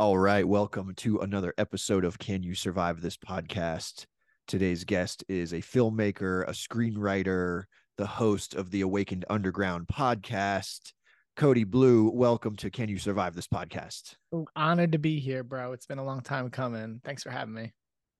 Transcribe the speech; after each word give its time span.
All 0.00 0.16
right, 0.16 0.46
welcome 0.46 0.94
to 0.98 1.18
another 1.18 1.52
episode 1.58 2.04
of 2.04 2.20
Can 2.20 2.44
You 2.44 2.54
Survive 2.54 3.02
This 3.02 3.16
podcast. 3.16 4.06
Today's 4.46 4.84
guest 4.84 5.24
is 5.28 5.52
a 5.52 5.56
filmmaker, 5.56 6.46
a 6.46 6.52
screenwriter, 6.52 7.64
the 7.96 8.06
host 8.06 8.54
of 8.54 8.70
the 8.70 8.82
Awakened 8.82 9.24
Underground 9.28 9.88
podcast. 9.88 10.92
Cody 11.34 11.64
Blue, 11.64 12.10
welcome 12.10 12.54
to 12.58 12.70
Can 12.70 12.88
You 12.88 12.96
Survive 12.96 13.34
This 13.34 13.48
podcast. 13.48 14.14
Oh, 14.32 14.46
honored 14.54 14.92
to 14.92 14.98
be 14.98 15.18
here, 15.18 15.42
bro. 15.42 15.72
It's 15.72 15.86
been 15.86 15.98
a 15.98 16.04
long 16.04 16.20
time 16.20 16.48
coming. 16.48 17.00
Thanks 17.04 17.24
for 17.24 17.30
having 17.30 17.54
me. 17.54 17.72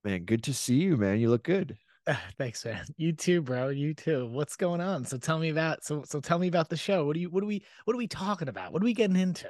Man, 0.03 0.25
good 0.25 0.43
to 0.45 0.55
see 0.55 0.79
you, 0.79 0.97
man. 0.97 1.21
You 1.21 1.31
look 1.31 1.45
good. 1.45 1.77
Thanks, 2.39 2.65
man. 2.65 2.87
You 2.97 3.13
too, 3.13 3.41
bro. 3.41 3.69
You 3.69 3.95
too. 3.95 4.27
What's 4.27 4.57
going 4.57 4.81
on? 4.81 5.05
So 5.05 5.17
tell 5.17 5.39
me 5.39 5.51
about 5.51 5.85
so 5.85 6.03
so 6.05 6.19
tell 6.19 6.41
me 6.41 6.49
about 6.49 6.71
the 6.71 6.77
show. 6.77 7.07
What 7.07 7.15
do 7.15 7.21
you 7.21 7.31
what 7.31 7.45
are 7.45 7.47
we 7.47 7.63
what 7.85 7.95
are 7.95 7.99
we 7.99 8.09
talking 8.09 8.49
about? 8.49 8.73
What 8.73 8.83
are 8.83 8.85
we 8.85 8.95
getting 8.95 9.15
into? 9.15 9.49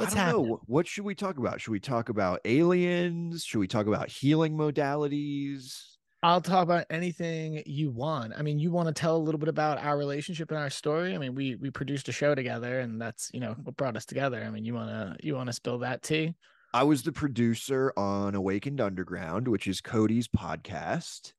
What's 0.00 0.12
I 0.12 0.16
don't 0.16 0.26
happening? 0.26 0.48
know. 0.48 0.60
What 0.66 0.86
should 0.86 1.04
we 1.04 1.14
talk 1.14 1.38
about? 1.38 1.60
Should 1.60 1.72
we 1.72 1.80
talk 1.80 2.08
about 2.08 2.40
aliens? 2.44 3.44
Should 3.44 3.58
we 3.58 3.68
talk 3.68 3.86
about 3.86 4.08
healing 4.08 4.56
modalities? 4.56 5.74
I'll 6.22 6.40
talk 6.42 6.64
about 6.64 6.86
anything 6.90 7.62
you 7.64 7.90
want. 7.90 8.34
I 8.36 8.42
mean, 8.42 8.58
you 8.58 8.70
want 8.70 8.88
to 8.88 8.94
tell 8.94 9.16
a 9.16 9.18
little 9.18 9.38
bit 9.38 9.48
about 9.48 9.78
our 9.78 9.96
relationship 9.96 10.50
and 10.50 10.58
our 10.60 10.68
story. 10.68 11.14
I 11.14 11.18
mean, 11.18 11.34
we 11.34 11.54
we 11.56 11.70
produced 11.70 12.08
a 12.08 12.12
show 12.12 12.34
together, 12.34 12.80
and 12.80 13.00
that's 13.00 13.30
you 13.32 13.40
know 13.40 13.54
what 13.62 13.76
brought 13.76 13.96
us 13.96 14.04
together. 14.04 14.42
I 14.44 14.50
mean, 14.50 14.64
you 14.64 14.74
wanna 14.74 15.16
you 15.22 15.34
wanna 15.34 15.52
spill 15.52 15.78
that 15.78 16.02
tea? 16.02 16.34
I 16.72 16.84
was 16.84 17.02
the 17.02 17.12
producer 17.12 17.92
on 17.96 18.34
Awakened 18.34 18.80
Underground, 18.80 19.48
which 19.48 19.66
is 19.66 19.80
Cody's 19.80 20.28
podcast. 20.28 21.32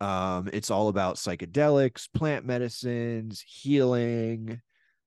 Um, 0.00 0.48
it's 0.52 0.70
all 0.70 0.88
about 0.88 1.16
psychedelics, 1.16 2.08
plant 2.12 2.46
medicines, 2.46 3.44
healing. 3.46 4.60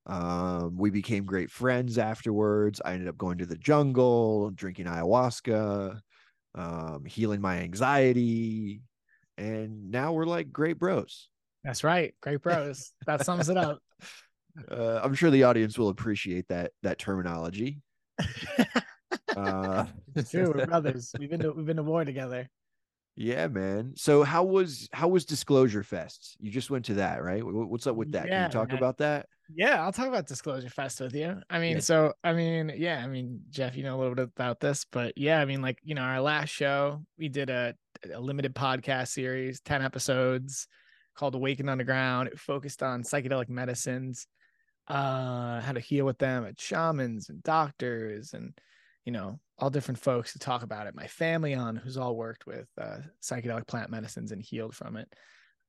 Um, 0.05 0.77
we 0.77 0.89
became 0.91 1.25
great 1.25 1.49
friends 1.49 1.97
afterwards. 1.97 2.81
I 2.85 2.93
ended 2.93 3.07
up 3.07 3.17
going 3.17 3.39
to 3.39 3.45
the 3.45 3.57
jungle, 3.57 4.51
drinking 4.51 4.85
ayahuasca, 4.85 5.99
um, 6.53 7.05
healing 7.05 7.41
my 7.41 7.59
anxiety, 7.59 8.81
and 9.37 9.89
now 9.91 10.13
we're 10.13 10.25
like 10.25 10.51
great 10.51 10.77
bros. 10.77 11.29
That's 11.63 11.83
right, 11.83 12.13
great 12.21 12.41
bros. 12.41 12.91
that 13.07 13.25
sums 13.25 13.49
it 13.49 13.57
up. 13.57 13.79
Uh, 14.71 15.01
I'm 15.03 15.13
sure 15.13 15.29
the 15.31 15.43
audience 15.43 15.77
will 15.77 15.89
appreciate 15.89 16.47
that 16.47 16.71
that 16.81 16.97
terminology. 16.97 17.81
Uh, 19.35 19.85
It's 20.15 20.31
true, 20.31 20.53
we're 20.55 20.65
brothers. 20.67 21.13
We've 21.19 21.29
been 21.29 21.41
to 21.41 21.51
we've 21.51 21.65
been 21.65 21.75
to 21.75 21.83
war 21.83 22.05
together. 22.05 22.49
Yeah, 23.15 23.47
man. 23.47 23.93
So 23.95 24.23
how 24.23 24.43
was 24.43 24.89
how 24.91 25.07
was 25.07 25.25
Disclosure 25.25 25.83
Fest? 25.83 26.35
You 26.39 26.51
just 26.51 26.69
went 26.69 26.85
to 26.85 26.95
that, 26.95 27.23
right? 27.23 27.41
What's 27.43 27.87
up 27.87 27.95
with 27.95 28.11
that? 28.11 28.27
Can 28.27 28.43
you 28.43 28.49
talk 28.49 28.69
man. 28.69 28.77
about 28.77 28.97
that? 28.97 29.27
Yeah, 29.53 29.81
I'll 29.83 29.93
talk 29.93 30.07
about 30.07 30.27
Disclosure 30.27 30.69
Fest 30.69 30.99
with 30.99 31.13
you. 31.13 31.37
I 31.49 31.59
mean, 31.59 31.73
Yeah. 31.73 31.79
so 31.79 32.13
I 32.23 32.33
mean, 32.33 32.73
yeah, 32.75 33.01
I 33.01 33.07
mean, 33.07 33.41
Jeff, 33.49 33.77
you 33.77 33.83
know 33.83 33.95
a 33.95 33.99
little 33.99 34.15
bit 34.15 34.29
about 34.35 34.59
this, 34.59 34.85
but 34.91 35.17
yeah, 35.17 35.39
I 35.39 35.45
mean, 35.45 35.61
like, 35.61 35.79
you 35.83 35.95
know, 35.95 36.01
our 36.01 36.19
last 36.19 36.49
show, 36.49 37.05
we 37.17 37.29
did 37.29 37.49
a, 37.49 37.75
a 38.13 38.19
limited 38.19 38.53
podcast 38.53 39.09
series, 39.09 39.61
10 39.61 39.81
episodes 39.81 40.67
called 41.15 41.35
Awaken 41.35 41.69
Underground. 41.69 42.27
It 42.27 42.39
focused 42.39 42.83
on 42.83 43.03
psychedelic 43.03 43.47
medicines, 43.47 44.27
uh, 44.87 45.61
how 45.61 45.71
to 45.73 45.79
heal 45.79 46.05
with 46.05 46.17
them, 46.17 46.45
at 46.45 46.59
shamans 46.59 47.29
and 47.29 47.41
doctors 47.43 48.33
and 48.33 48.57
you 49.05 49.11
know, 49.11 49.39
all 49.57 49.69
different 49.69 49.99
folks 49.99 50.33
to 50.33 50.39
talk 50.39 50.63
about 50.63 50.87
it. 50.87 50.95
My 50.95 51.07
family 51.07 51.53
on 51.53 51.75
who's 51.75 51.97
all 51.97 52.15
worked 52.15 52.45
with 52.45 52.67
uh, 52.79 52.97
psychedelic 53.21 53.67
plant 53.67 53.89
medicines 53.89 54.31
and 54.31 54.41
healed 54.41 54.75
from 54.75 54.97
it 54.97 55.07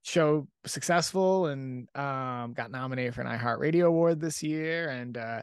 show 0.07 0.47
successful 0.65 1.47
and 1.47 1.89
um, 1.97 2.53
got 2.53 2.71
nominated 2.71 3.13
for 3.13 3.23
an 3.23 3.39
iHeartRadio 3.39 3.87
award 3.87 4.21
this 4.21 4.41
year 4.41 4.89
and 4.89 5.19
uh, 5.19 5.43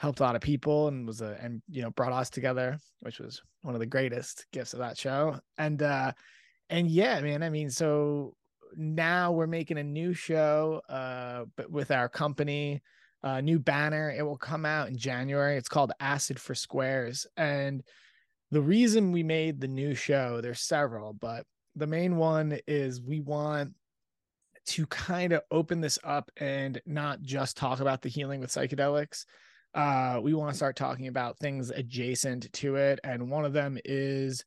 helped 0.00 0.18
a 0.18 0.22
lot 0.24 0.34
of 0.34 0.42
people 0.42 0.88
and 0.88 1.06
was 1.06 1.20
a 1.20 1.38
and 1.40 1.62
you 1.68 1.82
know 1.82 1.90
brought 1.90 2.12
us 2.12 2.28
together, 2.28 2.78
which 3.00 3.20
was 3.20 3.40
one 3.62 3.74
of 3.74 3.80
the 3.80 3.86
greatest 3.86 4.46
gifts 4.52 4.72
of 4.72 4.80
that 4.80 4.98
show. 4.98 5.38
And 5.58 5.80
uh, 5.82 6.12
and 6.68 6.88
yeah, 6.88 7.20
man, 7.20 7.42
I 7.42 7.50
mean, 7.50 7.70
so 7.70 8.34
now 8.74 9.30
we're 9.30 9.46
making 9.46 9.78
a 9.78 9.84
new 9.84 10.12
show, 10.12 10.82
uh, 10.88 11.44
but 11.56 11.70
with 11.70 11.92
our 11.92 12.08
company, 12.08 12.82
uh, 13.22 13.40
new 13.40 13.58
banner. 13.58 14.10
It 14.10 14.22
will 14.22 14.38
come 14.38 14.64
out 14.64 14.88
in 14.88 14.96
January. 14.96 15.56
It's 15.56 15.68
called 15.68 15.92
Acid 16.00 16.40
for 16.40 16.54
Squares, 16.54 17.26
and 17.36 17.82
the 18.50 18.60
reason 18.60 19.12
we 19.12 19.22
made 19.22 19.60
the 19.60 19.68
new 19.68 19.94
show, 19.94 20.40
there's 20.40 20.60
several, 20.60 21.12
but 21.12 21.44
the 21.76 21.86
main 21.86 22.16
one 22.16 22.58
is 22.66 23.00
we 23.00 23.20
want 23.20 23.74
to 24.66 24.86
kind 24.86 25.32
of 25.32 25.42
open 25.50 25.80
this 25.80 25.98
up 26.04 26.30
and 26.36 26.80
not 26.84 27.22
just 27.22 27.56
talk 27.56 27.80
about 27.80 28.02
the 28.02 28.08
healing 28.08 28.40
with 28.40 28.50
psychedelics. 28.50 29.24
Uh, 29.72 30.18
we 30.22 30.34
want 30.34 30.50
to 30.50 30.56
start 30.56 30.74
talking 30.74 31.06
about 31.06 31.38
things 31.38 31.70
adjacent 31.70 32.52
to 32.52 32.74
it, 32.76 32.98
and 33.04 33.30
one 33.30 33.44
of 33.44 33.52
them 33.52 33.78
is 33.84 34.44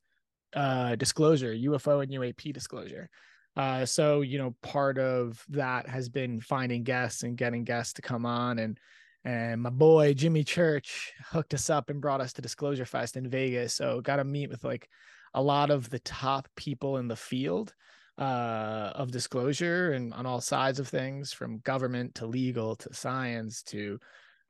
uh, 0.54 0.96
disclosure, 0.96 1.54
UFO 1.54 2.04
and 2.04 2.12
UAP 2.12 2.54
disclosure. 2.54 3.10
Uh, 3.56 3.86
so 3.86 4.22
you 4.22 4.38
know, 4.38 4.56
part 4.62 4.98
of 4.98 5.44
that 5.50 5.88
has 5.88 6.10
been 6.10 6.40
finding 6.40 6.84
guests 6.84 7.24
and 7.24 7.38
getting 7.38 7.64
guests 7.64 7.94
to 7.94 8.02
come 8.02 8.26
on, 8.26 8.60
and 8.60 8.80
and 9.24 9.62
my 9.62 9.70
boy 9.70 10.14
Jimmy 10.14 10.44
Church 10.44 11.14
hooked 11.30 11.54
us 11.54 11.70
up 11.70 11.90
and 11.90 12.02
brought 12.02 12.22
us 12.22 12.34
to 12.34 12.42
Disclosure 12.42 12.86
Fest 12.86 13.16
in 13.16 13.30
Vegas. 13.30 13.74
So 13.74 14.02
got 14.02 14.18
to 14.18 14.24
meet 14.24 14.50
with 14.50 14.64
like 14.64 14.90
a 15.34 15.42
lot 15.42 15.70
of 15.70 15.90
the 15.90 16.00
top 16.00 16.48
people 16.56 16.98
in 16.98 17.08
the 17.08 17.16
field 17.16 17.74
uh, 18.18 18.92
of 18.96 19.12
disclosure 19.12 19.94
and 19.94 20.14
on 20.14 20.26
all 20.26 20.42
sides 20.42 20.80
of 20.80 20.88
things, 20.88 21.32
from 21.32 21.60
government 21.60 22.16
to 22.16 22.26
legal 22.26 22.76
to 22.76 22.94
science 22.94 23.64
to 23.64 24.00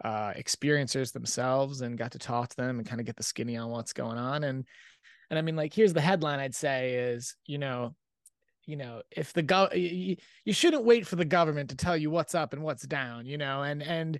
uh, 0.04 0.32
experiencers 0.34 1.12
themselves, 1.12 1.82
and 1.82 1.98
got 1.98 2.12
to 2.12 2.20
talk 2.20 2.50
to 2.50 2.58
them 2.58 2.80
and 2.80 2.88
kind 2.88 3.00
of 3.02 3.06
get 3.06 3.16
the 3.18 3.24
skinny 3.24 3.58
on 3.58 3.70
what's 3.70 3.94
going 3.94 4.18
on. 4.18 4.44
And 4.46 4.66
and 5.30 5.40
I 5.40 5.42
mean, 5.42 5.56
like, 5.56 5.74
here's 5.74 5.94
the 5.94 6.02
headline 6.02 6.40
I'd 6.40 6.56
say 6.56 6.94
is, 6.94 7.36
you 7.46 7.58
know, 7.58 7.96
you 8.66 8.76
know, 8.76 9.02
if 9.12 9.34
the 9.34 9.44
go 9.44 9.70
you, 9.74 10.16
you 10.46 10.54
shouldn't 10.54 10.86
wait 10.86 11.06
for 11.06 11.16
the 11.16 11.26
government 11.26 11.70
to 11.70 11.76
tell 11.76 11.98
you 11.98 12.10
what's 12.10 12.36
up 12.36 12.54
and 12.54 12.64
what's 12.64 12.84
down, 12.84 13.26
you 13.26 13.38
know, 13.38 13.64
and 13.64 13.84
and 13.84 14.20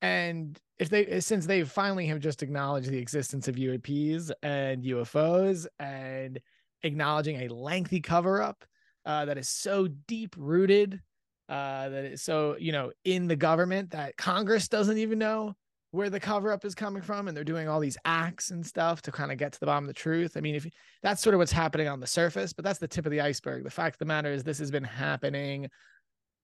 and 0.00 0.58
if 0.78 0.88
they 0.88 1.20
since 1.20 1.46
they 1.46 1.62
finally 1.64 2.06
have 2.06 2.20
just 2.20 2.42
acknowledged 2.42 2.90
the 2.90 2.98
existence 2.98 3.48
of 3.48 3.56
UAPs 3.56 4.30
and 4.42 4.82
UFOs 4.82 5.66
and 5.78 6.40
acknowledging 6.82 7.42
a 7.42 7.54
lengthy 7.54 8.00
cover 8.00 8.42
up 8.42 8.64
uh, 9.04 9.24
that 9.24 9.38
is 9.38 9.48
so 9.48 9.88
deep 10.06 10.34
rooted 10.38 11.00
uh, 11.48 11.88
that 11.88 12.04
is 12.04 12.22
so 12.22 12.56
you 12.58 12.72
know 12.72 12.90
in 13.04 13.28
the 13.28 13.36
government 13.36 13.90
that 13.90 14.16
Congress 14.16 14.68
doesn't 14.68 14.98
even 14.98 15.18
know 15.18 15.54
where 15.92 16.10
the 16.10 16.18
cover 16.18 16.50
up 16.50 16.64
is 16.64 16.74
coming 16.74 17.02
from 17.02 17.28
and 17.28 17.36
they're 17.36 17.44
doing 17.44 17.68
all 17.68 17.78
these 17.78 17.98
acts 18.06 18.50
and 18.50 18.66
stuff 18.66 19.02
to 19.02 19.12
kind 19.12 19.30
of 19.30 19.36
get 19.36 19.52
to 19.52 19.60
the 19.60 19.66
bottom 19.66 19.84
of 19.84 19.88
the 19.88 19.94
truth. 19.94 20.36
I 20.36 20.40
mean, 20.40 20.54
if 20.54 20.66
that's 21.02 21.22
sort 21.22 21.34
of 21.34 21.38
what's 21.38 21.52
happening 21.52 21.86
on 21.86 22.00
the 22.00 22.06
surface, 22.06 22.54
but 22.54 22.64
that's 22.64 22.78
the 22.78 22.88
tip 22.88 23.04
of 23.04 23.12
the 23.12 23.20
iceberg. 23.20 23.62
The 23.62 23.70
fact 23.70 23.96
of 23.96 23.98
the 23.98 24.06
matter 24.06 24.32
is 24.32 24.42
this 24.42 24.58
has 24.58 24.70
been 24.70 24.84
happening 24.84 25.68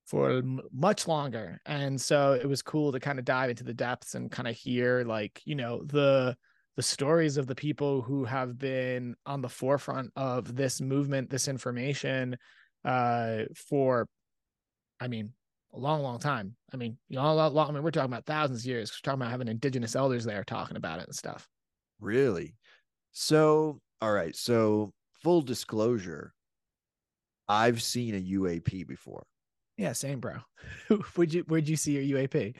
for 0.06 0.42
much 0.70 1.09
longer. 1.09 1.60
And 1.64 1.98
so 1.98 2.32
it 2.32 2.47
was 2.47 2.60
cool 2.60 2.92
to 2.92 3.00
kind 3.00 3.19
of 3.19 3.25
dive 3.25 3.48
into 3.48 3.64
the 3.64 3.72
depths 3.72 4.14
and 4.14 4.31
kind 4.31 4.48
of 4.48 4.54
hear 4.54 5.03
like, 5.04 5.41
you 5.44 5.54
know, 5.54 5.82
the 5.82 6.36
the 6.76 6.82
stories 6.82 7.36
of 7.36 7.48
the 7.48 7.56
people 7.56 8.03
who 8.03 8.25
have 8.25 8.56
been 8.56 9.16
on 9.26 9.41
the 9.41 9.48
forefront 9.48 10.12
of 10.15 10.54
this 10.54 10.80
movement, 10.80 11.30
this 11.30 11.48
information 11.48 12.36
uh 12.84 13.44
for 13.54 14.06
I 15.00 15.09
mean, 15.09 15.32
a 15.78 15.81
long, 15.81 16.03
long 16.03 16.19
time. 16.19 16.55
I 16.72 16.77
mean, 16.77 16.99
you 17.09 17.16
know, 17.16 17.25
a 17.25 17.33
lot, 17.33 17.55
lot- 17.55 17.69
I 17.69 17.72
mean, 17.72 17.83
we're 17.83 17.91
talking 17.91 18.12
about 18.12 18.27
thousands 18.27 18.61
of 18.61 18.66
years. 18.66 18.91
We're 18.91 19.09
talking 19.09 19.22
about 19.22 19.31
having 19.31 19.49
indigenous 19.49 19.97
elders 19.97 20.25
there 20.25 20.44
talking 20.44 20.77
about 20.77 20.99
it 21.00 21.06
and 21.06 21.15
stuff. 21.15 21.49
Really? 22.00 22.56
So, 23.12 23.81
all 24.00 24.12
right. 24.12 24.34
So, 24.37 24.93
full 25.22 25.43
disclosure, 25.43 26.33
I've 27.49 27.83
seen 27.83 28.15
a 28.15 28.21
UAP 28.21 28.87
before. 28.87 29.25
Yeah, 29.77 29.93
same, 29.93 30.21
bro. 30.21 30.39
Would 31.16 31.33
you? 31.33 31.44
Where'd 31.47 31.69
you 31.69 31.77
see 31.77 31.99
your 31.99 32.19
UAP? 32.19 32.56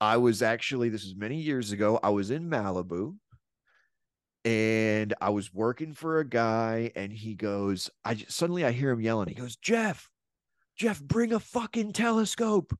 I 0.00 0.16
was 0.18 0.42
actually, 0.42 0.88
this 0.88 1.04
was 1.04 1.16
many 1.16 1.36
years 1.36 1.72
ago. 1.72 1.98
I 2.02 2.10
was 2.10 2.30
in 2.30 2.48
Malibu 2.48 3.16
and 4.44 5.12
I 5.20 5.28
was 5.30 5.52
working 5.52 5.92
for 5.92 6.20
a 6.20 6.24
guy, 6.24 6.90
and 6.96 7.12
he 7.12 7.34
goes, 7.34 7.90
I 8.04 8.14
just, 8.14 8.32
suddenly 8.32 8.64
I 8.64 8.70
hear 8.70 8.90
him 8.90 9.00
yelling. 9.02 9.28
He 9.28 9.34
goes, 9.34 9.56
Jeff, 9.56 10.08
Jeff, 10.80 11.02
bring 11.02 11.34
a 11.34 11.38
fucking 11.38 11.92
telescope. 11.92 12.74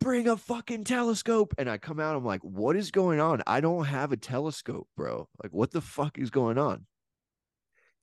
Bring 0.00 0.28
a 0.28 0.36
fucking 0.36 0.84
telescope. 0.84 1.52
And 1.58 1.68
I 1.68 1.76
come 1.76 1.98
out, 1.98 2.14
I'm 2.14 2.24
like, 2.24 2.40
what 2.42 2.76
is 2.76 2.92
going 2.92 3.18
on? 3.18 3.42
I 3.48 3.60
don't 3.60 3.84
have 3.84 4.12
a 4.12 4.16
telescope, 4.16 4.86
bro. 4.96 5.28
Like, 5.42 5.52
what 5.52 5.72
the 5.72 5.80
fuck 5.80 6.18
is 6.18 6.30
going 6.30 6.56
on? 6.56 6.86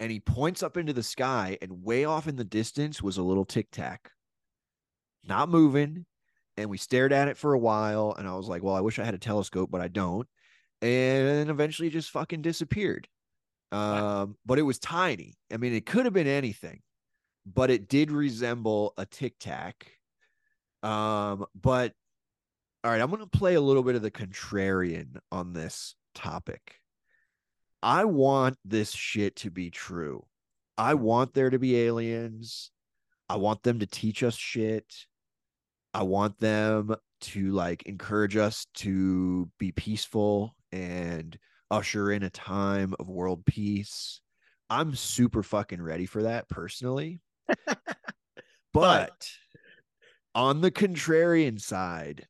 And 0.02 0.12
he 0.12 0.20
points 0.20 0.62
up 0.62 0.76
into 0.76 0.92
the 0.92 1.04
sky, 1.04 1.58
and 1.62 1.86
way 1.86 2.04
off 2.04 2.28
in 2.28 2.36
the 2.36 2.44
distance 2.44 3.02
was 3.02 3.16
a 3.18 3.24
little 3.24 3.46
tic 3.46 3.72
tac, 3.72 4.12
not 5.24 5.48
moving. 5.48 6.06
And 6.58 6.70
we 6.70 6.78
stared 6.78 7.14
at 7.14 7.30
it 7.30 7.38
for 7.38 7.54
a 7.54 7.60
while. 7.60 8.14
And 8.20 8.28
I 8.28 8.36
was 8.36 8.50
like, 8.50 8.62
well, 8.62 8.76
I 8.76 8.82
wish 8.82 9.00
I 9.00 9.06
had 9.06 9.14
a 9.14 9.20
telescope, 9.20 9.72
but 9.72 9.80
I 9.80 9.88
don't. 9.88 10.28
And 10.82 11.28
then 11.30 11.50
eventually 11.50 11.88
it 11.88 11.92
just 11.92 12.12
fucking 12.12 12.42
disappeared. 12.42 13.08
Um, 13.72 14.36
but 14.46 14.60
it 14.60 14.64
was 14.64 14.80
tiny. 14.80 15.38
I 15.50 15.56
mean, 15.56 15.74
it 15.74 15.86
could 15.86 16.04
have 16.04 16.14
been 16.14 16.28
anything, 16.28 16.82
but 17.46 17.70
it 17.70 17.88
did 17.88 18.12
resemble 18.12 18.94
a 18.98 19.06
tic 19.06 19.36
tac. 19.40 19.92
Um, 20.84 21.46
but 21.60 21.94
all 22.84 22.92
right, 22.92 23.02
I'm 23.02 23.10
gonna 23.10 23.28
play 23.28 23.56
a 23.56 23.62
little 23.62 23.84
bit 23.84 23.96
of 23.96 24.02
the 24.02 24.12
contrarian 24.12 25.18
on 25.32 25.54
this 25.54 25.96
topic. 26.16 26.76
I 27.82 28.06
want 28.06 28.58
this 28.66 28.92
shit 28.92 29.38
to 29.38 29.52
be 29.52 29.70
true. 29.70 30.26
I 30.78 30.94
want 30.94 31.34
there 31.34 31.50
to 31.50 31.60
be 31.60 31.78
aliens. 31.82 32.72
I 33.28 33.38
want 33.38 33.64
them 33.64 33.80
to 33.80 33.86
teach 33.86 34.24
us 34.24 34.36
shit. 34.36 34.86
I 35.94 36.04
want 36.04 36.40
them 36.40 36.96
to 37.22 37.52
like 37.52 37.84
encourage 37.84 38.38
us 38.38 38.66
to 38.76 39.50
be 39.60 39.72
peaceful 39.72 40.56
and 40.72 41.38
usher 41.72 42.12
in 42.12 42.24
a 42.24 42.30
time 42.30 42.94
of 43.00 43.10
world 43.10 43.46
peace. 43.46 44.22
I'm 44.70 44.96
super 44.96 45.44
fucking 45.44 45.82
ready 45.82 46.06
for 46.06 46.24
that 46.24 46.48
personally. 46.48 47.22
but 48.74 49.30
on 50.36 50.62
the 50.62 50.72
contrarian 50.72 51.60
side, 51.60 52.28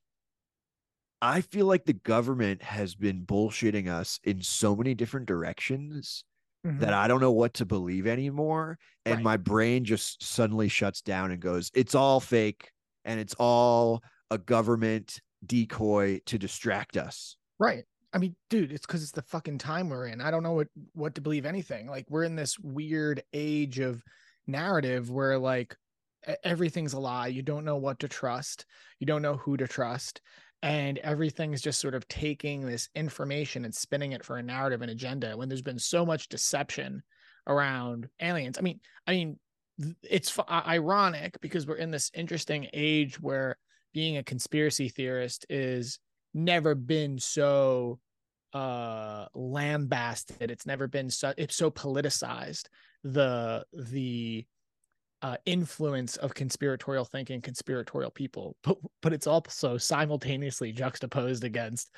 I 1.21 1.42
feel 1.42 1.66
like 1.66 1.86
the 1.86 1.94
government 1.94 2.62
has 2.63 2.95
been 2.95 3.25
bullshitting 3.25 3.88
us 3.88 4.19
in 4.24 4.42
so 4.42 4.75
many 4.75 4.95
different 4.95 5.27
directions 5.27 6.24
mm-hmm. 6.66 6.80
that 6.80 6.94
I 6.94 7.07
don't 7.07 7.21
know 7.21 7.31
what 7.31 7.56
to 7.56 7.66
believe 7.66 8.07
anymore. 8.07 8.77
And 9.06 9.16
right. 9.16 9.24
my 9.24 9.38
brain 9.38 9.83
just 9.83 10.24
suddenly 10.24 10.69
shuts 10.69 11.01
down 11.01 11.31
and 11.31 11.42
goes, 11.42 11.71
it's 11.74 11.95
all 11.95 12.19
fake 12.19 12.71
and 13.04 13.19
it's 13.19 13.36
all 13.38 14.01
a 14.31 14.38
government 14.38 15.19
decoy 15.45 16.19
to 16.25 16.38
distract 16.38 16.95
us. 16.98 17.36
Right. 17.60 17.83
I 18.13 18.18
mean, 18.18 18.36
dude, 18.50 18.71
it's 18.71 18.86
because 18.86 19.04
it's 19.04 19.12
the 19.12 19.21
fucking 19.21 19.60
time 19.60 19.89
we're 19.89 20.07
in. 20.07 20.21
I 20.21 20.31
don't 20.31 20.44
know 20.44 20.54
what 20.54 20.68
what 20.94 21.16
to 21.16 21.21
believe 21.21 21.45
anything. 21.45 21.88
Like 21.88 22.06
we're 22.10 22.24
in 22.24 22.36
this 22.36 22.57
weird 22.57 23.21
age 23.33 23.80
of 23.80 24.01
narrative 24.49 25.09
where 25.09 25.37
like 25.37 25.75
everything's 26.43 26.93
a 26.93 26.99
lie. 26.99 27.27
You 27.27 27.41
don't 27.41 27.65
know 27.65 27.77
what 27.77 27.99
to 27.99 28.07
trust. 28.07 28.65
You 28.99 29.07
don't 29.07 29.21
know 29.21 29.35
who 29.35 29.57
to 29.57 29.67
trust. 29.67 30.21
And 30.61 30.97
everything's 30.97 31.61
just 31.61 31.79
sort 31.79 31.95
of 31.95 32.07
taking 32.09 32.65
this 32.65 32.89
information 32.93 33.63
and 33.63 33.73
spinning 33.73 34.11
it 34.11 34.25
for 34.25 34.37
a 34.37 34.43
narrative 34.43 34.81
and 34.81 34.91
agenda 34.91 35.37
when 35.37 35.47
there's 35.47 35.61
been 35.61 35.79
so 35.79 36.05
much 36.05 36.27
deception 36.27 37.01
around 37.47 38.09
aliens. 38.19 38.57
I 38.57 38.61
mean, 38.61 38.81
I 39.07 39.11
mean, 39.11 39.39
it's 40.03 40.37
ironic 40.49 41.37
because 41.39 41.65
we're 41.65 41.75
in 41.75 41.91
this 41.91 42.11
interesting 42.13 42.67
age 42.73 43.19
where 43.21 43.57
being 43.93 44.17
a 44.17 44.23
conspiracy 44.23 44.89
theorist 44.89 45.45
is 45.49 45.99
never 46.33 46.75
been 46.75 47.17
so 47.17 47.99
uh 48.53 49.25
lambasted 49.35 50.49
it's 50.49 50.65
never 50.65 50.87
been 50.87 51.09
so 51.09 51.33
it's 51.37 51.55
so 51.55 51.69
politicized 51.69 52.67
the 53.03 53.63
the 53.73 54.45
uh, 55.21 55.37
influence 55.45 56.15
of 56.17 56.33
conspiratorial 56.33 57.05
thinking, 57.05 57.41
conspiratorial 57.41 58.11
people, 58.11 58.55
but 58.63 58.77
but 59.01 59.13
it's 59.13 59.27
also 59.27 59.77
simultaneously 59.77 60.71
juxtaposed 60.71 61.43
against 61.43 61.91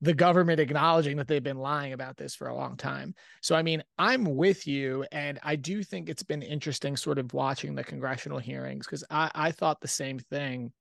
the 0.00 0.14
government 0.14 0.60
acknowledging 0.60 1.16
that 1.16 1.28
they've 1.28 1.42
been 1.42 1.58
lying 1.58 1.92
about 1.92 2.16
this 2.16 2.34
for 2.34 2.48
a 2.48 2.54
long 2.54 2.76
time. 2.76 3.14
So 3.42 3.54
I 3.54 3.62
mean, 3.62 3.82
I'm 3.98 4.24
with 4.24 4.66
you, 4.66 5.04
and 5.12 5.38
I 5.42 5.56
do 5.56 5.82
think 5.82 6.08
it's 6.08 6.22
been 6.22 6.42
interesting, 6.42 6.96
sort 6.96 7.18
of 7.18 7.32
watching 7.34 7.74
the 7.74 7.84
congressional 7.84 8.38
hearings 8.38 8.86
because 8.86 9.04
I 9.10 9.30
I 9.34 9.50
thought 9.50 9.80
the 9.80 9.88
same 9.88 10.18
thing, 10.18 10.72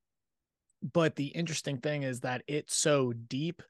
but 0.93 1.15
the 1.15 1.27
interesting 1.27 1.77
thing 1.77 2.03
is 2.03 2.21
that 2.21 2.43
it's 2.47 2.75
so 2.75 3.13
deep 3.13 3.61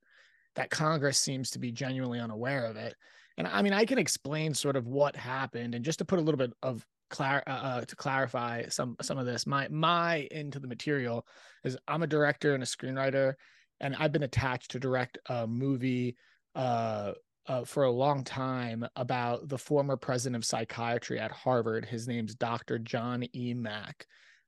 that 0.55 0.69
Congress 0.69 1.17
seems 1.17 1.51
to 1.51 1.59
be 1.59 1.71
genuinely 1.71 2.19
unaware 2.19 2.65
of 2.65 2.75
it. 2.75 2.95
And 3.38 3.47
I 3.47 3.61
mean, 3.61 3.73
I 3.73 3.85
can 3.85 3.97
explain 3.97 4.53
sort 4.53 4.75
of 4.75 4.88
what 4.88 5.15
happened, 5.15 5.73
and 5.73 5.83
just 5.83 6.00
to 6.00 6.05
put 6.05 6.19
a 6.19 6.21
little 6.21 6.38
bit 6.38 6.53
of 6.61 6.85
clar- 7.09 7.44
uh, 7.47 7.50
uh, 7.50 7.81
to 7.81 7.95
clarify 7.95 8.67
some 8.67 8.95
some 9.01 9.17
of 9.17 9.25
this, 9.25 9.47
my 9.47 9.67
my 9.69 10.27
into 10.31 10.59
the 10.59 10.67
material 10.67 11.25
is 11.63 11.77
I'm 11.88 12.03
a 12.03 12.07
director 12.07 12.53
and 12.53 12.61
a 12.61 12.67
screenwriter, 12.67 13.33
and 13.79 13.95
I've 13.95 14.11
been 14.11 14.23
attached 14.23 14.71
to 14.71 14.79
direct 14.79 15.17
a 15.27 15.47
movie 15.47 16.15
uh, 16.55 17.13
uh, 17.47 17.65
for 17.65 17.83
a 17.83 17.91
long 17.91 18.23
time 18.23 18.85
about 18.95 19.50
the 19.50 19.57
former 19.57 19.97
president 19.97 20.35
of 20.35 20.45
psychiatry 20.45 21.19
at 21.19 21.31
Harvard. 21.31 21.85
His 21.85 22.07
name's 22.07 22.35
Dr. 22.35 22.79
John 22.79 23.25
E. 23.33 23.53
Mack. 23.53 24.05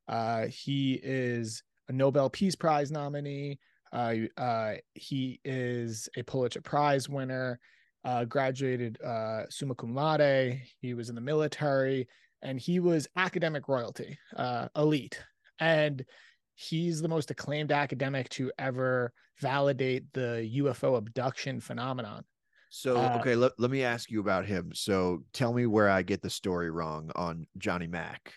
Uh, 0.08 0.46
he 0.46 1.00
is 1.02 1.62
a 1.88 1.92
Nobel 1.92 2.30
Peace 2.30 2.54
Prize 2.54 2.90
nominee. 2.90 3.58
Uh, 3.96 4.14
uh, 4.36 4.74
he 4.94 5.40
is 5.42 6.06
a 6.18 6.22
Pulitzer 6.22 6.60
Prize 6.60 7.08
winner. 7.08 7.58
Uh, 8.04 8.24
graduated 8.24 9.02
uh, 9.02 9.48
summa 9.48 9.74
cum 9.74 9.94
laude. 9.94 10.60
He 10.80 10.94
was 10.94 11.08
in 11.08 11.16
the 11.16 11.20
military 11.20 12.06
and 12.42 12.60
he 12.60 12.78
was 12.78 13.08
academic 13.16 13.66
royalty, 13.68 14.16
uh, 14.36 14.68
elite. 14.76 15.20
And 15.58 16.04
he's 16.54 17.00
the 17.00 17.08
most 17.08 17.32
acclaimed 17.32 17.72
academic 17.72 18.28
to 18.30 18.52
ever 18.58 19.12
validate 19.40 20.04
the 20.12 20.48
UFO 20.58 20.98
abduction 20.98 21.58
phenomenon. 21.58 22.22
So, 22.70 22.96
uh, 22.96 23.16
okay, 23.20 23.34
let, 23.34 23.52
let 23.58 23.70
me 23.70 23.82
ask 23.82 24.10
you 24.10 24.20
about 24.20 24.46
him. 24.46 24.70
So, 24.74 25.24
tell 25.32 25.52
me 25.52 25.66
where 25.66 25.88
I 25.88 26.02
get 26.02 26.22
the 26.22 26.30
story 26.30 26.70
wrong 26.70 27.10
on 27.16 27.46
Johnny 27.58 27.86
Mack. 27.86 28.34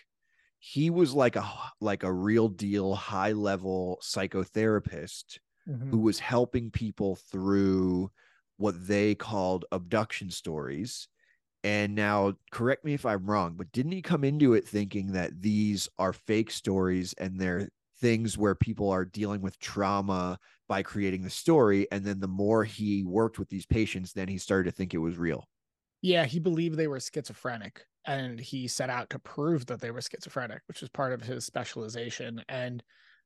He 0.58 0.90
was 0.90 1.14
like 1.14 1.36
a 1.36 1.48
like 1.80 2.02
a 2.02 2.12
real 2.12 2.48
deal 2.48 2.94
high 2.94 3.32
level 3.32 3.98
psychotherapist 4.02 5.38
mm-hmm. 5.68 5.90
who 5.90 5.98
was 5.98 6.18
helping 6.18 6.70
people 6.70 7.16
through 7.16 8.10
what 8.56 8.86
they 8.86 9.14
called 9.14 9.64
abduction 9.72 10.30
stories 10.30 11.08
and 11.62 11.94
now, 11.94 12.34
correct 12.50 12.84
me 12.84 12.94
if 12.94 13.04
I'm 13.04 13.26
wrong, 13.26 13.54
but 13.56 13.70
didn't 13.72 13.92
he 13.92 14.02
come 14.02 14.24
into 14.24 14.54
it 14.54 14.66
thinking 14.66 15.12
that 15.12 15.42
these 15.42 15.88
are 15.98 16.12
fake 16.12 16.50
stories 16.50 17.12
and 17.14 17.38
they're 17.38 17.68
things 18.00 18.38
where 18.38 18.54
people 18.54 18.88
are 18.88 19.04
dealing 19.04 19.42
with 19.42 19.58
trauma 19.58 20.38
by 20.68 20.82
creating 20.82 21.22
the 21.22 21.30
story? 21.30 21.86
And 21.92 22.02
then 22.04 22.20
the 22.20 22.28
more 22.28 22.64
he 22.64 23.04
worked 23.04 23.38
with 23.38 23.50
these 23.50 23.66
patients, 23.66 24.12
then 24.12 24.26
he 24.26 24.38
started 24.38 24.70
to 24.70 24.76
think 24.76 24.94
it 24.94 24.98
was 24.98 25.18
real. 25.18 25.46
Yeah, 26.00 26.24
he 26.24 26.38
believed 26.38 26.78
they 26.78 26.88
were 26.88 27.00
schizophrenic 27.00 27.84
and 28.06 28.40
he 28.40 28.66
set 28.66 28.88
out 28.88 29.10
to 29.10 29.18
prove 29.18 29.66
that 29.66 29.82
they 29.82 29.90
were 29.90 30.00
schizophrenic, 30.00 30.62
which 30.66 30.80
was 30.80 30.88
part 30.88 31.12
of 31.12 31.20
his 31.20 31.44
specialization. 31.44 32.42
And 32.48 32.82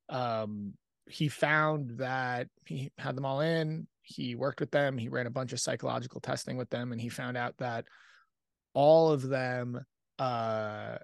um, 0.08 0.74
he 1.06 1.28
found 1.28 1.98
that 1.98 2.48
he 2.66 2.90
had 2.98 3.16
them 3.16 3.24
all 3.24 3.40
in, 3.40 3.86
he 4.02 4.34
worked 4.34 4.60
with 4.60 4.70
them, 4.70 4.98
he 4.98 5.08
ran 5.08 5.26
a 5.26 5.30
bunch 5.30 5.52
of 5.52 5.60
psychological 5.60 6.20
testing 6.20 6.56
with 6.56 6.70
them, 6.70 6.92
and 6.92 7.00
he 7.00 7.08
found 7.08 7.36
out 7.36 7.56
that 7.58 7.86
all 8.74 9.10
of 9.10 9.28
them 9.28 9.84
uh, 10.18 10.96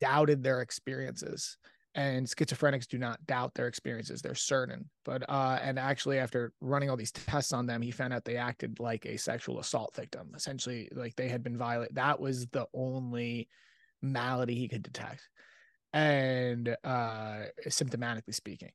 doubted 0.00 0.42
their 0.42 0.60
experiences. 0.60 1.56
And 1.96 2.26
schizophrenics 2.26 2.88
do 2.88 2.98
not 2.98 3.24
doubt 3.24 3.54
their 3.54 3.68
experiences 3.68 4.20
they're 4.20 4.34
certain. 4.34 4.90
But 5.04 5.28
uh 5.28 5.60
and 5.62 5.78
actually 5.78 6.18
after 6.18 6.52
running 6.60 6.90
all 6.90 6.96
these 6.96 7.12
tests 7.12 7.52
on 7.52 7.66
them 7.66 7.82
he 7.82 7.92
found 7.92 8.12
out 8.12 8.24
they 8.24 8.36
acted 8.36 8.80
like 8.80 9.06
a 9.06 9.16
sexual 9.16 9.60
assault 9.60 9.94
victim. 9.94 10.32
Essentially 10.34 10.88
like 10.92 11.14
they 11.14 11.28
had 11.28 11.44
been 11.44 11.56
violent 11.56 11.94
that 11.94 12.18
was 12.18 12.46
the 12.48 12.66
only 12.74 13.48
malady 14.02 14.56
he 14.56 14.68
could 14.68 14.82
detect. 14.82 15.22
And 15.92 16.76
uh 16.82 17.44
symptomatically 17.68 18.34
speaking 18.34 18.72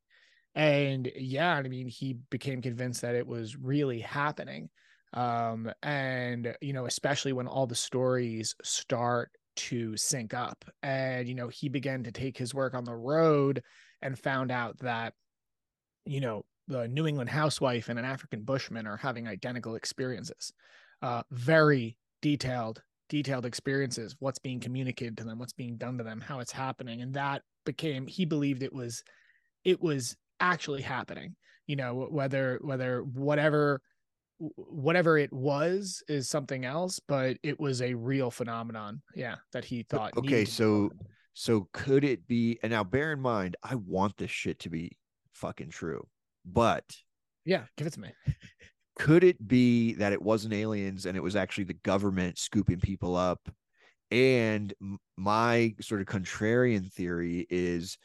and 0.56 1.12
yeah 1.16 1.54
i 1.54 1.62
mean 1.62 1.88
he 1.88 2.14
became 2.30 2.62
convinced 2.62 3.02
that 3.02 3.16
it 3.16 3.28
was 3.28 3.56
really 3.56 4.00
happening. 4.00 4.70
Um 5.14 5.72
and 5.82 6.56
you 6.62 6.74
know 6.74 6.86
especially 6.86 7.34
when 7.34 7.48
all 7.48 7.66
the 7.68 7.76
stories 7.76 8.56
start 8.64 9.32
to 9.56 9.98
sync 9.98 10.34
up. 10.34 10.64
And 10.84 11.28
you 11.28 11.36
know 11.36 11.48
he 11.48 11.70
began 11.70 12.04
to 12.04 12.12
take 12.12 12.38
his 12.38 12.54
work 12.54 12.74
on 12.74 12.84
the 12.86 12.96
road 12.96 13.64
and 14.02 14.18
found 14.18 14.52
out 14.52 14.78
that 14.80 15.14
you 16.06 16.20
know 16.22 16.46
the 16.68 16.88
new 16.88 17.08
england 17.08 17.30
housewife 17.30 17.90
and 17.90 17.98
an 17.98 18.06
african 18.06 18.44
bushman 18.44 18.88
are 18.88 18.98
having 18.98 19.28
identical 19.28 19.76
experiences. 19.76 20.54
Uh 21.02 21.24
very 21.32 21.98
detailed 22.22 22.82
detailed 23.10 23.46
experiences 23.46 24.16
what's 24.20 24.40
being 24.40 24.60
communicated 24.60 25.18
to 25.18 25.24
them 25.24 25.40
what's 25.40 25.54
being 25.54 25.78
done 25.78 25.98
to 25.98 26.04
them 26.04 26.22
how 26.22 26.40
it's 26.40 26.52
happening. 26.52 27.02
And 27.02 27.14
that 27.16 27.42
became 27.66 28.08
he 28.08 28.26
believed 28.26 28.64
it 28.64 28.74
was 28.74 29.04
it 29.66 29.82
was 29.82 30.16
actually 30.40 30.82
happening 30.82 31.36
you 31.70 31.76
know 31.76 32.08
whether 32.10 32.58
whether 32.62 33.04
whatever 33.04 33.80
whatever 34.40 35.18
it 35.18 35.32
was 35.32 36.02
is 36.08 36.30
something 36.30 36.66
else, 36.66 37.00
but 37.08 37.38
it 37.44 37.60
was 37.60 37.82
a 37.82 37.94
real 37.94 38.32
phenomenon. 38.32 39.02
Yeah, 39.16 39.36
that 39.54 39.66
he 39.66 39.84
thought. 39.84 40.18
Okay, 40.18 40.46
so 40.46 40.90
so 41.34 41.68
could 41.74 42.04
it 42.04 42.28
be? 42.28 42.58
And 42.64 42.72
now, 42.72 42.84
bear 42.84 43.12
in 43.12 43.20
mind, 43.20 43.56
I 43.62 43.76
want 43.76 44.18
this 44.18 44.32
shit 44.32 44.60
to 44.60 44.70
be 44.70 44.98
fucking 45.34 45.70
true, 45.70 46.08
but 46.46 46.86
yeah, 47.46 47.66
give 47.78 47.88
it 47.88 47.94
to 47.94 48.00
me. 48.00 48.10
could 48.98 49.24
it 49.24 49.48
be 49.48 49.94
that 49.94 50.12
it 50.12 50.22
wasn't 50.22 50.54
aliens 50.54 51.06
and 51.06 51.16
it 51.16 51.24
was 51.24 51.36
actually 51.36 51.66
the 51.66 51.74
government 51.74 52.38
scooping 52.38 52.80
people 52.80 53.16
up? 53.16 53.48
And 54.12 54.74
my 55.18 55.76
sort 55.82 56.02
of 56.02 56.08
contrarian 56.08 56.92
theory 56.92 57.46
is 57.50 57.98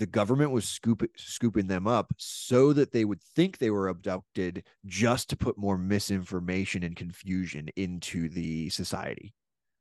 the 0.00 0.06
government 0.06 0.50
was 0.50 0.64
scoop, 0.64 1.02
scooping 1.14 1.66
them 1.66 1.86
up 1.86 2.10
so 2.16 2.72
that 2.72 2.90
they 2.90 3.04
would 3.04 3.22
think 3.22 3.58
they 3.58 3.68
were 3.68 3.88
abducted 3.88 4.64
just 4.86 5.28
to 5.28 5.36
put 5.36 5.58
more 5.58 5.76
misinformation 5.76 6.82
and 6.82 6.96
confusion 6.96 7.68
into 7.76 8.30
the 8.30 8.70
society. 8.70 9.34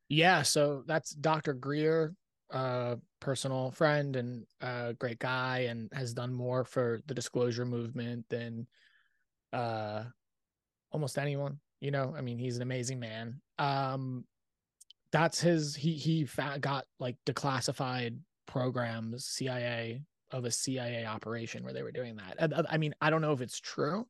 Yeah, 0.09 0.41
so 0.41 0.83
that's 0.85 1.11
Dr. 1.11 1.53
Greer, 1.53 2.13
uh, 2.51 2.97
personal 3.21 3.71
friend 3.71 4.17
and 4.17 4.43
a 4.59 4.93
great 4.99 5.19
guy, 5.19 5.67
and 5.69 5.89
has 5.93 6.13
done 6.13 6.33
more 6.33 6.65
for 6.65 7.01
the 7.05 7.13
disclosure 7.13 7.65
movement 7.65 8.25
than 8.29 8.67
uh, 9.53 10.03
almost 10.91 11.17
anyone. 11.17 11.59
You 11.79 11.91
know, 11.91 12.13
I 12.17 12.19
mean, 12.19 12.37
he's 12.37 12.57
an 12.57 12.61
amazing 12.61 12.99
man. 12.99 13.39
Um, 13.57 14.25
that's 15.13 15.39
his. 15.39 15.75
He 15.75 15.93
he 15.93 16.27
got 16.59 16.85
like 16.99 17.15
declassified 17.25 18.17
programs, 18.49 19.25
CIA 19.27 20.01
of 20.31 20.45
a 20.45 20.51
CIA 20.51 21.05
operation 21.05 21.63
where 21.63 21.73
they 21.73 21.83
were 21.83 21.91
doing 21.91 22.17
that. 22.17 22.53
I, 22.53 22.75
I 22.75 22.77
mean, 22.77 22.93
I 23.01 23.09
don't 23.09 23.21
know 23.21 23.31
if 23.31 23.41
it's 23.41 23.59
true, 23.59 24.05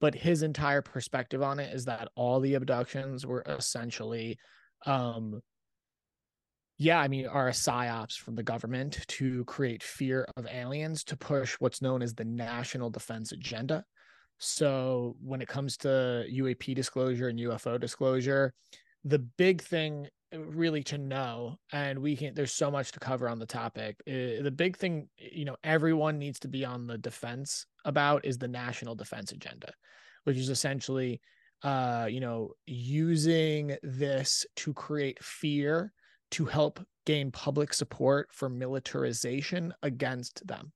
but 0.00 0.14
his 0.14 0.42
entire 0.42 0.82
perspective 0.82 1.42
on 1.42 1.60
it 1.60 1.72
is 1.74 1.84
that 1.84 2.08
all 2.14 2.40
the 2.40 2.54
abductions 2.54 3.24
were 3.24 3.42
essentially 3.46 4.38
um 4.84 5.40
yeah, 6.78 7.00
I 7.00 7.08
mean, 7.08 7.26
are 7.26 7.48
psyops 7.50 8.18
from 8.18 8.34
the 8.34 8.42
government 8.42 8.98
to 9.08 9.44
create 9.46 9.82
fear 9.82 10.26
of 10.36 10.46
aliens 10.46 11.04
to 11.04 11.16
push 11.16 11.54
what's 11.54 11.80
known 11.80 12.02
as 12.02 12.14
the 12.14 12.26
national 12.26 12.90
defense 12.90 13.32
agenda. 13.32 13.82
So 14.38 15.16
when 15.22 15.40
it 15.40 15.48
comes 15.48 15.78
to 15.78 16.26
UAP 16.30 16.74
disclosure 16.74 17.28
and 17.28 17.38
UFO 17.38 17.80
disclosure, 17.80 18.52
the 19.04 19.20
big 19.20 19.62
thing 19.62 20.04
uh, 20.04 20.08
really 20.38 20.82
to 20.84 20.98
know, 20.98 21.58
and 21.72 21.98
we 21.98 22.16
can, 22.16 22.34
there's 22.34 22.52
so 22.52 22.70
much 22.70 22.92
to 22.92 23.00
cover 23.00 23.28
on 23.28 23.38
the 23.38 23.46
topic. 23.46 23.96
Uh, 24.08 24.42
the 24.42 24.52
big 24.54 24.76
thing, 24.76 25.08
you 25.18 25.44
know, 25.44 25.56
everyone 25.64 26.18
needs 26.18 26.38
to 26.40 26.48
be 26.48 26.64
on 26.64 26.86
the 26.86 26.98
defense 26.98 27.66
about 27.84 28.24
is 28.24 28.38
the 28.38 28.48
national 28.48 28.94
defense 28.94 29.32
agenda, 29.32 29.72
which 30.24 30.36
is 30.36 30.48
essentially, 30.48 31.20
uh, 31.62 32.06
you 32.10 32.20
know, 32.20 32.52
using 32.66 33.76
this 33.82 34.46
to 34.56 34.72
create 34.72 35.22
fear 35.22 35.92
to 36.32 36.44
help 36.44 36.80
gain 37.04 37.30
public 37.30 37.72
support 37.72 38.28
for 38.32 38.48
militarization 38.48 39.72
against 39.82 40.46
them, 40.46 40.72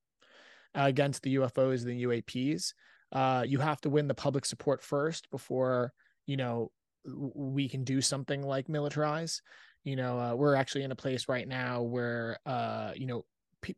uh, 0.76 0.84
against 0.84 1.22
the 1.22 1.36
UFOs 1.36 1.82
and 1.82 1.90
the 1.90 2.04
UAPs. 2.04 2.72
Uh, 3.12 3.44
you 3.46 3.58
have 3.58 3.80
to 3.80 3.90
win 3.90 4.06
the 4.06 4.14
public 4.14 4.44
support 4.44 4.82
first 4.82 5.30
before 5.30 5.92
you 6.26 6.36
know 6.36 6.70
we 7.04 7.68
can 7.68 7.84
do 7.84 8.00
something 8.00 8.42
like 8.42 8.68
militarize. 8.68 9.40
You 9.84 9.96
know, 9.96 10.18
uh, 10.18 10.34
we're 10.34 10.54
actually 10.54 10.84
in 10.84 10.92
a 10.92 10.96
place 10.96 11.28
right 11.28 11.48
now 11.48 11.82
where 11.82 12.38
uh, 12.46 12.92
you 12.94 13.06
know 13.06 13.24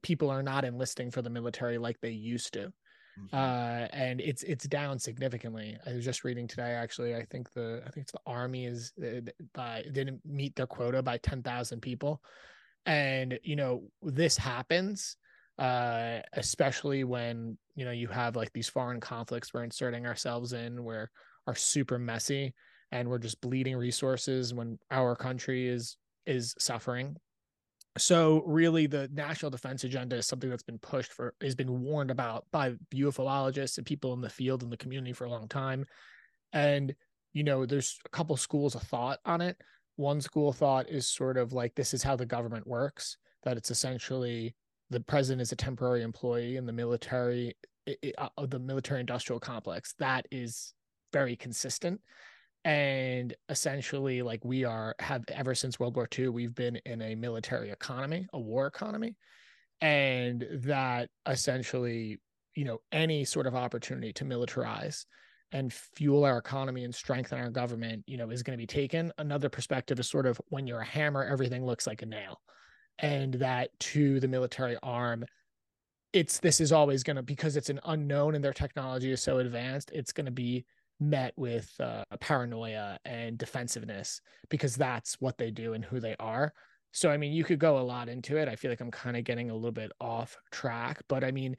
people 0.03 0.31
are 0.31 0.43
not 0.43 0.65
enlisting 0.65 1.11
for 1.11 1.23
the 1.23 1.31
military 1.31 1.79
like 1.79 2.01
they 2.01 2.11
used 2.11 2.53
to. 2.55 2.73
Mm-hmm. 3.19 3.37
Uh, 3.37 3.89
and 3.93 4.21
it's 4.21 4.43
it's 4.43 4.67
down 4.67 4.99
significantly. 4.99 5.77
I 5.87 5.93
was 5.93 6.05
just 6.05 6.25
reading 6.25 6.49
today. 6.49 6.73
Actually, 6.73 7.15
I 7.15 7.25
think 7.27 7.53
the 7.53 7.83
I 7.87 7.91
think 7.91 8.05
it's 8.05 8.13
the 8.13 8.21
army 8.27 8.67
is 8.67 8.93
uh, 9.03 9.21
by 9.53 9.85
didn't 9.93 10.21
meet 10.25 10.57
their 10.57 10.67
quota 10.67 11.03
by 11.03 11.19
ten 11.19 11.43
thousand 11.43 11.81
people, 11.83 12.23
and 12.87 13.39
you 13.43 13.55
know 13.55 13.83
this 14.03 14.39
happens, 14.39 15.17
uh, 15.59 16.21
especially 16.33 17.05
when 17.05 17.59
you 17.75 17.85
know 17.85 17.91
you 17.91 18.09
have 18.09 18.35
like 18.35 18.53
these 18.55 18.69
foreign 18.69 19.01
conflicts 19.01 19.53
we're 19.53 19.65
inserting 19.65 20.07
ourselves 20.07 20.55
in, 20.55 20.83
where 20.83 21.11
are 21.47 21.55
super 21.55 21.99
messy, 21.99 22.55
and 22.93 23.09
we're 23.09 23.19
just 23.19 23.41
bleeding 23.41 23.77
resources 23.77 24.55
when 24.55 24.79
our 24.91 25.17
country 25.17 25.67
is 25.67 25.97
is 26.27 26.55
suffering. 26.59 27.17
So 27.99 28.43
really 28.47 28.87
the 28.87 29.11
national 29.13 29.51
defense 29.51 29.85
agenda 29.85 30.17
is 30.17 30.27
something 30.27 30.49
that's 30.49 30.63
been 30.63 30.79
pushed 30.79 31.13
for 31.13 31.35
has 31.41 31.55
been 31.55 31.83
warned 31.83 32.11
about 32.11 32.47
by 32.53 32.75
ufologists 32.95 33.77
and 33.79 33.87
people 33.87 34.13
in 34.13 34.21
the 34.21 34.31
field 34.31 34.63
and 34.63 34.71
the 34.71 34.77
community 34.77 35.13
for 35.13 35.25
a 35.25 35.31
long 35.31 35.49
time. 35.49 35.87
And 36.53 36.95
you 37.33 37.43
know 37.43 37.67
there's 37.67 37.99
a 38.05 38.09
couple 38.11 38.37
schools 38.37 38.75
of 38.75 38.83
thought 38.83 39.19
on 39.25 39.41
it. 39.41 39.57
One 39.97 40.21
school 40.21 40.51
of 40.51 40.57
thought 40.57 40.89
is 40.89 41.09
sort 41.09 41.37
of 41.37 41.53
like 41.53 41.75
this 41.75 41.95
is 41.95 42.03
how 42.03 42.17
the 42.17 42.27
government 42.27 42.67
works 42.67 43.17
that 43.43 43.57
it's 43.57 43.71
essentially 43.71 44.55
the 44.91 45.01
president 45.01 45.41
is 45.41 45.53
a 45.53 45.57
temporary 45.57 46.03
employee 46.03 46.57
in 46.57 46.67
the 46.67 46.73
military 46.73 47.55
uh, 47.89 48.29
of 48.37 48.51
the 48.51 48.59
military 48.59 49.01
industrial 49.01 49.41
complex. 49.41 49.95
That 49.99 50.27
is 50.31 50.75
very 51.13 51.37
consistent 51.37 52.01
and 52.65 53.35
essentially 53.49 54.23
like 54.23 54.45
we 54.45 54.65
are 54.65 54.95
have 55.01 55.25
ever 55.29 55.55
since 55.55 55.81
world 55.81 55.97
war 55.97 56.09
ii 56.17 56.29
we've 56.29 56.55
been 56.55 56.77
in 56.87 57.03
a 57.03 57.15
military 57.15 57.71
economy 57.71 58.27
a 58.33 58.41
war 58.41 58.67
economy. 58.67 59.17
And 59.81 60.47
that 60.65 61.09
essentially 61.29 62.21
you 62.55 62.65
know 62.65 62.79
any 62.93 63.25
sort 63.25 63.47
of 63.47 63.55
opportunity 63.55 64.13
to 64.15 64.25
militarize 64.25 65.05
and 65.51 65.73
fuel 65.73 66.25
our 66.25 66.39
economy 66.39 66.85
and 66.85 66.95
strengthen 66.95 67.39
our 67.39 67.51
government 67.51 68.05
you 68.07 68.17
know 68.17 68.31
is 68.31 68.43
going 68.43 68.57
to 68.57 68.63
be 68.63 68.67
taken. 68.67 69.13
Another 69.19 69.49
perspective 69.49 69.99
is 69.99 70.09
sort 70.09 70.27
of 70.27 70.41
when 70.49 70.67
you're 70.67 70.81
a 70.81 70.85
hammer 70.85 71.25
everything 71.25 71.67
looks 71.67 71.87
like 71.87 72.03
a 72.03 72.07
nail. 72.07 72.41
And 72.99 73.35
that 73.35 73.71
to 73.81 74.21
the 74.21 74.29
military 74.29 74.77
arm 74.83 75.25
it's 76.13 76.39
this 76.39 76.61
is 76.61 76.73
always 76.73 77.03
going 77.03 77.17
to 77.17 77.23
because 77.23 77.57
it's 77.57 77.71
an 77.71 77.81
unknown 77.87 78.35
and 78.35 78.45
their 78.45 78.53
technology 78.53 79.11
is 79.11 79.23
so 79.23 79.39
advanced 79.39 79.91
it's 79.95 80.13
going 80.13 80.27
to 80.27 80.33
be 80.33 80.65
met 81.03 81.33
with 81.37 81.71
uh, 81.81 82.05
paranoia 82.21 82.99
and 83.05 83.39
defensiveness 83.39 84.21
because 84.49 84.77
that's 84.77 85.21
what 85.21 85.39
they 85.39 85.51
do 85.51 85.75
and 85.75 85.85
who 85.85 86.01
they 86.01 86.17
are. 86.19 86.53
So, 86.93 87.11
I 87.11 87.17
mean, 87.17 87.33
you 87.33 87.45
could 87.45 87.59
go 87.59 87.79
a 87.79 87.81
lot 87.81 88.09
into 88.09 88.37
it. 88.37 88.49
I 88.49 88.57
feel 88.57 88.71
like 88.71 88.81
I'm 88.81 88.91
kind 88.91 89.17
of 89.17 89.25
getting 89.25 89.51
a 89.51 89.55
little 89.55 89.73
bit 89.73 89.93
off 90.01 90.37
track, 90.51 91.03
but 91.09 91.25
I 91.25 91.31
mean, 91.31 91.57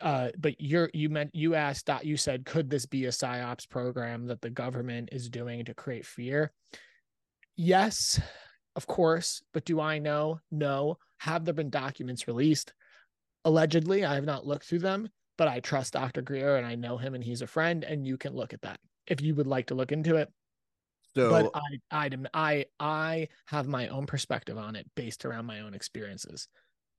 uh, 0.00 0.28
but 0.38 0.60
you're 0.60 0.90
you 0.92 1.08
meant 1.08 1.34
you 1.34 1.54
asked 1.54 1.86
that 1.86 2.04
you 2.04 2.16
said 2.16 2.44
could 2.44 2.68
this 2.68 2.84
be 2.84 3.06
a 3.06 3.10
psyops 3.10 3.68
program 3.68 4.26
that 4.26 4.42
the 4.42 4.50
government 4.50 5.08
is 5.12 5.30
doing 5.30 5.64
to 5.64 5.74
create 5.74 6.04
fear? 6.04 6.52
Yes, 7.56 8.20
of 8.76 8.86
course, 8.86 9.42
but 9.52 9.64
do 9.64 9.80
I 9.80 9.98
know? 9.98 10.40
No. 10.50 10.98
Have 11.18 11.44
there 11.44 11.54
been 11.54 11.70
documents 11.70 12.28
released? 12.28 12.74
Allegedly, 13.44 14.04
I 14.04 14.14
have 14.14 14.24
not 14.24 14.46
looked 14.46 14.66
through 14.66 14.80
them 14.80 15.08
but 15.36 15.48
I 15.48 15.60
trust 15.60 15.94
Dr. 15.94 16.22
Greer 16.22 16.56
and 16.56 16.66
I 16.66 16.74
know 16.74 16.96
him 16.96 17.14
and 17.14 17.24
he's 17.24 17.42
a 17.42 17.46
friend, 17.46 17.84
and 17.84 18.06
you 18.06 18.16
can 18.16 18.34
look 18.34 18.52
at 18.52 18.62
that 18.62 18.80
if 19.06 19.20
you 19.20 19.34
would 19.34 19.46
like 19.46 19.66
to 19.66 19.74
look 19.74 19.92
into 19.92 20.16
it. 20.16 20.30
So, 21.14 21.30
but 21.30 21.50
I, 21.54 22.06
I, 22.06 22.10
I, 22.34 22.64
I 22.80 23.28
have 23.46 23.68
my 23.68 23.88
own 23.88 24.06
perspective 24.06 24.58
on 24.58 24.74
it 24.74 24.86
based 24.96 25.24
around 25.24 25.46
my 25.46 25.60
own 25.60 25.72
experiences. 25.74 26.48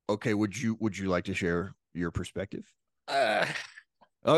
Okay, 0.09 0.33
would 0.33 0.57
you 0.57 0.77
would 0.79 0.97
you 0.97 1.09
like 1.09 1.25
to 1.25 1.33
share 1.33 1.73
your 1.93 2.11
perspective? 2.11 2.71
Uh, 3.07 3.45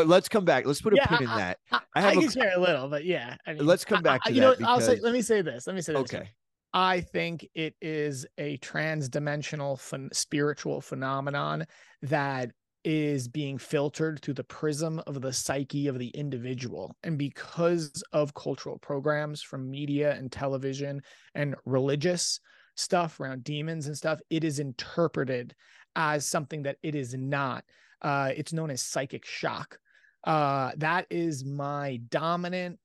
let's 0.04 0.28
come 0.28 0.44
back. 0.44 0.66
Let's 0.66 0.82
put 0.82 0.92
a 0.92 0.96
yeah, 0.96 1.06
pin 1.06 1.22
in 1.22 1.36
that. 1.36 1.58
I, 1.72 1.80
I, 1.94 2.08
I 2.08 2.14
can 2.14 2.24
a, 2.24 2.30
share 2.30 2.52
a 2.56 2.60
little, 2.60 2.88
but 2.88 3.04
yeah. 3.04 3.36
I 3.46 3.54
mean, 3.54 3.64
let's 3.64 3.84
come 3.84 4.02
back 4.02 4.22
to 4.24 4.32
you 4.32 4.40
that. 4.40 4.46
know, 4.46 4.50
because... 4.52 4.66
I'll 4.66 4.80
say. 4.80 5.00
Let 5.00 5.12
me 5.12 5.22
say 5.22 5.42
this. 5.42 5.66
Let 5.66 5.76
me 5.76 5.82
say 5.82 5.92
this. 5.94 6.00
Okay. 6.00 6.28
I 6.74 7.00
think 7.00 7.48
it 7.54 7.74
is 7.80 8.26
a 8.36 8.58
trans-dimensional 8.58 9.78
ph- 9.78 10.12
spiritual 10.12 10.82
phenomenon 10.82 11.64
that 12.02 12.50
is 12.90 13.28
being 13.28 13.58
filtered 13.58 14.18
through 14.22 14.32
the 14.32 14.42
prism 14.42 14.98
of 15.06 15.20
the 15.20 15.30
psyche 15.30 15.88
of 15.88 15.98
the 15.98 16.08
individual. 16.08 16.96
And 17.02 17.18
because 17.18 18.02
of 18.14 18.32
cultural 18.32 18.78
programs 18.78 19.42
from 19.42 19.70
media 19.70 20.14
and 20.14 20.32
television 20.32 21.02
and 21.34 21.54
religious 21.66 22.40
stuff 22.76 23.20
around 23.20 23.44
demons 23.44 23.88
and 23.88 23.96
stuff, 23.96 24.20
it 24.30 24.42
is 24.42 24.58
interpreted 24.58 25.54
as 25.96 26.26
something 26.26 26.62
that 26.62 26.78
it 26.82 26.94
is 26.94 27.12
not. 27.12 27.62
Uh, 28.00 28.30
it's 28.34 28.54
known 28.54 28.70
as 28.70 28.80
psychic 28.80 29.26
shock. 29.26 29.78
Uh, 30.24 30.70
that 30.78 31.04
is 31.10 31.44
my 31.44 32.00
dominant 32.08 32.78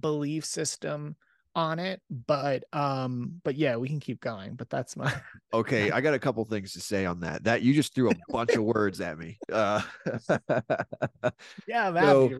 belief 0.00 0.46
system 0.46 1.16
on 1.56 1.80
it 1.80 2.00
but 2.10 2.62
um 2.72 3.40
but 3.42 3.56
yeah 3.56 3.74
we 3.74 3.88
can 3.88 3.98
keep 3.98 4.20
going 4.20 4.54
but 4.54 4.70
that's 4.70 4.96
my 4.96 5.12
okay 5.52 5.90
i 5.90 6.00
got 6.00 6.14
a 6.14 6.18
couple 6.18 6.44
things 6.44 6.72
to 6.72 6.80
say 6.80 7.04
on 7.04 7.20
that 7.20 7.42
that 7.42 7.62
you 7.62 7.74
just 7.74 7.92
threw 7.92 8.10
a 8.10 8.14
bunch 8.28 8.54
of 8.54 8.62
words 8.62 9.00
at 9.00 9.18
me 9.18 9.36
uh 9.52 9.82
yeah 11.66 11.88
I'm 11.88 11.94
so. 11.94 12.38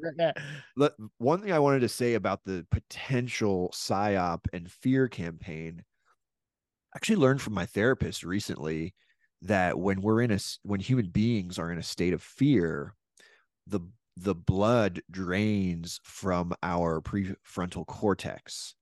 Let, 0.77 0.93
one 1.19 1.41
thing 1.41 1.53
i 1.53 1.59
wanted 1.59 1.81
to 1.81 1.89
say 1.89 2.15
about 2.15 2.45
the 2.45 2.65
potential 2.71 3.71
psyop 3.75 4.41
and 4.53 4.71
fear 4.71 5.09
campaign 5.09 5.83
I 6.93 6.99
actually 6.99 7.17
learned 7.17 7.41
from 7.41 7.55
my 7.55 7.67
therapist 7.67 8.25
recently 8.25 8.95
that 9.43 9.79
when 9.79 10.01
we're 10.03 10.21
in 10.21 10.31
a 10.31 10.39
when 10.63 10.81
human 10.81 11.09
beings 11.09 11.59
are 11.59 11.73
in 11.73 11.79
a 11.79 11.83
state 11.83 12.13
of 12.13 12.23
fear 12.23 12.95
the 13.67 13.81
the 14.17 14.35
blood 14.35 15.01
drains 15.11 16.01
from 16.05 16.53
our 16.63 17.01
prefrontal 17.01 17.87
cortex 17.87 18.75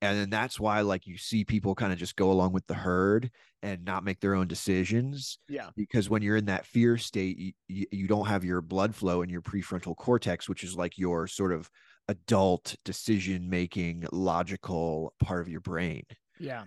and 0.00 0.18
then 0.18 0.30
that's 0.30 0.60
why 0.60 0.80
like 0.80 1.06
you 1.06 1.18
see 1.18 1.44
people 1.44 1.74
kind 1.74 1.92
of 1.92 1.98
just 1.98 2.16
go 2.16 2.30
along 2.30 2.52
with 2.52 2.66
the 2.66 2.74
herd 2.74 3.30
and 3.62 3.84
not 3.84 4.04
make 4.04 4.20
their 4.20 4.34
own 4.34 4.46
decisions 4.46 5.38
yeah. 5.48 5.70
because 5.76 6.08
when 6.08 6.22
you're 6.22 6.36
in 6.36 6.44
that 6.44 6.66
fear 6.66 6.96
state 6.96 7.54
you, 7.66 7.86
you, 7.90 8.06
don't 8.06 8.26
have 8.26 8.44
your 8.44 8.60
blood 8.60 8.94
flow 8.94 9.22
in 9.22 9.28
your 9.28 9.42
prefrontal 9.42 9.96
cortex 9.96 10.48
which 10.48 10.62
is 10.62 10.76
like 10.76 10.98
your 10.98 11.26
sort 11.26 11.52
of 11.52 11.68
adult 12.08 12.76
decision 12.84 13.50
making 13.50 14.06
logical 14.12 15.12
part 15.22 15.40
of 15.40 15.48
your 15.48 15.60
brain. 15.60 16.04
Yeah. 16.38 16.64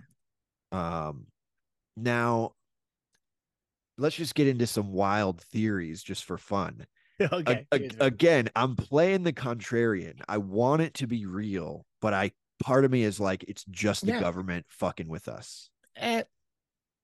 Um 0.70 1.26
now 1.96 2.52
let's 3.98 4.16
just 4.16 4.34
get 4.34 4.46
into 4.46 4.66
some 4.66 4.92
wild 4.92 5.40
theories 5.40 6.02
just 6.02 6.24
for 6.24 6.38
fun. 6.38 6.86
Okay 7.20 7.66
a- 7.70 7.76
a- 7.76 8.06
again 8.06 8.48
i'm 8.56 8.74
playing 8.74 9.22
the 9.22 9.32
contrarian. 9.32 10.20
I 10.28 10.38
want 10.38 10.82
it 10.82 10.94
to 10.94 11.06
be 11.06 11.24
real 11.24 11.86
but 12.00 12.12
i 12.12 12.32
part 12.62 12.84
of 12.84 12.90
me 12.90 13.02
is 13.02 13.20
like 13.20 13.44
it's 13.48 13.64
just 13.70 14.06
the 14.06 14.12
yeah. 14.12 14.20
government 14.20 14.66
fucking 14.68 15.08
with 15.08 15.28
us. 15.28 15.70
Eh. 15.96 16.22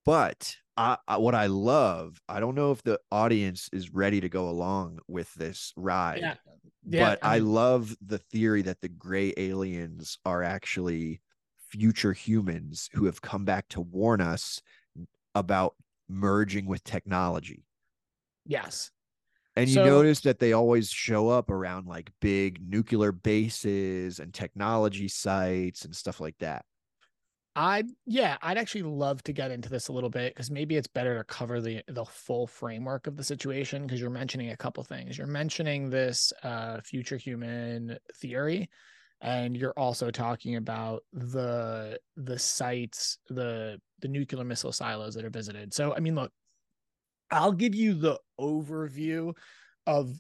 But 0.05 0.57
I, 0.77 0.97
I, 1.07 1.19
what 1.19 1.35
I 1.35 1.47
love, 1.47 2.21
I 2.29 2.41
don't 2.41 2.55
know 2.55 2.73
if 2.73 2.83
the 2.83 2.99
audience 3.13 3.69
is 3.73 3.93
ready 3.93 4.21
to 4.21 4.29
go 4.29 4.49
along 4.49 5.01
with 5.09 5.33
this 5.35 5.73
ride, 5.77 6.21
Yeah. 6.21 6.35
Yeah, 6.91 7.11
but 7.11 7.19
I 7.23 7.37
I, 7.37 7.39
love 7.41 7.95
the 8.01 8.17
theory 8.17 8.63
that 8.63 8.81
the 8.81 8.89
gray 8.89 9.35
aliens 9.37 10.17
are 10.25 10.43
actually 10.43 11.21
future 11.69 12.15
humans 12.15 12.89
who 12.95 13.05
have 13.05 13.21
come 13.21 13.45
back 13.45 13.69
to 13.71 13.83
warn 13.83 14.23
us 14.23 14.63
about 15.35 15.75
merging 16.09 16.67
with 16.67 16.83
technology. 16.85 17.67
Yes. 18.47 18.91
And 19.59 19.69
you 19.69 19.75
So- 19.75 19.85
notice 19.85 20.21
that 20.21 20.39
they 20.39 20.53
always 20.53 20.91
show 20.91 21.29
up 21.29 21.51
around 21.51 21.87
like 21.87 22.13
big 22.21 22.67
nuclear 22.69 23.13
bases 23.13 24.21
and 24.21 24.33
technology 24.33 25.09
sites 25.09 25.85
and 25.85 25.95
stuff 25.95 26.21
like 26.21 26.39
that. 26.39 26.65
I'd 27.57 27.89
yeah, 28.07 28.37
I'd 28.41 28.57
actually 28.57 28.85
love 28.85 29.23
to 29.25 29.33
get 29.33 29.51
into 29.51 29.69
this 29.69 29.89
a 29.89 29.93
little 29.93 30.11
bit 30.11 30.33
because 30.33 30.49
maybe 30.49 30.77
it's 30.77 30.87
better 30.87 31.19
to 31.19 31.25
cover 31.25 31.61
the 31.61 31.83
the 31.89 32.05
full 32.05 32.47
framework 32.47 33.09
of 33.09 33.17
the 33.17 33.25
situation 33.25 33.83
because 33.85 34.01
you're 34.01 34.11
mentioning 34.11 34.51
a 34.51 34.57
couple 34.57 34.85
things. 34.85 35.19
You're 35.19 35.27
mentioning 35.27 35.91
this 35.91 36.33
uh 36.45 36.81
future 36.83 37.17
human 37.17 37.99
theory, 38.15 38.71
and 39.21 39.57
you're 39.57 39.77
also 39.77 40.13
talking 40.13 40.55
about 40.55 41.03
the 41.13 41.99
the 42.17 42.39
sites, 42.39 43.19
the 43.29 43.81
the 44.01 44.09
nuclear 44.09 44.45
missile 44.45 44.71
silos 44.71 45.15
that 45.15 45.25
are 45.25 45.31
visited. 45.31 45.75
So 45.75 45.95
I 45.97 45.99
mean, 45.99 46.15
look, 46.15 46.31
I'll 47.31 47.53
give 47.53 47.75
you 47.75 47.95
the 47.95 48.19
overview 48.41 49.35
of 49.87 50.15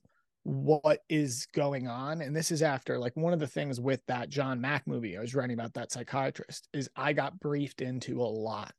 what 0.44 1.00
is 1.10 1.46
going 1.54 1.88
on 1.88 2.22
and 2.22 2.34
this 2.34 2.50
is 2.50 2.62
after 2.62 2.98
like 2.98 3.14
one 3.16 3.34
of 3.34 3.38
the 3.38 3.46
things 3.46 3.78
with 3.78 4.00
that 4.06 4.30
john 4.30 4.58
mack 4.58 4.86
movie 4.86 5.14
i 5.14 5.20
was 5.20 5.34
writing 5.34 5.52
about 5.52 5.74
that 5.74 5.92
psychiatrist 5.92 6.68
is 6.72 6.88
i 6.96 7.12
got 7.12 7.38
briefed 7.38 7.82
into 7.82 8.22
a 8.22 8.24
lot 8.24 8.72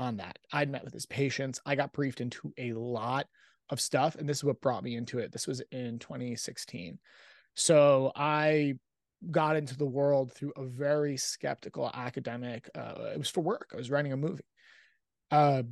on 0.00 0.16
that. 0.16 0.38
I'd 0.52 0.70
met 0.70 0.82
with 0.82 0.94
his 0.94 1.06
patients. 1.06 1.60
I 1.66 1.74
got 1.74 1.92
briefed 1.92 2.20
into 2.20 2.52
a 2.58 2.72
lot 2.72 3.26
of 3.68 3.80
stuff 3.80 4.16
and 4.16 4.28
this 4.28 4.38
is 4.38 4.44
what 4.44 4.60
brought 4.60 4.82
me 4.82 4.96
into 4.96 5.18
it. 5.18 5.30
This 5.30 5.46
was 5.46 5.62
in 5.70 5.98
2016 6.00 6.98
so 7.54 8.12
i 8.14 8.74
got 9.32 9.56
into 9.56 9.76
the 9.76 9.84
world 9.84 10.32
through 10.32 10.52
a 10.56 10.64
very 10.64 11.16
skeptical 11.16 11.90
academic 11.92 12.70
uh, 12.76 13.10
it 13.12 13.18
was 13.18 13.28
for 13.28 13.42
work. 13.42 13.70
I 13.74 13.76
was 13.76 13.90
writing 13.90 14.12
a 14.12 14.16
movie. 14.16 14.46
Uh, 15.30 15.64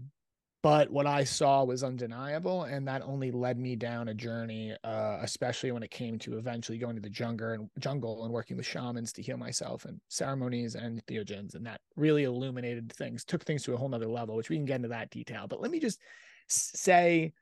but 0.62 0.90
what 0.90 1.06
I 1.06 1.22
saw 1.22 1.62
was 1.62 1.84
undeniable, 1.84 2.64
and 2.64 2.86
that 2.88 3.02
only 3.02 3.30
led 3.30 3.58
me 3.58 3.76
down 3.76 4.08
a 4.08 4.14
journey, 4.14 4.74
uh, 4.82 5.18
especially 5.22 5.70
when 5.70 5.84
it 5.84 5.90
came 5.92 6.18
to 6.20 6.36
eventually 6.36 6.78
going 6.78 6.96
to 6.96 7.02
the 7.02 7.08
jungle 7.08 7.50
and 7.50 7.70
jungle 7.78 8.24
and 8.24 8.32
working 8.32 8.56
with 8.56 8.66
shamans 8.66 9.12
to 9.12 9.22
heal 9.22 9.36
myself 9.36 9.84
and 9.84 10.00
ceremonies 10.08 10.74
entheogens, 10.74 11.54
and 11.54 11.64
that 11.64 11.80
really 11.94 12.24
illuminated 12.24 12.92
things, 12.92 13.24
took 13.24 13.44
things 13.44 13.62
to 13.62 13.74
a 13.74 13.76
whole 13.76 13.88
nother 13.88 14.08
level, 14.08 14.34
which 14.34 14.50
we 14.50 14.56
can 14.56 14.64
get 14.64 14.76
into 14.76 14.88
that 14.88 15.10
detail. 15.10 15.46
But 15.46 15.60
let 15.60 15.70
me 15.70 15.78
just 15.78 16.00
say 16.48 17.32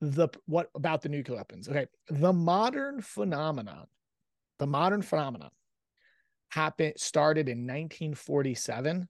the 0.00 0.28
what 0.46 0.68
about 0.76 1.02
the 1.02 1.08
nuclear 1.08 1.38
weapons? 1.38 1.68
Okay, 1.68 1.86
the 2.10 2.32
modern 2.32 3.00
phenomenon, 3.00 3.86
the 4.60 4.66
modern 4.68 5.02
phenomenon 5.02 5.50
happened 6.50 6.94
started 6.96 7.48
in 7.48 7.58
1947 7.66 9.08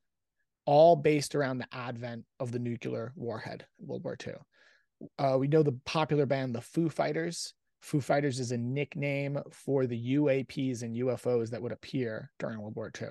all 0.65 0.97
based 0.97 1.35
around 1.35 1.59
the 1.59 1.67
advent 1.73 2.25
of 2.41 2.53
the 2.53 2.59
nuclear 2.59 3.13
warhead 3.17 3.67
in 3.81 3.87
World 3.87 4.05
War 4.05 4.17
II. 4.25 4.35
Uh, 5.19 5.37
we 5.39 5.49
know 5.49 5.63
the 5.63 5.79
popular 5.85 6.27
band, 6.27 6.55
the 6.55 6.61
Foo 6.61 6.89
Fighters. 6.89 7.55
Foo 7.81 8.01
Fighters 8.01 8.39
is 8.39 8.53
a 8.53 8.57
nickname 8.57 9.39
for 9.51 9.87
the 9.87 10.15
UAPs 10.17 10.83
and 10.83 10.97
UFOs 10.97 11.51
that 11.51 11.61
would 11.61 11.73
appear 11.73 12.31
during 12.39 12.61
World 12.61 12.77
War 12.77 12.93
II. 13.01 13.09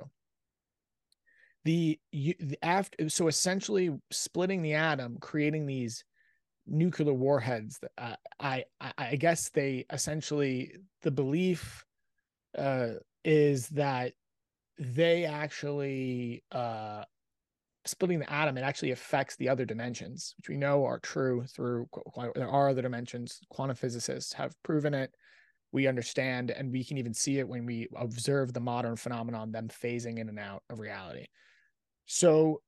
The, 1.63 1.99
the 2.11 2.57
after 2.63 3.09
so 3.09 3.27
essentially 3.27 3.91
splitting 4.11 4.61
the 4.61 4.73
atom, 4.73 5.17
creating 5.19 5.65
these 5.67 6.03
nuclear 6.65 7.13
warheads. 7.13 7.79
Uh, 7.97 8.15
I, 8.39 8.65
I 8.79 8.93
I 8.97 9.15
guess 9.15 9.49
they 9.49 9.85
essentially 9.91 10.73
the 11.03 11.11
belief 11.11 11.85
uh, 12.57 12.93
is 13.23 13.67
that 13.69 14.13
they 14.79 15.25
actually 15.25 16.43
uh, 16.51 17.03
splitting 17.85 18.19
the 18.19 18.31
atom, 18.31 18.57
it 18.57 18.63
actually 18.63 18.91
affects 18.91 19.35
the 19.35 19.49
other 19.49 19.65
dimensions, 19.65 20.35
which 20.37 20.49
we 20.49 20.57
know 20.57 20.85
are 20.85 20.99
true 20.99 21.43
through 21.47 21.87
there 22.35 22.49
are 22.49 22.69
other 22.69 22.81
dimensions. 22.81 23.39
Quantum 23.49 23.75
physicists 23.75 24.33
have 24.33 24.55
proven 24.63 24.93
it. 24.93 25.11
We 25.71 25.87
understand, 25.87 26.51
and 26.51 26.71
we 26.71 26.83
can 26.83 26.97
even 26.97 27.13
see 27.13 27.39
it 27.39 27.47
when 27.47 27.65
we 27.65 27.87
observe 27.95 28.53
the 28.53 28.59
modern 28.59 28.97
phenomenon, 28.97 29.51
them 29.51 29.69
phasing 29.69 30.19
in 30.19 30.29
and 30.29 30.37
out 30.37 30.63
of 30.69 30.79
reality. 30.79 31.27
So 32.05 32.61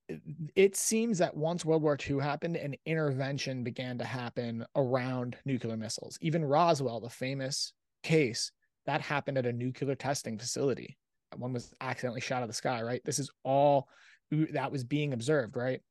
it 0.56 0.78
seems 0.78 1.17
that 1.17 1.36
once 1.36 1.65
World 1.65 1.82
War 1.82 1.97
II 1.99 2.19
happened, 2.19 2.56
an 2.56 2.76
intervention 2.86 3.63
began 3.63 3.97
to 3.97 4.06
happen 4.06 4.65
around 4.76 5.36
nuclear 5.43 5.76
missiles. 5.76 6.17
Even 6.21 6.45
Roswell, 6.45 7.02
the 7.02 7.10
famous 7.10 7.73
case, 8.04 8.52
that 8.86 9.02
happened 9.02 9.38
at 9.38 9.45
a 9.45 9.52
nuclear 9.52 9.95
testing 9.95 10.38
facility. 10.38 10.97
One 11.36 11.52
was 11.52 11.73
accidentally 11.82 12.21
shot 12.21 12.38
out 12.38 12.43
of 12.43 12.49
the 12.49 12.54
sky, 12.54 12.82
right? 12.84 13.02
This 13.04 13.19
is 13.19 13.32
all 13.43 13.89
that 14.31 14.71
was 14.71 14.83
being 14.83 15.13
observed, 15.13 15.55
right? 15.55 15.81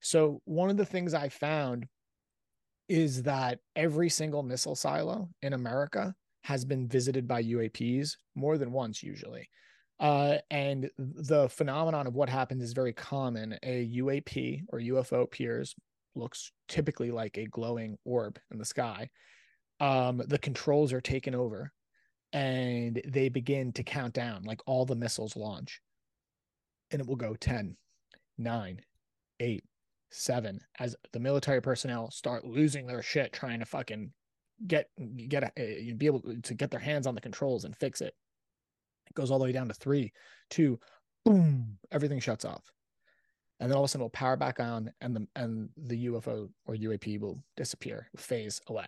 So 0.00 0.40
one 0.44 0.70
of 0.70 0.76
the 0.76 0.84
things 0.84 1.14
I 1.14 1.28
found 1.28 1.86
is 2.88 3.24
that 3.24 3.58
every 3.76 4.08
single 4.08 4.42
missile 4.42 4.76
silo 4.76 5.28
in 5.42 5.52
America 5.52 6.14
has 6.44 6.64
been 6.64 6.88
visited 6.88 7.28
by 7.28 7.42
UAPs 7.42 8.12
more 8.34 8.56
than 8.56 8.72
once, 8.72 9.02
usually. 9.02 9.48
Uh, 10.00 10.36
and 10.50 10.90
the 10.96 11.48
phenomenon 11.48 12.06
of 12.06 12.14
what 12.14 12.28
happens 12.28 12.62
is 12.62 12.72
very 12.72 12.92
common. 12.92 13.58
A 13.62 13.88
UAP 13.96 14.62
or 14.68 14.78
UFO 14.78 15.22
appears, 15.22 15.74
looks 16.14 16.52
typically 16.68 17.10
like 17.10 17.36
a 17.36 17.46
glowing 17.46 17.98
orb 18.04 18.38
in 18.50 18.58
the 18.58 18.64
sky. 18.64 19.10
Um, 19.80 20.22
the 20.26 20.38
controls 20.38 20.92
are 20.92 21.00
taken 21.00 21.34
over 21.34 21.72
and 22.32 23.00
they 23.06 23.28
begin 23.28 23.72
to 23.72 23.82
count 23.82 24.14
down, 24.14 24.44
like 24.44 24.60
all 24.66 24.86
the 24.86 24.94
missiles 24.94 25.36
launch. 25.36 25.80
And 26.90 27.00
it 27.00 27.06
will 27.06 27.16
go 27.16 27.34
10, 27.34 27.76
nine, 28.38 28.80
eight, 29.40 29.64
seven, 30.10 30.60
as 30.78 30.96
the 31.12 31.20
military 31.20 31.60
personnel 31.60 32.10
start 32.10 32.44
losing 32.44 32.86
their 32.86 33.02
shit 33.02 33.32
trying 33.32 33.60
to 33.60 33.66
fucking 33.66 34.12
get 34.66 34.88
get 35.28 35.44
uh, 35.44 35.50
a, 35.56 35.92
be 35.96 36.06
able 36.06 36.22
to 36.42 36.54
get 36.54 36.70
their 36.70 36.80
hands 36.80 37.06
on 37.06 37.14
the 37.14 37.20
controls 37.20 37.64
and 37.64 37.76
fix 37.76 38.00
it. 38.00 38.14
It 39.06 39.14
goes 39.14 39.30
all 39.30 39.38
the 39.38 39.44
way 39.44 39.52
down 39.52 39.68
to 39.68 39.74
three, 39.74 40.12
two, 40.50 40.78
boom, 41.24 41.78
everything 41.90 42.20
shuts 42.20 42.44
off. 42.44 42.72
And 43.60 43.70
then 43.70 43.76
all 43.76 43.84
of 43.84 43.88
a 43.88 43.88
sudden 43.88 44.02
it'll 44.02 44.10
power 44.10 44.36
back 44.36 44.60
on 44.60 44.92
and 45.00 45.14
the 45.14 45.26
and 45.36 45.68
the 45.76 46.06
UFO 46.06 46.48
or 46.66 46.74
UAP 46.74 47.20
will 47.20 47.42
disappear, 47.56 48.08
phase 48.16 48.60
away 48.68 48.86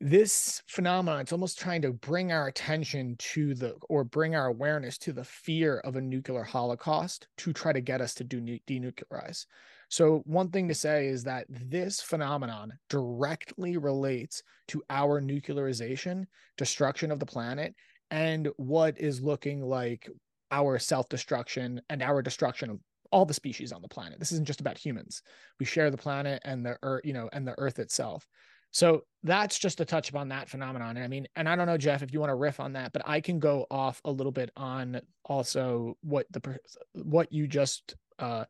this 0.00 0.62
phenomenon 0.68 1.20
it's 1.20 1.32
almost 1.32 1.58
trying 1.58 1.82
to 1.82 1.92
bring 1.92 2.30
our 2.30 2.46
attention 2.46 3.16
to 3.18 3.52
the 3.54 3.74
or 3.88 4.04
bring 4.04 4.36
our 4.36 4.46
awareness 4.46 4.96
to 4.96 5.12
the 5.12 5.24
fear 5.24 5.78
of 5.78 5.96
a 5.96 6.00
nuclear 6.00 6.44
holocaust 6.44 7.26
to 7.36 7.52
try 7.52 7.72
to 7.72 7.80
get 7.80 8.00
us 8.00 8.14
to 8.14 8.24
do 8.24 8.40
denuclearize. 8.40 9.46
So 9.88 10.22
one 10.24 10.50
thing 10.50 10.68
to 10.68 10.74
say 10.74 11.08
is 11.08 11.24
that 11.24 11.46
this 11.48 12.00
phenomenon 12.00 12.72
directly 12.88 13.76
relates 13.76 14.42
to 14.68 14.82
our 14.88 15.20
nuclearization 15.20 16.26
destruction 16.56 17.10
of 17.10 17.18
the 17.18 17.26
planet 17.26 17.74
and 18.10 18.48
what 18.56 19.00
is 19.00 19.20
looking 19.20 19.62
like 19.62 20.08
our 20.50 20.78
self-destruction 20.78 21.80
and 21.90 22.02
our 22.02 22.22
destruction 22.22 22.70
of 22.70 22.78
all 23.10 23.24
the 23.24 23.34
species 23.34 23.72
on 23.72 23.82
the 23.82 23.88
planet. 23.88 24.18
This 24.18 24.32
isn't 24.32 24.46
just 24.46 24.60
about 24.60 24.78
humans. 24.78 25.22
We 25.58 25.66
share 25.66 25.90
the 25.90 25.96
planet 25.96 26.40
and 26.44 26.64
the 26.64 26.76
earth 26.82 27.00
you 27.04 27.14
know 27.14 27.28
and 27.32 27.48
the 27.48 27.58
earth 27.58 27.80
itself 27.80 28.26
so 28.70 29.02
that's 29.22 29.58
just 29.58 29.80
a 29.80 29.84
touch 29.84 30.10
upon 30.10 30.28
that 30.28 30.48
phenomenon. 30.48 30.96
And 30.96 31.04
I 31.04 31.08
mean, 31.08 31.26
and 31.36 31.48
I 31.48 31.56
don't 31.56 31.66
know, 31.66 31.78
Jeff, 31.78 32.02
if 32.02 32.12
you 32.12 32.20
want 32.20 32.30
to 32.30 32.34
riff 32.34 32.60
on 32.60 32.74
that, 32.74 32.92
but 32.92 33.02
I 33.06 33.20
can 33.20 33.38
go 33.38 33.66
off 33.70 34.00
a 34.04 34.10
little 34.10 34.32
bit 34.32 34.50
on 34.56 35.00
also 35.24 35.96
what 36.02 36.26
the 36.30 36.58
what 36.92 37.32
you 37.32 37.46
just 37.46 37.96
uh 38.18 38.44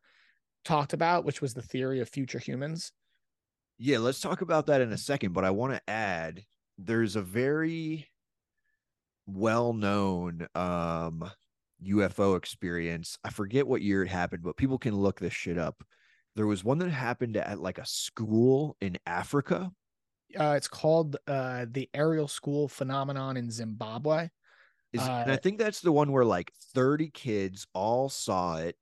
talked 0.65 0.93
about, 0.93 1.25
which 1.25 1.41
was 1.41 1.53
the 1.53 1.61
theory 1.61 1.99
of 1.99 2.09
future 2.09 2.39
humans. 2.39 2.91
Yeah, 3.77 3.99
let's 3.99 4.19
talk 4.19 4.41
about 4.41 4.65
that 4.67 4.81
in 4.81 4.91
a 4.91 4.97
second. 4.97 5.33
But 5.33 5.45
I 5.45 5.51
want 5.51 5.73
to 5.73 5.89
add 5.89 6.43
there's 6.77 7.15
a 7.15 7.21
very 7.21 8.07
well 9.25 9.73
known 9.73 10.47
um, 10.55 11.29
UFO 11.85 12.37
experience. 12.37 13.17
I 13.23 13.29
forget 13.29 13.67
what 13.67 13.81
year 13.81 14.03
it 14.03 14.09
happened, 14.09 14.43
but 14.43 14.57
people 14.57 14.77
can 14.77 14.95
look 14.95 15.19
this 15.19 15.33
shit 15.33 15.57
up. 15.57 15.83
There 16.35 16.47
was 16.47 16.63
one 16.63 16.77
that 16.79 16.89
happened 16.89 17.37
at 17.37 17.59
like 17.59 17.77
a 17.77 17.85
school 17.85 18.77
in 18.81 18.97
Africa. 19.05 19.71
Uh, 20.37 20.53
it's 20.55 20.67
called 20.67 21.17
uh 21.27 21.65
the 21.69 21.89
Ariel 21.93 22.27
school 22.27 22.67
phenomenon 22.67 23.37
in 23.37 23.49
Zimbabwe. 23.49 24.29
Is, 24.93 25.01
and 25.01 25.31
Uh, 25.31 25.33
I 25.33 25.37
think 25.37 25.59
that's 25.59 25.81
the 25.81 25.91
one 25.91 26.11
where 26.11 26.25
like 26.25 26.51
30 26.73 27.09
kids 27.11 27.67
all 27.73 28.09
saw 28.09 28.57
it 28.57 28.75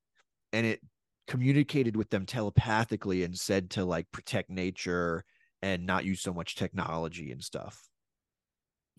and 0.53 0.65
it 0.65 0.81
communicated 1.27 1.95
with 1.95 2.10
them 2.10 2.25
telepathically 2.25 3.23
and 3.23 3.38
said 3.38 3.69
to 3.71 3.83
like 3.83 4.10
protect 4.12 4.49
nature 4.49 5.25
and 5.62 5.86
not 5.86 6.05
use 6.05 6.21
so 6.21 6.33
much 6.33 6.55
technology 6.55 7.31
and 7.31 7.43
stuff. 7.43 7.89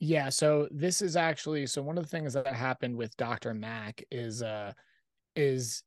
Yeah, 0.00 0.28
so 0.28 0.68
this 0.70 1.02
is 1.02 1.16
actually 1.16 1.66
so 1.66 1.82
one 1.82 1.98
of 1.98 2.04
the 2.04 2.11
things 2.11 2.34
that 2.34 2.46
happened 2.46 2.96
with 2.96 3.16
Dr. 3.16 3.54
Mack 3.54 4.04
is 4.11 4.42
uh 4.42 4.72
is 5.34 5.82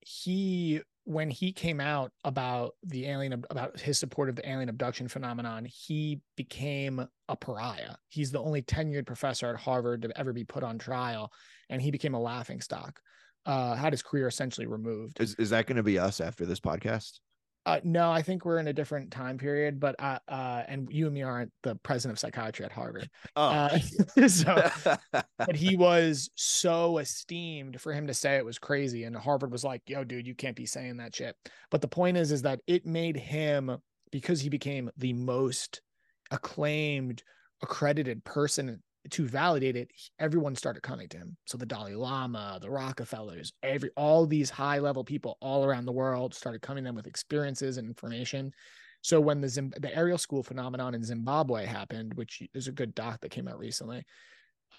he 0.00 0.80
when 1.04 1.30
he 1.30 1.52
came 1.52 1.80
out 1.80 2.12
about 2.24 2.74
the 2.84 3.06
alien 3.06 3.32
about 3.50 3.78
his 3.80 3.98
support 3.98 4.28
of 4.28 4.36
the 4.36 4.48
alien 4.48 4.68
abduction 4.68 5.08
phenomenon 5.08 5.64
he 5.64 6.20
became 6.36 7.06
a 7.28 7.36
pariah 7.36 7.94
he's 8.08 8.30
the 8.30 8.38
only 8.38 8.62
tenured 8.62 9.06
professor 9.06 9.48
at 9.48 9.56
harvard 9.56 10.02
to 10.02 10.18
ever 10.18 10.32
be 10.32 10.44
put 10.44 10.62
on 10.62 10.78
trial 10.78 11.32
and 11.70 11.82
he 11.82 11.90
became 11.90 12.14
a 12.14 12.20
laughing 12.20 12.60
stock 12.60 13.00
uh 13.46 13.74
had 13.74 13.92
his 13.92 14.02
career 14.02 14.28
essentially 14.28 14.66
removed 14.66 15.20
Is 15.20 15.34
is 15.36 15.50
that 15.50 15.66
going 15.66 15.76
to 15.76 15.82
be 15.82 15.98
us 15.98 16.20
after 16.20 16.46
this 16.46 16.60
podcast? 16.60 17.18
Uh 17.66 17.80
no 17.84 18.10
i 18.10 18.22
think 18.22 18.44
we're 18.44 18.58
in 18.58 18.68
a 18.68 18.72
different 18.72 19.10
time 19.10 19.38
period 19.38 19.78
but 19.78 19.94
uh 19.98 20.18
uh 20.28 20.62
and 20.66 20.88
you 20.90 21.06
and 21.06 21.14
me 21.14 21.22
aren't 21.22 21.52
the 21.62 21.74
president 21.76 22.16
of 22.16 22.18
psychiatry 22.18 22.64
at 22.64 22.72
harvard. 22.72 23.08
Oh, 23.36 23.42
uh, 23.42 23.78
so 24.28 24.70
but 25.38 25.54
he 25.54 25.76
was 25.76 26.30
so 26.34 26.98
esteemed 26.98 27.80
for 27.80 27.92
him 27.92 28.06
to 28.06 28.14
say 28.14 28.36
it 28.36 28.44
was 28.44 28.58
crazy 28.58 29.04
and 29.04 29.14
harvard 29.14 29.52
was 29.52 29.64
like 29.64 29.82
yo 29.86 30.04
dude 30.04 30.26
you 30.26 30.34
can't 30.34 30.56
be 30.56 30.66
saying 30.66 30.96
that 30.98 31.14
shit. 31.14 31.36
But 31.70 31.80
the 31.80 31.88
point 31.88 32.16
is 32.16 32.32
is 32.32 32.42
that 32.42 32.60
it 32.66 32.86
made 32.86 33.16
him 33.16 33.78
because 34.10 34.40
he 34.40 34.48
became 34.48 34.90
the 34.96 35.12
most 35.12 35.80
acclaimed 36.30 37.22
accredited 37.62 38.24
person 38.24 38.82
to 39.10 39.26
validate 39.26 39.76
it 39.76 39.90
everyone 40.18 40.54
started 40.54 40.82
coming 40.82 41.08
to 41.08 41.16
him 41.16 41.36
so 41.44 41.58
the 41.58 41.66
dalai 41.66 41.94
lama 41.94 42.58
the 42.62 42.70
rockefellers 42.70 43.52
every 43.62 43.90
all 43.96 44.26
these 44.26 44.48
high 44.48 44.78
level 44.78 45.02
people 45.02 45.36
all 45.40 45.64
around 45.64 45.84
the 45.84 45.92
world 45.92 46.34
started 46.34 46.62
coming 46.62 46.84
to 46.84 46.88
them 46.88 46.94
with 46.94 47.06
experiences 47.06 47.78
and 47.78 47.88
information 47.88 48.52
so 49.00 49.20
when 49.20 49.40
the 49.40 49.72
the 49.80 49.96
Ariel 49.96 50.18
school 50.18 50.42
phenomenon 50.42 50.94
in 50.94 51.02
zimbabwe 51.02 51.66
happened 51.66 52.14
which 52.14 52.42
is 52.54 52.68
a 52.68 52.72
good 52.72 52.94
doc 52.94 53.20
that 53.20 53.30
came 53.30 53.48
out 53.48 53.58
recently 53.58 54.04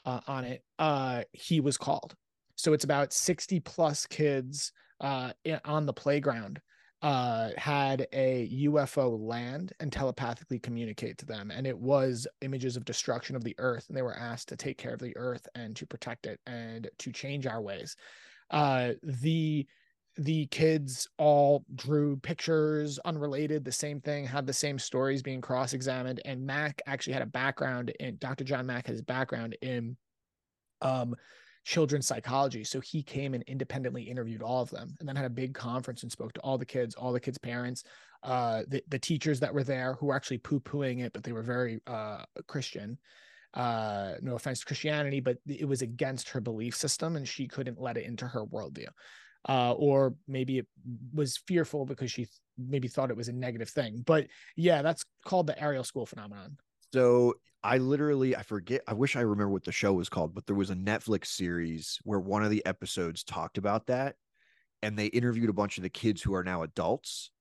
uh, 0.06 0.20
on 0.28 0.44
it, 0.46 0.64
uh, 0.80 1.24
he 1.32 1.60
was 1.60 1.78
called. 1.78 2.16
So 2.56 2.74
it's 2.74 2.84
about 2.84 3.14
60 3.14 3.60
plus 3.62 4.06
kids 4.06 4.72
uh, 5.02 5.32
on 5.66 5.86
the 5.86 5.94
playground 5.94 6.62
uh, 7.04 7.50
had 7.58 8.08
a 8.14 8.50
UFO 8.64 9.20
land 9.20 9.74
and 9.82 9.92
telepathically 9.92 10.58
communicate 10.58 11.18
to 11.18 11.26
them. 11.26 11.52
And 11.52 11.68
it 11.68 11.78
was 11.78 12.26
images 12.42 12.78
of 12.78 12.86
destruction 12.86 13.36
of 13.36 13.44
the 13.44 13.56
earth. 13.58 13.86
And 13.90 13.98
they 13.98 14.02
were 14.02 14.18
asked 14.18 14.48
to 14.50 14.56
take 14.56 14.78
care 14.78 14.94
of 14.94 15.02
the 15.02 15.16
earth 15.18 15.46
and 15.54 15.76
to 15.76 15.86
protect 15.86 16.26
it 16.26 16.40
and 16.48 16.90
to 17.00 17.12
change 17.12 17.46
our 17.46 17.62
ways. 17.62 17.98
Uh, 18.50 18.94
the 19.04 19.68
the 20.16 20.46
kids 20.48 21.08
all 21.18 21.66
drew 21.74 22.16
pictures 22.18 23.00
unrelated 23.00 23.66
the 23.66 23.72
same 23.72 24.00
thing 24.00 24.28
had 24.28 24.46
the 24.46 24.54
same 24.54 24.78
stories 24.78 25.24
being 25.24 25.42
cross-examined 25.42 26.22
and 26.24 26.46
mack 26.46 26.84
actually 26.86 27.14
had 27.14 27.24
a 27.24 27.26
background 27.26 27.92
in 28.00 28.16
dr 28.18 28.44
john 28.44 28.68
mack 28.68 28.86
has 28.86 29.00
a 29.00 29.04
background 29.04 29.58
in 29.64 29.98
um 30.84 31.16
children's 31.64 32.08
psychology 32.08 32.64
so 32.64 32.80
he 32.80 33.02
came 33.02 33.34
and 33.34 33.44
independently 33.48 34.04
interviewed 34.04 34.42
all 34.42 34.62
of 34.62 34.70
them 34.70 34.94
and 35.00 35.08
then 35.08 35.16
had 35.16 35.26
a 35.26 35.30
big 35.30 35.54
conference 35.54 36.04
and 36.04 36.12
spoke 36.12 36.34
to 36.34 36.40
all 36.42 36.58
the 36.58 36.66
kids 36.66 36.96
all 36.96 37.12
the 37.12 37.20
kids 37.20 37.38
parents 37.38 37.84
uh 38.24 38.64
the, 38.68 38.84
the 38.90 39.00
teachers 39.00 39.40
that 39.40 39.54
were 39.54 39.64
there 39.64 39.94
who 39.94 40.08
were 40.08 40.16
actually 40.16 40.38
poo-pooing 40.38 41.04
it 41.04 41.14
but 41.14 41.24
they 41.24 41.32
were 41.32 41.44
very 41.44 41.80
uh 41.88 42.24
christian 42.48 42.98
uh 43.54 44.14
no 44.22 44.36
offense 44.36 44.60
to 44.60 44.66
christianity 44.66 45.20
but 45.20 45.38
it 45.48 45.68
was 45.68 45.82
against 45.82 46.30
her 46.30 46.42
belief 46.42 46.76
system 46.76 47.16
and 47.16 47.28
she 47.28 47.48
couldn't 47.48 47.80
let 47.80 47.98
it 47.98 48.06
into 48.06 48.28
her 48.28 48.46
worldview 48.46 48.88
uh, 49.48 49.74
or 49.74 50.16
maybe 50.28 50.60
it 50.60 50.68
was 51.14 51.38
fearful 51.48 51.86
because 51.86 52.12
she 52.12 52.28
maybe 52.58 52.88
thought 52.88 53.10
it 53.10 53.18
was 53.18 53.28
a 53.28 53.34
negative 53.34 53.70
thing. 53.70 54.02
But 54.06 54.28
yeah, 54.56 54.82
that's 54.82 55.04
called 55.26 55.48
the 55.48 55.62
Ariel 55.62 55.84
school 55.84 56.06
phenomenon. 56.06 56.58
So 56.94 57.36
I 57.64 57.78
literally 57.78 58.36
I 58.36 58.44
forget 58.44 58.82
I 58.88 58.94
wish 58.94 59.16
I 59.16 59.22
remember 59.22 59.50
what 59.50 59.64
the 59.64 59.72
show 59.72 59.94
was 59.94 60.10
called, 60.10 60.36
but 60.36 60.46
there 60.46 60.56
was 60.56 60.70
a 60.70 60.76
Netflix 60.76 61.28
series 61.28 61.98
where 62.04 62.20
one 62.20 62.44
of 62.44 62.52
the 62.52 62.64
episodes 62.66 63.24
talked 63.24 63.58
about 63.58 63.88
that 63.88 64.16
and 64.82 64.98
they 64.98 65.08
interviewed 65.08 65.50
a 65.50 65.54
bunch 65.54 65.78
of 65.78 65.84
the 65.84 65.90
kids 65.90 66.22
who 66.22 66.36
are 66.36 66.44
now 66.44 66.64
adults. 66.64 67.32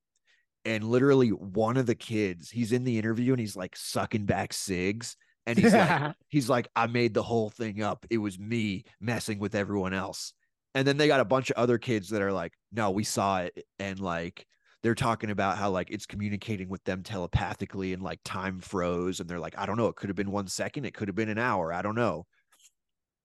And 0.65 0.83
literally 0.83 1.29
one 1.29 1.77
of 1.77 1.85
the 1.85 1.95
kids, 1.95 2.49
he's 2.49 2.71
in 2.71 2.85
the 2.85 2.97
interview 2.97 3.33
and 3.33 3.39
he's 3.39 3.55
like 3.55 3.75
sucking 3.75 4.25
back 4.25 4.53
cigs 4.53 5.17
and 5.45 5.59
he's 5.59 5.73
like 5.73 6.15
he's 6.29 6.49
like 6.49 6.69
I 6.75 6.87
made 6.87 7.13
the 7.13 7.23
whole 7.23 7.49
thing 7.49 7.83
up. 7.83 8.05
It 8.09 8.19
was 8.19 8.39
me 8.39 8.85
messing 9.01 9.39
with 9.39 9.55
everyone 9.55 9.93
else. 9.93 10.33
And 10.75 10.87
then 10.87 10.97
they 10.97 11.07
got 11.07 11.19
a 11.19 11.25
bunch 11.25 11.51
of 11.51 11.57
other 11.57 11.77
kids 11.77 12.09
that 12.09 12.21
are 12.23 12.33
like, 12.33 12.53
"No, 12.71 12.91
we 12.91 13.03
saw 13.03 13.41
it." 13.41 13.65
And 13.79 13.99
like 13.99 14.47
they're 14.83 14.95
talking 14.95 15.31
about 15.31 15.57
how 15.57 15.69
like 15.69 15.89
it's 15.89 16.05
communicating 16.05 16.69
with 16.69 16.83
them 16.83 17.01
telepathically 17.01 17.93
and 17.93 18.03
like 18.03 18.19
time 18.23 18.59
froze 18.59 19.19
and 19.19 19.29
they're 19.29 19.39
like 19.39 19.57
i 19.57 19.65
don't 19.65 19.77
know 19.77 19.87
it 19.87 19.95
could 19.95 20.09
have 20.09 20.15
been 20.15 20.31
one 20.31 20.47
second 20.47 20.85
it 20.85 20.93
could 20.93 21.07
have 21.07 21.15
been 21.15 21.29
an 21.29 21.37
hour 21.39 21.73
i 21.73 21.81
don't 21.81 21.95
know 21.95 22.25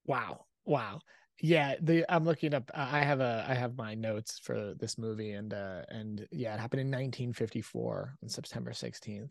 wow, 0.07 0.47
wow. 0.65 1.01
Yeah, 1.41 1.77
the 1.81 2.05
I'm 2.13 2.25
looking 2.25 2.53
up. 2.53 2.69
I 2.75 3.01
have 3.05 3.21
a 3.21 3.47
I 3.49 3.55
have 3.55 3.77
my 3.77 3.95
notes 3.95 4.41
for 4.43 4.75
this 4.75 4.99
movie, 4.99 5.33
and 5.33 5.55
uh 5.55 5.83
and 5.89 6.27
yeah, 6.33 6.53
it 6.55 6.59
happened 6.59 6.81
in 6.81 6.91
1954 6.91 8.17
on 8.21 8.29
September 8.29 8.73
16th. 8.73 9.31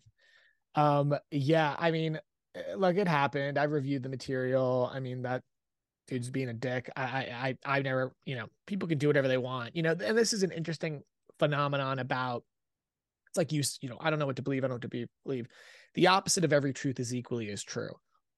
Um, 0.76 1.18
yeah, 1.32 1.76
I 1.78 1.92
mean, 1.92 2.20
eh, 2.56 2.76
look, 2.78 2.96
it 2.96 3.10
happened. 3.10 3.58
I 3.58 3.64
reviewed 3.64 4.04
the 4.04 4.10
material. 4.10 4.90
I 4.94 5.02
mean, 5.02 5.24
that 5.24 5.44
dude's 6.08 6.30
being 6.30 6.48
a 6.50 6.54
dick. 6.54 6.90
I 6.96 7.04
I 7.04 7.58
I 7.66 7.78
I 7.80 7.82
never, 7.82 8.14
you 8.26 8.36
know, 8.38 8.48
people 8.68 8.88
can 8.88 9.00
do 9.00 9.08
whatever 9.08 9.28
they 9.28 9.38
want, 9.38 9.76
you 9.76 9.84
know, 9.84 9.92
and 9.92 10.18
this 10.18 10.32
is 10.32 10.44
an 10.44 10.52
interesting 10.52 11.04
phenomenon 11.40 12.00
about 12.00 12.44
it's 13.30 13.38
like 13.38 13.52
you 13.52 13.64
you 13.82 13.90
know 13.90 13.98
i 14.00 14.10
don't 14.10 14.20
know 14.20 14.26
what 14.26 14.36
to 14.36 14.42
believe 14.42 14.64
i 14.64 14.68
don't 14.68 14.72
know 14.72 14.76
what 14.76 14.82
to 14.84 14.88
be, 14.88 15.06
believe. 15.26 15.48
The 15.98 16.08
opposite 16.08 16.44
of 16.44 16.54
every 16.54 16.74
truth 16.74 17.00
is 17.00 17.12
equally 17.12 17.50
as 17.50 17.64
true. 17.64 17.90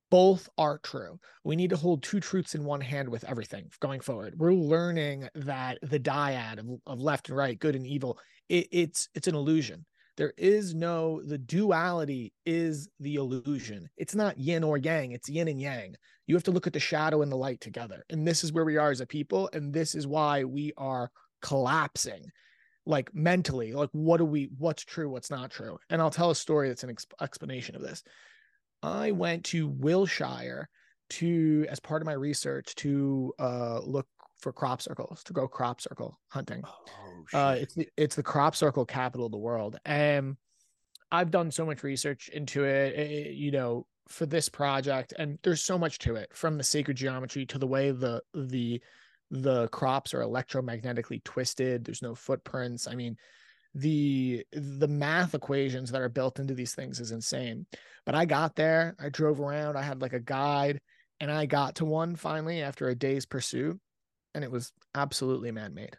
Both 0.09 0.47
are 0.57 0.79
true. 0.79 1.19
We 1.43 1.57
need 1.57 1.71
to 1.71 1.75
hold 1.75 2.01
two 2.01 2.21
truths 2.21 2.55
in 2.55 2.63
one 2.63 2.79
hand 2.79 3.09
with 3.09 3.25
everything 3.25 3.69
going 3.81 3.99
forward. 3.99 4.35
We're 4.37 4.53
learning 4.53 5.27
that 5.35 5.77
the 5.81 5.99
dyad 5.99 6.57
of, 6.57 6.67
of 6.87 7.01
left 7.01 7.27
and 7.27 7.37
right 7.37 7.59
good 7.59 7.75
and 7.75 7.85
evil 7.85 8.17
it, 8.47 8.67
it's 8.71 9.09
it's 9.13 9.27
an 9.27 9.35
illusion. 9.35 9.85
There 10.15 10.33
is 10.37 10.73
no 10.73 11.21
the 11.21 11.37
duality 11.37 12.33
is 12.45 12.87
the 13.01 13.15
illusion. 13.15 13.89
It's 13.97 14.15
not 14.15 14.39
yin 14.39 14.63
or 14.63 14.77
yang 14.77 15.11
it's 15.11 15.27
yin 15.27 15.49
and 15.49 15.61
yang. 15.61 15.95
You 16.27 16.35
have 16.35 16.43
to 16.43 16.51
look 16.51 16.65
at 16.65 16.73
the 16.73 16.79
shadow 16.79 17.21
and 17.21 17.31
the 17.31 17.35
light 17.35 17.59
together. 17.59 18.05
And 18.09 18.25
this 18.25 18.43
is 18.45 18.53
where 18.53 18.65
we 18.65 18.77
are 18.77 18.91
as 18.91 19.01
a 19.01 19.05
people 19.05 19.49
and 19.51 19.73
this 19.73 19.95
is 19.95 20.07
why 20.07 20.45
we 20.45 20.71
are 20.77 21.11
collapsing 21.41 22.23
like 22.89 23.13
mentally 23.13 23.71
like 23.71 23.89
what 23.91 24.17
do 24.17 24.25
we 24.25 24.49
what's 24.57 24.83
true 24.83 25.09
what's 25.09 25.29
not 25.29 25.51
true? 25.51 25.77
And 25.89 26.01
i'll 26.01 26.09
tell 26.09 26.31
a 26.31 26.35
story 26.35 26.67
that's 26.67 26.83
an 26.83 26.89
ex- 26.89 27.05
explanation 27.21 27.75
of 27.75 27.83
this. 27.83 28.03
I 28.81 29.11
went 29.11 29.45
to 29.45 29.67
wiltshire 29.67 30.69
to 31.11 31.65
as 31.69 31.79
part 31.79 32.01
of 32.01 32.07
my 32.07 32.13
research 32.13 32.73
to 32.75 33.31
uh 33.39 33.79
look 33.83 34.07
for 34.39 34.51
crop 34.51 34.81
circles 34.81 35.23
to 35.25 35.33
go 35.33 35.47
crop 35.47 35.81
circle 35.81 36.19
hunting. 36.29 36.63
Oh 36.65 37.37
uh 37.37 37.55
it's 37.59 37.75
the, 37.75 37.87
it's 37.95 38.15
the 38.15 38.23
crop 38.23 38.55
circle 38.55 38.85
capital 38.85 39.27
of 39.27 39.31
the 39.31 39.37
world. 39.37 39.79
And 39.85 40.35
i've 41.11 41.31
done 41.31 41.51
so 41.51 41.65
much 41.65 41.83
research 41.83 42.29
into 42.29 42.63
it, 42.63 42.93
eh, 42.97 43.29
you 43.29 43.51
know 43.51 43.85
for 44.07 44.25
this 44.25 44.49
project 44.49 45.13
and 45.19 45.37
there's 45.43 45.61
so 45.61 45.77
much 45.77 45.99
to 45.99 46.15
it 46.15 46.29
from 46.33 46.57
the 46.57 46.63
sacred 46.63 46.97
geometry 46.97 47.45
to 47.45 47.59
the 47.59 47.67
way 47.67 47.91
the 47.91 48.21
the 48.33 48.81
the 49.31 49.67
crops 49.69 50.13
are 50.13 50.21
electromagnetically 50.21 51.23
twisted 51.23 51.85
there's 51.85 52.01
no 52.01 52.15
footprints. 52.15 52.87
I 52.87 52.95
mean 52.95 53.15
the 53.75 54.43
the 54.51 54.87
math 54.87 55.35
equations 55.35 55.91
that 55.91 56.01
are 56.01 56.09
built 56.09 56.39
into 56.39 56.55
these 56.55 56.73
things 56.73 56.99
is 56.99 57.11
insane. 57.11 57.65
But 58.05 58.15
i 58.15 58.25
got 58.25 58.55
there 58.55 58.95
i 58.99 59.09
drove 59.09 59.39
around 59.39 59.77
i 59.77 59.83
had 59.83 60.01
like 60.01 60.13
a 60.13 60.19
guide 60.19 60.79
and 61.19 61.31
i 61.31 61.45
got 61.45 61.75
to 61.75 61.85
one 61.85 62.15
finally 62.15 62.63
after 62.63 62.87
a 62.87 62.95
day's 62.95 63.27
pursuit 63.27 63.79
and 64.33 64.43
it 64.43 64.51
was 64.51 64.71
absolutely 64.95 65.51
man-made. 65.51 65.95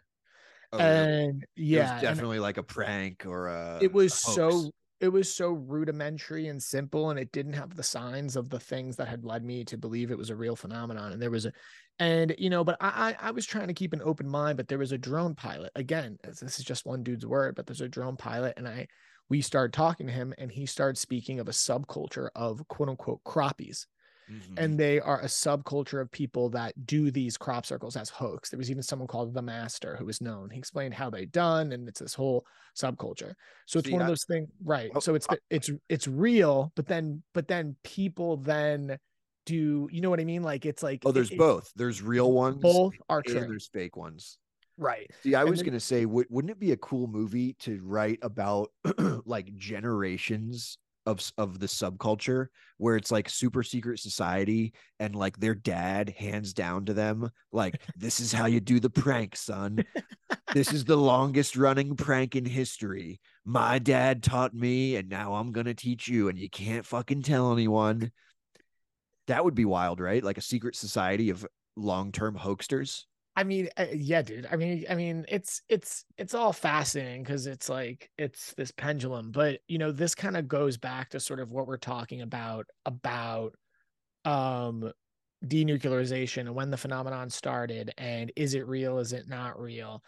Oh, 0.73 0.79
and 0.79 1.45
yeah 1.55 1.77
it 1.77 1.81
was 1.81 1.91
and 1.91 2.01
definitely 2.01 2.39
like 2.39 2.57
a 2.57 2.63
prank 2.63 3.25
or 3.25 3.47
a 3.47 3.79
it 3.81 3.93
was 3.93 4.13
a 4.13 4.17
so 4.17 4.71
it 5.01 5.11
was 5.11 5.33
so 5.33 5.49
rudimentary 5.49 6.47
and 6.47 6.61
simple 6.61 7.09
and 7.09 7.19
it 7.19 7.31
didn't 7.31 7.53
have 7.53 7.75
the 7.75 7.83
signs 7.83 8.35
of 8.35 8.49
the 8.49 8.59
things 8.59 8.95
that 8.95 9.07
had 9.07 9.25
led 9.25 9.43
me 9.43 9.65
to 9.65 9.77
believe 9.77 10.11
it 10.11 10.17
was 10.17 10.29
a 10.29 10.35
real 10.35 10.55
phenomenon 10.55 11.11
and 11.11 11.21
there 11.21 11.31
was 11.31 11.47
a 11.47 11.51
and 11.99 12.35
you 12.37 12.49
know 12.49 12.63
but 12.63 12.77
i 12.79 13.15
i, 13.19 13.31
was 13.31 13.45
trying 13.45 13.67
to 13.67 13.73
keep 13.73 13.93
an 13.93 14.01
open 14.03 14.29
mind 14.29 14.55
but 14.55 14.67
there 14.67 14.77
was 14.77 14.91
a 14.91 14.97
drone 14.97 15.33
pilot. 15.33 15.71
Again 15.75 16.17
this 16.23 16.59
is 16.59 16.65
just 16.65 16.85
one 16.85 17.03
dude's 17.03 17.25
word 17.25 17.55
but 17.55 17.65
there's 17.65 17.81
a 17.81 17.89
drone 17.89 18.15
pilot 18.15 18.53
and 18.57 18.67
i 18.67 18.87
we 19.27 19.41
started 19.41 19.73
talking 19.73 20.07
to 20.07 20.13
him 20.13 20.33
and 20.37 20.51
he 20.51 20.65
started 20.65 20.97
speaking 20.97 21.39
of 21.39 21.47
a 21.47 21.51
subculture 21.51 22.29
of 22.35 22.65
quote 22.67 22.89
unquote 22.89 23.23
croppies 23.23 23.87
Mhm. 24.31 24.53
and 24.57 24.79
they 24.79 24.99
are 24.99 25.19
a 25.21 25.25
subculture 25.25 25.99
of 26.01 26.09
people 26.11 26.49
that 26.49 26.85
do 26.85 27.11
these 27.11 27.37
crop 27.37 27.65
circles 27.65 27.95
as 27.97 28.09
hoax. 28.09 28.49
There 28.49 28.57
was 28.57 28.71
even 28.71 28.83
someone 28.83 29.07
called 29.07 29.33
the 29.33 29.41
Master 29.41 29.95
who 29.97 30.05
was 30.05 30.21
known. 30.21 30.49
He 30.49 30.57
explained 30.57 30.93
how 30.93 31.09
they 31.09 31.25
done, 31.25 31.71
and 31.73 31.87
it's 31.87 31.99
this 31.99 32.13
whole 32.13 32.45
subculture. 32.75 33.33
So 33.65 33.79
it's 33.79 33.87
See, 33.87 33.93
one 33.93 34.01
of 34.01 34.07
those 34.07 34.25
things, 34.25 34.49
right? 34.63 34.89
Oh, 34.95 34.99
so 34.99 35.15
it's 35.15 35.27
it's 35.49 35.69
it's 35.89 36.07
real, 36.07 36.71
but 36.75 36.87
then 36.87 37.23
but 37.33 37.47
then 37.47 37.75
people 37.83 38.37
then 38.37 38.97
do 39.45 39.89
you 39.91 40.01
know 40.01 40.09
what 40.09 40.19
I 40.19 40.23
mean? 40.23 40.43
Like 40.43 40.65
it's 40.65 40.83
like 40.83 41.01
oh 41.05 41.11
there's 41.11 41.31
it- 41.31 41.37
both 41.37 41.71
there's 41.75 42.01
real 42.01 42.31
ones 42.31 42.61
both 42.61 42.93
are 43.09 43.17
and 43.19 43.25
true, 43.25 43.39
there's 43.47 43.67
fake 43.67 43.97
ones 43.97 44.37
right? 44.77 45.11
See, 45.21 45.35
I 45.35 45.41
And 45.41 45.49
was 45.49 45.59
then- 45.59 45.67
gonna 45.67 45.79
say, 45.79 46.05
would 46.05 46.25
wouldn't 46.29 46.49
it 46.51 46.59
be 46.59 46.71
a 46.71 46.77
cool 46.77 47.05
movie 47.07 47.53
to 47.59 47.79
write 47.83 48.17
about 48.23 48.71
like 49.25 49.55
generations 49.55 50.77
of 51.05 51.31
of 51.37 51.59
the 51.59 51.67
subculture 51.67 52.47
where 52.77 52.95
it's 52.95 53.11
like 53.11 53.29
super 53.29 53.63
secret 53.63 53.99
society 53.99 54.73
and 54.99 55.15
like 55.15 55.37
their 55.37 55.55
dad 55.55 56.13
hands 56.17 56.53
down 56.53 56.85
to 56.85 56.93
them 56.93 57.29
like 57.51 57.81
this 57.95 58.19
is 58.19 58.31
how 58.31 58.45
you 58.45 58.59
do 58.59 58.79
the 58.79 58.89
prank 58.89 59.35
son. 59.35 59.83
This 60.53 60.73
is 60.73 60.85
the 60.85 60.97
longest 60.97 61.55
running 61.55 61.95
prank 61.95 62.35
in 62.35 62.45
history. 62.45 63.19
My 63.45 63.79
dad 63.79 64.21
taught 64.21 64.53
me 64.53 64.95
and 64.95 65.09
now 65.09 65.35
i'm 65.35 65.51
gonna 65.51 65.73
teach 65.73 66.07
you 66.07 66.29
and 66.29 66.37
you 66.37 66.49
can't 66.49 66.85
fucking 66.85 67.23
tell 67.23 67.51
anyone. 67.51 68.11
That 69.27 69.43
would 69.43 69.55
be 69.55 69.65
wild 69.65 69.99
right? 69.99 70.23
Like 70.23 70.37
a 70.37 70.41
secret 70.41 70.75
society 70.75 71.29
of 71.29 71.45
long-term 71.75 72.37
hoaxsters 72.37 73.05
I 73.35 73.43
mean, 73.43 73.69
uh, 73.77 73.85
yeah, 73.93 74.21
dude. 74.21 74.47
I 74.51 74.57
mean, 74.57 74.85
I 74.89 74.95
mean, 74.95 75.25
it's 75.29 75.61
it's 75.69 76.03
it's 76.17 76.33
all 76.33 76.51
fascinating 76.51 77.23
because 77.23 77.47
it's 77.47 77.69
like 77.69 78.09
it's 78.17 78.53
this 78.55 78.71
pendulum, 78.71 79.31
but 79.31 79.61
you 79.67 79.77
know, 79.77 79.91
this 79.91 80.15
kind 80.15 80.35
of 80.35 80.47
goes 80.47 80.77
back 80.77 81.09
to 81.09 81.19
sort 81.19 81.39
of 81.39 81.49
what 81.49 81.67
we're 81.67 81.77
talking 81.77 82.21
about 82.21 82.67
about 82.85 83.55
um 84.25 84.91
denuclearization 85.45 86.41
and 86.41 86.53
when 86.53 86.69
the 86.69 86.77
phenomenon 86.77 87.29
started 87.29 87.91
and 87.97 88.31
is 88.35 88.53
it 88.53 88.67
real, 88.67 88.99
is 88.99 89.13
it 89.13 89.27
not 89.27 89.59
real? 89.59 90.03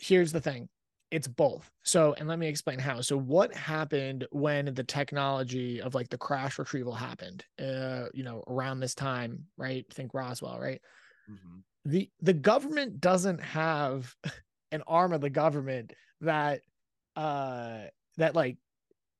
Here's 0.00 0.30
the 0.30 0.40
thing. 0.40 0.68
It's 1.10 1.26
both. 1.26 1.68
So, 1.84 2.14
and 2.18 2.28
let 2.28 2.38
me 2.38 2.48
explain 2.48 2.78
how. 2.78 3.00
So, 3.00 3.16
what 3.16 3.54
happened 3.54 4.26
when 4.30 4.74
the 4.74 4.84
technology 4.84 5.80
of 5.80 5.94
like 5.94 6.10
the 6.10 6.18
crash 6.18 6.58
retrieval 6.58 6.92
happened? 6.92 7.44
Uh, 7.58 8.08
you 8.12 8.24
know, 8.24 8.44
around 8.46 8.80
this 8.80 8.94
time, 8.94 9.46
right? 9.56 9.86
Think 9.90 10.12
Roswell, 10.12 10.60
right? 10.60 10.82
Mm-hmm 11.30 11.60
the 11.88 12.10
the 12.20 12.34
government 12.34 13.00
doesn't 13.00 13.42
have 13.42 14.14
an 14.72 14.82
arm 14.86 15.12
of 15.12 15.20
the 15.20 15.30
government 15.30 15.94
that 16.20 16.60
uh 17.16 17.80
that 18.18 18.34
like 18.34 18.58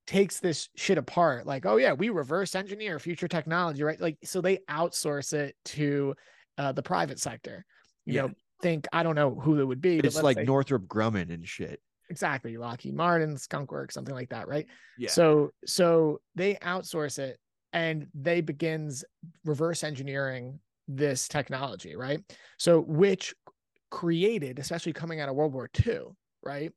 takes 0.07 0.41
this 0.41 0.69
shit 0.77 0.99
apart. 0.99 1.47
Like 1.47 1.67
oh 1.67 1.77
yeah 1.77 1.95
we 1.95 2.11
reverse 2.11 2.55
engineer 2.55 2.99
future 2.99 3.29
technology 3.29 3.83
right? 3.83 4.01
Like 4.01 4.19
so 4.23 4.41
they 4.41 4.59
outsource 4.71 5.33
it 5.33 5.57
to 5.67 6.15
uh 6.59 6.73
the 6.73 6.83
private 6.83 7.19
sector. 7.19 7.65
You 8.05 8.15
yeah. 8.15 8.23
know 8.23 8.33
think 8.61 8.89
i 8.93 9.05
don't 9.05 9.15
know 9.15 9.37
who 9.37 9.61
it 9.61 9.65
would 9.65 9.81
be 9.81 9.99
it's 9.99 10.21
like 10.21 10.37
say, 10.37 10.43
northrop 10.45 10.87
grumman 10.87 11.33
and 11.33 11.47
shit. 11.47 11.81
Exactly. 12.11 12.57
Lockheed 12.57 12.95
martin 12.95 13.37
skunk 13.37 13.71
works 13.71 13.95
something 13.95 14.15
like 14.15 14.31
that 14.31 14.49
right? 14.49 14.67
Yeah. 14.99 15.11
So 15.11 15.53
so 15.65 16.21
they 16.35 16.57
outsource 16.57 17.19
it 17.19 17.39
and 17.73 18.09
they 18.15 18.41
begins 18.41 19.05
reverse 19.45 19.85
engineering 19.85 20.59
this 20.89 21.29
technology, 21.29 21.95
right? 21.95 22.21
So, 22.59 22.81
which 22.81 23.35
created, 23.91 24.59
especially 24.59 24.93
coming 24.93 25.21
out 25.21 25.29
of 25.29 25.37
World 25.37 25.53
War 25.53 25.71
II, 25.87 26.01
right? 26.43 26.73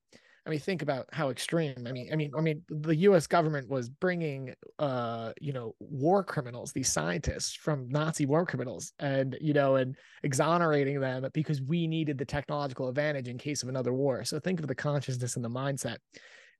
I 0.46 0.50
mean, 0.50 0.60
think 0.60 0.82
about 0.82 1.08
how 1.12 1.30
extreme. 1.30 1.86
I 1.88 1.92
mean, 1.92 2.10
I 2.12 2.16
mean, 2.16 2.32
I 2.36 2.42
mean, 2.42 2.64
the 2.68 2.96
U.S. 2.96 3.28
government 3.28 3.70
was 3.70 3.90
bringing, 3.90 4.56
uh, 4.80 5.34
you 5.40 5.54
know, 5.54 5.76
war 5.80 6.24
criminals, 6.24 6.72
these 6.72 6.92
scientists 6.92 7.54
from 7.54 7.88
Nazi 7.90 8.26
war 8.26 8.46
criminals, 8.46 8.92
and 8.98 9.38
you 9.40 9.54
know, 9.54 9.76
and 9.76 9.96
exonerating 10.24 11.00
them 11.00 11.28
because 11.34 11.62
we 11.62 11.86
needed 11.86 12.18
the 12.18 12.26
technological 12.26 12.90
advantage 12.90 13.28
in 13.28 13.38
case 13.38 13.62
of 13.62 13.70
another 13.70 13.94
war. 13.94 14.24
So 14.24 14.40
think 14.40 14.60
of 14.60 14.68
the 14.68 14.76
consciousness 14.76 15.36
and 15.36 15.46
the 15.46 15.50
mindset. 15.50 15.98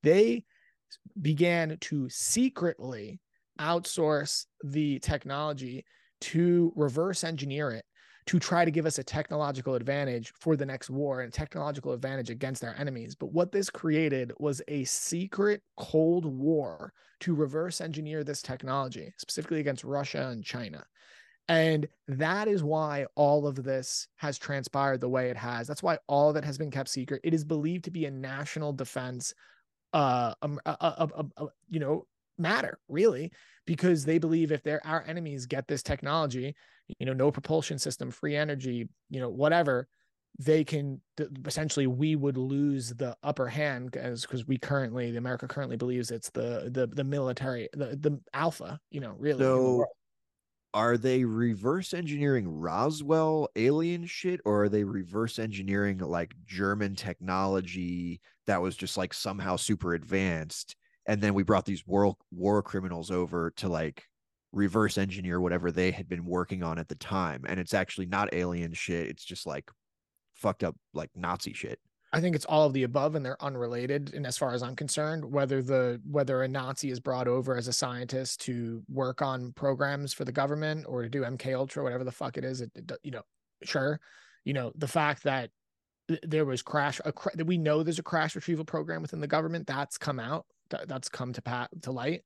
They 0.04 0.44
began 1.20 1.78
to 1.82 2.08
secretly 2.10 3.20
outsource 3.60 4.46
the 4.64 5.00
technology 5.00 5.86
to 6.22 6.72
reverse 6.76 7.24
engineer 7.24 7.72
it 7.72 7.86
to 8.28 8.40
try 8.40 8.64
to 8.64 8.72
give 8.72 8.86
us 8.86 9.00
a 9.00 9.04
technological 9.04 9.76
advantage 9.76 10.32
for 10.40 10.56
the 10.56 10.66
next 10.66 10.90
war 10.90 11.22
and 11.22 11.30
a 11.30 11.36
technological 11.36 11.92
advantage 11.92 12.30
against 12.30 12.64
our 12.64 12.76
enemies. 12.78 13.16
But 13.16 13.34
what 13.34 13.52
this 13.52 13.70
created 13.70 14.32
was 14.40 14.62
a 14.68 14.84
secret 14.84 15.62
Cold 15.78 16.26
War 16.26 16.94
to 17.22 17.36
reverse 17.36 17.82
engineer 17.82 18.24
this 18.24 18.42
technology, 18.42 19.14
specifically 19.18 19.60
against 19.60 19.84
Russia 19.84 20.30
and 20.30 20.44
China. 20.44 20.86
And 21.50 21.88
that 22.08 22.48
is 22.48 22.64
why 22.64 23.06
all 23.16 23.48
of 23.48 23.64
this 23.64 24.08
has 24.18 24.38
transpired 24.38 25.02
the 25.02 25.10
way 25.10 25.30
it 25.30 25.38
has. 25.38 25.68
That's 25.68 25.84
why 25.84 25.98
all 26.08 26.30
of 26.30 26.36
it 26.36 26.46
has 26.46 26.58
been 26.58 26.72
kept 26.72 26.90
secret. 26.90 27.22
It 27.24 27.34
is 27.34 27.44
believed 27.44 27.86
to 27.86 27.92
be 27.92 28.06
a 28.06 28.12
national 28.12 28.74
defense, 28.74 29.34
uh, 29.94 30.34
um, 30.42 30.60
a, 30.66 30.78
a, 30.80 31.26
a, 31.38 31.46
you 31.70 31.80
know, 31.80 32.06
matter 32.38 32.80
really 32.88 33.32
because 33.72 34.04
they 34.04 34.18
believe 34.18 34.52
if 34.52 34.62
they're 34.64 34.86
our 34.86 35.02
enemies 35.08 35.46
get 35.46 35.66
this 35.66 35.82
technology 35.82 36.54
you 37.00 37.06
know 37.06 37.14
no 37.14 37.32
propulsion 37.32 37.80
system 37.80 38.12
free 38.12 38.36
energy 38.36 38.90
you 39.10 39.22
know 39.22 39.30
whatever 39.30 39.88
they 40.40 40.62
can 40.62 41.00
essentially 41.48 41.88
we 41.88 42.18
would 42.18 42.36
lose 42.36 42.90
the 42.96 43.16
upper 43.24 43.48
hand 43.48 43.96
as 43.96 44.24
because 44.24 44.46
we 44.46 44.58
currently 44.58 45.10
the 45.10 45.18
america 45.18 45.48
currently 45.48 45.78
believes 45.78 46.12
it's 46.12 46.30
the 46.32 46.70
the 46.74 46.86
the 46.88 47.04
military 47.04 47.70
the 47.72 47.96
the 47.96 48.20
alpha 48.34 48.78
you 48.90 49.00
know 49.00 49.16
really 49.18 49.40
so 49.40 49.86
are 50.74 50.98
they 50.98 51.24
reverse 51.24 51.94
engineering 51.94 52.50
roswell 52.50 53.48
alien 53.56 54.06
shit 54.06 54.42
or 54.44 54.64
are 54.64 54.70
they 54.70 54.84
reverse 54.84 55.40
engineering 55.40 55.98
like 56.00 56.34
german 56.46 56.94
technology 56.94 58.20
that 58.48 58.62
was 58.62 58.76
just 58.76 58.98
like 58.98 59.14
somehow 59.14 59.56
super 59.56 59.94
advanced 59.94 60.76
and 61.06 61.22
then 61.22 61.34
we 61.34 61.44
brought 61.44 61.66
these 61.66 61.86
war 61.86 62.16
war 62.32 62.62
criminals 62.62 63.12
over 63.12 63.52
to 63.58 63.68
like 63.68 64.04
reverse 64.52 64.98
engineer 64.98 65.40
whatever 65.40 65.72
they 65.72 65.92
had 65.92 66.10
been 66.10 66.26
working 66.26 66.62
on 66.62 66.78
at 66.78 66.90
the 66.90 66.96
time 66.96 67.44
and 67.48 67.60
it's 67.60 67.74
actually 67.74 68.06
not 68.06 68.34
alien 68.34 68.74
shit 68.74 69.08
it's 69.08 69.24
just 69.24 69.46
like 69.46 69.72
fucked 70.34 70.64
up 70.64 70.76
like 70.94 71.10
nazi 71.16 71.54
shit. 71.54 71.80
I 72.14 72.20
think 72.20 72.36
it's 72.36 72.46
all 72.46 72.66
of 72.66 72.74
the 72.74 72.84
above 72.84 73.16
and 73.16 73.26
they're 73.26 73.42
unrelated 73.42 74.14
and 74.14 74.28
as 74.28 74.38
far 74.38 74.54
as 74.54 74.62
i'm 74.62 74.76
concerned 74.76 75.24
whether 75.24 75.62
the 75.62 76.02
whether 76.06 76.44
a 76.44 76.48
nazi 76.48 76.92
is 76.92 77.00
brought 77.00 77.30
over 77.30 77.56
as 77.56 77.70
a 77.70 77.74
scientist 77.74 78.42
to 78.42 78.84
work 78.90 79.22
on 79.22 79.54
programs 79.54 80.14
for 80.14 80.26
the 80.26 80.32
government 80.32 80.86
or 80.90 81.04
to 81.04 81.10
do 81.10 81.22
mk 81.22 81.56
ultra 81.56 81.84
whatever 81.84 82.04
the 82.04 82.12
fuck 82.12 82.38
it 82.38 82.44
is 82.44 82.60
it, 82.60 82.72
it 82.76 82.92
you 83.04 83.12
know 83.12 83.22
sure. 83.64 84.00
You 84.44 84.54
know 84.54 84.72
the 84.76 84.88
fact 84.88 85.24
that 85.24 85.52
there 86.24 86.46
was 86.46 86.62
crash 86.62 87.00
a 87.06 87.14
that 87.36 87.46
we 87.46 87.58
know 87.58 87.84
there's 87.84 88.00
a 88.00 88.04
crash 88.04 88.36
retrieval 88.36 88.66
program 88.66 89.02
within 89.02 89.22
the 89.22 89.28
government 89.28 89.68
that's 89.68 89.98
come 89.98 90.20
out 90.20 90.46
that's 90.88 91.10
come 91.10 91.34
to 91.34 91.42
pat 91.42 91.70
to 91.84 91.92
light 91.92 92.22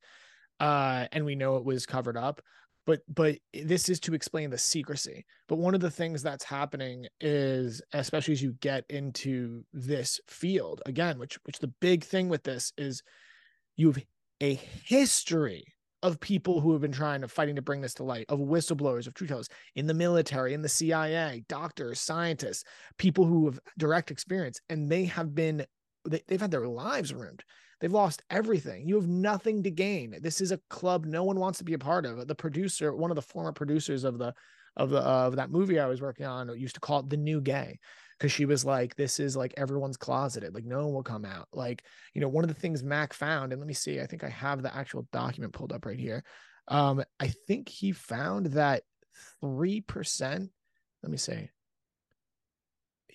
uh 0.59 1.05
and 1.11 1.25
we 1.25 1.35
know 1.35 1.57
it 1.57 1.65
was 1.65 1.85
covered 1.85 2.17
up. 2.17 2.41
But 2.85 3.01
but 3.13 3.37
this 3.53 3.89
is 3.89 3.99
to 4.01 4.13
explain 4.13 4.51
the 4.51 4.57
secrecy. 4.57 5.25
But 5.47 5.57
one 5.57 5.73
of 5.73 5.81
the 5.81 5.91
things 5.91 6.21
that's 6.21 6.43
happening 6.43 7.07
is 7.19 7.81
especially 7.93 8.33
as 8.33 8.43
you 8.43 8.53
get 8.61 8.85
into 8.89 9.63
this 9.73 10.19
field 10.27 10.81
again 10.85 11.19
which 11.19 11.37
which 11.43 11.59
the 11.59 11.73
big 11.81 12.03
thing 12.03 12.29
with 12.29 12.43
this 12.43 12.71
is 12.77 13.01
you've 13.75 13.99
a 14.41 14.53
history 14.53 15.65
of 16.03 16.19
people 16.19 16.61
who 16.61 16.71
have 16.73 16.81
been 16.81 16.91
trying 16.91 17.21
to 17.21 17.27
fighting 17.27 17.55
to 17.55 17.61
bring 17.61 17.81
this 17.81 17.95
to 17.95 18.03
light 18.03 18.25
of 18.29 18.39
whistleblowers 18.39 19.07
of 19.07 19.13
truth 19.13 19.29
tellers 19.29 19.49
in 19.75 19.87
the 19.87 19.93
military 19.93 20.53
in 20.53 20.61
the 20.61 20.69
cia 20.69 21.43
doctors 21.47 21.99
scientists 21.99 22.63
people 22.97 23.25
who 23.25 23.45
have 23.45 23.59
direct 23.77 24.11
experience 24.11 24.59
and 24.69 24.91
they 24.91 25.05
have 25.05 25.33
been 25.33 25.65
they, 26.07 26.21
they've 26.27 26.41
had 26.41 26.51
their 26.51 26.67
lives 26.67 27.13
ruined 27.13 27.43
They've 27.79 27.91
lost 27.91 28.23
everything. 28.29 28.87
You 28.87 28.95
have 28.95 29.07
nothing 29.07 29.63
to 29.63 29.71
gain. 29.71 30.17
This 30.21 30.41
is 30.41 30.51
a 30.51 30.59
club 30.69 31.05
no 31.05 31.23
one 31.23 31.39
wants 31.39 31.57
to 31.59 31.65
be 31.65 31.73
a 31.73 31.79
part 31.79 32.05
of. 32.05 32.27
The 32.27 32.35
producer, 32.35 32.95
one 32.95 33.11
of 33.11 33.15
the 33.15 33.21
former 33.21 33.51
producers 33.51 34.03
of 34.03 34.17
the 34.17 34.33
of 34.77 34.89
the 34.89 34.99
of 34.99 35.37
that 35.37 35.51
movie 35.51 35.79
I 35.79 35.85
was 35.85 36.01
working 36.01 36.25
on, 36.25 36.57
used 36.57 36.75
to 36.75 36.81
call 36.81 36.99
it 36.99 37.09
the 37.09 37.17
new 37.17 37.41
gay 37.41 37.79
because 38.17 38.31
she 38.31 38.45
was 38.45 38.65
like, 38.65 38.95
"This 38.95 39.19
is 39.19 39.35
like 39.35 39.53
everyone's 39.57 39.97
closeted. 39.97 40.53
Like 40.53 40.65
no 40.65 40.85
one 40.85 40.93
will 40.93 41.03
come 41.03 41.25
out." 41.25 41.47
Like 41.53 41.83
you 42.13 42.21
know, 42.21 42.29
one 42.29 42.43
of 42.43 42.47
the 42.47 42.59
things 42.59 42.83
Mack 42.83 43.13
found, 43.13 43.51
and 43.51 43.61
let 43.61 43.67
me 43.67 43.73
see, 43.73 43.99
I 44.01 44.05
think 44.05 44.23
I 44.23 44.29
have 44.29 44.61
the 44.61 44.75
actual 44.75 45.07
document 45.11 45.53
pulled 45.53 45.73
up 45.73 45.85
right 45.85 45.99
here. 45.99 46.23
Um, 46.67 47.03
I 47.19 47.27
think 47.47 47.69
he 47.69 47.91
found 47.91 48.47
that 48.47 48.83
three 49.41 49.81
percent. 49.81 50.49
Let 51.03 51.11
me 51.11 51.17
see. 51.17 51.49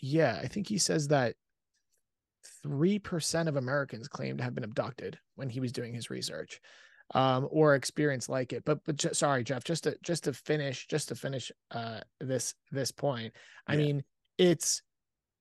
Yeah, 0.01 0.39
I 0.43 0.47
think 0.49 0.69
he 0.69 0.79
says 0.79 1.09
that 1.09 1.35
3% 2.65 3.49
of 3.49 3.57
Americans 3.57 4.09
claim 4.09 4.37
to 4.37 4.45
have 4.45 4.55
been 4.55 4.65
abducted 4.65 5.19
when 5.37 5.49
he 5.49 5.61
was 5.61 5.73
doing 5.73 5.95
his 5.95 6.11
research 6.11 6.61
um, 7.15 7.49
or 7.51 7.75
experience 7.75 8.29
like 8.29 8.53
it. 8.53 8.65
But 8.65 8.85
but 8.85 8.97
ju- 8.97 9.15
sorry, 9.15 9.45
Jeff, 9.45 9.65
just 9.65 9.85
to 9.85 9.97
just 10.03 10.25
to 10.25 10.33
finish, 10.33 10.87
just 10.87 11.09
to 11.09 11.15
finish 11.15 11.51
uh, 11.71 12.01
this 12.21 12.55
this 12.71 12.93
point. 12.93 13.33
I 13.67 13.75
yeah. 13.75 13.79
mean, 13.79 14.05
it's 14.39 14.83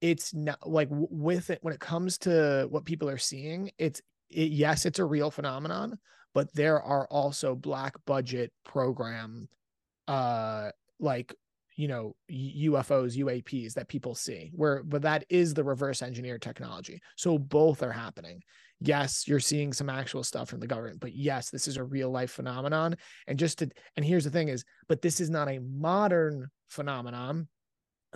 it's 0.01 0.33
not 0.33 0.67
like 0.67 0.87
with 0.91 1.49
it 1.49 1.59
when 1.61 1.73
it 1.73 1.79
comes 1.79 2.17
to 2.19 2.67
what 2.69 2.85
people 2.85 3.09
are 3.09 3.17
seeing. 3.17 3.71
It's 3.77 4.01
it, 4.29 4.51
yes, 4.51 4.85
it's 4.85 4.99
a 4.99 5.05
real 5.05 5.31
phenomenon, 5.31 5.99
but 6.33 6.53
there 6.53 6.81
are 6.81 7.07
also 7.07 7.55
black 7.55 7.93
budget 8.05 8.51
program 8.65 9.47
uh 10.07 10.71
like 10.99 11.35
you 11.79 11.87
know 11.87 12.13
UFOs, 12.29 13.17
UAPs 13.17 13.73
that 13.75 13.87
people 13.87 14.13
see. 14.13 14.51
Where 14.53 14.83
but 14.83 15.01
that 15.03 15.23
is 15.29 15.53
the 15.53 15.63
reverse 15.63 16.01
engineer 16.01 16.37
technology. 16.37 16.99
So 17.15 17.39
both 17.39 17.81
are 17.81 17.93
happening. 17.93 18.41
Yes, 18.81 19.25
you're 19.29 19.39
seeing 19.39 19.71
some 19.71 19.89
actual 19.89 20.23
stuff 20.23 20.49
from 20.49 20.59
the 20.59 20.67
government, 20.67 20.99
but 20.99 21.15
yes, 21.15 21.49
this 21.49 21.69
is 21.69 21.77
a 21.77 21.83
real 21.83 22.09
life 22.11 22.31
phenomenon. 22.31 22.97
And 23.27 23.39
just 23.39 23.59
to 23.59 23.69
and 23.95 24.05
here's 24.05 24.25
the 24.25 24.29
thing 24.29 24.49
is, 24.49 24.65
but 24.89 25.01
this 25.01 25.21
is 25.21 25.29
not 25.29 25.47
a 25.47 25.59
modern 25.59 26.49
phenomenon. 26.69 27.47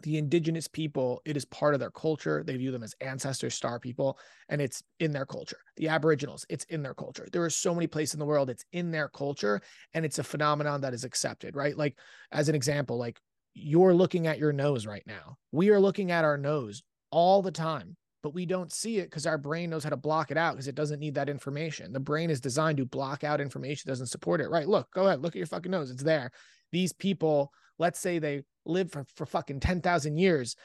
the 0.01 0.17
indigenous 0.17 0.67
people, 0.67 1.21
it 1.23 1.37
is 1.37 1.45
part 1.45 1.73
of 1.75 1.79
their 1.79 1.91
culture. 1.91 2.43
They 2.43 2.57
view 2.57 2.71
them 2.71 2.83
as 2.83 2.95
ancestors, 2.99 3.53
star 3.53 3.79
people, 3.79 4.17
and 4.49 4.59
it's 4.59 4.81
in 4.99 5.13
their 5.13 5.25
culture. 5.25 5.59
The 5.77 5.87
Aboriginals, 5.87 6.45
it's 6.49 6.65
in 6.65 6.81
their 6.81 6.95
culture. 6.95 7.27
There 7.31 7.43
are 7.43 7.49
so 7.49 7.73
many 7.75 7.87
places 7.87 8.15
in 8.15 8.19
the 8.19 8.25
world, 8.25 8.49
it's 8.49 8.65
in 8.71 8.91
their 8.91 9.07
culture, 9.07 9.61
and 9.93 10.03
it's 10.03 10.19
a 10.19 10.23
phenomenon 10.23 10.81
that 10.81 10.95
is 10.95 11.03
accepted, 11.03 11.55
right? 11.55 11.77
Like, 11.77 11.95
as 12.31 12.49
an 12.49 12.55
example, 12.55 12.97
like 12.97 13.19
you're 13.53 13.93
looking 13.93 14.27
at 14.27 14.39
your 14.39 14.53
nose 14.53 14.85
right 14.85 15.03
now. 15.05 15.37
We 15.51 15.69
are 15.69 15.79
looking 15.79 16.11
at 16.11 16.25
our 16.25 16.37
nose 16.37 16.83
all 17.11 17.41
the 17.41 17.51
time, 17.51 17.95
but 18.21 18.33
we 18.33 18.45
don't 18.45 18.71
see 18.71 18.97
it 18.97 19.05
because 19.09 19.27
our 19.27 19.37
brain 19.37 19.69
knows 19.69 19.83
how 19.83 19.91
to 19.91 19.97
block 19.97 20.31
it 20.31 20.37
out 20.37 20.53
because 20.53 20.67
it 20.67 20.75
doesn't 20.75 20.99
need 20.99 21.15
that 21.15 21.29
information. 21.29 21.93
The 21.93 21.99
brain 21.99 22.29
is 22.29 22.41
designed 22.41 22.77
to 22.77 22.85
block 22.85 23.23
out 23.23 23.41
information 23.41 23.89
doesn't 23.89 24.07
support 24.07 24.41
it, 24.41 24.49
right? 24.49 24.67
Look, 24.67 24.91
go 24.91 25.07
ahead, 25.07 25.21
look 25.21 25.35
at 25.35 25.39
your 25.39 25.47
fucking 25.47 25.71
nose. 25.71 25.91
It's 25.91 26.03
there. 26.03 26.31
These 26.71 26.93
people, 26.93 27.51
let's 27.77 27.99
say 27.99 28.19
they 28.19 28.43
lived 28.65 28.91
for, 28.91 29.05
for 29.15 29.25
fucking 29.25 29.59
10,000 29.59 30.17
years, 30.17 30.55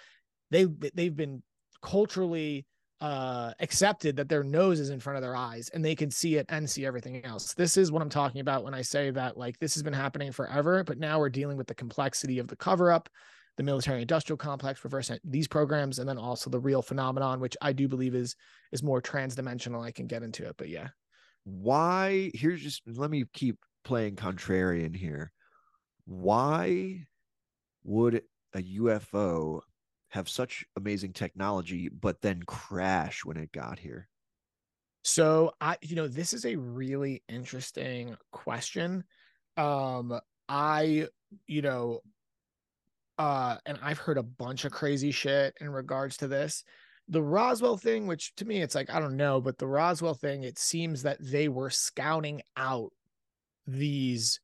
they 0.50 0.66
they've 0.94 1.14
been 1.14 1.42
culturally 1.82 2.64
uh 3.00 3.52
accepted 3.60 4.16
that 4.16 4.28
their 4.28 4.42
nose 4.42 4.80
is 4.80 4.90
in 4.90 4.98
front 4.98 5.16
of 5.16 5.22
their 5.22 5.36
eyes 5.36 5.68
and 5.72 5.84
they 5.84 5.94
can 5.94 6.10
see 6.10 6.36
it 6.36 6.46
and 6.48 6.68
see 6.68 6.84
everything 6.84 7.24
else. 7.24 7.54
This 7.54 7.76
is 7.76 7.92
what 7.92 8.02
I'm 8.02 8.08
talking 8.08 8.40
about 8.40 8.64
when 8.64 8.74
I 8.74 8.82
say 8.82 9.10
that 9.10 9.36
like 9.36 9.58
this 9.58 9.74
has 9.74 9.82
been 9.82 9.92
happening 9.92 10.32
forever, 10.32 10.82
but 10.82 10.98
now 10.98 11.18
we're 11.18 11.30
dealing 11.30 11.56
with 11.56 11.68
the 11.68 11.74
complexity 11.74 12.38
of 12.38 12.48
the 12.48 12.56
cover 12.56 12.90
up, 12.90 13.08
the 13.56 13.62
military 13.62 14.00
industrial 14.00 14.36
complex, 14.36 14.82
reverse 14.82 15.10
these 15.24 15.48
programs, 15.48 15.98
and 15.98 16.08
then 16.08 16.18
also 16.18 16.50
the 16.50 16.60
real 16.60 16.82
phenomenon, 16.82 17.40
which 17.40 17.56
I 17.60 17.72
do 17.72 17.88
believe 17.88 18.14
is 18.14 18.34
is 18.72 18.82
more 18.82 19.00
transdimensional. 19.00 19.82
I 19.82 19.92
can 19.92 20.06
get 20.06 20.22
into 20.22 20.46
it, 20.46 20.56
but 20.58 20.68
yeah. 20.68 20.88
Why 21.44 22.30
here's 22.34 22.62
just 22.62 22.82
let 22.86 23.10
me 23.10 23.24
keep 23.32 23.58
playing 23.84 24.16
contrarian 24.16 24.94
here. 24.94 25.32
Why 26.04 27.06
would 27.84 28.22
a 28.54 28.62
UFO 28.62 29.60
have 30.10 30.28
such 30.28 30.64
amazing 30.76 31.12
technology, 31.12 31.88
but 31.88 32.20
then 32.20 32.42
crash 32.44 33.24
when 33.24 33.36
it 33.36 33.52
got 33.52 33.78
here? 33.78 34.08
So 35.02 35.52
I, 35.60 35.76
you 35.82 35.96
know, 35.96 36.08
this 36.08 36.32
is 36.32 36.44
a 36.44 36.56
really 36.56 37.22
interesting 37.28 38.16
question. 38.32 39.04
Um, 39.56 40.18
I, 40.48 41.06
you 41.46 41.62
know, 41.62 42.00
uh, 43.18 43.56
and 43.66 43.78
I've 43.82 43.98
heard 43.98 44.18
a 44.18 44.22
bunch 44.22 44.64
of 44.64 44.72
crazy 44.72 45.10
shit 45.10 45.54
in 45.60 45.70
regards 45.70 46.18
to 46.18 46.28
this. 46.28 46.64
The 47.08 47.22
Roswell 47.22 47.76
thing, 47.76 48.06
which 48.06 48.34
to 48.36 48.44
me 48.44 48.60
it's 48.60 48.74
like, 48.74 48.90
I 48.90 49.00
don't 49.00 49.16
know, 49.16 49.40
but 49.40 49.58
the 49.58 49.66
Roswell 49.66 50.14
thing, 50.14 50.42
it 50.42 50.58
seems 50.58 51.02
that 51.02 51.18
they 51.20 51.48
were 51.48 51.70
scouting 51.70 52.42
out 52.56 52.92
these 53.66 54.40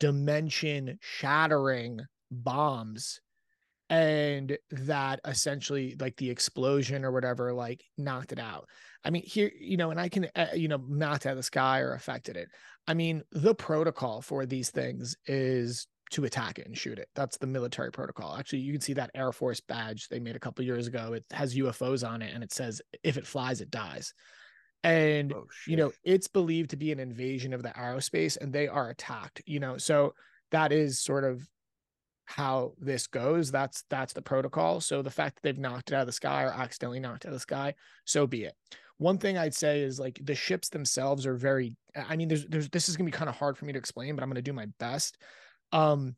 dimension 0.00 0.98
shattering 1.00 2.00
bombs 2.30 3.20
and 3.90 4.56
that 4.70 5.20
essentially 5.26 5.94
like 6.00 6.16
the 6.16 6.30
explosion 6.30 7.04
or 7.04 7.12
whatever 7.12 7.52
like 7.52 7.84
knocked 7.98 8.32
it 8.32 8.38
out. 8.38 8.68
I 9.04 9.10
mean 9.10 9.22
here 9.22 9.50
you 9.58 9.76
know 9.76 9.90
and 9.90 10.00
i 10.00 10.08
can 10.08 10.28
uh, 10.34 10.46
you 10.54 10.68
know 10.68 10.82
knocked 10.88 11.26
out 11.26 11.32
of 11.32 11.36
the 11.36 11.42
sky 11.42 11.80
or 11.80 11.92
affected 11.92 12.36
it. 12.36 12.48
I 12.86 12.94
mean 12.94 13.22
the 13.32 13.54
protocol 13.54 14.22
for 14.22 14.46
these 14.46 14.70
things 14.70 15.16
is 15.26 15.86
to 16.10 16.24
attack 16.24 16.58
it 16.58 16.66
and 16.66 16.76
shoot 16.76 16.98
it. 16.98 17.08
That's 17.14 17.36
the 17.36 17.46
military 17.46 17.90
protocol. 17.90 18.36
Actually 18.36 18.60
you 18.60 18.72
can 18.72 18.80
see 18.80 18.94
that 18.94 19.10
air 19.14 19.32
force 19.32 19.60
badge 19.60 20.08
they 20.08 20.20
made 20.20 20.36
a 20.36 20.40
couple 20.40 20.64
years 20.64 20.86
ago. 20.86 21.12
It 21.12 21.24
has 21.32 21.54
ufos 21.54 22.08
on 22.08 22.22
it 22.22 22.32
and 22.34 22.42
it 22.42 22.52
says 22.52 22.80
if 23.02 23.18
it 23.18 23.26
flies 23.26 23.60
it 23.60 23.70
dies. 23.70 24.14
And 24.82 25.32
oh, 25.34 25.44
you 25.66 25.76
know 25.76 25.92
it's 26.04 26.28
believed 26.28 26.70
to 26.70 26.76
be 26.76 26.90
an 26.90 27.00
invasion 27.00 27.52
of 27.52 27.62
the 27.62 27.70
aerospace 27.70 28.38
and 28.38 28.50
they 28.50 28.66
are 28.66 28.88
attacked 28.88 29.42
you 29.44 29.60
know? 29.60 29.76
So 29.76 30.14
that 30.52 30.72
is 30.72 31.00
sort 31.00 31.24
of 31.24 31.46
how 32.24 32.72
this 32.78 33.06
goes. 33.06 33.50
That's 33.50 33.84
that's 33.90 34.12
the 34.12 34.22
protocol. 34.22 34.80
So 34.80 35.02
the 35.02 35.10
fact 35.10 35.36
that 35.36 35.42
they've 35.42 35.58
knocked 35.58 35.90
it 35.90 35.94
out 35.94 36.02
of 36.02 36.06
the 36.06 36.12
sky 36.12 36.44
or 36.44 36.50
accidentally 36.50 37.00
knocked 37.00 37.26
out 37.26 37.30
of 37.30 37.34
the 37.34 37.40
sky, 37.40 37.74
so 38.04 38.26
be 38.26 38.44
it. 38.44 38.54
One 38.98 39.18
thing 39.18 39.36
I'd 39.36 39.54
say 39.54 39.82
is 39.82 39.98
like 39.98 40.20
the 40.22 40.34
ships 40.34 40.68
themselves 40.68 41.26
are 41.26 41.36
very. 41.36 41.76
I 41.96 42.16
mean, 42.16 42.28
there's 42.28 42.46
there's 42.46 42.68
this 42.70 42.88
is 42.88 42.96
gonna 42.96 43.10
be 43.10 43.16
kind 43.16 43.28
of 43.28 43.36
hard 43.36 43.58
for 43.58 43.64
me 43.64 43.72
to 43.72 43.78
explain, 43.78 44.14
but 44.14 44.22
I'm 44.22 44.30
gonna 44.30 44.42
do 44.42 44.52
my 44.52 44.66
best. 44.78 45.18
Um, 45.72 46.16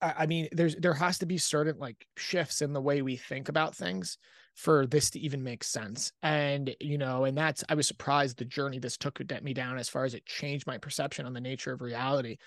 I, 0.00 0.14
I 0.18 0.26
mean, 0.26 0.48
there's 0.52 0.76
there 0.76 0.94
has 0.94 1.18
to 1.18 1.26
be 1.26 1.38
certain 1.38 1.78
like 1.78 2.06
shifts 2.16 2.62
in 2.62 2.72
the 2.72 2.82
way 2.82 3.02
we 3.02 3.16
think 3.16 3.48
about 3.48 3.74
things 3.74 4.18
for 4.54 4.86
this 4.86 5.10
to 5.10 5.18
even 5.18 5.42
make 5.42 5.64
sense. 5.64 6.12
And, 6.22 6.74
you 6.80 6.96
know, 6.96 7.24
and 7.24 7.36
that's, 7.36 7.64
I 7.68 7.74
was 7.74 7.88
surprised 7.88 8.38
the 8.38 8.44
journey 8.44 8.78
this 8.78 8.96
took 8.96 9.20
me 9.42 9.52
down 9.52 9.78
as 9.78 9.88
far 9.88 10.04
as 10.04 10.14
it 10.14 10.26
changed 10.26 10.66
my 10.66 10.78
perception 10.78 11.26
on 11.26 11.32
the 11.32 11.40
nature 11.40 11.72
of 11.72 11.80
reality 11.80 12.38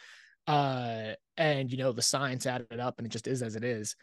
uh, 0.47 1.13
and 1.37 1.71
you 1.71 1.77
know 1.77 1.91
the 1.91 2.01
science 2.01 2.45
added 2.45 2.79
up, 2.79 2.97
and 2.97 3.05
it 3.05 3.11
just 3.11 3.27
is 3.27 3.41
as 3.41 3.55
it 3.55 3.63
is. 3.63 3.95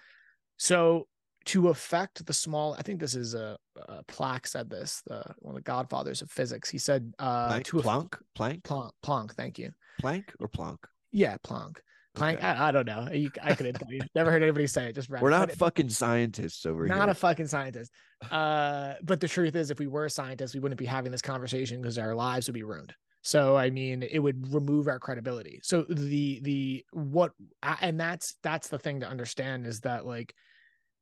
So 0.56 1.06
to 1.46 1.68
affect 1.68 2.24
the 2.24 2.32
small, 2.32 2.74
I 2.74 2.82
think 2.82 3.00
this 3.00 3.14
is 3.14 3.34
a, 3.34 3.58
a 3.88 4.04
said 4.44 4.70
this, 4.70 5.02
the 5.06 5.24
one 5.38 5.54
of 5.54 5.56
the 5.56 5.62
godfathers 5.62 6.22
of 6.22 6.30
physics. 6.30 6.70
He 6.70 6.78
said 6.78 7.12
uh, 7.18 7.48
Planck, 7.48 7.64
to 7.64 7.76
Planck, 7.78 8.18
Planck, 8.36 8.62
Planck, 8.62 8.90
Planck. 9.04 9.32
Thank 9.32 9.58
you. 9.58 9.70
Planck 10.02 10.24
or 10.40 10.48
Planck? 10.48 10.78
Yeah, 11.12 11.36
Planck. 11.44 11.76
Planck. 12.16 12.34
Okay. 12.34 12.46
I, 12.46 12.68
I, 12.68 12.70
don't 12.70 12.86
know. 12.86 13.08
You, 13.12 13.30
I 13.42 13.54
couldn't 13.54 13.74
tell 13.74 13.90
you. 13.90 14.00
Never 14.14 14.30
heard 14.30 14.42
anybody 14.42 14.68
say 14.68 14.88
it. 14.88 14.94
Just 14.94 15.10
we're 15.10 15.30
not 15.30 15.50
fucking 15.50 15.90
scientists 15.90 16.64
over 16.64 16.86
not 16.86 16.94
here. 16.94 17.00
Not 17.00 17.08
a 17.08 17.14
fucking 17.14 17.48
scientist. 17.48 17.90
Uh, 18.30 18.94
but 19.02 19.20
the 19.20 19.28
truth 19.28 19.56
is, 19.56 19.70
if 19.70 19.80
we 19.80 19.88
were 19.88 20.08
scientists, 20.08 20.54
we 20.54 20.60
wouldn't 20.60 20.78
be 20.78 20.86
having 20.86 21.10
this 21.10 21.22
conversation 21.22 21.82
because 21.82 21.98
our 21.98 22.14
lives 22.14 22.46
would 22.46 22.54
be 22.54 22.62
ruined. 22.62 22.94
So 23.24 23.56
I 23.56 23.70
mean, 23.70 24.02
it 24.02 24.18
would 24.18 24.52
remove 24.52 24.86
our 24.86 24.98
credibility. 24.98 25.58
So 25.62 25.86
the 25.88 26.40
the 26.40 26.84
what 26.92 27.32
and 27.62 27.98
that's 27.98 28.36
that's 28.42 28.68
the 28.68 28.78
thing 28.78 29.00
to 29.00 29.08
understand 29.08 29.66
is 29.66 29.80
that 29.80 30.04
like 30.04 30.34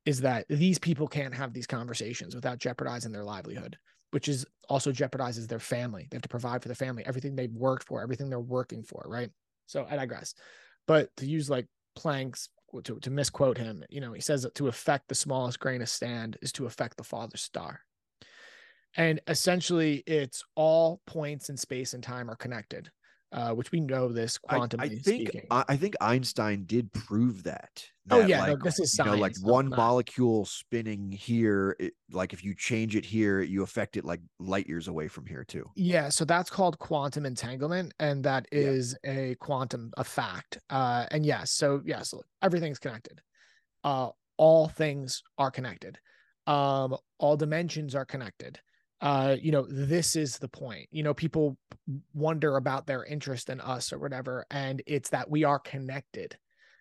is 0.05 0.21
that 0.21 0.45
these 0.47 0.79
people 0.79 1.05
can't 1.05 1.33
have 1.33 1.51
these 1.51 1.67
conversations 1.67 2.33
without 2.33 2.59
jeopardizing 2.59 3.11
their 3.11 3.25
livelihood, 3.25 3.77
which 4.11 4.29
is 4.29 4.45
also 4.69 4.93
jeopardizes 4.93 5.49
their 5.49 5.59
family. 5.59 6.07
They 6.09 6.15
have 6.15 6.21
to 6.21 6.29
provide 6.29 6.61
for 6.61 6.69
the 6.69 6.75
family, 6.75 7.03
everything 7.05 7.35
they've 7.35 7.51
worked 7.51 7.87
for, 7.87 8.01
everything 8.01 8.29
they're 8.29 8.39
working 8.39 8.83
for, 8.83 9.03
right? 9.05 9.29
So 9.65 9.85
I 9.89 9.97
digress. 9.97 10.33
But 10.87 11.09
to 11.17 11.25
use 11.25 11.49
like 11.49 11.67
Planck's 11.97 12.47
to, 12.85 12.99
to 13.01 13.11
misquote 13.11 13.57
him, 13.57 13.83
you 13.89 13.99
know, 13.99 14.13
he 14.13 14.21
says 14.21 14.43
that 14.43 14.55
to 14.55 14.69
affect 14.69 15.09
the 15.09 15.15
smallest 15.15 15.59
grain 15.59 15.81
of 15.81 15.89
sand 15.89 16.37
is 16.41 16.53
to 16.53 16.67
affect 16.67 16.95
the 16.95 17.03
father's 17.03 17.41
star 17.41 17.81
and 18.97 19.19
essentially 19.27 20.03
it's 20.05 20.43
all 20.55 21.01
points 21.05 21.49
in 21.49 21.57
space 21.57 21.93
and 21.93 22.03
time 22.03 22.29
are 22.29 22.35
connected 22.35 22.89
uh, 23.33 23.49
which 23.51 23.71
we 23.71 23.79
know 23.79 24.09
this 24.09 24.37
quantum. 24.37 24.79
I, 24.79 24.85
I 24.85 24.89
think 24.89 25.29
speaking. 25.29 25.47
I, 25.49 25.75
think 25.75 25.95
Einstein 25.99 26.65
did 26.65 26.93
prove 26.93 27.43
that. 27.43 27.83
Oh, 28.11 28.17
that 28.17 28.25
oh 28.25 28.27
yeah, 28.27 28.41
like, 28.41 28.59
no, 28.59 28.63
this 28.63 28.79
is 28.79 28.93
science. 28.93 29.09
You 29.09 29.15
know, 29.15 29.21
like 29.21 29.35
one 29.41 29.69
molecule 29.69 30.45
spinning 30.45 31.11
here, 31.11 31.75
it, 31.79 31.93
like 32.11 32.33
if 32.33 32.43
you 32.43 32.53
change 32.55 32.95
it 32.95 33.03
here, 33.03 33.41
you 33.41 33.63
affect 33.63 33.97
it 33.97 34.05
like 34.05 34.21
light 34.39 34.67
years 34.67 34.87
away 34.87 35.07
from 35.07 35.25
here 35.25 35.43
too. 35.43 35.65
Yeah, 35.75 36.09
so 36.09 36.25
that's 36.25 36.51
called 36.51 36.77
quantum 36.77 37.25
entanglement, 37.25 37.93
and 37.99 38.23
that 38.23 38.45
is 38.51 38.95
yeah. 39.03 39.11
a 39.11 39.35
quantum 39.35 39.91
a 39.97 40.03
fact. 40.03 40.59
Uh, 40.69 41.07
and 41.09 41.25
yes, 41.25 41.51
so 41.51 41.81
yes, 41.85 42.13
everything's 42.43 42.79
connected. 42.79 43.19
Uh, 43.83 44.09
all 44.37 44.67
things 44.67 45.23
are 45.39 45.49
connected. 45.49 45.97
Um, 46.45 46.97
all 47.17 47.35
dimensions 47.35 47.95
are 47.95 48.05
connected 48.05 48.59
uh, 49.03 49.35
you 49.41 49.51
know, 49.51 49.67
this 49.69 50.15
is 50.15 50.37
the 50.37 50.47
point. 50.47 50.87
You 50.89 51.03
know, 51.03 51.13
people 51.13 51.57
wonder 52.13 52.55
about 52.55 52.87
their 52.87 53.03
interest 53.03 53.49
in 53.49 53.59
us 53.59 53.91
or 53.91 53.99
whatever, 53.99 54.45
and 54.49 54.81
it's 54.87 55.09
that 55.09 55.29
we 55.29 55.43
are 55.43 55.59
connected. 55.59 56.37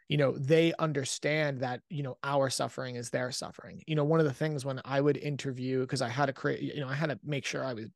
You 0.09 0.19
know, 0.19 0.39
they 0.39 0.73
understand 0.79 1.61
that, 1.61 1.81
you 1.91 2.05
know, 2.05 2.19
our 2.23 2.49
suffering 2.49 2.95
is 2.95 3.11
their 3.11 3.33
suffering. 3.33 3.83
You 3.89 3.97
know, 3.97 4.05
one 4.05 4.21
of 4.21 4.27
the 4.27 4.33
things 4.33 4.65
when 4.65 4.81
I 4.85 5.01
would 5.01 5.17
interview, 5.17 5.81
because 5.81 6.01
I 6.01 6.09
had 6.09 6.27
to 6.27 6.33
create, 6.33 6.63
you 6.63 6.81
know, 6.81 6.89
I 6.89 6.95
had 6.95 7.09
to 7.09 7.19
make 7.25 7.45
sure 7.45 7.65
I 7.65 7.75
was, 7.75 7.87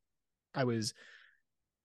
I 0.53 0.65
was 0.65 0.93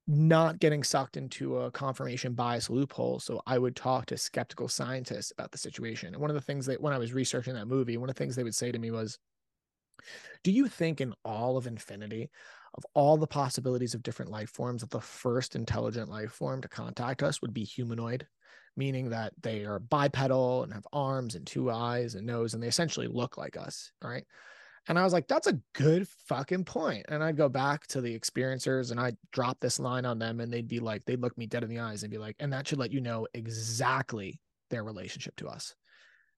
not 0.09 0.59
getting 0.59 0.83
sucked 0.83 1.17
into 1.17 1.59
a 1.59 1.71
confirmation 1.71 2.33
bias 2.33 2.69
loophole. 2.69 3.21
So 3.21 3.41
I 3.47 3.57
would 3.57 3.77
talk 3.77 4.07
to 4.07 4.17
skeptical 4.17 4.67
scientists 4.67 5.31
about 5.31 5.53
the 5.53 5.59
situation. 5.59 6.09
And 6.13 6.21
one 6.21 6.31
of 6.31 6.35
the 6.35 6.41
things 6.41 6.67
that 6.67 6.81
when 6.81 6.93
I 6.93 6.99
was 6.99 7.13
researching 7.13 7.55
that 7.55 7.69
movie, 7.69 7.99
one 7.99 8.09
of 8.09 8.17
the 8.17 8.19
things 8.19 8.35
they 8.35 8.43
would 8.43 8.55
say 8.55 8.73
to 8.73 8.79
me 8.81 8.91
was, 8.91 9.17
do 10.43 10.53
you 10.53 10.69
think 10.69 11.01
in 11.01 11.15
all 11.25 11.57
of 11.57 11.67
infinity, 11.67 12.31
of 12.75 12.85
all 12.95 13.17
the 13.17 13.27
possibilities 13.27 13.95
of 13.95 14.03
different 14.03 14.31
life 14.31 14.51
forms, 14.51 14.81
that 14.81 14.91
the 14.91 15.01
first 15.01 15.55
intelligent 15.57 16.09
life 16.09 16.33
form 16.33 16.61
to 16.62 16.69
contact 16.69 17.23
us 17.23 17.43
would 17.43 17.53
be 17.53 17.65
humanoid, 17.65 18.27
meaning 18.77 19.11
that 19.11 19.33
they 19.43 19.65
are 19.65 19.79
bipedal 19.79 20.62
and 20.62 20.73
have 20.73 20.87
arms 20.93 21.35
and 21.35 21.47
two 21.47 21.71
eyes 21.71 22.15
and 22.15 22.27
nose, 22.27 22.55
and 22.55 22.62
they 22.62 22.69
essentially 22.69 23.09
look 23.09 23.37
like 23.37 23.57
us, 23.57 23.93
right? 24.03 24.25
And 24.88 24.99
I 24.99 25.05
was 25.05 25.12
like, 25.12 25.29
that's 25.29 25.47
a 25.47 25.61
good 25.75 26.09
fucking 26.27 26.65
point. 26.65 27.07
And 27.09 27.23
I'd 27.23 27.37
go 27.37 27.49
back 27.49 27.87
to 27.88 28.01
the 28.01 28.19
experiencers 28.19 28.91
and 28.91 28.99
I'd 28.99 29.17
drop 29.31 29.61
this 29.61 29.79
line 29.79 30.05
on 30.05 30.19
them, 30.19 30.40
and 30.40 30.53
they'd 30.53 30.67
be 30.67 30.81
like, 30.81 31.05
they'd 31.05 31.21
look 31.21 31.37
me 31.38 31.46
dead 31.46 31.63
in 31.63 31.69
the 31.69 31.79
eyes 31.79 32.03
and 32.03 32.11
be 32.11 32.19
like, 32.19 32.37
and 32.40 32.53
that 32.53 32.67
should 32.67 32.79
let 32.79 32.90
you 32.90 33.00
know 33.00 33.27
exactly 33.35 34.40
their 34.71 34.83
relationship 34.83 35.37
to 35.37 35.48
us. 35.48 35.77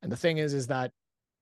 And 0.02 0.12
the 0.12 0.16
thing 0.16 0.38
is, 0.38 0.52
is 0.52 0.66
that 0.66 0.90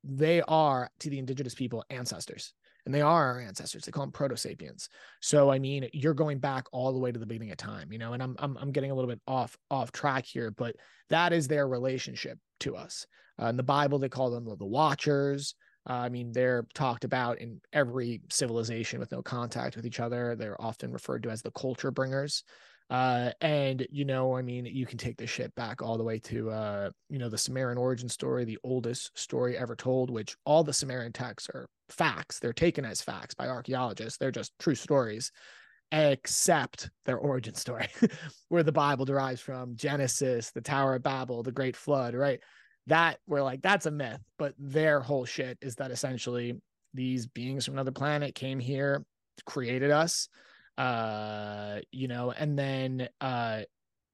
they 0.05 0.43
are 0.43 0.91
to 1.01 1.11
the 1.11 1.19
indigenous 1.19 1.55
people 1.55 1.85
ancestors 1.91 2.55
and 2.85 2.95
they 2.95 3.01
are 3.01 3.35
our 3.35 3.41
ancestors. 3.41 3.85
They 3.85 3.93
call 3.93 4.05
them 4.05 4.13
proto 4.13 4.37
sapiens. 4.37 4.89
So 5.21 5.51
I 5.51 5.59
mean, 5.59 5.89
you're 5.93 6.15
going 6.15 6.39
back 6.39 6.65
all 6.73 6.93
the 6.93 6.99
way 6.99 7.13
to 7.13 7.19
the 7.19 7.27
beginning 7.27 7.53
of 7.53 7.57
time, 7.57 7.93
you 7.93 7.99
know. 7.99 8.13
And 8.13 8.23
I'm 8.23 8.37
I'm 8.39 8.57
I'm 8.59 8.73
getting 8.73 8.91
a 8.91 8.95
little 8.95 9.11
bit 9.11 9.21
off 9.27 9.57
off 9.71 9.93
track 9.93 10.27
here, 10.27 10.51
but 10.51 10.77
that 11.11 11.33
is 11.33 11.49
their 11.49 11.69
relationship 11.69 12.39
to 12.61 12.77
us. 12.77 13.07
Uh, 13.41 13.47
in 13.47 13.57
the 13.57 13.63
Bible, 13.63 13.99
they 13.99 14.09
call 14.09 14.31
them 14.31 14.45
the, 14.45 14.57
the 14.57 14.67
Watchers. 14.67 15.55
Uh, 15.89 15.95
I 15.95 16.09
mean, 16.11 16.33
they're 16.33 16.67
talked 16.75 17.05
about 17.05 17.41
in 17.41 17.61
every 17.73 18.23
civilization 18.31 19.01
with 19.01 19.11
no 19.11 19.23
contact 19.23 19.75
with 19.75 19.85
each 19.85 20.01
other. 20.01 20.37
They're 20.37 20.61
often 20.61 20.93
referred 20.93 21.25
to 21.25 21.31
as 21.31 21.43
the 21.43 21.51
culture 21.51 21.91
bringers. 21.91 22.45
Uh, 22.93 23.31
and 23.41 23.87
you 23.91 24.05
know, 24.05 24.37
I 24.37 24.43
mean, 24.43 24.67
you 24.67 24.85
can 24.85 24.99
take 24.99 25.17
this 25.17 25.31
shit 25.31 25.55
back 25.55 25.81
all 25.81 25.97
the 25.97 26.05
way 26.05 26.19
to 26.19 26.51
uh, 26.51 26.91
you 27.09 27.19
know, 27.19 27.31
the 27.31 27.39
Sumerian 27.39 27.79
origin 27.79 28.07
story, 28.07 28.45
the 28.45 28.59
oldest 28.65 29.19
story 29.19 29.57
ever 29.57 29.75
told, 29.75 30.11
which 30.11 30.37
all 30.45 30.63
the 30.63 30.75
Sumerian 30.75 31.11
texts 31.11 31.49
are 31.55 31.67
facts. 31.89 32.39
They're 32.39 32.53
taken 32.53 32.85
as 32.85 33.01
facts 33.01 33.35
by 33.35 33.49
archaeologists. 33.49 34.19
They're 34.19 34.31
just 34.31 34.53
true 34.59 34.75
stories, 34.75 35.33
except 35.91 36.91
their 37.07 37.17
origin 37.17 37.55
story, 37.55 37.89
where 38.51 38.63
the 38.63 38.73
Bible 38.73 39.07
derives 39.07 39.41
from 39.41 39.75
Genesis, 39.75 40.51
the 40.51 40.61
Tower 40.61 40.97
of 40.97 41.03
Babel, 41.03 41.43
the 41.43 41.51
Great 41.51 41.77
Flood, 41.77 42.13
right? 42.13 42.41
That 42.89 43.21
we're 43.27 43.43
like, 43.43 43.63
that's 43.63 43.87
a 43.87 43.91
myth, 43.91 44.21
but 44.39 44.53
their 44.59 45.01
whole 45.01 45.25
shit 45.25 45.57
is 45.63 45.77
that 45.77 45.93
essentially 45.93 46.61
these 46.93 47.27
beings 47.27 47.65
from 47.65 47.73
another 47.73 47.91
planet 47.91 48.35
came 48.35 48.61
here, 48.61 49.03
created 49.47 49.91
us 49.91 50.29
uh 50.79 51.79
you 51.91 52.09
know 52.09 52.33
and 52.33 52.59
then 52.59 53.09
uh 53.21 53.61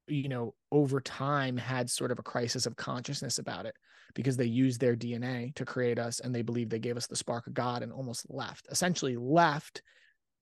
you 0.08 0.28
know 0.28 0.54
over 0.72 1.00
time 1.00 1.56
had 1.56 1.88
sort 1.88 2.10
of 2.10 2.18
a 2.18 2.22
crisis 2.22 2.66
of 2.66 2.76
consciousness 2.76 3.38
about 3.38 3.66
it 3.66 3.74
because 4.14 4.36
they 4.36 4.44
used 4.44 4.80
their 4.80 4.96
dna 4.96 5.54
to 5.54 5.64
create 5.64 5.98
us 5.98 6.20
and 6.20 6.34
they 6.34 6.42
believed 6.42 6.70
they 6.70 6.78
gave 6.78 6.96
us 6.96 7.06
the 7.06 7.16
spark 7.16 7.46
of 7.46 7.54
god 7.54 7.82
and 7.82 7.92
almost 7.92 8.26
left 8.28 8.66
essentially 8.70 9.16
left 9.16 9.82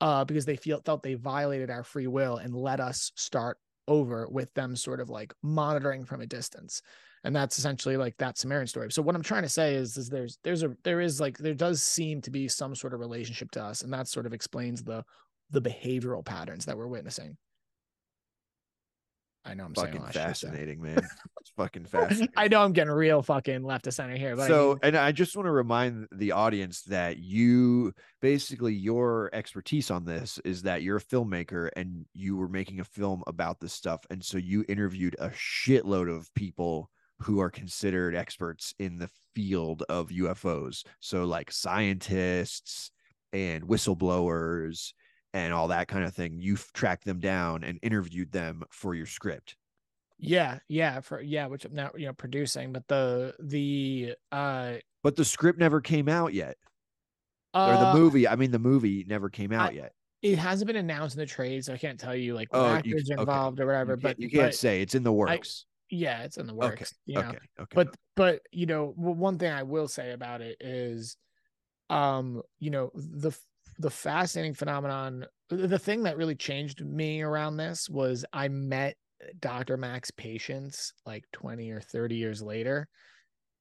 uh 0.01 0.25
because 0.25 0.47
they 0.47 0.57
feel 0.57 0.81
felt 0.87 1.03
they 1.03 1.15
violated 1.15 1.71
our 1.71 1.83
free 1.83 2.07
will 2.07 2.39
and 2.39 2.55
let 2.55 2.81
us 2.81 3.13
start 3.17 3.59
over 3.89 4.27
with 4.31 4.53
them 4.55 4.75
sort 4.75 5.01
of 5.01 5.11
like 5.11 5.35
monitoring 5.43 6.05
from 6.05 6.21
a 6.21 6.27
distance 6.27 6.81
and 7.27 7.35
that's 7.35 7.59
essentially 7.59 7.97
like 7.97 8.17
that 8.19 8.39
Sumerian 8.39 8.69
story. 8.69 8.93
So 8.93 9.03
what 9.03 9.17
I'm 9.17 9.23
trying 9.23 9.43
to 9.43 9.49
say 9.49 9.75
is, 9.75 9.97
is 9.97 10.09
there's 10.09 10.39
there's 10.45 10.63
a 10.63 10.77
there 10.85 11.01
is 11.01 11.21
like 11.21 11.37
there 11.37 11.55
does 11.55 11.83
seem 11.83 12.21
to 12.23 12.31
be 12.31 12.47
some 12.47 12.73
sort 12.77 12.95
of 12.95 13.01
relationship 13.01 13.51
to 13.53 13.65
us, 13.65 13.83
and 13.83 13.93
that 13.93 14.07
sort 14.07 14.27
of 14.27 14.33
explains 14.33 14.85
the 14.85 15.05
the 15.51 15.63
behavioral 15.63 16.25
patterns 16.25 16.67
that 16.67 16.77
we're 16.77 16.87
witnessing. 16.87 17.37
I 19.47 19.55
know 19.55 19.65
I'm 19.65 19.75
fucking 19.75 20.01
saying 20.01 20.13
fascinating, 20.13 20.83
man. 20.83 20.99
It's 21.41 21.53
fucking 21.57 21.85
fascinating. 21.85 22.35
I 22.37 22.49
know 22.49 22.61
I'm 22.61 22.73
getting 22.73 22.93
real 22.93 23.23
fucking 23.23 23.63
left 23.63 23.87
of 23.87 23.95
center 23.95 24.17
here, 24.17 24.35
but 24.35 24.49
so, 24.49 24.71
I 24.71 24.73
mean, 24.73 24.79
and 24.83 24.97
I 24.97 25.13
just 25.13 25.37
want 25.37 25.47
to 25.47 25.53
remind 25.53 26.09
the 26.11 26.33
audience 26.33 26.83
that 26.83 27.19
you 27.19 27.93
basically 28.21 28.75
your 28.75 29.31
expertise 29.33 29.93
on 29.93 30.05
this 30.05 30.41
is 30.45 30.63
that 30.63 30.83
you're 30.83 30.97
a 30.97 31.01
filmmaker 31.01 31.69
and 31.77 32.05
you 32.15 32.37
were 32.37 32.49
making 32.49 32.81
a 32.81 32.85
film 32.85 33.23
about 33.29 33.61
this 33.61 33.73
stuff, 33.73 34.05
and 34.11 34.25
so 34.25 34.39
you 34.39 34.65
interviewed 34.69 35.15
a 35.21 35.29
shitload 35.31 36.13
of 36.13 36.35
people 36.35 36.91
who 37.21 37.39
are 37.39 37.51
considered 37.51 38.17
experts 38.17 38.75
in 38.81 38.99
the 38.99 39.11
field 39.35 39.85
of 39.89 40.09
UFOs. 40.09 40.85
So, 40.99 41.25
like 41.25 41.53
scientists 41.53 42.91
and 43.33 43.63
whistleblowers 43.63 44.93
and 45.45 45.53
all 45.53 45.69
that 45.69 45.87
kind 45.89 46.05
of 46.05 46.15
thing. 46.15 46.41
You've 46.41 46.73
tracked 46.73 47.05
them 47.05 47.21
down 47.21 47.63
and 47.65 47.79
interviewed 47.83 48.33
them 48.33 48.63
for 48.71 48.95
your 48.95 49.07
script. 49.07 49.57
yeah, 50.19 50.59
yeah, 50.69 51.01
for 51.01 51.21
yeah, 51.21 51.47
which 51.47 51.65
I'm 51.65 51.75
now 51.75 51.91
you 51.97 52.07
know 52.07 52.13
producing, 52.15 52.73
but 52.73 52.87
the 52.89 53.35
the 53.39 54.15
uh 54.33 54.75
But 55.03 55.17
the 55.17 55.25
script 55.25 55.59
never 55.59 55.81
came 55.81 56.09
out 56.09 56.33
yet. 56.33 56.57
Or 57.55 57.61
uh, 57.73 57.93
the 57.93 57.99
movie, 57.99 58.27
I 58.27 58.37
mean 58.37 58.51
the 58.51 58.59
movie 58.59 59.05
never 59.07 59.29
came 59.31 59.53
out 59.53 59.71
I- 59.71 59.75
yet. 59.75 59.93
it 60.23 60.39
hasn't 60.39 60.67
been 60.67 60.77
announced 60.77 61.17
in 61.17 61.21
the 61.21 61.27
trades, 61.27 61.67
so 61.67 61.75
I 61.75 61.79
can't 61.79 62.01
tell 62.01 62.15
you 62.17 62.35
like 62.35 62.49
Oh, 62.53 62.67
actors 62.67 63.07
c- 63.07 63.13
are 63.13 63.15
okay. 63.17 63.23
involved 63.23 63.61
or 63.61 63.67
whatever. 63.67 63.93
can't, 63.97 64.03
But 64.03 64.21
you 64.21 64.31
can't 64.31 64.47
but, 64.49 64.55
say 64.55 64.81
it's 64.83 64.95
in 64.95 65.03
the 65.05 65.13
works. 65.13 65.67
yeah, 65.91 66.23
it's 66.25 66.39
in 66.39 66.47
the 66.47 66.55
okay. 66.55 66.69
works. 66.69 66.95
You 67.05 67.15
know? 67.17 67.29
Okay. 67.29 67.39
Okay. 67.61 67.75
but 67.75 67.95
but 68.17 68.41
you 68.53 68.65
know 68.67 68.93
one 68.97 69.39
thing 69.39 69.53
i 69.53 69.63
will 69.63 69.89
say 69.89 70.13
about 70.13 70.41
it 70.41 70.57
is 70.61 71.17
um 71.91 72.43
you 72.59 72.71
know 72.71 72.91
the 72.95 73.33
the 73.79 73.91
fascinating 73.91 74.55
phenomenon 74.55 75.27
the 75.51 75.79
thing 75.79 76.03
that 76.03 76.17
really 76.17 76.35
changed 76.35 76.85
me 76.85 77.23
around 77.23 77.57
this 77.57 77.89
was 77.89 78.25
i 78.33 78.49
met 78.49 78.97
dr 79.41 79.77
Mack's 79.77 80.11
patients 80.11 80.93
like 81.05 81.25
20 81.33 81.71
or 81.71 81.81
30 81.81 82.17
years 82.17 82.43
later. 82.43 82.87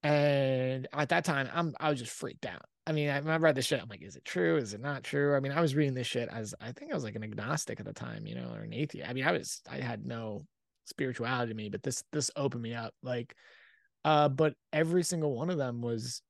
And 0.03 0.87
at 0.93 1.09
that 1.09 1.25
time 1.25 1.49
i'm 1.53 1.73
i 1.79 1.89
was 1.89 1.99
just 1.99 2.11
freaked 2.11 2.45
out. 2.45 2.63
I 2.87 2.91
mean 2.91 3.09
i 3.09 3.17
I 3.17 3.37
read 3.37 3.55
this 3.55 3.65
shit 3.65 3.81
i'm 3.81 3.89
like 3.89 4.03
is 4.03 4.15
it 4.15 4.25
true? 4.25 4.57
Is 4.57 4.73
it 4.73 4.81
not 4.81 5.03
true? 5.03 5.35
I 5.35 5.39
mean 5.39 5.51
i 5.51 5.61
was 5.61 5.75
reading 5.75 5.93
this 5.93 6.07
shit 6.07 6.29
as 6.29 6.53
i 6.59 6.71
think 6.71 6.91
i 6.91 6.95
was 6.95 7.03
like 7.03 7.15
an 7.15 7.23
agnostic 7.23 7.79
at 7.79 7.85
the 7.85 7.93
time 7.93 8.27
you 8.27 8.35
know 8.35 8.51
or 8.53 8.61
an 8.61 8.73
atheist. 8.73 9.09
I 9.09 9.13
mean 9.13 9.25
i 9.25 9.31
was 9.31 9.61
i 9.69 9.77
had 9.77 10.05
no 10.05 10.41
spirituality 10.85 11.51
to 11.51 11.55
me 11.55 11.69
but 11.69 11.81
this 11.81 12.03
this 12.11 12.29
opened 12.35 12.61
me 12.61 12.75
up 12.75 12.93
like 13.01 13.35
uh, 14.05 14.29
but 14.29 14.53
every 14.71 15.01
single 15.01 15.35
one 15.35 15.49
of 15.49 15.57
them 15.57 15.81
was 15.81 16.21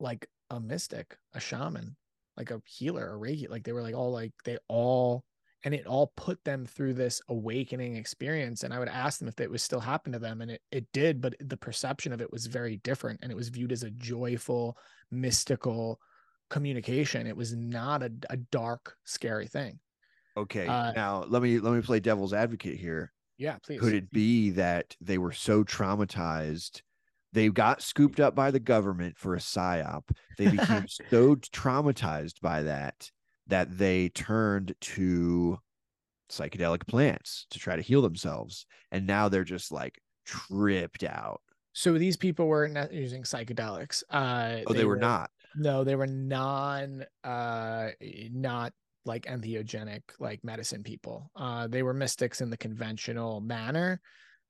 like 0.00 0.28
a 0.50 0.60
mystic, 0.60 1.16
a 1.32 1.40
shaman, 1.40 1.96
like 2.36 2.50
a 2.50 2.60
healer, 2.64 3.14
a 3.14 3.18
reiki. 3.18 3.48
Like 3.48 3.64
they 3.64 3.72
were 3.72 3.82
like 3.82 3.94
all 3.94 4.12
like 4.12 4.32
they 4.44 4.58
all 4.68 5.24
and 5.64 5.74
it 5.74 5.86
all 5.86 6.12
put 6.16 6.42
them 6.44 6.64
through 6.64 6.94
this 6.94 7.20
awakening 7.28 7.96
experience. 7.96 8.62
And 8.62 8.72
I 8.72 8.78
would 8.78 8.88
ask 8.88 9.18
them 9.18 9.28
if 9.28 9.40
it 9.40 9.50
was 9.50 9.62
still 9.62 9.80
happening 9.80 10.14
to 10.14 10.18
them. 10.18 10.40
And 10.40 10.50
it 10.50 10.62
it 10.70 10.86
did, 10.92 11.20
but 11.20 11.34
the 11.40 11.56
perception 11.56 12.12
of 12.12 12.20
it 12.20 12.32
was 12.32 12.46
very 12.46 12.78
different. 12.78 13.20
And 13.22 13.30
it 13.30 13.36
was 13.36 13.48
viewed 13.48 13.72
as 13.72 13.82
a 13.82 13.90
joyful, 13.90 14.76
mystical 15.10 16.00
communication. 16.48 17.26
It 17.26 17.36
was 17.36 17.54
not 17.54 18.02
a, 18.02 18.12
a 18.30 18.36
dark, 18.36 18.96
scary 19.04 19.46
thing. 19.46 19.78
Okay. 20.36 20.66
uh, 20.66 20.92
now 20.92 21.24
let 21.28 21.42
me 21.42 21.58
let 21.58 21.74
me 21.74 21.82
play 21.82 22.00
devil's 22.00 22.32
advocate 22.32 22.78
here. 22.78 23.12
Yeah, 23.36 23.56
please. 23.64 23.80
Could 23.80 23.94
it 23.94 24.10
be 24.10 24.50
that 24.50 24.96
they 25.00 25.18
were 25.18 25.32
so 25.32 25.64
traumatized? 25.64 26.82
They 27.32 27.48
got 27.48 27.82
scooped 27.82 28.18
up 28.18 28.34
by 28.34 28.50
the 28.50 28.60
government 28.60 29.16
for 29.16 29.34
a 29.34 29.38
psyop. 29.38 30.10
They 30.36 30.48
became 30.48 30.86
so 31.10 31.36
traumatized 31.36 32.40
by 32.40 32.62
that 32.64 33.10
that 33.46 33.78
they 33.78 34.08
turned 34.10 34.74
to 34.80 35.58
psychedelic 36.30 36.86
plants 36.86 37.46
to 37.50 37.58
try 37.58 37.76
to 37.76 37.82
heal 37.82 38.02
themselves. 38.02 38.66
And 38.90 39.06
now 39.06 39.28
they're 39.28 39.44
just 39.44 39.72
like 39.72 40.00
tripped 40.24 41.04
out. 41.04 41.40
So 41.72 41.98
these 41.98 42.16
people 42.16 42.46
weren't 42.46 42.92
using 42.92 43.22
psychedelics. 43.22 44.02
Uh, 44.10 44.58
Oh, 44.66 44.72
they, 44.72 44.84
were, 44.84 44.96
not. 44.96 45.30
No, 45.56 45.84
they 45.84 45.94
were 45.94 46.06
non 46.06 47.04
uh 47.24 47.90
not 48.32 48.72
like 49.04 49.24
entheogenic 49.24 50.02
like 50.18 50.44
medicine 50.44 50.82
people. 50.82 51.30
Uh 51.34 51.66
they 51.66 51.82
were 51.82 51.94
mystics 51.94 52.40
in 52.40 52.50
the 52.50 52.56
conventional 52.56 53.40
manner. 53.40 54.00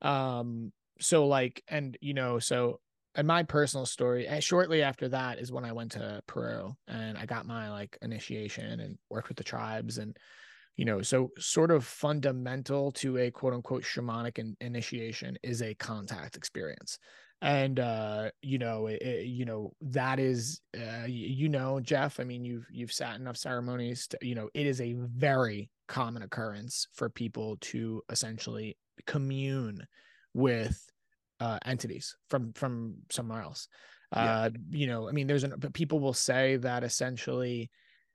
Um 0.01 0.71
so 1.01 1.25
like 1.27 1.63
and 1.67 1.97
you 2.01 2.13
know 2.13 2.39
so 2.39 2.79
and 3.15 3.27
my 3.27 3.43
personal 3.43 3.85
story 3.85 4.27
eh, 4.27 4.39
shortly 4.39 4.81
after 4.83 5.09
that 5.09 5.39
is 5.39 5.51
when 5.51 5.65
I 5.65 5.73
went 5.73 5.91
to 5.93 6.21
Peru 6.27 6.73
and 6.87 7.17
I 7.17 7.25
got 7.25 7.45
my 7.45 7.69
like 7.69 7.97
initiation 8.01 8.79
and 8.79 8.97
worked 9.09 9.27
with 9.27 9.37
the 9.37 9.43
tribes 9.43 9.97
and 9.97 10.15
you 10.77 10.85
know 10.85 11.01
so 11.01 11.31
sort 11.37 11.71
of 11.71 11.85
fundamental 11.85 12.91
to 12.93 13.17
a 13.17 13.31
quote 13.31 13.53
unquote 13.53 13.83
shamanic 13.83 14.39
in- 14.39 14.55
initiation 14.61 15.37
is 15.43 15.61
a 15.61 15.73
contact 15.75 16.35
experience. 16.37 16.99
And 17.41 17.79
uh 17.79 18.29
you 18.41 18.59
know 18.59 18.87
it, 18.87 19.25
you 19.25 19.45
know 19.45 19.73
that 19.81 20.19
is 20.19 20.61
uh 20.77 21.05
you 21.07 21.49
know 21.49 21.79
jeff 21.79 22.19
i 22.19 22.23
mean 22.23 22.45
you've 22.45 22.67
you've 22.71 22.93
sat 22.93 23.19
enough 23.19 23.35
ceremonies 23.35 24.05
to 24.09 24.19
you 24.21 24.35
know 24.35 24.47
it 24.53 24.67
is 24.67 24.79
a 24.79 24.93
very 24.93 25.71
common 25.87 26.21
occurrence 26.21 26.87
for 26.93 27.09
people 27.09 27.57
to 27.61 28.03
essentially 28.11 28.77
commune 29.07 29.85
with 30.35 30.90
uh 31.41 31.59
entities 31.65 32.15
from 32.29 32.53
from 32.53 32.95
somewhere 33.09 33.41
else 33.41 33.67
Yeah. 34.15 34.23
uh 34.23 34.49
you 34.69 34.87
know 34.87 35.09
i 35.09 35.11
mean 35.11 35.27
there's 35.27 35.43
an 35.43 35.53
but 35.57 35.73
people 35.73 35.99
will 35.99 36.13
say 36.13 36.55
that 36.57 36.85
essentially 36.85 37.69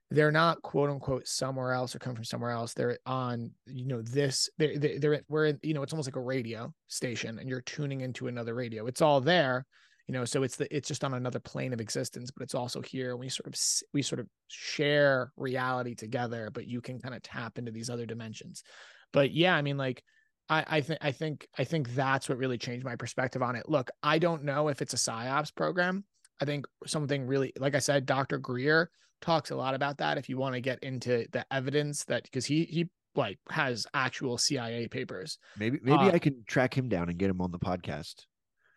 they're 0.09 0.31
not 0.31 0.61
quote 0.61 0.89
unquote 0.89 1.27
somewhere 1.27 1.73
else 1.73 1.93
or 1.95 1.99
come 1.99 2.15
from 2.15 2.23
somewhere 2.23 2.51
else. 2.51 2.73
They're 2.73 2.97
on, 3.05 3.51
you 3.65 3.85
know, 3.85 4.01
this, 4.01 4.49
they're, 4.57 4.77
they're, 4.77 4.99
they're 4.99 5.21
we're, 5.27 5.47
in, 5.47 5.59
you 5.63 5.73
know, 5.73 5.83
it's 5.83 5.91
almost 5.91 6.07
like 6.07 6.15
a 6.15 6.21
radio 6.21 6.73
station 6.87 7.39
and 7.39 7.49
you're 7.49 7.61
tuning 7.61 8.01
into 8.01 8.27
another 8.27 8.55
radio. 8.55 8.87
It's 8.87 9.01
all 9.01 9.19
there, 9.19 9.65
you 10.07 10.13
know, 10.13 10.23
so 10.23 10.43
it's 10.43 10.55
the, 10.55 10.73
it's 10.73 10.87
just 10.87 11.03
on 11.03 11.13
another 11.13 11.39
plane 11.39 11.73
of 11.73 11.81
existence, 11.81 12.31
but 12.31 12.41
it's 12.43 12.55
also 12.55 12.81
here. 12.81 13.17
We 13.17 13.27
sort 13.27 13.47
of, 13.47 13.59
we 13.93 14.01
sort 14.01 14.21
of 14.21 14.27
share 14.47 15.33
reality 15.35 15.93
together, 15.93 16.51
but 16.53 16.67
you 16.67 16.79
can 16.79 16.99
kind 16.99 17.13
of 17.13 17.21
tap 17.21 17.57
into 17.57 17.73
these 17.73 17.89
other 17.89 18.05
dimensions. 18.05 18.63
But 19.11 19.33
yeah, 19.33 19.55
I 19.55 19.61
mean, 19.61 19.77
like, 19.77 20.03
I, 20.49 20.63
I 20.67 20.81
think, 20.81 20.99
I 21.01 21.11
think, 21.11 21.47
I 21.57 21.63
think 21.63 21.93
that's 21.93 22.29
what 22.29 22.37
really 22.37 22.57
changed 22.57 22.85
my 22.85 22.95
perspective 22.95 23.41
on 23.41 23.55
it. 23.55 23.67
Look, 23.67 23.89
I 24.01 24.19
don't 24.19 24.43
know 24.43 24.69
if 24.69 24.81
it's 24.81 24.93
a 24.93 24.97
psyops 24.97 25.53
program. 25.53 26.05
I 26.41 26.45
think 26.45 26.65
something 26.85 27.25
really, 27.25 27.51
like 27.57 27.75
I 27.75 27.79
said, 27.79 28.05
Dr. 28.05 28.37
Greer, 28.37 28.89
talks 29.19 29.49
a 29.49 29.55
lot 29.55 29.73
about 29.73 29.97
that 29.97 30.17
if 30.17 30.29
you 30.29 30.37
want 30.37 30.53
to 30.53 30.61
get 30.61 30.79
into 30.83 31.25
the 31.31 31.45
evidence 31.51 32.05
that 32.05 32.23
because 32.23 32.45
he 32.45 32.65
he 32.65 32.87
like 33.15 33.39
has 33.49 33.87
actual 33.93 34.37
CIA 34.37 34.87
papers. 34.87 35.39
Maybe 35.57 35.79
maybe 35.81 36.03
Uh, 36.03 36.11
I 36.11 36.19
can 36.19 36.43
track 36.45 36.77
him 36.77 36.87
down 36.87 37.09
and 37.09 37.17
get 37.17 37.29
him 37.29 37.41
on 37.41 37.51
the 37.51 37.57
podcast. 37.59 38.25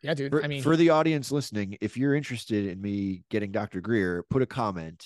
Yeah, 0.03 0.15
dude. 0.15 0.33
For, 0.33 0.43
I 0.43 0.49
mean, 0.49 0.63
for 0.63 0.77
the 0.77 0.89
audience 0.89 1.31
listening, 1.31 1.77
if 1.83 1.99
you're 1.99 2.15
interested 2.15 2.67
in 2.67 2.81
me 2.81 3.23
getting 3.29 3.53
Dr. 3.53 3.83
Greer, 3.83 4.25
put 4.31 4.41
a 4.41 4.47
comment 4.47 5.05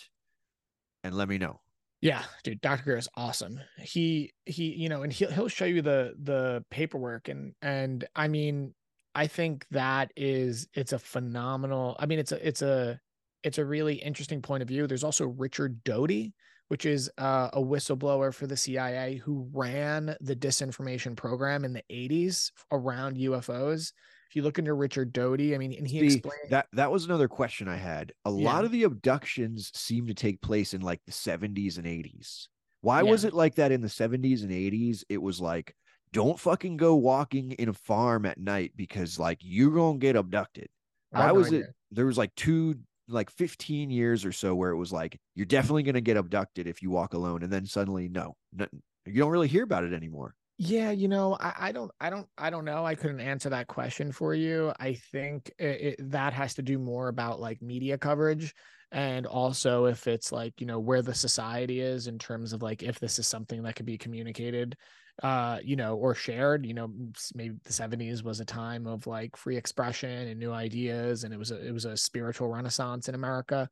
and 1.03 1.17
let 1.17 1.29
me 1.29 1.37
know. 1.37 1.61
Yeah, 2.05 2.23
dude, 2.43 2.61
Dr. 2.61 2.85
Greer 2.85 2.99
is 2.99 3.09
awesome. 3.17 3.59
He 3.79 4.35
he, 4.45 4.75
you 4.75 4.91
know, 4.91 5.05
and 5.05 5.11
he'll 5.11 5.31
he'll 5.31 5.49
show 5.49 5.65
you 5.65 5.81
the 5.81 6.13
the 6.23 6.63
paperwork 6.71 7.29
and 7.29 7.55
and 7.63 8.05
I 8.15 8.29
mean, 8.29 8.75
I 9.15 9.27
think 9.27 9.67
that 9.71 10.13
is 10.15 10.69
it's 10.75 10.93
a 10.93 10.99
phenomenal. 10.99 11.97
I 11.99 12.05
mean, 12.05 12.19
it's 12.19 12.31
a 12.31 12.47
it's 12.47 12.61
a 12.61 13.01
it's 13.43 13.57
a 13.57 13.65
really 13.65 13.95
interesting 13.95 14.43
point 14.43 14.61
of 14.63 14.69
view. 14.69 14.87
There's 14.87 15.03
also 15.03 15.29
Richard 15.29 15.83
Doty, 15.83 16.35
which 16.69 16.85
is 16.85 17.11
uh, 17.17 17.49
a 17.55 17.61
whistleblower 17.63 18.35
for 18.35 18.47
the 18.47 18.57
CIA 18.57 19.17
who 19.17 19.49
ran 19.55 20.15
the 20.21 20.37
disinformation 20.37 21.17
program 21.17 21.65
in 21.65 21.73
the 21.73 21.85
80s 21.91 22.51
around 22.71 23.17
UFOs. 23.17 23.95
If 24.29 24.37
you 24.37 24.43
look 24.43 24.59
into 24.59 24.75
Richard 24.75 25.13
Doty, 25.13 25.55
I 25.55 25.59
mean, 25.59 25.73
and 25.75 25.87
he 25.87 25.99
See, 25.99 26.05
explained 26.07 26.51
that 26.51 26.67
that 26.73 26.91
was 26.91 27.05
another 27.05 27.29
question 27.29 27.69
I 27.69 27.77
had. 27.77 28.13
A 28.25 28.31
Yeah. 28.31 28.45
lot 28.45 28.65
of 28.65 28.73
the 28.73 28.83
abductions 28.85 29.71
seem 29.75 30.07
to 30.07 30.15
take 30.15 30.41
place 30.41 30.75
in 30.75 30.81
like 30.81 31.01
the 31.05 31.13
70s 31.13 31.79
and 31.79 31.87
80s. 31.87 32.49
Why 32.81 33.03
was 33.03 33.25
it 33.25 33.33
like 33.33 33.55
that 33.57 33.73
in 33.73 33.81
the 33.81 33.89
70s 33.89 34.43
and 34.43 34.53
80s? 34.53 35.05
It 35.09 35.23
was 35.23 35.41
like, 35.41 35.75
don't 36.13 36.39
fucking 36.39 36.77
go 36.77 36.95
walking 36.97 37.53
in 37.53 37.69
a 37.69 37.73
farm 37.73 38.27
at 38.27 38.39
night 38.39 38.73
because 38.77 39.19
like 39.19 39.39
you're 39.41 39.75
gonna 39.75 39.99
get 39.99 40.17
abducted. 40.17 40.69
Why 41.11 41.29
no 41.29 41.35
was 41.35 41.53
it 41.53 41.67
there 41.91 42.07
was 42.07 42.19
like 42.19 42.35
two 42.35 42.77
like 43.09 43.31
15 43.31 43.91
years 43.91 44.25
or 44.25 44.33
so 44.33 44.55
where 44.55 44.71
it 44.71 44.77
was 44.77 44.93
like 44.93 45.19
you're 45.35 45.47
definitely 45.47 45.83
gonna 45.83 46.01
get 46.01 46.17
abducted 46.17 46.67
if 46.67 46.83
you 46.83 46.91
walk 46.91 47.15
alone, 47.15 47.43
and 47.43 47.53
then 47.53 47.67
suddenly 47.67 48.09
no, 48.09 48.37
no 48.53 48.67
you 49.07 49.15
don't 49.15 49.31
really 49.31 49.49
hear 49.49 49.65
about 49.65 49.85
it 49.85 49.93
anymore. 49.93 50.35
Yeah, 50.57 50.93
you 50.93 51.09
know, 51.09 51.37
I, 51.41 51.55
I 51.69 51.73
don't, 51.73 51.91
I 52.01 52.11
don't, 52.11 52.29
I 52.39 52.49
don't 52.51 52.65
know. 52.65 52.87
I 52.87 52.95
couldn't 52.95 53.19
answer 53.21 53.49
that 53.51 53.67
question 53.67 54.13
for 54.13 54.35
you. 54.35 54.73
I 54.79 54.95
think 54.95 55.51
it, 55.59 55.99
it, 55.99 56.11
that 56.13 56.33
has 56.33 56.55
to 56.55 56.63
do 56.63 56.79
more 56.79 57.09
about 57.09 57.41
like 57.41 57.61
media 57.61 57.99
coverage, 57.99 58.55
and 58.93 59.27
also 59.27 59.87
if 59.87 60.07
it's 60.07 60.31
like 60.31 60.61
you 60.61 60.67
know 60.69 60.79
where 60.79 61.03
the 61.03 61.15
society 61.15 61.81
is 61.81 62.07
in 62.07 62.19
terms 62.21 62.53
of 62.53 62.63
like 62.63 62.85
if 62.85 63.01
this 63.01 63.19
is 63.19 63.27
something 63.27 63.65
that 63.65 63.75
could 63.75 63.87
be 63.87 63.99
communicated, 63.99 64.77
uh, 65.25 65.59
you 65.65 65.75
know, 65.75 65.97
or 65.97 66.15
shared. 66.15 66.65
You 66.67 66.75
know, 66.75 66.93
maybe 67.35 67.57
the 67.65 67.73
'70s 67.73 68.23
was 68.23 68.39
a 68.39 68.45
time 68.45 68.87
of 68.87 69.09
like 69.09 69.35
free 69.37 69.57
expression 69.57 70.29
and 70.29 70.39
new 70.39 70.53
ideas, 70.53 71.25
and 71.25 71.35
it 71.35 71.37
was 71.37 71.51
a, 71.51 71.67
it 71.67 71.73
was 71.73 71.85
a 71.85 71.97
spiritual 71.97 72.49
renaissance 72.49 73.09
in 73.09 73.17
America. 73.17 73.69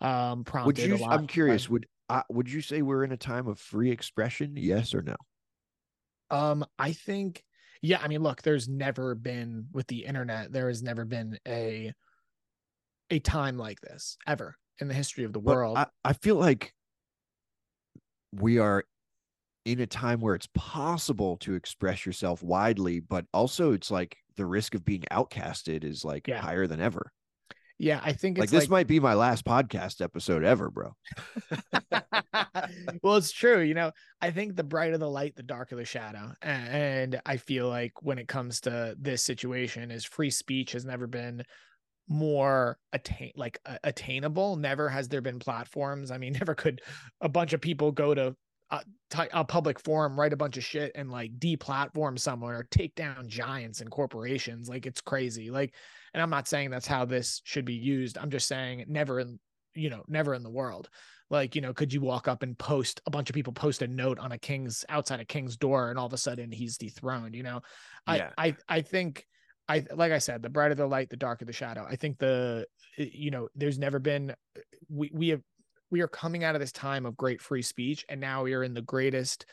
Um, 0.00 0.44
Would 0.62 0.78
prompted 0.78 0.84
you 0.84 0.96
a 0.96 0.98
lot 0.98 1.22
I'm 1.22 1.26
by- 1.46 1.58
curious, 1.58 1.68
would 1.68 1.86
uh, 2.08 2.22
would 2.30 2.50
you 2.50 2.60
say 2.60 2.82
we're 2.82 3.04
in 3.04 3.12
a 3.12 3.16
time 3.16 3.46
of 3.46 3.58
free 3.58 3.90
expression? 3.90 4.56
Yes 4.56 4.94
or 4.94 5.02
no? 5.02 5.16
Um, 6.30 6.64
I 6.78 6.92
think, 6.92 7.44
yeah, 7.82 8.00
I 8.00 8.08
mean, 8.08 8.22
look, 8.22 8.42
there's 8.42 8.68
never 8.68 9.14
been 9.14 9.68
with 9.72 9.86
the 9.88 10.04
internet, 10.04 10.52
there 10.52 10.68
has 10.68 10.82
never 10.82 11.04
been 11.04 11.38
a 11.46 11.92
a 13.10 13.18
time 13.18 13.56
like 13.58 13.80
this 13.80 14.16
ever 14.26 14.56
in 14.78 14.88
the 14.88 14.94
history 14.94 15.24
of 15.24 15.32
the 15.32 15.40
But 15.46 15.60
world. 15.60 15.74
I, 15.74 15.86
I 16.04 16.12
feel 16.14 16.36
like 16.36 16.74
we 18.32 18.58
are 18.58 18.84
in 19.64 19.80
a 19.80 19.86
time 19.86 20.20
where 20.20 20.34
it's 20.34 20.48
possible 20.54 21.36
to 21.38 21.54
express 21.54 22.06
yourself 22.06 22.42
widely, 22.42 23.00
but 23.00 23.26
also 23.34 23.72
it's 23.72 23.90
like 23.90 24.18
the 24.36 24.46
risk 24.46 24.74
of 24.74 24.84
being 24.84 25.04
outcasted 25.12 25.84
is 25.84 26.04
like 26.04 26.26
Yeah. 26.26 26.40
higher 26.40 26.66
than 26.66 26.80
ever. 26.80 27.12
Yeah, 27.80 27.98
I 28.04 28.12
think 28.12 28.36
Like 28.36 28.50
this 28.50 28.64
like, 28.64 28.70
might 28.70 28.86
be 28.88 29.00
my 29.00 29.14
last 29.14 29.46
podcast 29.46 30.02
episode 30.02 30.44
ever, 30.44 30.70
bro. 30.70 30.94
well, 33.02 33.16
it's 33.16 33.32
true. 33.32 33.60
You 33.60 33.72
know, 33.72 33.92
I 34.20 34.32
think 34.32 34.54
the 34.54 34.62
brighter 34.62 34.98
the 34.98 35.08
light, 35.08 35.34
the 35.34 35.42
darker 35.42 35.76
the 35.76 35.86
shadow. 35.86 36.34
And 36.42 37.18
I 37.24 37.38
feel 37.38 37.70
like 37.70 37.92
when 38.02 38.18
it 38.18 38.28
comes 38.28 38.60
to 38.62 38.94
this 39.00 39.22
situation, 39.22 39.90
is 39.90 40.04
free 40.04 40.28
speech 40.28 40.72
has 40.72 40.84
never 40.84 41.06
been 41.06 41.42
more 42.06 42.76
attain 42.92 43.32
like 43.34 43.58
uh, 43.64 43.78
attainable. 43.82 44.56
Never 44.56 44.90
has 44.90 45.08
there 45.08 45.22
been 45.22 45.38
platforms. 45.38 46.10
I 46.10 46.18
mean, 46.18 46.32
never 46.38 46.54
could 46.54 46.82
a 47.22 47.30
bunch 47.30 47.54
of 47.54 47.62
people 47.62 47.92
go 47.92 48.14
to 48.14 48.36
a, 48.70 48.84
a 49.32 49.44
public 49.46 49.80
forum, 49.80 50.20
write 50.20 50.34
a 50.34 50.36
bunch 50.36 50.58
of 50.58 50.64
shit, 50.64 50.92
and 50.94 51.10
like 51.10 51.38
deplatform 51.38 52.18
someone 52.18 52.54
or 52.54 52.66
take 52.70 52.94
down 52.94 53.30
giants 53.30 53.80
and 53.80 53.90
corporations. 53.90 54.68
Like 54.68 54.84
it's 54.84 55.00
crazy. 55.00 55.50
Like, 55.50 55.74
and 56.14 56.22
I'm 56.22 56.30
not 56.30 56.48
saying 56.48 56.70
that's 56.70 56.86
how 56.86 57.04
this 57.04 57.40
should 57.44 57.64
be 57.64 57.74
used. 57.74 58.18
I'm 58.18 58.30
just 58.30 58.48
saying 58.48 58.84
never 58.88 59.20
in 59.20 59.38
you 59.74 59.88
know 59.90 60.02
never 60.08 60.34
in 60.34 60.42
the 60.42 60.50
world 60.50 60.88
like 61.30 61.54
you 61.54 61.60
know 61.60 61.72
could 61.72 61.92
you 61.92 62.00
walk 62.00 62.26
up 62.26 62.42
and 62.42 62.58
post 62.58 63.00
a 63.06 63.10
bunch 63.10 63.30
of 63.30 63.34
people 63.34 63.52
post 63.52 63.82
a 63.82 63.86
note 63.86 64.18
on 64.18 64.32
a 64.32 64.38
king's 64.38 64.84
outside 64.88 65.20
a 65.20 65.24
king's 65.24 65.56
door 65.56 65.90
and 65.90 65.98
all 65.98 66.06
of 66.06 66.12
a 66.12 66.18
sudden 66.18 66.50
he's 66.50 66.76
dethroned 66.76 67.36
you 67.36 67.44
know 67.44 67.60
Yeah. 68.08 68.30
i 68.36 68.46
i 68.48 68.56
i 68.68 68.80
think 68.82 69.24
i 69.68 69.84
like 69.94 70.10
i 70.10 70.18
said 70.18 70.42
the 70.42 70.48
brighter 70.50 70.74
the 70.74 70.86
light 70.88 71.08
the 71.08 71.16
darker 71.16 71.44
the 71.44 71.52
shadow 71.52 71.86
i 71.88 71.94
think 71.94 72.18
the 72.18 72.66
you 72.96 73.30
know 73.30 73.46
there's 73.54 73.78
never 73.78 74.00
been 74.00 74.34
we 74.88 75.08
we 75.14 75.28
have 75.28 75.42
we 75.92 76.00
are 76.00 76.08
coming 76.08 76.42
out 76.42 76.56
of 76.56 76.60
this 76.60 76.72
time 76.72 77.06
of 77.06 77.16
great 77.16 77.40
free 77.40 77.62
speech 77.62 78.04
and 78.08 78.20
now 78.20 78.42
we 78.42 78.52
are 78.54 78.64
in 78.64 78.74
the 78.74 78.82
greatest 78.82 79.46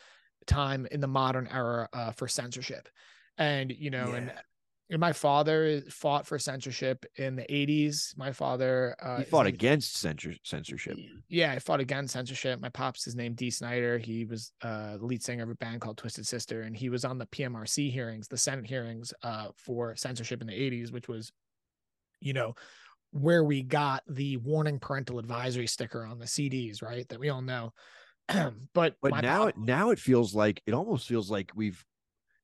time 0.48 0.88
in 0.92 1.00
the 1.00 1.08
modern 1.08 1.48
era 1.54 1.88
uh, 1.94 2.12
for 2.12 2.28
censorship 2.28 2.90
and 3.38 3.72
you 3.72 3.92
know 3.92 4.08
Yeah. 4.10 4.16
and 4.16 4.34
my 4.90 5.12
father 5.12 5.82
fought 5.90 6.26
for 6.26 6.40
censorship 6.40 7.06
in 7.18 7.36
the 7.36 7.44
80s 7.50 8.18
my 8.18 8.32
father 8.32 8.96
uh 9.02 9.18
he 9.18 9.24
fought 9.26 9.46
against 9.46 9.98
censor- 9.98 10.36
censorship. 10.44 10.98
yeah, 11.28 11.52
I 11.52 11.60
fought 11.60 11.82
against 11.82 12.14
censorship. 12.14 12.62
My 12.62 12.70
pops 12.70 13.06
is 13.06 13.16
named 13.16 13.36
Dee 13.36 13.50
Snider. 13.50 13.98
He 13.98 14.24
was 14.24 14.54
uh, 14.62 14.96
the 14.98 15.06
lead 15.06 15.22
singer 15.22 15.44
of 15.44 15.50
a 15.50 15.56
band 15.56 15.82
called 15.82 15.98
Twisted 15.98 16.26
Sister, 16.26 16.62
and 16.62 16.76
he 16.76 16.90
was 16.90 17.04
on 17.04 17.18
the 17.18 17.26
PMRC 17.26 17.92
hearings, 17.92 18.30
the 18.30 18.38
Senate 18.38 18.66
hearings 18.66 19.14
uh, 19.24 19.48
for 19.58 19.96
censorship 19.98 20.40
in 20.40 20.48
the 20.48 20.54
80s, 20.54 20.92
which 20.92 21.10
was, 21.10 21.32
you 22.22 22.32
know, 22.32 22.56
where 23.12 23.44
we 23.44 23.64
got 23.64 24.04
the 24.08 24.38
warning 24.38 24.80
parental 24.80 25.20
advisory 25.20 25.68
sticker 25.68 26.06
on 26.06 26.18
the 26.20 26.26
CDs, 26.26 26.82
right? 26.82 27.08
That 27.10 27.20
we 27.20 27.30
all 27.30 27.42
know. 27.42 27.74
but 28.74 28.96
But 29.02 29.22
now 29.22 29.40
pop- 29.40 29.50
it 29.50 29.58
now 29.58 29.90
it 29.90 30.00
feels 30.00 30.34
like 30.34 30.62
it 30.66 30.74
almost 30.74 31.08
feels 31.08 31.30
like 31.30 31.52
we've 31.56 31.84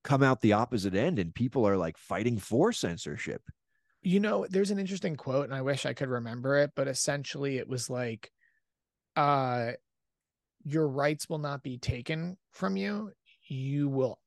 come 0.04 0.22
out 0.24 0.42
the 0.42 0.54
opposite 0.54 0.96
end 0.96 1.20
and 1.20 1.34
people 1.34 1.68
are 1.68 1.78
like 1.78 1.98
fighting 1.98 2.38
for 2.38 2.72
censorship. 2.72 3.42
you 4.02 4.20
know 4.20 4.46
there's 4.50 4.72
an 4.72 4.80
interesting 4.80 5.16
quote 5.16 5.46
and 5.46 5.56
i 5.56 5.62
wish 5.62 5.86
i 5.86 5.94
could 5.94 6.10
remember 6.10 6.58
it 6.58 6.72
but 6.76 6.88
essentially 6.88 7.58
it 7.58 7.68
was 7.68 7.90
like 7.90 8.30
uh 9.16 9.72
your 10.66 10.88
rights 10.88 11.30
will 11.30 11.40
not 11.40 11.64
be 11.64 11.78
taken 11.78 12.38
from 12.52 12.76
you 12.76 13.12
you 13.48 13.90
will 13.90 14.20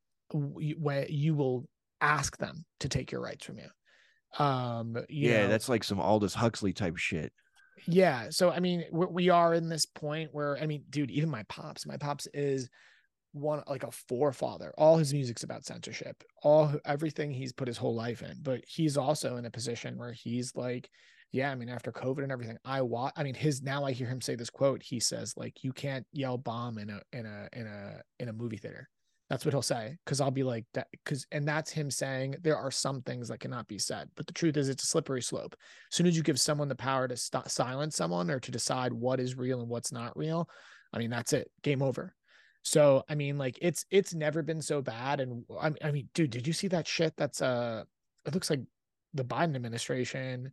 you, 0.59 0.77
you 1.09 1.35
will 1.35 1.67
ask 2.01 2.37
them 2.39 2.65
to 2.81 2.89
take 2.89 3.13
your 3.13 3.21
rights 3.21 3.45
from 3.45 3.59
you 3.59 4.45
um 4.45 4.97
you 5.09 5.31
yeah, 5.31 5.43
know, 5.43 5.49
that's 5.49 5.69
like 5.69 5.85
some 5.85 6.01
Aldous 6.01 6.35
Huxley 6.35 6.73
type 6.73 6.97
shit. 6.97 7.33
yeah 7.87 8.29
so 8.31 8.51
i 8.51 8.61
mean 8.61 8.85
we 8.93 9.07
we 9.07 9.29
are 9.29 9.55
in 9.55 9.69
this 9.69 9.87
point 9.87 10.31
where 10.33 10.59
i 10.61 10.67
mean 10.67 10.85
dude 10.91 11.11
even 11.11 11.29
my 11.31 11.43
pops 11.45 11.87
my 11.87 11.97
pops 11.97 12.27
is 12.35 12.69
one 13.37 13.63
like 13.69 13.85
a 13.85 13.91
forefather. 13.91 14.73
All 14.77 14.97
his 14.97 15.13
music's 15.13 15.43
about 15.43 15.65
censorship. 15.65 16.23
All 16.43 16.73
everything 16.85 17.31
he's 17.31 17.53
put 17.53 17.69
his 17.69 17.77
whole 17.77 17.95
life 17.95 18.23
in. 18.23 18.39
But 18.43 18.65
he's 18.67 18.97
also 18.97 19.37
in 19.37 19.45
a 19.45 19.51
position 19.51 19.99
where 19.99 20.13
he's 20.13 20.55
like 20.57 20.91
yeah 21.33 21.51
i 21.51 21.55
mean 21.55 21.69
after 21.69 21.93
covid 21.93 22.23
and 22.23 22.33
everything 22.33 22.57
i 22.65 22.81
watch 22.81 23.13
i 23.17 23.23
mean 23.23 23.35
his 23.35 23.63
now 23.63 23.85
i 23.85 23.93
hear 23.93 24.07
him 24.07 24.21
say 24.21 24.35
this 24.35 24.51
quote 24.51 24.83
he 24.83 24.99
says 24.99 25.35
like 25.37 25.63
you 25.63 25.73
can't 25.73 26.07
yell 26.13 26.39
bomb 26.39 26.79
in 26.79 26.89
a 26.89 27.01
in 27.13 27.27
a 27.27 27.49
in 27.53 27.67
a 27.67 28.01
in 28.19 28.29
a 28.29 28.33
movie 28.33 28.57
theater. 28.57 28.89
That's 29.29 29.45
what 29.45 29.53
he'll 29.53 29.61
say 29.61 29.97
because 30.05 30.21
i'll 30.21 30.31
be 30.31 30.45
like 30.45 30.65
that 30.75 30.87
because 30.93 31.27
and 31.33 31.47
that's 31.47 31.73
him 31.73 31.91
saying 31.91 32.37
there 32.43 32.57
are 32.57 32.71
some 32.71 33.03
things 33.03 33.29
that 33.29 33.41
cannot 33.41 33.67
be 33.67 33.79
said. 33.79 34.09
But 34.17 34.27
the 34.27 34.33
truth 34.33 34.57
is 34.57 34.69
it's 34.69 34.85
a 34.85 34.87
slippery 34.87 35.21
slope. 35.21 35.57
As 35.91 35.97
soon 35.97 36.07
as 36.07 36.17
you 36.17 36.23
give 36.23 36.41
someone 36.41 36.69
the 36.69 36.77
power 36.77 37.09
to 37.09 37.17
stop 37.17 37.51
silence 37.51 37.97
someone 37.97 38.31
or 38.31 38.41
to 38.41 38.51
decide 38.53 38.93
what 38.93 39.21
is 39.21 39.37
real 39.37 39.61
and 39.61 39.69
what's 39.69 39.93
not 39.93 40.17
real 40.17 40.49
i 40.93 40.99
mean 40.99 41.11
that's 41.11 41.33
it. 41.33 41.51
Game 41.63 41.83
over 41.83 42.15
so 42.67 43.05
i 43.09 43.15
mean 43.15 43.39
like 43.39 43.57
it's 43.63 43.87
it's 43.93 44.13
never 44.13 44.43
been 44.43 44.61
so 44.61 44.83
bad 44.83 45.21
and 45.21 45.45
i 45.61 45.69
mean, 45.69 45.79
I 45.85 45.91
mean 45.93 46.09
dude 46.15 46.31
did 46.31 46.49
you 46.49 46.53
see 46.53 46.67
that 46.69 46.89
shit 46.89 47.15
that's 47.17 47.41
uh 47.41 47.85
it 48.27 48.35
looks 48.35 48.51
like 48.51 48.63
the 49.15 49.25
biden 49.25 49.55
administration 49.55 50.53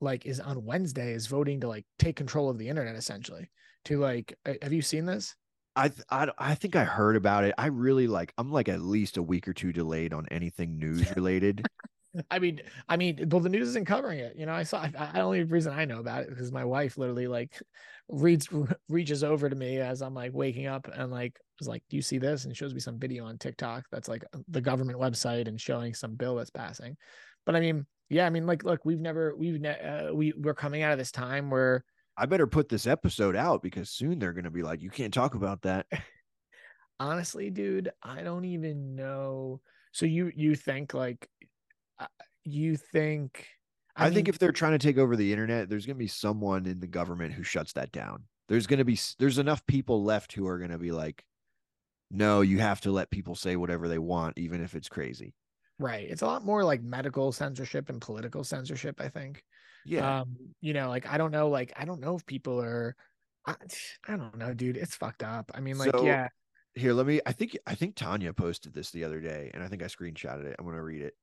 like 0.00 0.26
is 0.26 0.38
on 0.38 0.64
wednesday 0.64 1.12
is 1.12 1.26
voting 1.26 1.60
to 1.62 1.66
like 1.68 1.86
take 1.98 2.14
control 2.14 2.50
of 2.50 2.58
the 2.58 2.68
internet 2.68 2.94
essentially 2.94 3.50
to 3.86 3.98
like 3.98 4.38
have 4.62 4.72
you 4.72 4.80
seen 4.80 5.06
this 5.06 5.34
I, 5.76 5.90
I 6.08 6.28
I 6.38 6.54
think 6.54 6.76
I 6.76 6.84
heard 6.84 7.16
about 7.16 7.42
it. 7.42 7.52
I 7.58 7.66
really 7.66 8.06
like 8.06 8.32
I'm 8.38 8.52
like 8.52 8.68
at 8.68 8.80
least 8.80 9.16
a 9.16 9.22
week 9.24 9.48
or 9.48 9.52
two 9.52 9.72
delayed 9.72 10.12
on 10.12 10.24
anything 10.30 10.78
news 10.78 11.10
related. 11.16 11.66
I 12.30 12.38
mean, 12.38 12.60
I 12.88 12.96
mean, 12.96 13.28
well, 13.30 13.40
the 13.40 13.48
news 13.48 13.68
isn't 13.68 13.86
covering 13.86 14.18
it. 14.18 14.36
You 14.36 14.46
know, 14.46 14.52
I 14.52 14.62
saw. 14.62 14.82
I, 14.82 14.92
I 14.96 15.12
the 15.12 15.20
only 15.20 15.42
reason 15.44 15.72
I 15.72 15.84
know 15.84 15.98
about 15.98 16.22
it 16.22 16.30
because 16.30 16.52
my 16.52 16.64
wife 16.64 16.96
literally 16.96 17.26
like 17.26 17.60
reads 18.08 18.48
reaches 18.88 19.24
over 19.24 19.48
to 19.48 19.56
me 19.56 19.78
as 19.78 20.02
I'm 20.02 20.14
like 20.14 20.32
waking 20.32 20.66
up 20.66 20.88
and 20.92 21.10
like 21.10 21.38
was 21.58 21.68
like, 21.68 21.82
"Do 21.88 21.96
you 21.96 22.02
see 22.02 22.18
this?" 22.18 22.44
and 22.44 22.56
shows 22.56 22.74
me 22.74 22.80
some 22.80 22.98
video 22.98 23.24
on 23.24 23.38
TikTok 23.38 23.84
that's 23.90 24.08
like 24.08 24.24
the 24.48 24.60
government 24.60 24.98
website 24.98 25.48
and 25.48 25.60
showing 25.60 25.94
some 25.94 26.14
bill 26.14 26.36
that's 26.36 26.50
passing. 26.50 26.96
But 27.46 27.56
I 27.56 27.60
mean, 27.60 27.86
yeah, 28.10 28.26
I 28.26 28.30
mean, 28.30 28.46
like, 28.46 28.64
look, 28.64 28.84
we've 28.84 29.00
never 29.00 29.34
we've 29.36 29.60
ne- 29.60 29.80
uh, 29.80 30.14
we 30.14 30.32
we're 30.36 30.54
coming 30.54 30.82
out 30.82 30.92
of 30.92 30.98
this 30.98 31.12
time 31.12 31.50
where 31.50 31.84
I 32.16 32.26
better 32.26 32.46
put 32.46 32.68
this 32.68 32.86
episode 32.86 33.34
out 33.34 33.62
because 33.62 33.90
soon 33.90 34.18
they're 34.18 34.32
gonna 34.32 34.50
be 34.50 34.62
like, 34.62 34.82
you 34.82 34.90
can't 34.90 35.12
talk 35.12 35.34
about 35.34 35.62
that. 35.62 35.86
honestly, 37.00 37.50
dude, 37.50 37.90
I 38.02 38.22
don't 38.22 38.44
even 38.44 38.94
know. 38.94 39.60
So 39.92 40.06
you 40.06 40.32
you 40.34 40.54
think 40.54 40.94
like 40.94 41.28
you 42.44 42.76
think 42.76 43.46
I, 43.96 44.06
think 44.10 44.26
mean, 44.26 44.34
if 44.34 44.38
they're 44.38 44.52
trying 44.52 44.72
to 44.72 44.78
take 44.78 44.98
over 44.98 45.16
the 45.16 45.32
internet, 45.32 45.68
there's 45.68 45.86
gonna 45.86 45.94
be 45.96 46.08
someone 46.08 46.66
in 46.66 46.80
the 46.80 46.86
government 46.86 47.32
who 47.34 47.42
shuts 47.42 47.72
that 47.74 47.92
down. 47.92 48.24
there's 48.48 48.66
going 48.66 48.78
to 48.78 48.84
be 48.84 48.98
there's 49.18 49.38
enough 49.38 49.64
people 49.66 50.04
left 50.04 50.32
who 50.32 50.46
are 50.46 50.58
going 50.58 50.70
to 50.70 50.78
be 50.78 50.92
like 50.92 51.24
no 52.10 52.42
you 52.42 52.58
have 52.58 52.80
to 52.82 52.90
let 52.92 53.10
people 53.10 53.34
say 53.34 53.56
whatever 53.56 53.88
they 53.88 53.98
want 53.98 54.36
even 54.38 54.62
if 54.62 54.74
it's 54.74 54.88
crazy. 54.88 55.32
Right. 55.78 56.06
It's 56.08 56.22
a 56.22 56.26
lot 56.26 56.44
more 56.44 56.62
like 56.62 56.82
medical 56.82 57.32
censorship 57.32 57.88
and 57.88 58.00
political 58.00 58.44
censorship 58.44 59.00
i 59.00 59.08
think. 59.08 59.42
Yeah. 59.86 60.20
Um 60.20 60.36
you 60.60 60.74
know 60.74 60.88
like 60.88 61.06
i 61.08 61.16
don't 61.18 61.30
know 61.32 61.48
like 61.48 61.72
i 61.76 61.84
don't 61.84 62.00
know 62.00 62.14
if 62.16 62.24
people 62.26 62.60
are 62.60 62.94
i, 63.46 63.54
I 64.06 64.16
don't 64.16 64.36
know 64.36 64.52
dude 64.54 64.76
it's 64.76 64.94
fucked 64.96 65.22
up. 65.22 65.50
I 65.54 65.60
mean 65.60 65.78
like 65.78 65.92
So- 65.92 66.04
yeah. 66.04 66.28
here 66.74 66.92
let 66.92 67.06
me 67.06 67.20
i 67.26 67.32
think 67.32 67.56
i 67.66 67.74
think 67.74 67.94
tanya 67.96 68.32
posted 68.32 68.74
this 68.74 68.90
the 68.90 69.04
other 69.04 69.20
day 69.20 69.50
and 69.54 69.62
i 69.62 69.68
think 69.68 69.82
i 69.82 69.86
screenshotted 69.86 70.44
it 70.44 70.56
i'm 70.58 70.64
going 70.66 70.76
to 70.76 70.82
read 70.82 71.02
it 71.02 71.14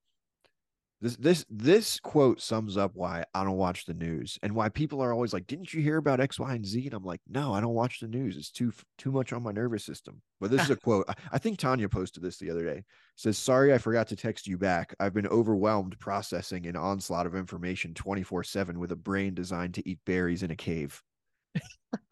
this 1.01 1.15
this 1.17 1.45
this 1.49 1.99
quote 1.99 2.39
sums 2.39 2.77
up 2.77 2.91
why 2.93 3.23
i 3.33 3.43
don't 3.43 3.57
watch 3.57 3.85
the 3.85 3.93
news 3.93 4.37
and 4.43 4.53
why 4.53 4.69
people 4.69 5.01
are 5.01 5.11
always 5.11 5.33
like 5.33 5.47
didn't 5.47 5.73
you 5.73 5.81
hear 5.81 5.97
about 5.97 6.19
x 6.19 6.39
y 6.39 6.53
and 6.53 6.65
z? 6.65 6.85
And 6.85 6.93
i'm 6.93 7.03
like 7.03 7.21
no 7.27 7.53
i 7.53 7.59
don't 7.59 7.73
watch 7.73 7.99
the 7.99 8.07
news. 8.07 8.37
It's 8.37 8.51
too 8.51 8.71
too 8.97 9.11
much 9.11 9.33
on 9.33 9.43
my 9.43 9.51
nervous 9.51 9.83
system. 9.83 10.21
But 10.39 10.51
this 10.51 10.63
is 10.63 10.69
a 10.69 10.75
quote. 10.75 11.05
I, 11.31 11.37
think 11.37 11.59
tanya 11.59 11.89
posted 11.89 12.23
this 12.23 12.37
the 12.37 12.49
other 12.49 12.63
day. 12.63 12.77
It 12.77 12.85
says 13.15 13.37
sorry 13.37 13.73
i 13.73 13.77
forgot 13.77 14.07
to 14.09 14.15
text 14.15 14.47
you 14.47 14.57
back. 14.57 14.95
I've 14.99 15.13
been 15.13 15.27
overwhelmed 15.27 15.97
processing 15.99 16.67
an 16.67 16.75
onslaught 16.75 17.25
of 17.25 17.35
information 17.35 17.93
24 17.93 18.43
7 18.43 18.79
with 18.79 18.91
a 18.91 18.95
brain 18.95 19.33
designed 19.33 19.73
to 19.75 19.89
eat 19.89 19.99
berries 20.05 20.43
in 20.43 20.51
a 20.51 20.55
cave 20.55 21.01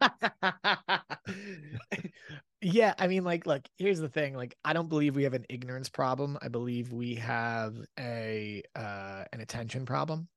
yeah 2.62 2.94
i 2.98 3.06
mean 3.06 3.24
like 3.24 3.46
look 3.46 3.62
here's 3.78 4.00
the 4.00 4.08
thing 4.08 4.34
like 4.34 4.56
i 4.64 4.72
don't 4.72 4.88
believe 4.88 5.16
we 5.16 5.22
have 5.22 5.34
an 5.34 5.46
ignorance 5.48 5.88
problem 5.88 6.36
i 6.42 6.48
believe 6.48 6.92
we 6.92 7.14
have 7.14 7.74
a 7.98 8.62
uh 8.76 9.24
an 9.32 9.40
attention 9.40 9.86
problem. 9.86 10.28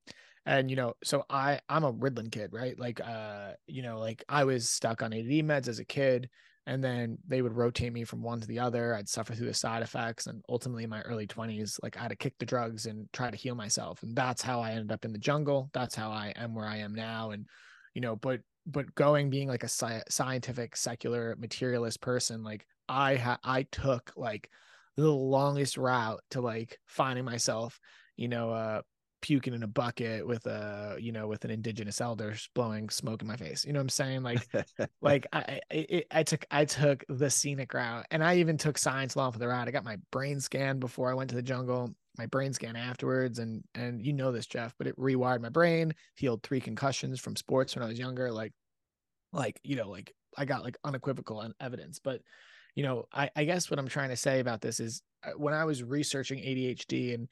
And 0.46 0.70
you 0.70 0.76
know 0.76 0.94
so 1.04 1.24
i 1.30 1.60
i'm 1.70 1.84
a 1.84 1.94
ritalin 1.94 2.32
kid 2.32 2.52
right? 2.54 2.78
Like 2.78 3.00
uh 3.00 3.54
you 3.68 3.82
know 3.82 4.00
like 4.00 4.24
i 4.28 4.44
was 4.44 4.70
stuck 4.70 5.02
on 5.02 5.14
ADD 5.14 5.46
meds 5.46 5.68
as 5.68 5.80
a 5.80 5.86
kid 5.86 6.30
and 6.66 6.84
then 6.84 7.18
they 7.28 7.42
would 7.42 7.56
rotate 7.56 7.92
me 7.92 8.04
from 8.04 8.22
one 8.22 8.40
to 8.40 8.48
the 8.48 8.60
other 8.60 8.96
i'd 8.96 9.10
suffer 9.10 9.34
through 9.34 9.48
the 9.48 9.54
side 9.54 9.84
effects 9.84 10.28
and 10.28 10.44
ultimately 10.48 10.84
in 10.84 10.90
my 10.90 11.02
early 11.02 11.28
20s 11.28 11.78
like 11.84 11.98
i 11.98 12.02
had 12.02 12.10
to 12.10 12.16
kick 12.16 12.34
the 12.40 12.46
drugs 12.46 12.86
and 12.86 13.08
try 13.12 13.30
to 13.30 13.38
heal 13.38 13.56
myself 13.56 14.02
and 14.04 14.16
that's 14.16 14.42
how 14.42 14.62
i 14.62 14.72
ended 14.72 14.92
up 14.92 15.06
in 15.06 15.12
the 15.12 15.20
jungle 15.20 15.70
that's 15.74 15.96
how 15.96 16.10
i 16.10 16.34
am 16.36 16.56
where 16.56 16.66
i 16.66 16.78
am 16.78 16.94
now 16.94 17.32
and 17.32 17.46
you 17.94 18.02
know 18.02 18.16
but 18.16 18.40
but 18.66 18.94
going 18.96 19.30
being 19.30 19.48
like 19.48 19.64
a 19.64 19.70
sci- 19.70 20.04
scientific 20.10 20.76
secular 20.76 21.36
materialist 21.38 22.02
person 22.02 22.44
like 22.44 22.66
i 22.88 23.16
ha- 23.16 23.40
i 23.44 23.64
took 23.64 24.12
like 24.16 24.50
the 24.96 25.12
longest 25.12 25.78
route 25.78 26.22
to 26.30 26.42
like 26.42 26.80
finding 26.86 27.26
myself 27.26 27.80
you 28.16 28.28
know 28.28 28.52
uh 28.52 28.82
puking 29.22 29.54
in 29.54 29.64
a 29.64 29.68
bucket 29.68 30.28
with 30.28 30.46
a 30.48 30.98
you 31.00 31.14
know 31.14 31.28
with 31.28 31.46
an 31.46 31.52
indigenous 31.52 32.02
elder 32.02 32.36
blowing 32.54 32.90
smoke 32.90 33.22
in 33.22 33.28
my 33.28 33.38
face 33.38 33.64
you 33.64 33.72
know 33.72 33.80
what 33.80 33.84
i'm 33.84 33.90
saying 33.90 34.22
like 34.22 34.46
like 35.02 35.26
I, 35.32 35.62
I 35.72 35.76
it, 35.76 36.08
I 36.12 36.24
took 36.24 36.46
I 36.52 36.66
took 36.66 37.04
the 37.10 37.30
scenic 37.30 37.74
route, 37.74 38.06
and 38.12 38.24
I 38.24 38.38
even 38.38 38.58
took 38.58 38.78
science 38.78 39.16
along 39.16 39.34
for 39.34 39.40
the 39.40 39.48
route. 39.48 39.68
I 39.68 39.72
got 39.72 39.84
my 39.84 39.98
brain 40.12 40.40
scanned 40.40 40.80
before 40.80 41.10
I 41.10 41.14
went 41.14 41.30
to 41.30 41.36
the 41.36 41.42
jungle, 41.42 41.94
my 42.18 42.26
brain 42.28 42.54
scan 42.54 42.76
afterwards, 42.76 43.40
and 43.40 43.64
and 43.76 44.06
you 44.06 44.14
know 44.14 44.32
this, 44.32 44.46
Jeff, 44.46 44.74
but 44.78 44.88
it 44.88 44.98
rewired 44.98 45.42
my 45.42 45.50
brain, 45.50 45.94
healed 46.16 46.44
three 46.44 46.62
concussions 46.62 47.20
from 47.20 47.36
sports 47.36 47.76
when 47.76 47.84
I 47.84 47.88
was 47.88 48.00
younger. 48.00 48.32
Like, 48.32 48.54
like 49.32 49.60
you 49.64 49.76
know, 49.76 49.90
like 49.90 50.14
I 50.38 50.46
got 50.46 50.64
like 50.64 50.78
unequivocal 50.84 51.52
evidence. 51.60 52.00
But 52.00 52.22
you 52.76 52.84
know, 52.84 53.06
I 53.14 53.30
I 53.36 53.46
guess 53.46 53.70
what 53.70 53.80
I'm 53.80 53.88
trying 53.88 54.10
to 54.10 54.18
say 54.18 54.40
about 54.40 54.62
this 54.62 54.80
is 54.80 55.02
uh, 55.26 55.32
when 55.38 55.54
I 55.54 55.66
was 55.66 55.84
researching 55.84 56.40
ADHD 56.40 57.14
and 57.14 57.28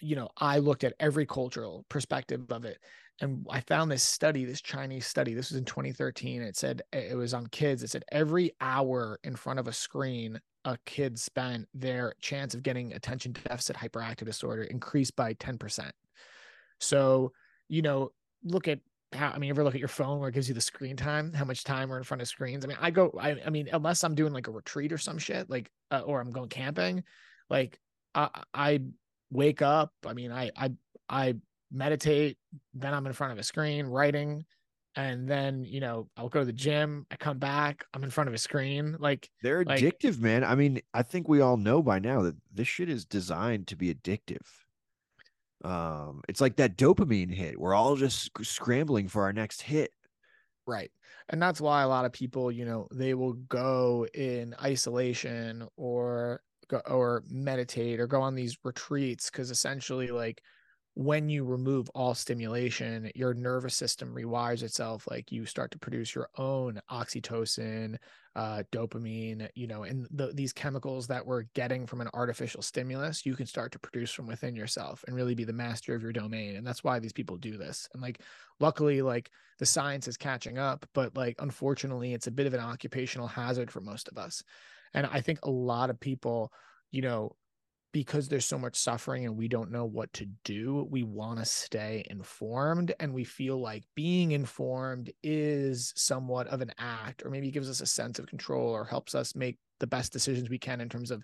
you 0.00 0.16
know, 0.16 0.28
I 0.38 0.58
looked 0.58 0.84
at 0.84 0.94
every 0.98 1.26
cultural 1.26 1.84
perspective 1.88 2.50
of 2.50 2.64
it. 2.64 2.78
And 3.20 3.46
I 3.50 3.60
found 3.60 3.90
this 3.90 4.02
study, 4.02 4.46
this 4.46 4.62
Chinese 4.62 5.06
study. 5.06 5.34
This 5.34 5.50
was 5.50 5.58
in 5.58 5.66
2013. 5.66 6.40
It 6.40 6.56
said 6.56 6.80
it 6.92 7.16
was 7.16 7.34
on 7.34 7.46
kids. 7.48 7.82
It 7.82 7.90
said 7.90 8.04
every 8.10 8.52
hour 8.62 9.18
in 9.24 9.36
front 9.36 9.58
of 9.58 9.68
a 9.68 9.72
screen, 9.72 10.40
a 10.64 10.76
kid 10.84 11.18
spent 11.18 11.66
their 11.74 12.14
chance 12.20 12.54
of 12.54 12.62
getting 12.62 12.92
attention 12.92 13.32
deficit 13.32 13.76
hyperactive 13.76 14.26
disorder 14.26 14.62
increased 14.62 15.16
by 15.16 15.34
10%. 15.34 15.90
So, 16.78 17.32
you 17.68 17.82
know, 17.82 18.10
look 18.44 18.68
at 18.68 18.80
how 19.12 19.30
I 19.30 19.38
mean, 19.38 19.50
ever 19.50 19.64
look 19.64 19.74
at 19.74 19.80
your 19.80 19.88
phone 19.88 20.20
where 20.20 20.28
it 20.28 20.32
gives 20.32 20.48
you 20.48 20.54
the 20.54 20.60
screen 20.60 20.96
time, 20.96 21.32
how 21.32 21.44
much 21.44 21.64
time 21.64 21.88
we're 21.88 21.98
in 21.98 22.04
front 22.04 22.22
of 22.22 22.28
screens. 22.28 22.64
I 22.64 22.68
mean, 22.68 22.78
I 22.80 22.90
go, 22.90 23.12
I, 23.18 23.36
I 23.44 23.50
mean, 23.50 23.68
unless 23.72 24.04
I'm 24.04 24.14
doing 24.14 24.32
like 24.32 24.46
a 24.46 24.52
retreat 24.52 24.92
or 24.92 24.98
some 24.98 25.18
shit, 25.18 25.50
like, 25.50 25.70
uh, 25.90 26.00
or 26.00 26.20
I'm 26.20 26.30
going 26.30 26.48
camping, 26.48 27.02
like, 27.48 27.80
I, 28.14 28.28
I 28.54 28.80
wake 29.30 29.62
up. 29.62 29.92
I 30.06 30.14
mean, 30.14 30.30
I, 30.30 30.50
I, 30.56 30.72
I 31.08 31.34
meditate, 31.72 32.38
then 32.74 32.94
I'm 32.94 33.06
in 33.06 33.12
front 33.12 33.32
of 33.32 33.38
a 33.38 33.42
screen 33.42 33.86
writing, 33.86 34.44
and 34.96 35.28
then 35.28 35.64
you 35.64 35.80
know 35.80 36.08
I'll 36.16 36.28
go 36.28 36.40
to 36.40 36.44
the 36.46 36.52
gym. 36.52 37.06
I 37.10 37.16
come 37.16 37.38
back, 37.38 37.84
I'm 37.94 38.04
in 38.04 38.10
front 38.10 38.28
of 38.28 38.34
a 38.34 38.38
screen. 38.38 38.96
Like, 38.98 39.28
They're 39.42 39.64
Like- 39.64 39.80
addictive, 39.80 40.18
man. 40.18 40.44
I 40.44 40.54
mean, 40.54 40.80
I 40.94 41.02
think 41.02 41.28
we 41.28 41.40
all 41.40 41.56
know 41.56 41.82
by 41.82 41.98
now 41.98 42.22
that 42.22 42.36
this 42.52 42.68
shit 42.68 42.88
is 42.88 43.04
designed 43.04 43.66
to 43.68 43.76
be 43.76 43.92
addictive. 43.94 44.46
Um, 45.64 46.22
it's 46.28 46.40
like 46.40 46.56
that 46.56 46.76
dopamine 46.76 47.32
hit. 47.32 47.58
We're 47.60 47.74
all 47.74 47.96
just 47.96 48.30
scrambling 48.42 49.08
for 49.08 49.22
our 49.24 49.32
next 49.32 49.60
hit. 49.62 49.90
Right. 50.66 50.90
And 51.28 51.40
that's 51.42 51.60
why 51.60 51.82
a 51.82 51.88
lot 51.88 52.04
of 52.06 52.12
people, 52.12 52.50
you 52.50 52.64
know, 52.64 52.88
they 52.92 53.14
will 53.14 53.34
go 53.34 54.06
in 54.14 54.54
isolation 54.62 55.66
or 55.76 56.40
go 56.68 56.78
or 56.86 57.24
meditate 57.28 58.00
or 58.00 58.06
go 58.06 58.22
on 58.22 58.34
these 58.34 58.56
retreats 58.64 59.30
because 59.30 59.50
essentially 59.50 60.08
like 60.08 60.40
when 60.94 61.28
you 61.28 61.44
remove 61.44 61.88
all 61.94 62.14
stimulation, 62.14 63.10
your 63.14 63.32
nervous 63.32 63.76
system 63.76 64.12
rewires 64.12 64.62
itself. 64.62 65.06
Like 65.08 65.30
you 65.30 65.46
start 65.46 65.70
to 65.70 65.78
produce 65.78 66.14
your 66.14 66.28
own 66.36 66.80
oxytocin, 66.90 67.96
uh, 68.34 68.64
dopamine, 68.72 69.48
you 69.54 69.66
know, 69.66 69.84
and 69.84 70.06
the, 70.10 70.32
these 70.34 70.52
chemicals 70.52 71.06
that 71.06 71.24
we're 71.24 71.44
getting 71.54 71.86
from 71.86 72.00
an 72.00 72.08
artificial 72.12 72.60
stimulus, 72.60 73.24
you 73.24 73.34
can 73.34 73.46
start 73.46 73.72
to 73.72 73.78
produce 73.78 74.10
from 74.10 74.26
within 74.26 74.56
yourself 74.56 75.04
and 75.06 75.14
really 75.14 75.34
be 75.34 75.44
the 75.44 75.52
master 75.52 75.94
of 75.94 76.02
your 76.02 76.12
domain. 76.12 76.56
And 76.56 76.66
that's 76.66 76.84
why 76.84 76.98
these 76.98 77.12
people 77.12 77.36
do 77.36 77.56
this. 77.56 77.88
And 77.92 78.02
like, 78.02 78.20
luckily, 78.58 79.00
like 79.00 79.30
the 79.58 79.66
science 79.66 80.08
is 80.08 80.16
catching 80.16 80.58
up, 80.58 80.84
but 80.92 81.16
like, 81.16 81.36
unfortunately, 81.38 82.14
it's 82.14 82.26
a 82.26 82.32
bit 82.32 82.46
of 82.46 82.54
an 82.54 82.60
occupational 82.60 83.28
hazard 83.28 83.70
for 83.70 83.80
most 83.80 84.08
of 84.08 84.18
us. 84.18 84.42
And 84.92 85.06
I 85.06 85.20
think 85.20 85.38
a 85.44 85.50
lot 85.50 85.90
of 85.90 86.00
people, 86.00 86.52
you 86.90 87.02
know, 87.02 87.36
because 87.92 88.28
there's 88.28 88.44
so 88.44 88.58
much 88.58 88.76
suffering 88.76 89.24
and 89.24 89.36
we 89.36 89.48
don't 89.48 89.70
know 89.70 89.84
what 89.84 90.12
to 90.14 90.26
do, 90.44 90.86
we 90.90 91.02
want 91.02 91.38
to 91.38 91.44
stay 91.44 92.04
informed 92.08 92.94
and 93.00 93.12
we 93.12 93.24
feel 93.24 93.60
like 93.60 93.84
being 93.96 94.32
informed 94.32 95.10
is 95.22 95.92
somewhat 95.96 96.46
of 96.48 96.60
an 96.60 96.72
act 96.78 97.24
or 97.24 97.30
maybe 97.30 97.50
gives 97.50 97.68
us 97.68 97.80
a 97.80 97.86
sense 97.86 98.18
of 98.18 98.26
control 98.26 98.68
or 98.70 98.84
helps 98.84 99.14
us 99.14 99.34
make 99.34 99.58
the 99.80 99.86
best 99.86 100.12
decisions 100.12 100.48
we 100.50 100.58
can 100.58 100.80
in 100.80 100.88
terms 100.88 101.10
of 101.10 101.22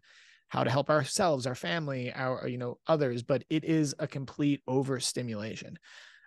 how 0.49 0.64
to 0.64 0.71
help 0.71 0.91
ourselves, 0.91 1.47
our 1.47 1.55
family, 1.55 2.12
our 2.12 2.47
you 2.49 2.59
know 2.59 2.79
others, 2.87 3.23
but 3.23 3.45
it 3.51 3.64
is 3.64 3.95
a 3.99 4.07
complete 4.07 4.62
overstimulation. 4.69 5.77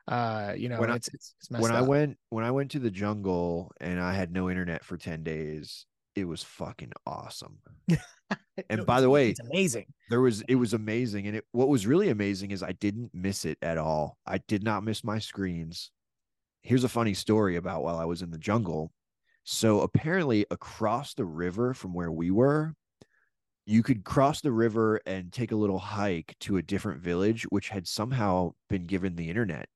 Uh, 0.08 0.54
you 0.58 0.70
know, 0.70 0.80
When 0.80 0.90
I- 0.90 0.96
it's 0.96 1.08
it's, 1.14 1.36
it's 1.40 1.50
when 1.52 1.72
I 1.72 1.82
went 1.82 2.18
when 2.30 2.44
I 2.44 2.52
went 2.52 2.72
to 2.72 2.80
the 2.80 2.92
jungle 2.92 3.72
and 3.80 4.00
I 4.00 4.14
had 4.14 4.32
no 4.32 4.50
internet 4.50 4.84
for 4.84 4.98
10 4.98 5.24
days, 5.24 5.86
it 6.16 6.26
was 6.26 6.44
fucking 6.44 6.92
awesome. 7.06 7.60
and 8.70 8.86
by 8.86 9.02
the 9.02 9.10
way- 9.10 9.30
it's 9.30 9.40
amazing. 9.40 9.86
There 10.10 10.22
was 10.22 10.42
it 10.48 10.56
was 10.56 10.74
amazing 10.74 11.28
and 11.28 11.36
it 11.38 11.46
what 11.52 11.70
was 11.70 11.86
really 11.88 12.10
amazing 12.10 12.52
is 12.52 12.64
I 12.64 12.74
didn't 12.74 13.12
miss 13.14 13.46
it 13.46 13.58
at 13.62 13.78
all. 13.78 14.18
I 14.26 14.40
did 14.48 14.64
not 14.64 14.84
miss 14.84 15.04
my 15.04 15.20
screens. 15.20 15.92
Here's 16.64 16.84
a 16.84 16.90
funny 16.90 17.14
story 17.14 17.56
about 17.56 17.84
while 17.84 17.98
I 17.98 18.06
was 18.06 18.22
in 18.22 18.32
the 18.32 18.38
jungle. 18.38 18.92
So 19.46 19.82
apparently 19.82 20.46
across 20.52 21.14
the 21.14 21.26
river 21.26 21.74
from 21.74 21.94
where 21.94 22.12
we 22.12 22.30
were, 22.32 22.74
you 23.66 23.82
could 23.84 24.04
cross 24.04 24.42
the 24.42 24.52
river 24.52 25.00
and 25.06 25.32
take 25.32 25.52
a 25.52 25.56
little 25.56 25.80
hike 25.80 26.36
to 26.42 26.58
a 26.58 26.62
different 26.62 27.02
village 27.02 27.44
which 27.50 27.70
had 27.70 27.88
somehow 27.88 28.52
been 28.68 28.86
given 28.86 29.16
the 29.16 29.30
internet 29.30 29.68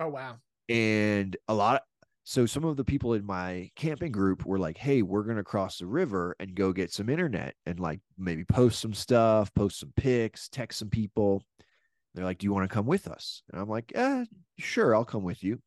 Oh 0.00 0.08
wow. 0.08 0.36
and 0.68 1.36
a 1.48 1.54
lot 1.54 1.82
so 2.24 2.46
some 2.46 2.64
of 2.64 2.76
the 2.76 2.84
people 2.84 3.14
in 3.14 3.26
my 3.26 3.68
camping 3.74 4.12
group 4.12 4.46
were 4.46 4.58
like 4.58 4.78
hey 4.78 5.02
we're 5.02 5.24
going 5.24 5.36
to 5.36 5.44
cross 5.44 5.78
the 5.78 5.86
river 5.86 6.36
and 6.38 6.54
go 6.54 6.72
get 6.72 6.92
some 6.92 7.08
internet 7.08 7.54
and 7.66 7.80
like 7.80 8.00
maybe 8.16 8.44
post 8.44 8.80
some 8.80 8.94
stuff 8.94 9.52
post 9.54 9.80
some 9.80 9.92
pics 9.96 10.48
text 10.48 10.78
some 10.78 10.90
people. 10.90 11.42
They're 12.14 12.24
like 12.24 12.38
do 12.38 12.44
you 12.44 12.52
want 12.52 12.68
to 12.68 12.74
come 12.74 12.86
with 12.86 13.08
us? 13.08 13.42
And 13.50 13.60
i'm 13.60 13.68
like 13.68 13.92
eh, 13.94 14.24
sure 14.58 14.94
i'll 14.94 15.04
come 15.04 15.24
with 15.24 15.42
you. 15.42 15.60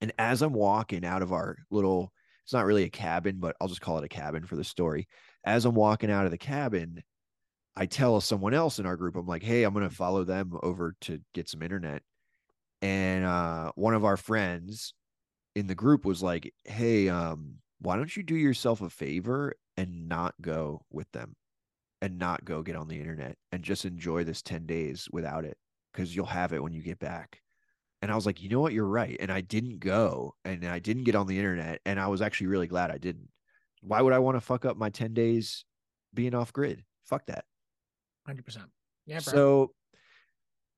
And 0.00 0.12
as 0.18 0.42
i'm 0.42 0.52
walking 0.52 1.04
out 1.04 1.22
of 1.22 1.32
our 1.32 1.56
little 1.70 2.12
it's 2.44 2.52
not 2.52 2.66
really 2.66 2.84
a 2.84 2.90
cabin 2.90 3.36
but 3.38 3.54
i'll 3.60 3.68
just 3.68 3.80
call 3.80 3.98
it 3.98 4.04
a 4.04 4.08
cabin 4.08 4.44
for 4.44 4.56
the 4.56 4.64
story. 4.64 5.06
As 5.44 5.64
i'm 5.64 5.74
walking 5.74 6.10
out 6.10 6.24
of 6.24 6.32
the 6.32 6.38
cabin 6.38 7.02
i 7.76 7.86
tell 7.86 8.20
someone 8.20 8.54
else 8.54 8.80
in 8.80 8.86
our 8.86 8.96
group 8.96 9.14
i'm 9.14 9.26
like 9.26 9.44
hey 9.44 9.62
i'm 9.62 9.74
going 9.74 9.88
to 9.88 9.94
follow 9.94 10.24
them 10.24 10.58
over 10.64 10.96
to 11.02 11.20
get 11.34 11.48
some 11.48 11.62
internet. 11.62 12.02
And 12.82 13.24
uh 13.24 13.70
one 13.76 13.94
of 13.94 14.04
our 14.04 14.16
friends 14.16 14.94
in 15.58 15.66
the 15.66 15.74
group 15.74 16.04
was 16.04 16.22
like 16.22 16.52
hey 16.64 17.08
um 17.08 17.56
why 17.80 17.96
don't 17.96 18.16
you 18.16 18.22
do 18.22 18.34
yourself 18.36 18.80
a 18.80 18.90
favor 18.90 19.54
and 19.76 20.08
not 20.08 20.34
go 20.40 20.82
with 20.90 21.10
them 21.12 21.36
and 22.02 22.18
not 22.18 22.44
go 22.44 22.62
get 22.62 22.76
on 22.76 22.88
the 22.88 22.98
internet 23.00 23.36
and 23.52 23.62
just 23.62 23.84
enjoy 23.84 24.24
this 24.24 24.42
10 24.42 24.66
days 24.66 25.08
without 25.12 25.44
it 25.44 25.56
because 25.92 26.14
you'll 26.14 26.26
have 26.26 26.52
it 26.52 26.62
when 26.62 26.72
you 26.72 26.82
get 26.82 26.98
back 26.98 27.40
And 28.00 28.12
I 28.12 28.14
was 28.14 28.26
like, 28.26 28.40
you 28.42 28.48
know 28.48 28.60
what? 28.60 28.72
You're 28.72 28.86
right. 28.86 29.16
And 29.18 29.30
I 29.32 29.40
didn't 29.40 29.80
go 29.80 30.34
and 30.44 30.64
I 30.64 30.78
didn't 30.78 31.04
get 31.04 31.16
on 31.16 31.26
the 31.26 31.38
internet. 31.38 31.80
And 31.84 31.98
I 31.98 32.06
was 32.06 32.22
actually 32.22 32.46
really 32.46 32.68
glad 32.68 32.92
I 32.92 32.98
didn't. 32.98 33.28
Why 33.82 34.00
would 34.02 34.12
I 34.12 34.20
want 34.20 34.36
to 34.36 34.40
fuck 34.40 34.64
up 34.64 34.76
my 34.76 34.90
10 34.90 35.14
days 35.14 35.64
being 36.14 36.34
off 36.34 36.52
grid? 36.52 36.84
Fuck 37.04 37.26
that. 37.26 37.44
100%. 38.28 38.58
Yeah, 39.06 39.20
bro. 39.20 39.32
So 39.32 39.72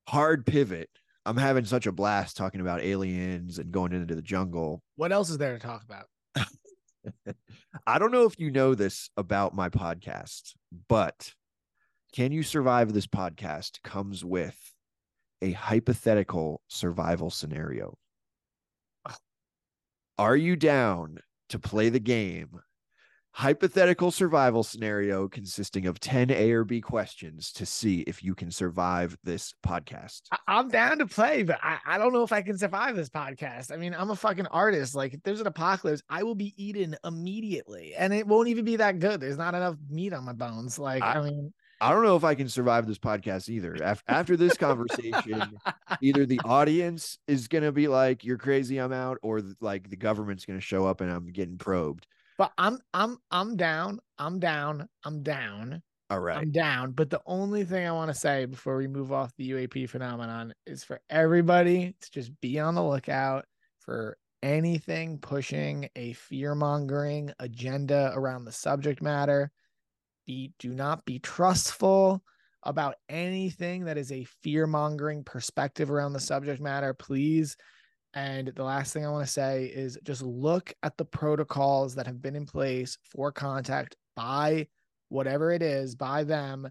hard 0.08 0.46
pivot. 0.46 0.88
I'm 1.26 1.36
having 1.36 1.64
such 1.64 1.86
a 1.86 1.92
blast 1.92 2.36
talking 2.36 2.60
about 2.60 2.82
aliens 2.82 3.58
and 3.58 3.70
going 3.70 3.92
into 3.92 4.14
the 4.14 4.22
jungle. 4.22 4.82
what 4.96 5.12
else 5.12 5.30
is 5.30 5.38
there 5.38 5.52
to 5.52 5.58
talk 5.58 5.82
about? 5.84 6.06
I 7.86 7.98
don't 7.98 8.12
know 8.12 8.24
if 8.24 8.38
you 8.38 8.50
know 8.50 8.74
this 8.74 9.10
about 9.16 9.54
my 9.54 9.68
podcast, 9.68 10.54
but 10.88 11.34
Can 12.14 12.32
You 12.32 12.42
Survive 12.42 12.92
This 12.92 13.06
podcast 13.06 13.82
comes 13.82 14.24
with 14.24 14.58
a 15.42 15.52
hypothetical 15.52 16.62
survival 16.68 17.30
scenario. 17.30 17.96
Are 20.18 20.36
you 20.36 20.56
down 20.56 21.18
to 21.48 21.58
play 21.58 21.88
the 21.88 22.00
game? 22.00 22.60
Hypothetical 23.32 24.10
survival 24.10 24.62
scenario 24.64 25.28
consisting 25.28 25.86
of 25.86 26.00
10 26.00 26.30
A 26.30 26.50
or 26.50 26.64
B 26.64 26.80
questions 26.80 27.52
to 27.52 27.64
see 27.64 28.00
if 28.00 28.24
you 28.24 28.34
can 28.34 28.50
survive 28.50 29.16
this 29.22 29.54
podcast. 29.64 30.22
I'm 30.48 30.68
down 30.68 30.98
to 30.98 31.06
play, 31.06 31.44
but 31.44 31.58
I, 31.62 31.78
I 31.86 31.98
don't 31.98 32.12
know 32.12 32.24
if 32.24 32.32
I 32.32 32.42
can 32.42 32.58
survive 32.58 32.96
this 32.96 33.08
podcast. 33.08 33.72
I 33.72 33.76
mean, 33.76 33.94
I'm 33.94 34.10
a 34.10 34.16
fucking 34.16 34.48
artist. 34.48 34.94
Like, 34.96 35.14
if 35.14 35.22
there's 35.22 35.40
an 35.40 35.46
apocalypse, 35.46 36.02
I 36.10 36.24
will 36.24 36.34
be 36.34 36.52
eaten 36.56 36.96
immediately, 37.04 37.94
and 37.96 38.12
it 38.12 38.26
won't 38.26 38.48
even 38.48 38.64
be 38.64 38.76
that 38.76 38.98
good. 38.98 39.20
There's 39.20 39.38
not 39.38 39.54
enough 39.54 39.76
meat 39.88 40.12
on 40.12 40.24
my 40.24 40.32
bones. 40.32 40.78
Like, 40.78 41.02
I, 41.02 41.14
I- 41.14 41.22
mean, 41.22 41.52
I 41.80 41.92
don't 41.92 42.02
know 42.02 42.16
if 42.16 42.24
I 42.24 42.34
can 42.34 42.48
survive 42.48 42.86
this 42.86 42.98
podcast 42.98 43.48
either. 43.48 43.74
Af- 43.74 44.04
After 44.08 44.36
this 44.36 44.56
conversation, 44.58 45.42
either 46.02 46.26
the 46.26 46.40
audience 46.44 47.18
is 47.26 47.48
going 47.48 47.64
to 47.64 47.72
be 47.72 47.88
like, 47.88 48.22
you're 48.24 48.36
crazy, 48.38 48.76
I'm 48.78 48.92
out, 48.92 49.16
or 49.22 49.40
like 49.60 49.88
the 49.88 49.96
government's 49.96 50.44
going 50.44 50.58
to 50.58 50.64
show 50.64 50.84
up 50.84 51.00
and 51.00 51.10
I'm 51.10 51.30
getting 51.32 51.56
probed. 51.56 52.06
But 52.40 52.54
I'm 52.56 52.78
I'm 52.94 53.18
I'm 53.30 53.54
down. 53.58 54.00
I'm 54.18 54.38
down. 54.38 54.88
I'm 55.04 55.22
down. 55.22 55.82
All 56.08 56.20
right. 56.20 56.38
I'm 56.38 56.50
down. 56.50 56.92
But 56.92 57.10
the 57.10 57.20
only 57.26 57.64
thing 57.64 57.86
I 57.86 57.92
want 57.92 58.10
to 58.10 58.18
say 58.18 58.46
before 58.46 58.78
we 58.78 58.86
move 58.86 59.12
off 59.12 59.36
the 59.36 59.50
UAP 59.50 59.90
phenomenon 59.90 60.54
is 60.66 60.82
for 60.82 61.02
everybody 61.10 61.94
to 62.00 62.10
just 62.10 62.32
be 62.40 62.58
on 62.58 62.74
the 62.74 62.82
lookout 62.82 63.44
for 63.80 64.16
anything 64.42 65.18
pushing 65.18 65.90
a 65.96 66.14
fear 66.14 66.54
mongering 66.54 67.30
agenda 67.40 68.10
around 68.14 68.46
the 68.46 68.52
subject 68.52 69.02
matter. 69.02 69.50
Be 70.26 70.54
do 70.58 70.72
not 70.72 71.04
be 71.04 71.18
trustful 71.18 72.22
about 72.62 72.94
anything 73.10 73.84
that 73.84 73.98
is 73.98 74.12
a 74.12 74.24
fear 74.42 74.66
mongering 74.66 75.24
perspective 75.24 75.90
around 75.90 76.14
the 76.14 76.20
subject 76.20 76.62
matter, 76.62 76.94
please. 76.94 77.58
And 78.14 78.48
the 78.48 78.64
last 78.64 78.92
thing 78.92 79.06
I 79.06 79.10
want 79.10 79.24
to 79.24 79.32
say 79.32 79.66
is 79.66 79.98
just 80.02 80.22
look 80.22 80.72
at 80.82 80.96
the 80.96 81.04
protocols 81.04 81.94
that 81.94 82.06
have 82.06 82.20
been 82.20 82.34
in 82.34 82.46
place 82.46 82.98
for 83.04 83.30
contact 83.30 83.96
by 84.16 84.66
whatever 85.08 85.52
it 85.52 85.62
is 85.62 85.94
by 85.94 86.24
them. 86.24 86.68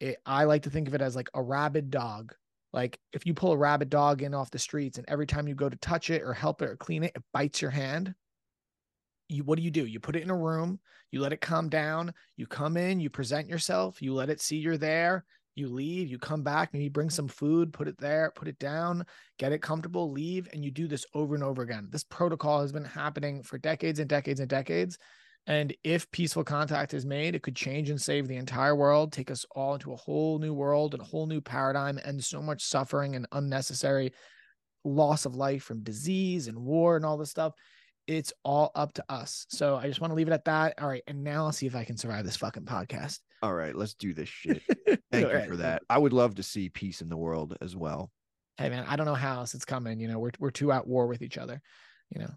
It, 0.00 0.16
i 0.24 0.44
like 0.44 0.62
to 0.62 0.70
think 0.70 0.88
of 0.88 0.94
it 0.94 1.02
as 1.02 1.14
like 1.14 1.28
a 1.34 1.42
rabid 1.42 1.90
dog. 1.90 2.34
Like 2.72 2.98
if 3.12 3.26
you 3.26 3.34
pull 3.34 3.52
a 3.52 3.58
rabid 3.58 3.90
dog 3.90 4.22
in 4.22 4.32
off 4.32 4.50
the 4.50 4.58
streets 4.58 4.96
and 4.96 5.06
every 5.08 5.26
time 5.26 5.48
you 5.48 5.54
go 5.54 5.68
to 5.68 5.76
touch 5.76 6.08
it 6.08 6.22
or 6.22 6.32
help 6.32 6.62
it 6.62 6.70
or 6.70 6.76
clean 6.76 7.04
it 7.04 7.12
it 7.14 7.22
bites 7.32 7.60
your 7.60 7.70
hand 7.70 8.14
you 9.28 9.44
what 9.44 9.56
do 9.56 9.62
you 9.62 9.70
do? 9.70 9.86
You 9.86 10.00
put 10.00 10.16
it 10.16 10.22
in 10.22 10.30
a 10.30 10.36
room 10.36 10.78
you 11.10 11.20
let 11.20 11.32
it 11.32 11.40
calm 11.40 11.68
down 11.68 12.12
you 12.36 12.46
come 12.46 12.76
in 12.76 13.00
you 13.00 13.10
present 13.10 13.48
yourself 13.48 14.00
you 14.00 14.14
let 14.14 14.30
it 14.30 14.40
see 14.40 14.56
you're 14.56 14.76
there 14.76 15.24
you 15.60 15.68
leave 15.68 16.08
you 16.08 16.18
come 16.18 16.42
back 16.42 16.72
maybe 16.72 16.88
bring 16.88 17.10
some 17.10 17.28
food 17.28 17.72
put 17.72 17.86
it 17.86 17.98
there 17.98 18.32
put 18.34 18.48
it 18.48 18.58
down 18.58 19.04
get 19.38 19.52
it 19.52 19.62
comfortable 19.62 20.10
leave 20.10 20.48
and 20.52 20.64
you 20.64 20.70
do 20.70 20.88
this 20.88 21.06
over 21.14 21.34
and 21.34 21.44
over 21.44 21.62
again 21.62 21.86
this 21.90 22.04
protocol 22.04 22.60
has 22.60 22.72
been 22.72 22.84
happening 22.84 23.42
for 23.42 23.58
decades 23.58 23.98
and 23.98 24.08
decades 24.08 24.40
and 24.40 24.48
decades 24.48 24.98
and 25.46 25.74
if 25.82 26.10
peaceful 26.10 26.44
contact 26.44 26.94
is 26.94 27.06
made, 27.06 27.34
it 27.34 27.42
could 27.42 27.56
change 27.56 27.90
and 27.90 28.00
save 28.00 28.28
the 28.28 28.36
entire 28.36 28.76
world, 28.76 29.12
take 29.12 29.30
us 29.30 29.44
all 29.52 29.74
into 29.74 29.92
a 29.92 29.96
whole 29.96 30.38
new 30.38 30.52
world 30.52 30.94
and 30.94 31.02
a 31.02 31.06
whole 31.06 31.26
new 31.26 31.40
paradigm, 31.40 31.98
and 31.98 32.22
so 32.22 32.42
much 32.42 32.62
suffering 32.62 33.16
and 33.16 33.26
unnecessary 33.32 34.12
loss 34.84 35.24
of 35.26 35.34
life 35.34 35.62
from 35.62 35.82
disease 35.82 36.46
and 36.46 36.58
war 36.58 36.96
and 36.96 37.04
all 37.04 37.16
this 37.16 37.30
stuff. 37.30 37.54
It's 38.06 38.32
all 38.44 38.70
up 38.74 38.92
to 38.94 39.04
us. 39.08 39.46
So 39.48 39.76
I 39.76 39.86
just 39.86 40.00
want 40.00 40.10
to 40.10 40.14
leave 40.14 40.28
it 40.28 40.34
at 40.34 40.44
that. 40.44 40.74
All 40.80 40.88
right. 40.88 41.02
And 41.06 41.22
now 41.22 41.46
I'll 41.46 41.52
see 41.52 41.66
if 41.66 41.76
I 41.76 41.84
can 41.84 41.96
survive 41.96 42.24
this 42.24 42.36
fucking 42.36 42.64
podcast. 42.64 43.20
All 43.42 43.54
right. 43.54 43.74
Let's 43.74 43.94
do 43.94 44.12
this 44.12 44.28
shit. 44.28 44.62
Thank 45.10 45.28
you 45.28 45.32
right. 45.32 45.48
for 45.48 45.56
that. 45.56 45.82
I 45.88 45.98
would 45.98 46.12
love 46.12 46.36
to 46.36 46.42
see 46.42 46.68
peace 46.68 47.00
in 47.00 47.08
the 47.08 47.16
world 47.16 47.56
as 47.60 47.74
well. 47.76 48.10
Hey 48.56 48.68
man, 48.68 48.84
I 48.86 48.96
don't 48.96 49.06
know 49.06 49.14
how 49.14 49.36
else 49.36 49.54
it's 49.54 49.64
coming. 49.64 50.00
You 50.00 50.08
know, 50.08 50.18
we're 50.18 50.32
we're 50.38 50.50
two 50.50 50.70
at 50.70 50.86
war 50.86 51.06
with 51.06 51.22
each 51.22 51.38
other. 51.38 51.62
You 52.10 52.20
know. 52.20 52.30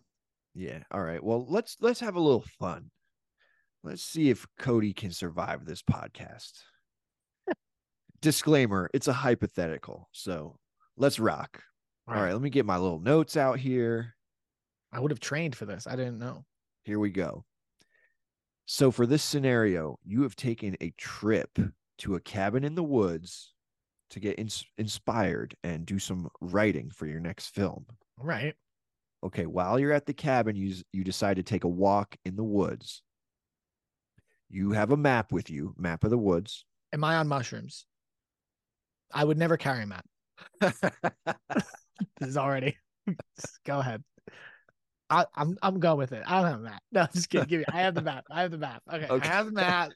Yeah. 0.55 0.79
All 0.91 1.01
right. 1.01 1.21
Well, 1.21 1.45
let's 1.49 1.77
let's 1.81 1.99
have 1.99 2.15
a 2.15 2.21
little 2.21 2.45
fun. 2.59 2.91
Let's 3.83 4.03
see 4.03 4.29
if 4.29 4.47
Cody 4.57 4.93
can 4.93 5.11
survive 5.11 5.65
this 5.65 5.81
podcast. 5.81 6.51
Disclaimer, 8.21 8.89
it's 8.93 9.09
a 9.09 9.13
hypothetical. 9.13 10.07
So 10.13 10.57
let's 10.95 11.19
rock. 11.19 11.61
All 12.07 12.15
right, 12.15 12.33
let 12.33 12.41
me 12.41 12.49
get 12.49 12.65
my 12.65 12.77
little 12.77 12.99
notes 12.99 13.37
out 13.37 13.59
here. 13.59 14.15
I 14.91 14.99
would 14.99 15.11
have 15.11 15.19
trained 15.19 15.55
for 15.55 15.65
this. 15.65 15.87
I 15.87 15.95
didn't 15.95 16.19
know. 16.19 16.45
Here 16.83 16.99
we 16.99 17.09
go. 17.09 17.45
So, 18.73 18.89
for 18.89 19.05
this 19.05 19.21
scenario, 19.21 19.99
you 20.03 20.23
have 20.23 20.35
taken 20.35 20.75
a 20.81 20.89
trip 20.97 21.59
to 21.99 22.15
a 22.15 22.19
cabin 22.19 22.63
in 22.63 22.73
the 22.73 22.81
woods 22.81 23.53
to 24.09 24.19
get 24.19 24.39
ins- 24.39 24.65
inspired 24.79 25.55
and 25.63 25.85
do 25.85 25.99
some 25.99 26.27
writing 26.41 26.89
for 26.89 27.05
your 27.05 27.19
next 27.19 27.49
film. 27.49 27.85
Right. 28.17 28.55
Okay, 29.23 29.45
while 29.45 29.77
you're 29.77 29.91
at 29.91 30.07
the 30.07 30.13
cabin, 30.15 30.55
you 30.55 30.73
you 30.91 31.03
decide 31.03 31.35
to 31.35 31.43
take 31.43 31.65
a 31.65 31.67
walk 31.67 32.15
in 32.25 32.35
the 32.35 32.43
woods. 32.43 33.03
You 34.49 34.71
have 34.71 34.89
a 34.89 34.97
map 34.97 35.31
with 35.31 35.51
you, 35.51 35.75
map 35.77 36.03
of 36.03 36.09
the 36.09 36.17
woods. 36.17 36.65
Am 36.93 37.03
I 37.03 37.17
on 37.17 37.27
mushrooms? 37.27 37.85
I 39.13 39.23
would 39.23 39.37
never 39.37 39.55
carry 39.55 39.83
a 39.83 39.85
map. 39.85 40.05
This 42.19 42.29
is 42.29 42.37
already. 42.37 42.75
Go 43.67 43.77
ahead. 43.77 44.03
I, 45.09 45.25
I'm 45.35 45.57
I'm 45.61 45.79
going 45.79 45.97
with 45.97 46.11
it. 46.11 46.23
I 46.25 46.41
don't 46.41 46.51
have 46.51 46.59
a 46.59 46.63
map. 46.63 46.83
No, 46.91 47.07
just 47.13 47.29
kidding. 47.29 47.47
Give 47.47 47.59
me. 47.59 47.65
I 47.71 47.81
have 47.81 47.95
the 47.95 48.01
map. 48.01 48.25
I 48.31 48.41
have 48.41 48.51
the 48.51 48.57
map. 48.57 48.81
Okay, 48.91 49.07
Okay. 49.07 49.29
I 49.29 49.31
have 49.31 49.45
the 49.47 49.51
map, 49.51 49.91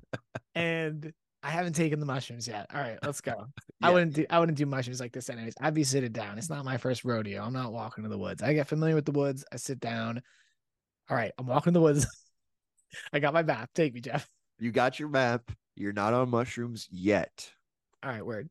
and 0.54 1.12
I 1.42 1.50
haven't 1.50 1.74
taken 1.74 2.00
the 2.00 2.06
mushrooms 2.06 2.48
yet. 2.48 2.66
All 2.74 2.80
right, 2.80 2.98
let's 3.02 3.20
go. 3.20 3.46
I 3.80 3.90
wouldn't 3.90 4.14
do. 4.14 4.26
I 4.28 4.40
wouldn't 4.40 4.58
do 4.58 4.66
mushrooms 4.66 5.00
like 5.00 5.12
this 5.12 5.30
anyways. 5.30 5.54
I'd 5.60 5.74
be 5.74 5.84
sitting 5.84 6.12
down. 6.12 6.38
It's 6.38 6.50
not 6.50 6.64
my 6.64 6.76
first 6.76 7.04
rodeo. 7.04 7.42
I'm 7.42 7.52
not 7.52 7.72
walking 7.72 8.04
to 8.04 8.10
the 8.10 8.18
woods. 8.18 8.42
I 8.42 8.52
get 8.54 8.66
familiar 8.66 8.94
with 8.94 9.06
the 9.06 9.12
woods. 9.12 9.44
I 9.52 9.56
sit 9.56 9.80
down. 9.80 10.20
All 11.08 11.16
right, 11.16 11.32
I'm 11.38 11.46
walking 11.46 11.72
to 11.72 11.78
the 11.78 11.82
woods. 11.82 12.06
I 13.12 13.18
got 13.20 13.34
my 13.34 13.42
map. 13.42 13.70
Take 13.74 13.94
me, 13.94 14.00
Jeff. 14.00 14.28
You 14.58 14.72
got 14.72 14.98
your 14.98 15.08
map. 15.08 15.52
You're 15.76 15.92
not 15.92 16.12
on 16.14 16.30
mushrooms 16.30 16.88
yet. 16.90 17.50
All 18.02 18.10
right, 18.10 18.24
word. 18.26 18.48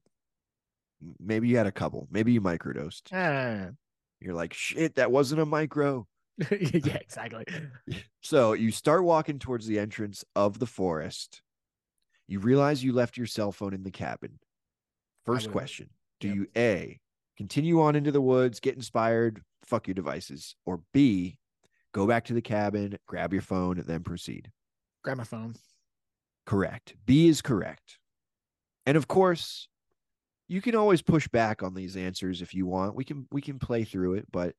Maybe 1.19 1.47
you 1.49 1.57
had 1.57 1.67
a 1.67 1.71
couple. 1.71 2.07
Maybe 2.09 2.31
you 2.31 2.41
microdosed. 2.41 3.11
Ah. 3.11 3.71
You're 4.19 4.33
like, 4.33 4.53
shit, 4.53 4.95
that 4.95 5.11
wasn't 5.11 5.41
a 5.41 5.45
micro. 5.45 6.07
yeah, 6.51 6.97
exactly. 7.01 7.45
So 8.21 8.53
you 8.53 8.71
start 8.71 9.03
walking 9.03 9.39
towards 9.39 9.67
the 9.67 9.79
entrance 9.79 10.23
of 10.35 10.59
the 10.59 10.65
forest. 10.65 11.41
You 12.27 12.39
realize 12.39 12.83
you 12.83 12.93
left 12.93 13.17
your 13.17 13.27
cell 13.27 13.51
phone 13.51 13.73
in 13.73 13.83
the 13.83 13.91
cabin. 13.91 14.39
First 15.25 15.51
question 15.51 15.89
Do 16.19 16.27
yep. 16.29 16.37
you 16.37 16.47
A, 16.55 16.99
continue 17.37 17.81
on 17.81 17.95
into 17.95 18.11
the 18.11 18.21
woods, 18.21 18.59
get 18.59 18.75
inspired, 18.75 19.41
fuck 19.63 19.87
your 19.87 19.93
devices, 19.93 20.55
or 20.65 20.81
B, 20.93 21.37
go 21.93 22.07
back 22.07 22.25
to 22.25 22.33
the 22.33 22.41
cabin, 22.41 22.97
grab 23.07 23.33
your 23.33 23.41
phone, 23.41 23.83
then 23.85 24.03
proceed? 24.03 24.51
Grab 25.03 25.17
my 25.17 25.23
phone. 25.23 25.55
Correct. 26.45 26.95
B 27.05 27.27
is 27.27 27.41
correct. 27.41 27.99
And 28.85 28.95
of 28.95 29.07
course, 29.07 29.67
you 30.47 30.61
can 30.61 30.75
always 30.75 31.01
push 31.01 31.27
back 31.27 31.63
on 31.63 31.73
these 31.73 31.97
answers 31.97 32.41
if 32.41 32.53
you 32.53 32.65
want. 32.65 32.95
We 32.95 33.03
can 33.03 33.27
we 33.31 33.41
can 33.41 33.59
play 33.59 33.83
through 33.83 34.15
it, 34.15 34.27
but 34.31 34.55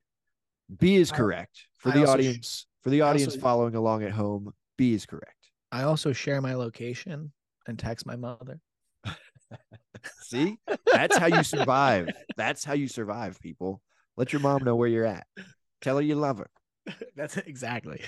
B 0.77 0.97
is 0.97 1.11
correct. 1.11 1.67
For 1.79 1.91
I 1.91 1.93
the 1.95 2.01
also 2.01 2.11
sh- 2.13 2.15
audience, 2.15 2.67
for 2.83 2.91
the 2.91 3.01
audience 3.03 3.33
also- 3.35 3.41
following 3.41 3.75
along 3.75 4.03
at 4.05 4.13
home, 4.13 4.53
B 4.77 4.93
is 4.95 5.07
correct. 5.07 5.35
I 5.73 5.83
also 5.83 6.13
share 6.13 6.41
my 6.41 6.55
location 6.55 7.33
and 7.67 7.79
text 7.79 8.07
my 8.07 8.17
mother. 8.17 8.61
See? 10.23 10.59
That's 10.87 11.17
how 11.17 11.27
you 11.27 11.43
survive. 11.43 12.09
That's 12.37 12.65
how 12.65 12.75
you 12.75 12.89
survive, 12.89 13.39
people. 13.41 13.83
Let 14.17 14.33
your 14.33 14.41
mom 14.41 14.65
know 14.65 14.77
where 14.77 14.89
you're 14.89 15.05
at. 15.07 15.27
Tell 15.81 15.97
her 15.97 16.03
you 16.03 16.15
love 16.15 16.39
her. 16.39 16.51
That's 17.17 17.37
exactly. 17.37 18.01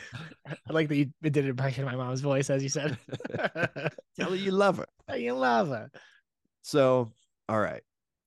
I 0.47 0.73
like 0.73 0.89
that 0.89 0.97
you 0.97 1.11
did 1.23 1.37
an 1.37 1.49
impression 1.49 1.85
of 1.85 1.91
my 1.91 1.97
mom's 1.97 2.21
voice, 2.21 2.49
as 2.51 2.63
you 2.63 2.69
said. 2.69 2.97
Tell 4.19 4.31
her 4.31 4.37
you 4.37 4.51
love 4.53 4.79
her. 4.79 5.17
you 5.17 5.35
love 5.35 5.69
her. 5.69 5.91
So, 6.63 7.13
all 7.51 7.61
right. 7.61 7.83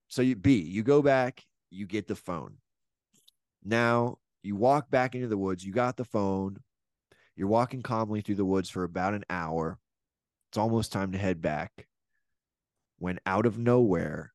So 0.09 0.21
you 0.21 0.35
B, 0.35 0.59
you 0.59 0.83
go 0.83 1.01
back, 1.01 1.45
you 1.71 1.87
get 1.87 2.07
the 2.07 2.15
phone. 2.15 2.57
Now 3.63 4.17
you 4.43 4.57
walk 4.57 4.91
back 4.91 5.15
into 5.15 5.29
the 5.29 5.37
woods, 5.37 5.65
you 5.65 5.71
got 5.71 5.95
the 5.95 6.03
phone. 6.03 6.57
You're 7.37 7.47
walking 7.47 7.81
calmly 7.81 8.19
through 8.19 8.35
the 8.35 8.45
woods 8.45 8.69
for 8.69 8.83
about 8.83 9.13
an 9.13 9.23
hour. 9.29 9.79
It's 10.49 10.57
almost 10.57 10.91
time 10.91 11.13
to 11.13 11.17
head 11.17 11.41
back. 11.41 11.87
When 12.99 13.17
out 13.25 13.45
of 13.45 13.57
nowhere, 13.57 14.33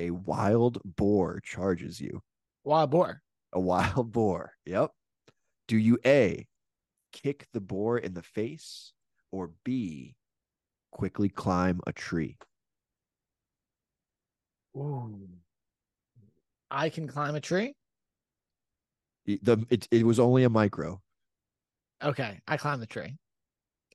a 0.00 0.10
wild 0.10 0.80
boar 0.84 1.40
charges 1.44 2.00
you. 2.00 2.22
Wild 2.64 2.90
boar. 2.90 3.20
A 3.52 3.60
wild 3.60 4.10
boar. 4.10 4.54
Yep. 4.64 4.90
Do 5.68 5.76
you 5.76 5.98
A, 6.06 6.48
kick 7.12 7.46
the 7.52 7.60
boar 7.60 7.98
in 7.98 8.14
the 8.14 8.22
face, 8.22 8.94
or 9.30 9.50
B, 9.64 10.16
quickly 10.90 11.28
climb 11.28 11.80
a 11.86 11.92
tree? 11.92 12.38
Ooh. 14.76 15.28
I 16.70 16.88
can 16.88 17.08
climb 17.08 17.34
a 17.34 17.40
tree. 17.40 17.74
The 19.26 19.64
it, 19.70 19.86
it 19.90 20.06
was 20.06 20.18
only 20.18 20.44
a 20.44 20.50
micro. 20.50 21.00
Okay, 22.02 22.40
I 22.48 22.56
climb 22.56 22.80
the 22.80 22.86
tree. 22.86 23.16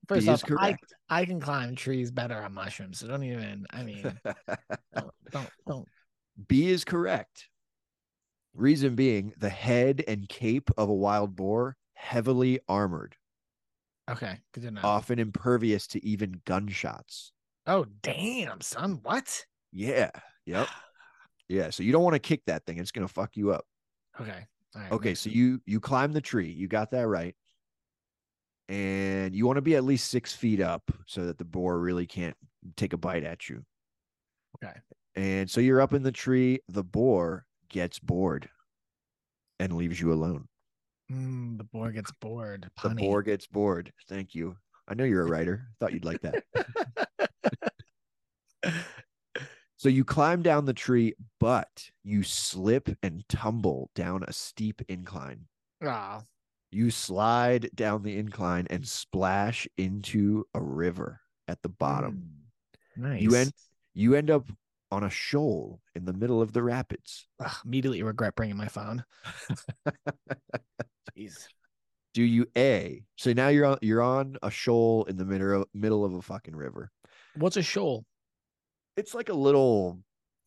First 0.08 0.28
off, 0.28 0.44
I. 0.60 0.76
I 1.10 1.26
can 1.26 1.40
climb 1.40 1.76
trees 1.76 2.12
better 2.12 2.36
on 2.36 2.54
mushrooms, 2.54 3.00
so 3.00 3.08
don't 3.08 3.24
even. 3.24 3.66
I 3.72 3.84
mean, 3.84 4.20
don't 4.96 5.12
don't, 5.32 5.50
don't. 5.68 5.88
B 6.48 6.68
is 6.70 6.84
correct. 6.86 7.48
Reason 8.54 8.96
being, 8.96 9.34
the 9.38 9.50
head 9.50 10.04
and 10.08 10.30
cape 10.30 10.70
of 10.78 10.88
a 10.90 10.94
wild 10.94 11.36
boar 11.36 11.76
heavily 11.96 12.60
armored, 12.70 13.16
Okay, 14.10 14.40
good 14.54 14.64
to 14.64 14.72
know. 14.72 14.82
often 14.84 15.20
impervious 15.20 15.88
to 15.88 16.06
even 16.06 16.42
gunshots. 16.46 17.34
oh 17.68 17.86
damn, 18.02 18.62
son, 18.62 19.00
what? 19.04 19.46
Yeah. 19.74 20.12
Yep. 20.46 20.68
Yeah. 21.48 21.70
So 21.70 21.84
you 21.84 21.92
don't 21.92 22.04
want 22.04 22.16
to 22.16 22.20
kick 22.20 22.42
that 22.48 22.66
thing. 22.66 22.80
It's 22.80 22.92
gonna 22.92 23.08
fuck 23.08 23.36
you 23.36 23.52
up. 23.52 23.66
Okay, 24.20 24.46
all 24.76 24.82
right. 24.82 24.92
Okay. 24.92 25.16
So 25.16 25.24
sense. 25.24 25.36
you 25.36 25.62
you 25.66 25.80
climb 25.80 26.14
the 26.14 26.22
tree. 26.22 26.50
You 26.50 26.68
got 26.68 26.92
that 26.92 27.08
right. 27.08 27.36
And 28.68 29.36
you 29.36 29.46
want 29.46 29.58
to 29.58 29.62
be 29.62 29.76
at 29.76 29.84
least 29.84 30.10
six 30.10 30.34
feet 30.34 30.60
up 30.60 30.82
so 31.06 31.26
that 31.26 31.38
the 31.38 31.46
boar 31.46 31.78
really 31.78 32.08
can't 32.08 32.36
take 32.76 32.94
a 32.94 32.98
bite 32.98 33.24
at 33.24 33.48
you. 33.48 33.64
Okay. 34.56 34.74
And 35.16 35.50
so 35.50 35.62
you're 35.62 35.82
up 35.82 35.94
in 35.94 36.02
the 36.02 36.12
tree. 36.12 36.60
The 36.68 36.84
boar 36.84 37.46
gets 37.70 38.00
bored 38.00 38.50
and 39.60 39.74
leaves 39.74 40.02
you 40.02 40.12
alone. 40.12 40.48
Mm, 41.12 41.60
the 41.60 41.64
boar 41.64 41.92
gets 41.92 42.12
bored. 42.20 42.70
The 42.82 42.90
boar 42.90 43.22
gets 43.22 43.46
bored. 43.46 43.94
Thank 44.10 44.34
you. 44.34 44.58
I 44.88 44.96
know 44.96 45.04
you're 45.04 45.26
a 45.26 45.30
writer. 45.30 45.68
Thought 45.80 45.94
you'd 45.94 46.06
like 46.06 46.22
that. 46.22 46.44
So 49.86 49.90
you 49.90 50.04
climb 50.04 50.42
down 50.42 50.66
the 50.66 50.74
tree, 50.74 51.14
but 51.40 51.92
you 52.04 52.24
slip 52.24 52.90
and 53.04 53.24
tumble 53.30 53.92
down 53.94 54.24
a 54.28 54.34
steep 54.34 54.82
incline. 54.90 55.46
Ah, 55.84 56.24
You 56.72 56.90
slide 56.90 57.70
down 57.76 58.02
the 58.02 58.18
incline 58.18 58.66
and 58.72 58.88
splash 58.88 59.68
into 59.78 60.48
a 60.56 60.60
river 60.60 61.22
at 61.48 61.62
the 61.62 61.70
bottom. 61.70 62.32
mm, 62.98 63.04
Nice. 63.04 63.22
You 63.22 63.36
end 63.36 63.54
you 63.94 64.16
end 64.16 64.32
up 64.32 64.48
on 64.90 65.04
a 65.04 65.10
shoal 65.12 65.80
in 65.94 66.06
the 66.06 66.14
middle 66.14 66.42
of 66.42 66.52
the 66.54 66.64
rapids. 66.64 67.28
Ugh, 67.40 67.56
immediately 67.64 68.02
regret 68.02 68.34
bringing 68.34 68.58
my 68.58 68.68
phone. 68.68 69.06
Jeez. 71.16 71.48
Do 72.16 72.24
you 72.24 72.48
A? 72.58 73.04
So 73.18 73.34
now 73.34 73.50
you're 73.50 73.66
on 73.66 73.78
you're 73.84 74.02
on 74.02 74.38
a 74.42 74.50
shoal 74.50 75.04
in 75.04 75.18
the 75.18 75.26
middle 75.26 75.62
of, 75.62 75.68
middle 75.76 76.04
of 76.04 76.16
a 76.16 76.24
fucking 76.24 76.56
river. 76.56 76.90
What's 77.36 77.58
a 77.58 77.62
shoal? 77.62 78.04
It's 78.98 79.14
like 79.14 79.30
a 79.30 79.34
little 79.34 80.00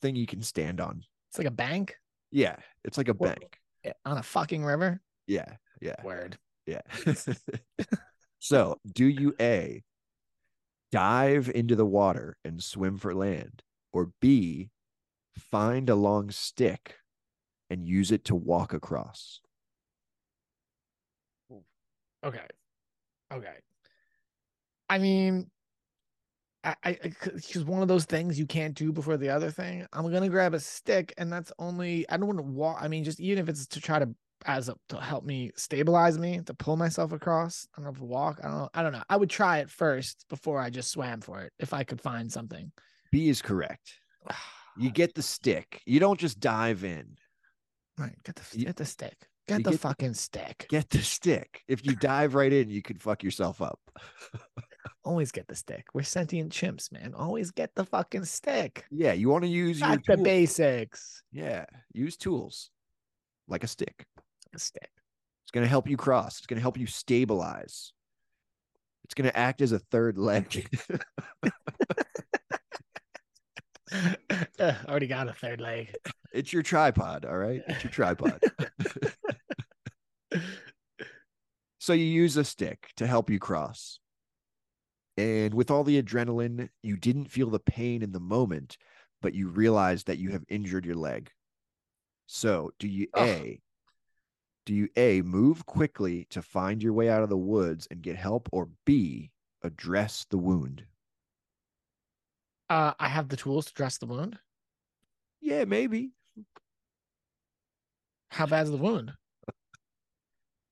thing 0.02 0.16
you 0.16 0.26
can 0.26 0.42
stand 0.42 0.80
on. 0.80 1.02
It's 1.30 1.38
like 1.38 1.46
a 1.46 1.50
bank 1.52 1.96
Yeah, 2.30 2.56
it's 2.84 2.98
like 2.98 3.08
a 3.08 3.12
What- 3.14 3.38
bank. 3.40 3.58
eh, 3.84 3.92
on 4.04 4.18
a 4.18 4.22
fucking 4.22 4.64
river. 4.64 5.00
Yeah, 5.26 5.56
yeah. 5.80 6.02
Word. 6.02 6.38
Yeah. 6.66 6.82
so, 8.38 8.78
do 8.86 9.06
you 9.06 9.34
A, 9.40 9.82
dive 10.92 11.50
into 11.54 11.74
the 11.76 11.86
water 11.86 12.36
and 12.44 12.62
swim 12.62 12.98
for 12.98 13.14
land, 13.14 13.62
or 13.92 14.12
B, 14.20 14.70
find 15.36 15.88
a 15.88 15.94
long 15.94 16.30
stick 16.30 16.96
and 17.70 17.86
use 17.86 18.10
it 18.10 18.24
to 18.26 18.34
walk 18.34 18.72
across? 18.72 19.40
Okay. 22.24 22.46
Okay. 23.32 23.54
I 24.90 24.98
mean, 24.98 25.50
I, 26.64 26.74
I, 26.84 26.98
because 27.34 27.64
one 27.64 27.82
of 27.82 27.88
those 27.88 28.04
things 28.04 28.38
you 28.38 28.46
can't 28.46 28.74
do 28.74 28.92
before 28.92 29.16
the 29.16 29.28
other 29.28 29.50
thing. 29.50 29.86
I'm 29.92 30.10
gonna 30.10 30.28
grab 30.28 30.54
a 30.54 30.60
stick, 30.60 31.14
and 31.16 31.32
that's 31.32 31.52
only 31.58 32.08
I 32.08 32.16
don't 32.16 32.26
want 32.26 32.38
to 32.38 32.42
walk. 32.44 32.78
I 32.80 32.88
mean, 32.88 33.04
just 33.04 33.20
even 33.20 33.42
if 33.42 33.48
it's 33.48 33.66
to 33.68 33.80
try 33.80 33.98
to 34.00 34.08
as 34.46 34.68
a 34.68 34.74
to 34.88 35.00
help 35.00 35.24
me 35.24 35.50
stabilize 35.56 36.18
me 36.18 36.40
to 36.46 36.54
pull 36.54 36.76
myself 36.76 37.12
across. 37.12 37.66
I 37.76 37.80
don't 37.80 37.84
know 37.86 37.90
if 37.96 38.00
walk. 38.00 38.40
I 38.42 38.48
don't 38.48 38.58
know. 38.58 38.68
I 38.74 38.82
don't 38.82 38.92
know. 38.92 39.02
I 39.08 39.16
would 39.16 39.30
try 39.30 39.58
it 39.58 39.70
first 39.70 40.24
before 40.28 40.60
I 40.60 40.70
just 40.70 40.90
swam 40.90 41.20
for 41.20 41.40
it 41.42 41.52
if 41.58 41.72
I 41.72 41.84
could 41.84 42.00
find 42.00 42.30
something. 42.30 42.70
B 43.12 43.28
is 43.28 43.42
correct. 43.42 43.92
You 44.80 44.92
get 44.92 45.12
the 45.12 45.22
stick. 45.22 45.82
You 45.86 45.98
don't 45.98 46.20
just 46.20 46.38
dive 46.38 46.84
in. 46.84 47.16
Right, 47.98 48.14
get 48.22 48.36
the 48.36 48.42
You- 48.56 48.66
get 48.66 48.76
the 48.76 48.84
stick. 48.84 49.16
Get 49.48 49.56
the 49.56 49.62
get 49.64 49.72
the- 49.72 49.78
fucking 49.78 50.14
stick. 50.14 50.66
Get 50.68 50.88
the 50.88 51.02
stick. 51.02 51.64
If 51.66 51.84
you 51.84 51.96
dive 52.00 52.36
right 52.36 52.52
in, 52.52 52.70
you 52.70 52.80
could 52.80 53.02
fuck 53.02 53.24
yourself 53.24 53.60
up. 53.60 53.80
Always 55.08 55.32
get 55.32 55.48
the 55.48 55.56
stick. 55.56 55.86
We're 55.94 56.02
sentient 56.02 56.52
chimps, 56.52 56.92
man. 56.92 57.14
Always 57.16 57.50
get 57.50 57.74
the 57.74 57.86
fucking 57.86 58.26
stick. 58.26 58.84
Yeah, 58.90 59.14
you 59.14 59.30
want 59.30 59.42
to 59.44 59.48
use 59.48 59.80
to 59.80 59.96
tools. 60.06 60.20
basics. 60.20 61.22
Yeah, 61.32 61.64
use 61.94 62.18
tools 62.18 62.68
like 63.48 63.64
a 63.64 63.68
stick. 63.68 64.04
A 64.54 64.58
stick. 64.58 64.90
It's 65.44 65.50
going 65.50 65.64
to 65.64 65.68
help 65.68 65.88
you 65.88 65.96
cross. 65.96 66.36
It's 66.36 66.46
going 66.46 66.58
to 66.58 66.62
help 66.62 66.76
you 66.76 66.86
stabilize. 66.86 67.94
It's 69.04 69.14
going 69.14 69.30
to 69.30 69.34
act 69.34 69.62
as 69.62 69.72
a 69.72 69.78
third 69.78 70.18
leg. 70.18 70.68
Ugh, 73.90 74.74
already 74.86 75.06
got 75.06 75.28
a 75.28 75.32
third 75.32 75.62
leg. 75.62 75.96
it's 76.34 76.52
your 76.52 76.62
tripod. 76.62 77.24
All 77.24 77.38
right. 77.38 77.62
It's 77.66 77.82
your 77.82 77.92
tripod. 77.92 78.42
so 81.78 81.94
you 81.94 82.04
use 82.04 82.36
a 82.36 82.44
stick 82.44 82.90
to 82.96 83.06
help 83.06 83.30
you 83.30 83.38
cross. 83.38 84.00
And 85.18 85.52
with 85.52 85.70
all 85.70 85.82
the 85.82 86.00
adrenaline, 86.00 86.68
you 86.82 86.96
didn't 86.96 87.26
feel 87.26 87.50
the 87.50 87.58
pain 87.58 88.02
in 88.02 88.12
the 88.12 88.20
moment, 88.20 88.78
but 89.20 89.34
you 89.34 89.48
realized 89.48 90.06
that 90.06 90.18
you 90.18 90.30
have 90.30 90.44
injured 90.48 90.86
your 90.86 90.94
leg. 90.94 91.30
So 92.26 92.70
do 92.78 92.86
you 92.86 93.08
Ugh. 93.14 93.26
A, 93.26 93.60
do 94.64 94.74
you 94.74 94.88
A, 94.96 95.22
move 95.22 95.66
quickly 95.66 96.26
to 96.30 96.40
find 96.40 96.82
your 96.82 96.92
way 96.92 97.08
out 97.08 97.24
of 97.24 97.30
the 97.30 97.36
woods 97.36 97.88
and 97.90 98.00
get 98.00 98.16
help, 98.16 98.48
or 98.52 98.68
B, 98.84 99.32
address 99.62 100.24
the 100.30 100.38
wound? 100.38 100.84
Uh, 102.70 102.92
I 103.00 103.08
have 103.08 103.28
the 103.28 103.36
tools 103.36 103.66
to 103.66 103.74
dress 103.74 103.98
the 103.98 104.06
wound. 104.06 104.38
Yeah, 105.40 105.64
maybe. 105.64 106.10
How 108.30 108.46
bad's 108.46 108.70
the 108.70 108.76
wound? 108.76 109.12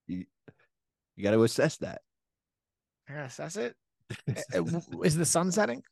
You 0.09 1.25
got 1.25 1.31
to 1.31 1.43
assess 1.45 1.79
that. 1.79 2.03
I 3.09 3.15
gotta 3.15 3.25
assess 3.25 3.57
it. 3.57 3.75
Uh, 4.55 4.63
Is 5.03 5.17
the 5.17 5.25
sun 5.25 5.51
setting? 5.51 5.83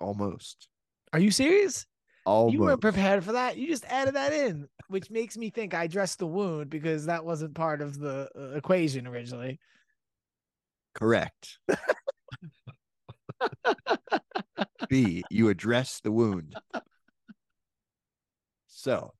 Almost. 0.00 0.68
Are 1.12 1.18
you 1.18 1.30
serious? 1.30 1.86
Almost. 2.24 2.52
You 2.52 2.60
weren't 2.60 2.80
prepared 2.80 3.24
for 3.24 3.32
that. 3.32 3.56
You 3.56 3.66
just 3.66 3.84
added 3.86 4.14
that 4.14 4.32
in, 4.32 4.68
which 4.88 5.10
makes 5.10 5.36
me 5.36 5.50
think 5.50 5.74
I 5.74 5.86
dressed 5.86 6.18
the 6.18 6.26
wound 6.26 6.70
because 6.70 7.06
that 7.06 7.24
wasn't 7.24 7.54
part 7.54 7.80
of 7.80 7.98
the 7.98 8.28
uh, 8.38 8.56
equation 8.56 9.06
originally. 9.06 9.58
Correct. 10.94 11.58
B, 14.88 15.24
you 15.30 15.48
address 15.48 16.00
the 16.00 16.12
wound. 16.12 16.54
So, 18.66 19.14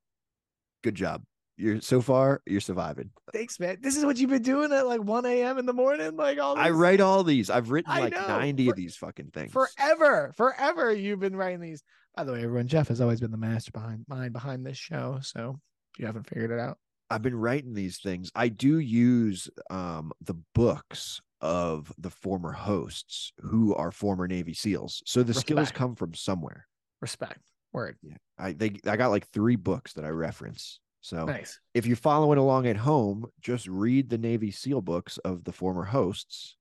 good 0.82 0.94
job. 0.94 1.22
You're 1.58 1.80
so 1.80 2.00
far, 2.00 2.40
you're 2.46 2.60
surviving. 2.60 3.10
Thanks, 3.32 3.58
man. 3.58 3.78
This 3.80 3.96
is 3.96 4.04
what 4.04 4.16
you've 4.16 4.30
been 4.30 4.42
doing 4.42 4.72
at 4.72 4.86
like 4.86 5.02
1 5.02 5.26
a.m. 5.26 5.58
in 5.58 5.66
the 5.66 5.72
morning, 5.72 6.16
like 6.16 6.38
all. 6.38 6.56
I 6.56 6.70
write 6.70 7.00
all 7.00 7.24
these. 7.24 7.50
I've 7.50 7.70
written 7.70 7.90
I 7.90 8.00
like 8.00 8.12
know. 8.12 8.26
90 8.28 8.64
For- 8.66 8.70
of 8.70 8.76
these 8.76 8.96
fucking 8.96 9.30
things. 9.34 9.52
forever, 9.52 10.32
forever. 10.36 10.92
You've 10.92 11.20
been 11.20 11.34
writing 11.36 11.60
these. 11.60 11.82
By 12.16 12.24
the 12.24 12.32
way, 12.32 12.44
everyone, 12.44 12.68
Jeff 12.68 12.88
has 12.88 13.00
always 13.00 13.20
been 13.20 13.30
the 13.32 13.36
master 13.36 13.72
behind 13.72 14.04
mind 14.08 14.32
behind 14.32 14.64
this 14.64 14.78
show. 14.78 15.18
So 15.20 15.58
if 15.94 16.00
you 16.00 16.06
haven't 16.06 16.28
figured 16.28 16.50
it 16.52 16.60
out, 16.60 16.78
I've 17.10 17.22
been 17.22 17.34
writing 17.36 17.74
these 17.74 17.98
things. 17.98 18.30
I 18.36 18.48
do 18.48 18.78
use 18.78 19.48
um 19.70 20.12
the 20.20 20.34
books 20.54 21.20
of 21.40 21.92
the 21.98 22.10
former 22.10 22.52
hosts 22.52 23.32
who 23.40 23.74
are 23.74 23.90
former 23.92 24.26
Navy 24.28 24.54
SEALs. 24.54 25.02
So 25.06 25.22
the 25.22 25.34
skills 25.34 25.70
come 25.72 25.94
from 25.96 26.14
somewhere. 26.14 26.66
respect. 27.00 27.40
Word. 27.72 27.96
Yeah. 28.02 28.16
I 28.38 28.52
they 28.52 28.76
I 28.86 28.96
got 28.96 29.10
like 29.10 29.26
three 29.28 29.56
books 29.56 29.92
that 29.94 30.04
I 30.04 30.08
reference. 30.08 30.80
So 31.00 31.24
Nice. 31.24 31.60
if 31.74 31.86
you're 31.86 31.96
following 31.96 32.38
along 32.38 32.66
at 32.66 32.76
home, 32.76 33.26
just 33.40 33.66
read 33.68 34.10
the 34.10 34.18
Navy 34.18 34.50
SEAL 34.50 34.82
books 34.82 35.18
of 35.18 35.44
the 35.44 35.52
former 35.52 35.84
hosts, 35.84 36.56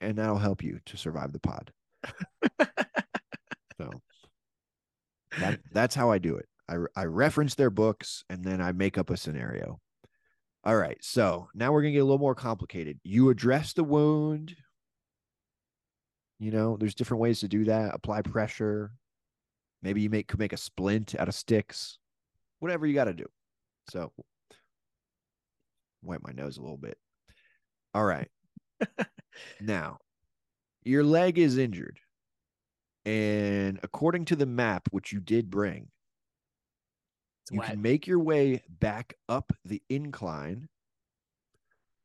and 0.00 0.18
that'll 0.18 0.38
help 0.38 0.62
you 0.62 0.80
to 0.86 0.96
survive 0.96 1.32
the 1.32 1.40
pod. 1.40 1.72
so 3.78 3.90
that, 5.38 5.60
that's 5.72 5.94
how 5.94 6.10
I 6.10 6.18
do 6.18 6.36
it. 6.36 6.46
I, 6.68 6.76
I 6.94 7.04
reference 7.04 7.54
their 7.54 7.70
books 7.70 8.24
and 8.30 8.44
then 8.44 8.60
I 8.60 8.72
make 8.72 8.98
up 8.98 9.10
a 9.10 9.16
scenario. 9.16 9.80
All 10.64 10.76
right. 10.76 10.98
So 11.00 11.48
now 11.54 11.72
we're 11.72 11.82
going 11.82 11.92
to 11.92 11.96
get 11.96 12.02
a 12.02 12.04
little 12.04 12.18
more 12.18 12.34
complicated. 12.34 13.00
You 13.02 13.30
address 13.30 13.72
the 13.72 13.84
wound. 13.84 14.54
You 16.38 16.50
know, 16.50 16.76
there's 16.76 16.94
different 16.94 17.20
ways 17.20 17.40
to 17.40 17.48
do 17.48 17.64
that. 17.64 17.94
Apply 17.94 18.22
pressure. 18.22 18.92
Maybe 19.82 20.02
you 20.02 20.10
make 20.10 20.28
could 20.28 20.38
make 20.38 20.52
a 20.52 20.56
splint 20.56 21.14
out 21.18 21.28
of 21.28 21.34
sticks. 21.34 21.98
Whatever 22.62 22.86
you 22.86 22.94
got 22.94 23.04
to 23.06 23.14
do. 23.14 23.26
So 23.90 24.12
wipe 26.02 26.22
my 26.22 26.30
nose 26.30 26.58
a 26.58 26.62
little 26.62 26.76
bit. 26.76 26.96
All 27.92 28.04
right. 28.04 28.28
now, 29.60 29.98
your 30.84 31.02
leg 31.02 31.38
is 31.38 31.58
injured. 31.58 31.98
And 33.04 33.80
according 33.82 34.26
to 34.26 34.36
the 34.36 34.46
map, 34.46 34.86
which 34.92 35.12
you 35.12 35.18
did 35.18 35.50
bring, 35.50 35.88
It's 37.42 37.50
you 37.50 37.58
wet. 37.58 37.70
can 37.70 37.82
make 37.82 38.06
your 38.06 38.20
way 38.20 38.62
back 38.68 39.14
up 39.28 39.52
the 39.64 39.82
incline, 39.88 40.68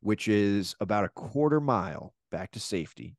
which 0.00 0.26
is 0.26 0.74
about 0.80 1.04
a 1.04 1.08
quarter 1.10 1.60
mile 1.60 2.14
back 2.32 2.50
to 2.52 2.60
safety. 2.60 3.16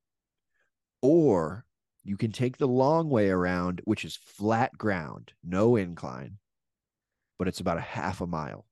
Or 1.02 1.64
you 2.04 2.18
can 2.18 2.34
take 2.34 2.58
the 2.58 2.68
long 2.68 3.10
way 3.10 3.30
around, 3.30 3.82
which 3.86 4.04
is 4.04 4.18
flat 4.18 4.78
ground, 4.78 5.32
no 5.42 5.78
incline, 5.78 6.38
but 7.40 7.48
it's 7.48 7.60
about 7.62 7.78
a 7.78 7.82
half 7.82 8.22
a 8.22 8.28
mile. 8.28 8.66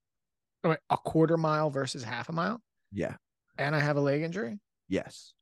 Wait, 0.64 0.78
a 0.90 0.98
quarter 0.98 1.38
mile 1.38 1.70
versus 1.72 2.04
half 2.04 2.30
a 2.30 2.34
mile, 2.34 2.62
Yeah. 2.92 3.16
and 3.58 3.76
I 3.76 3.80
have 3.80 3.96
a 3.98 4.02
leg 4.02 4.22
injury. 4.22 4.60
Yes. 4.90 5.34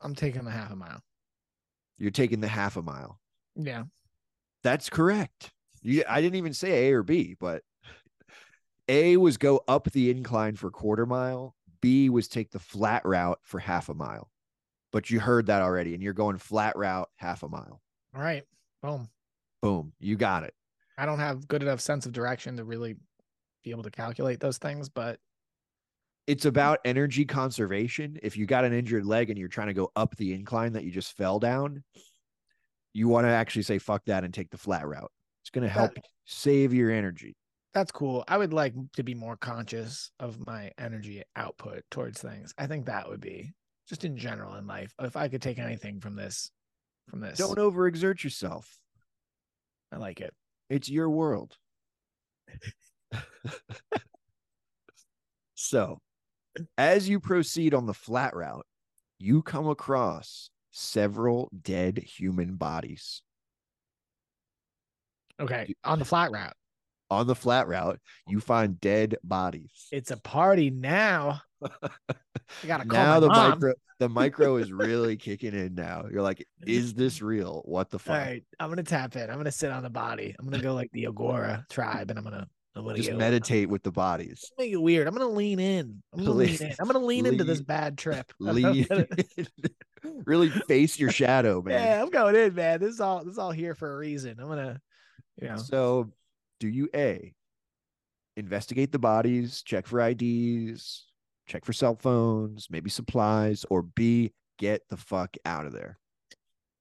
I'm 0.00 0.14
taking 0.14 0.44
the 0.44 0.50
half 0.50 0.70
a 0.72 0.76
mile. 0.76 1.00
You're 1.96 2.10
taking 2.10 2.40
the 2.40 2.48
half 2.48 2.76
a 2.76 2.82
mile. 2.82 3.20
Yeah. 3.56 3.84
That's 4.62 4.90
correct. 4.90 5.52
You, 5.82 6.02
I 6.08 6.20
didn't 6.20 6.36
even 6.36 6.52
say 6.54 6.88
A 6.88 6.92
or 6.94 7.02
B, 7.02 7.36
but 7.38 7.62
A 8.88 9.16
was 9.16 9.36
go 9.36 9.62
up 9.68 9.90
the 9.92 10.10
incline 10.10 10.56
for 10.56 10.70
quarter 10.70 11.06
mile. 11.06 11.54
B 11.80 12.08
was 12.08 12.26
take 12.28 12.50
the 12.50 12.58
flat 12.58 13.04
route 13.04 13.38
for 13.42 13.60
half 13.60 13.88
a 13.88 13.94
mile. 13.94 14.30
But 14.92 15.10
you 15.10 15.20
heard 15.20 15.46
that 15.46 15.62
already, 15.62 15.94
and 15.94 16.02
you're 16.02 16.12
going 16.12 16.38
flat 16.38 16.76
route 16.76 17.08
half 17.16 17.42
a 17.42 17.48
mile. 17.48 17.80
All 18.14 18.22
right. 18.22 18.44
Boom. 18.82 19.08
Boom. 19.62 19.92
You 19.98 20.16
got 20.16 20.44
it. 20.44 20.54
I 20.96 21.06
don't 21.06 21.18
have 21.18 21.48
good 21.48 21.62
enough 21.62 21.80
sense 21.80 22.06
of 22.06 22.12
direction 22.12 22.56
to 22.56 22.64
really 22.64 22.96
be 23.64 23.70
able 23.70 23.82
to 23.82 23.90
calculate 23.90 24.40
those 24.40 24.58
things, 24.58 24.88
but 24.88 25.18
It's 26.26 26.44
about 26.44 26.80
energy 26.84 27.24
conservation. 27.24 28.18
If 28.22 28.36
you 28.36 28.46
got 28.46 28.64
an 28.64 28.72
injured 28.72 29.04
leg 29.04 29.30
and 29.30 29.38
you're 29.38 29.48
trying 29.48 29.66
to 29.68 29.74
go 29.74 29.90
up 29.96 30.16
the 30.16 30.32
incline 30.32 30.72
that 30.74 30.84
you 30.84 30.90
just 30.90 31.16
fell 31.16 31.38
down, 31.38 31.82
you 32.92 33.08
want 33.08 33.26
to 33.26 33.30
actually 33.30 33.62
say 33.62 33.78
fuck 33.78 34.04
that 34.06 34.24
and 34.24 34.32
take 34.32 34.50
the 34.50 34.56
flat 34.58 34.86
route. 34.86 35.10
It's 35.42 35.50
going 35.50 35.64
to 35.64 35.68
help 35.68 35.92
save 36.24 36.72
your 36.72 36.90
energy. 36.90 37.36
that's 37.74 37.90
cool. 37.92 38.24
I 38.28 38.38
would 38.38 38.52
like 38.52 38.72
to 38.94 39.02
be 39.02 39.14
more 39.14 39.36
conscious 39.36 40.10
of 40.20 40.46
my 40.46 40.70
energy 40.78 41.22
output 41.36 41.82
towards 41.90 42.20
things. 42.22 42.54
I 42.56 42.66
think 42.68 42.86
that 42.86 43.08
would 43.08 43.20
be 43.20 43.52
just 43.88 44.04
in 44.04 44.16
general 44.16 44.54
in 44.54 44.66
life. 44.66 44.94
If 45.00 45.16
I 45.16 45.28
could 45.28 45.42
take 45.42 45.58
anything 45.58 46.00
from 46.00 46.14
this, 46.16 46.50
from 47.10 47.20
this, 47.20 47.36
Don't 47.36 47.58
overexert 47.58 48.22
yourself. 48.24 48.78
I 49.92 49.96
like 49.96 50.20
it. 50.20 50.32
It's 50.74 50.88
your 50.88 51.08
world. 51.08 51.56
so, 55.54 56.00
as 56.76 57.08
you 57.08 57.20
proceed 57.20 57.74
on 57.74 57.86
the 57.86 57.94
flat 57.94 58.34
route, 58.34 58.66
you 59.20 59.40
come 59.42 59.68
across 59.68 60.50
several 60.72 61.48
dead 61.62 61.98
human 61.98 62.56
bodies. 62.56 63.22
Okay. 65.38 65.72
On 65.84 66.00
the 66.00 66.04
flat 66.04 66.32
route. 66.32 66.56
On 67.10 67.26
the 67.26 67.34
flat 67.34 67.68
route, 67.68 68.00
you 68.28 68.40
find 68.40 68.80
dead 68.80 69.16
bodies. 69.22 69.88
It's 69.92 70.10
a 70.10 70.16
party 70.16 70.70
now. 70.70 71.40
I 71.62 72.66
gotta 72.66 72.84
call 72.86 72.98
now 72.98 73.20
the 73.20 73.28
mom. 73.28 73.50
micro 73.50 73.72
the 74.00 74.08
micro 74.08 74.56
is 74.56 74.72
really 74.72 75.16
kicking 75.18 75.54
in 75.54 75.74
now. 75.74 76.06
You're 76.10 76.22
like, 76.22 76.46
is 76.66 76.94
this 76.94 77.22
real? 77.22 77.62
What 77.66 77.90
the 77.90 77.98
fuck? 77.98 78.16
right, 78.16 78.44
I'm 78.58 78.68
gonna 78.70 78.82
tap 78.82 79.16
in. 79.16 79.30
I'm 79.30 79.36
gonna 79.36 79.52
sit 79.52 79.70
on 79.70 79.82
the 79.82 79.90
body. 79.90 80.34
I'm 80.38 80.46
gonna 80.48 80.62
go 80.62 80.74
like 80.74 80.90
the 80.92 81.04
Aghori 81.04 81.68
tribe, 81.68 82.10
and 82.10 82.18
I'm 82.18 82.24
gonna 82.24 82.46
I'm 82.76 82.82
gonna 82.84 82.96
Just 82.96 83.10
go, 83.10 83.16
meditate 83.16 83.68
with 83.68 83.82
the 83.84 83.92
bodies. 83.92 84.50
make 84.58 84.72
it 84.72 84.76
weird. 84.82 85.06
I'm 85.06 85.14
gonna 85.14 85.28
lean 85.28 85.60
in. 85.60 86.02
I'm 86.12 86.18
gonna 86.20 86.30
Lean- 86.32 86.48
lean 86.58 86.70
in. 86.70 86.76
I'm 86.80 86.86
gonna 86.86 86.98
lean 87.04 87.26
into 87.26 87.44
this 87.44 87.60
bad 87.60 87.96
trip. 87.96 88.32
Lean, 88.40 88.86
really 90.26 90.48
face 90.50 90.98
your 90.98 91.10
shadow, 91.12 91.62
man. 91.62 91.80
yeah, 91.80 92.02
I'm 92.02 92.10
going 92.10 92.34
in, 92.34 92.54
man. 92.54 92.80
This 92.80 92.94
is 92.94 93.00
all 93.00 93.24
this 93.24 93.32
is 93.34 93.38
all 93.38 93.52
here 93.52 93.74
for 93.74 93.92
a 93.92 93.96
reason. 93.96 94.36
I'm 94.40 94.48
gonna, 94.48 94.80
you 95.40 95.48
know, 95.48 95.56
So, 95.56 96.10
do 96.60 96.68
you 96.68 96.88
A, 96.94 97.34
investigate 98.36 98.92
the 98.92 98.98
bodies, 98.98 99.62
check 99.62 99.86
for 99.86 100.00
IDs, 100.00 101.06
check 101.46 101.64
for 101.64 101.72
cell 101.72 101.96
phones, 101.96 102.68
maybe 102.70 102.90
supplies, 102.90 103.64
or 103.70 103.82
B, 103.82 104.32
get 104.58 104.82
the 104.88 104.96
fuck 104.96 105.36
out 105.44 105.66
of 105.66 105.72
there? 105.72 105.98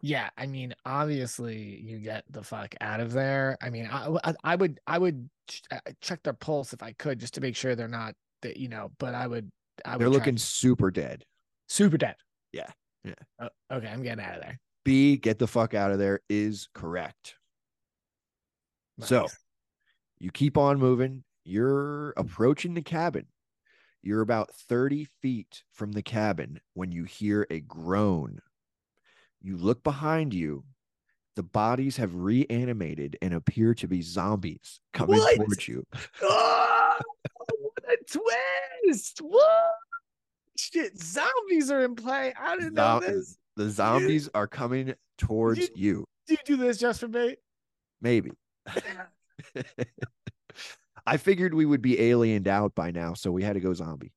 yeah. 0.01 0.29
I 0.37 0.47
mean, 0.47 0.73
obviously, 0.85 1.79
you 1.81 1.99
get 1.99 2.25
the 2.29 2.43
fuck 2.43 2.75
out 2.81 2.99
of 2.99 3.13
there. 3.13 3.57
I 3.61 3.69
mean, 3.69 3.87
I 3.91 4.15
I, 4.23 4.33
I 4.43 4.55
would 4.55 4.79
I 4.85 4.97
would 4.97 5.29
ch- 5.47 5.61
uh, 5.71 5.79
check 6.01 6.21
their 6.23 6.33
pulse 6.33 6.73
if 6.73 6.83
I 6.83 6.93
could, 6.93 7.19
just 7.19 7.35
to 7.35 7.41
make 7.41 7.55
sure 7.55 7.75
they're 7.75 7.87
not 7.87 8.13
that 8.41 8.57
you 8.57 8.67
know. 8.69 8.91
But 8.99 9.15
I 9.15 9.27
would. 9.27 9.49
I 9.85 9.93
would 9.93 10.01
They're 10.01 10.09
looking 10.09 10.37
super 10.37 10.91
dead. 10.91 11.23
super 11.69 11.97
dead. 11.97 12.15
Yeah, 12.51 12.69
yeah. 13.03 13.13
Oh, 13.39 13.49
okay, 13.71 13.87
I'm 13.87 14.03
getting 14.03 14.23
out 14.23 14.35
of 14.35 14.41
there. 14.41 14.59
B, 14.85 15.17
get 15.17 15.39
the 15.39 15.47
fuck 15.47 15.73
out 15.73 15.91
of 15.91 15.99
there 15.99 16.19
is 16.29 16.67
correct. 16.73 17.35
So, 18.99 19.21
Nice. 19.21 19.37
You 20.23 20.31
keep 20.31 20.57
on 20.57 20.79
moving. 20.79 21.25
You're 21.43 22.11
approaching 22.11 22.75
the 22.75 22.81
cabin. 22.81 23.25
You're 24.01 24.21
about 24.21 24.53
30 24.55 25.05
feet 25.21 25.63
from 25.73 25.91
the 25.91 26.01
cabin 26.01 26.61
when 26.73 26.93
you 26.93 27.03
hear 27.03 27.45
a 27.49 27.59
groan. 27.59 28.39
You 29.41 29.57
look 29.57 29.83
behind 29.83 30.33
you. 30.33 30.63
The 31.35 31.43
bodies 31.43 31.97
have 31.97 32.15
reanimated 32.15 33.17
and 33.21 33.33
appear 33.33 33.73
to 33.75 33.87
be 33.87 34.01
zombies 34.01 34.79
coming 34.93 35.17
What? 35.17 35.35
towards 35.35 35.67
you. 35.67 35.85
Oh, 36.21 36.99
what 37.59 37.83
a 37.89 37.97
twist! 38.85 39.19
What? 39.19 39.73
Shit, 40.57 40.97
zombies 41.01 41.69
are 41.69 41.83
in 41.83 41.95
play. 41.95 42.33
I 42.39 42.55
didn't 42.55 42.75
know 42.75 43.01
this. 43.01 43.37
The 43.57 43.69
zombies 43.69 44.29
are 44.33 44.47
coming 44.47 44.93
towards 45.17 45.59
You- 45.59 45.67
you. 45.75 46.05
Do 46.27 46.33
you 46.35 46.39
do 46.45 46.55
this 46.55 46.77
just 46.77 47.01
for 47.01 47.09
me? 47.09 47.35
Maybe. 48.01 48.31
I 51.05 51.17
figured 51.17 51.53
we 51.53 51.65
would 51.65 51.81
be 51.81 51.97
aliened 51.97 52.47
out 52.47 52.75
by 52.75 52.91
now, 52.91 53.13
so 53.13 53.31
we 53.31 53.43
had 53.43 53.53
to 53.53 53.59
go 53.59 53.73
zombie. 53.73 54.13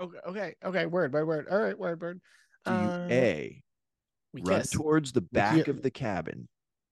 Okay, 0.00 0.18
okay, 0.28 0.54
okay. 0.64 0.86
Word, 0.86 1.10
by 1.12 1.22
word. 1.22 1.46
All 1.50 1.58
right, 1.58 1.78
word, 1.78 2.00
word. 2.00 2.20
Do 2.66 2.72
you 2.72 2.88
Uh, 2.88 3.08
A, 3.10 3.62
we 4.32 4.42
run 4.42 4.62
towards 4.62 5.12
the 5.12 5.22
back 5.22 5.68
of 5.68 5.82
the 5.82 5.90
cabin 5.90 6.48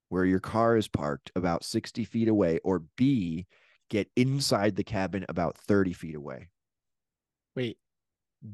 where 0.09 0.25
your 0.25 0.41
car 0.41 0.77
is 0.77 0.89
parked 0.89 1.31
about 1.35 1.65
60 1.65 2.05
feet 2.05 2.29
away, 2.29 2.59
or 2.65 2.85
B, 2.97 3.47
get 3.91 4.09
inside 4.17 4.77
the 4.77 4.85
cabin 4.85 5.27
about 5.29 5.59
30 5.59 5.93
feet 5.93 6.15
away? 6.15 6.49
Wait, 7.55 7.79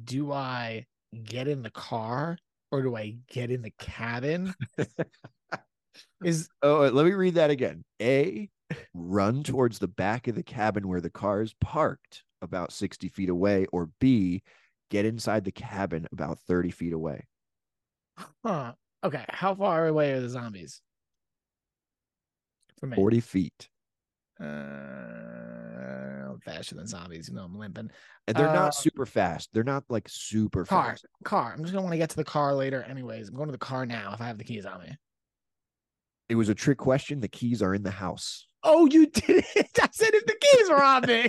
do 0.05 0.33
I 0.33 0.87
get 1.25 1.49
in 1.49 1.63
the 1.63 1.71
car 1.71 2.39
or 2.71 2.83
do 2.83 2.97
I 2.97 3.17
get 3.29 3.51
in 3.51 3.63
the 3.63 3.73
cabin? 3.79 4.55
Is 6.25 6.49
Oh, 6.63 6.85
uh, 6.85 6.91
let 6.91 7.05
me 7.07 7.13
read 7.13 7.35
that 7.35 7.51
again. 7.51 7.83
A, 8.01 8.49
run 8.95 9.43
towards 9.43 9.79
the 9.79 9.89
back 9.89 10.29
of 10.29 10.35
the 10.35 10.43
cabin 10.43 10.89
where 10.89 11.01
the 11.01 11.11
car 11.11 11.43
is 11.43 11.55
parked 11.61 12.25
about 12.43 12.73
60 12.73 13.09
feet 13.09 13.29
away, 13.29 13.67
or 13.73 13.91
B, 14.01 14.43
get 14.91 15.05
inside 15.05 15.45
the 15.45 15.53
cabin 15.53 16.07
about 16.13 16.39
30 16.41 16.71
feet 16.71 16.93
away. 16.93 17.27
huh? 18.45 18.73
Okay, 19.05 19.25
how 19.29 19.55
far 19.55 19.87
away 19.87 20.13
are 20.13 20.21
the 20.21 20.29
zombies? 20.29 20.81
From 22.79 22.91
me. 22.91 22.97
40 22.97 23.21
feet. 23.21 23.69
Uh, 24.41 26.35
faster 26.45 26.75
than 26.75 26.87
zombies. 26.87 27.29
You 27.29 27.35
know, 27.35 27.45
I'm 27.45 27.55
limping. 27.59 27.91
And 28.27 28.37
they're 28.37 28.49
Uh, 28.49 28.53
not 28.55 28.75
super 28.75 29.05
fast. 29.07 29.51
They're 29.53 29.65
not 29.65 29.85
like 29.91 30.09
super 30.09 30.65
Car, 30.65 30.91
fast. 30.91 31.07
car. 31.25 31.53
I'm 31.53 31.61
just 31.63 31.73
gonna 31.73 31.83
want 31.83 31.93
to 31.93 31.99
get 31.99 32.11
to 32.11 32.17
the 32.17 32.25
car 32.25 32.55
later, 32.55 32.83
anyways. 32.83 33.29
I'm 33.29 33.35
going 33.35 33.49
to 33.49 33.53
the 33.53 33.59
car 33.59 33.85
now 33.87 34.13
if 34.15 34.21
I 34.21 34.27
have 34.27 34.39
the 34.39 34.45
keys 34.45 34.65
on 34.67 34.81
me. 34.83 34.97
It 36.29 36.37
was 36.37 36.49
a 36.49 36.55
trick 36.55 36.79
question. 36.79 37.21
The 37.21 37.29
keys 37.29 37.61
are 37.63 37.75
in 37.75 37.83
the 37.83 37.91
house. 37.91 38.47
Oh, 38.63 38.87
you 38.87 39.07
did 39.07 39.45
it! 39.57 39.71
I 39.81 39.89
said 39.93 40.11
if 40.13 40.27
the 40.27 40.37
keys 40.41 40.69
were 40.69 40.83
on 40.83 41.07
me. 41.07 41.27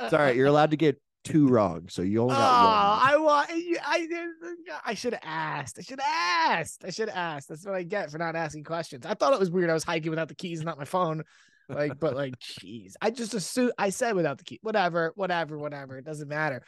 It's 0.00 0.12
all 0.12 0.18
right. 0.18 0.36
You're 0.36 0.46
allowed 0.46 0.70
to 0.72 0.76
get 0.76 1.00
two 1.24 1.48
wrong. 1.48 1.88
So 1.88 2.02
you 2.02 2.22
only 2.22 2.34
Oh, 2.34 2.38
got 2.38 2.64
one. 2.64 2.74
Oh, 2.74 2.98
I 3.02 3.16
want. 3.16 3.50
I 3.50 4.80
I 4.84 4.94
should 4.94 5.12
have 5.12 5.22
asked. 5.24 5.78
I 5.78 5.82
should 5.82 6.00
have 6.00 6.60
asked. 6.60 6.84
I 6.84 6.90
should 6.90 7.08
have 7.08 7.16
asked. 7.16 7.48
That's 7.48 7.64
what 7.64 7.74
I 7.74 7.82
get 7.82 8.10
for 8.10 8.18
not 8.18 8.36
asking 8.36 8.64
questions. 8.64 9.06
I 9.06 9.14
thought 9.14 9.32
it 9.32 9.40
was 9.40 9.50
weird. 9.50 9.70
I 9.70 9.74
was 9.74 9.84
hiking 9.84 10.10
without 10.10 10.28
the 10.28 10.34
keys, 10.34 10.62
not 10.62 10.78
my 10.78 10.84
phone. 10.84 11.24
Like, 11.68 11.98
but 12.00 12.14
like, 12.14 12.38
jeez, 12.40 12.94
I 13.00 13.10
just 13.10 13.34
assume 13.34 13.72
I 13.78 13.90
said 13.90 14.14
without 14.14 14.38
the 14.38 14.44
key. 14.44 14.58
Whatever, 14.62 15.12
whatever, 15.16 15.58
whatever. 15.58 15.98
It 15.98 16.04
doesn't 16.04 16.28
matter 16.28 16.62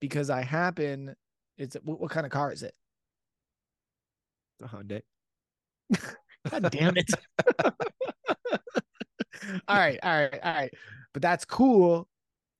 because 0.00 0.28
I 0.30 0.42
happen. 0.42 1.14
It's 1.56 1.76
what, 1.82 2.00
what 2.00 2.10
kind 2.10 2.26
of 2.26 2.32
car 2.32 2.52
is 2.52 2.62
it? 2.62 2.74
The 4.60 4.66
Hyundai. 4.66 5.02
God 6.50 6.70
damn 6.70 6.96
it. 6.96 7.10
all 7.68 7.76
right, 9.68 9.98
all 10.02 10.20
right, 10.20 10.40
all 10.42 10.54
right. 10.54 10.74
But 11.12 11.22
that's 11.22 11.44
cool 11.44 12.08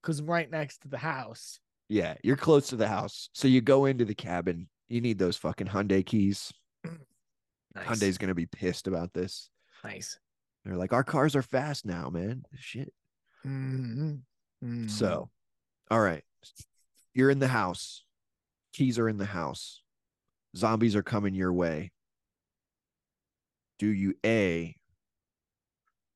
because 0.03 0.21
I'm 0.21 0.27
right 0.27 0.51
next 0.51 0.79
to 0.83 0.89
the 0.89 0.99
house. 0.99 1.59
Yeah, 1.89 2.15
you're 2.23 2.37
close 2.37 2.69
to 2.69 2.77
the 2.77 2.89
house. 2.89 3.29
So 3.33 3.49
you 3.49 3.61
go 3.61 3.85
into 3.87 4.05
the 4.05 4.15
cabin. 4.15 4.69
You 4.89 5.01
need 5.01 5.19
those 5.19 5.37
fucking 5.37 5.67
Hyundai 5.69 6.05
keys. 6.05 6.53
Nice. 7.77 7.87
Hyundai's 7.89 8.19
gonna 8.19 8.37
be 8.37 8.47
pissed 8.47 8.87
about 8.87 9.13
this. 9.15 9.51
nice. 9.83 10.17
They're 10.65 10.77
like, 10.77 10.93
our 10.93 11.03
cars 11.03 11.35
are 11.35 11.43
fast 11.43 11.85
now, 11.85 12.09
man. 12.09 12.45
Shit. 12.57 12.93
Mhm. 13.45 14.21
Mhm. 14.65 14.89
So, 14.89 15.29
all 15.91 16.01
right. 16.01 16.23
You're 17.15 17.31
in 17.31 17.41
the 17.41 17.49
house. 17.49 18.05
Keys 18.73 18.97
are 18.97 19.09
in 19.09 19.17
the 19.17 19.25
house. 19.25 19.83
Zombies 20.57 20.95
are 20.95 21.03
coming 21.03 21.35
your 21.35 21.53
way. 21.53 21.91
Do 23.79 23.89
you 23.89 24.15
A, 24.25 24.77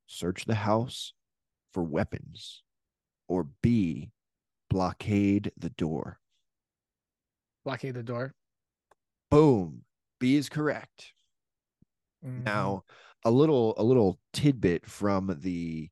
search 0.07 0.45
the 0.45 0.55
house 0.55 1.13
for 1.73 1.83
weapons, 1.83 2.63
or 3.29 3.45
B, 3.45 4.13
blockade 4.71 5.53
the 5.57 5.71
door? 5.71 6.21
blockade 7.65 7.95
the 7.95 8.03
door. 8.03 8.35
Boom. 9.31 9.85
B 10.19 10.37
is 10.37 10.49
correct. 10.49 11.13
Mhm. 12.25 12.45
Now, 12.45 12.85
a 13.25 13.31
little 13.31 13.75
a 13.77 13.83
little 13.85 14.21
tidbit 14.33 14.87
from 14.87 15.39
the 15.41 15.91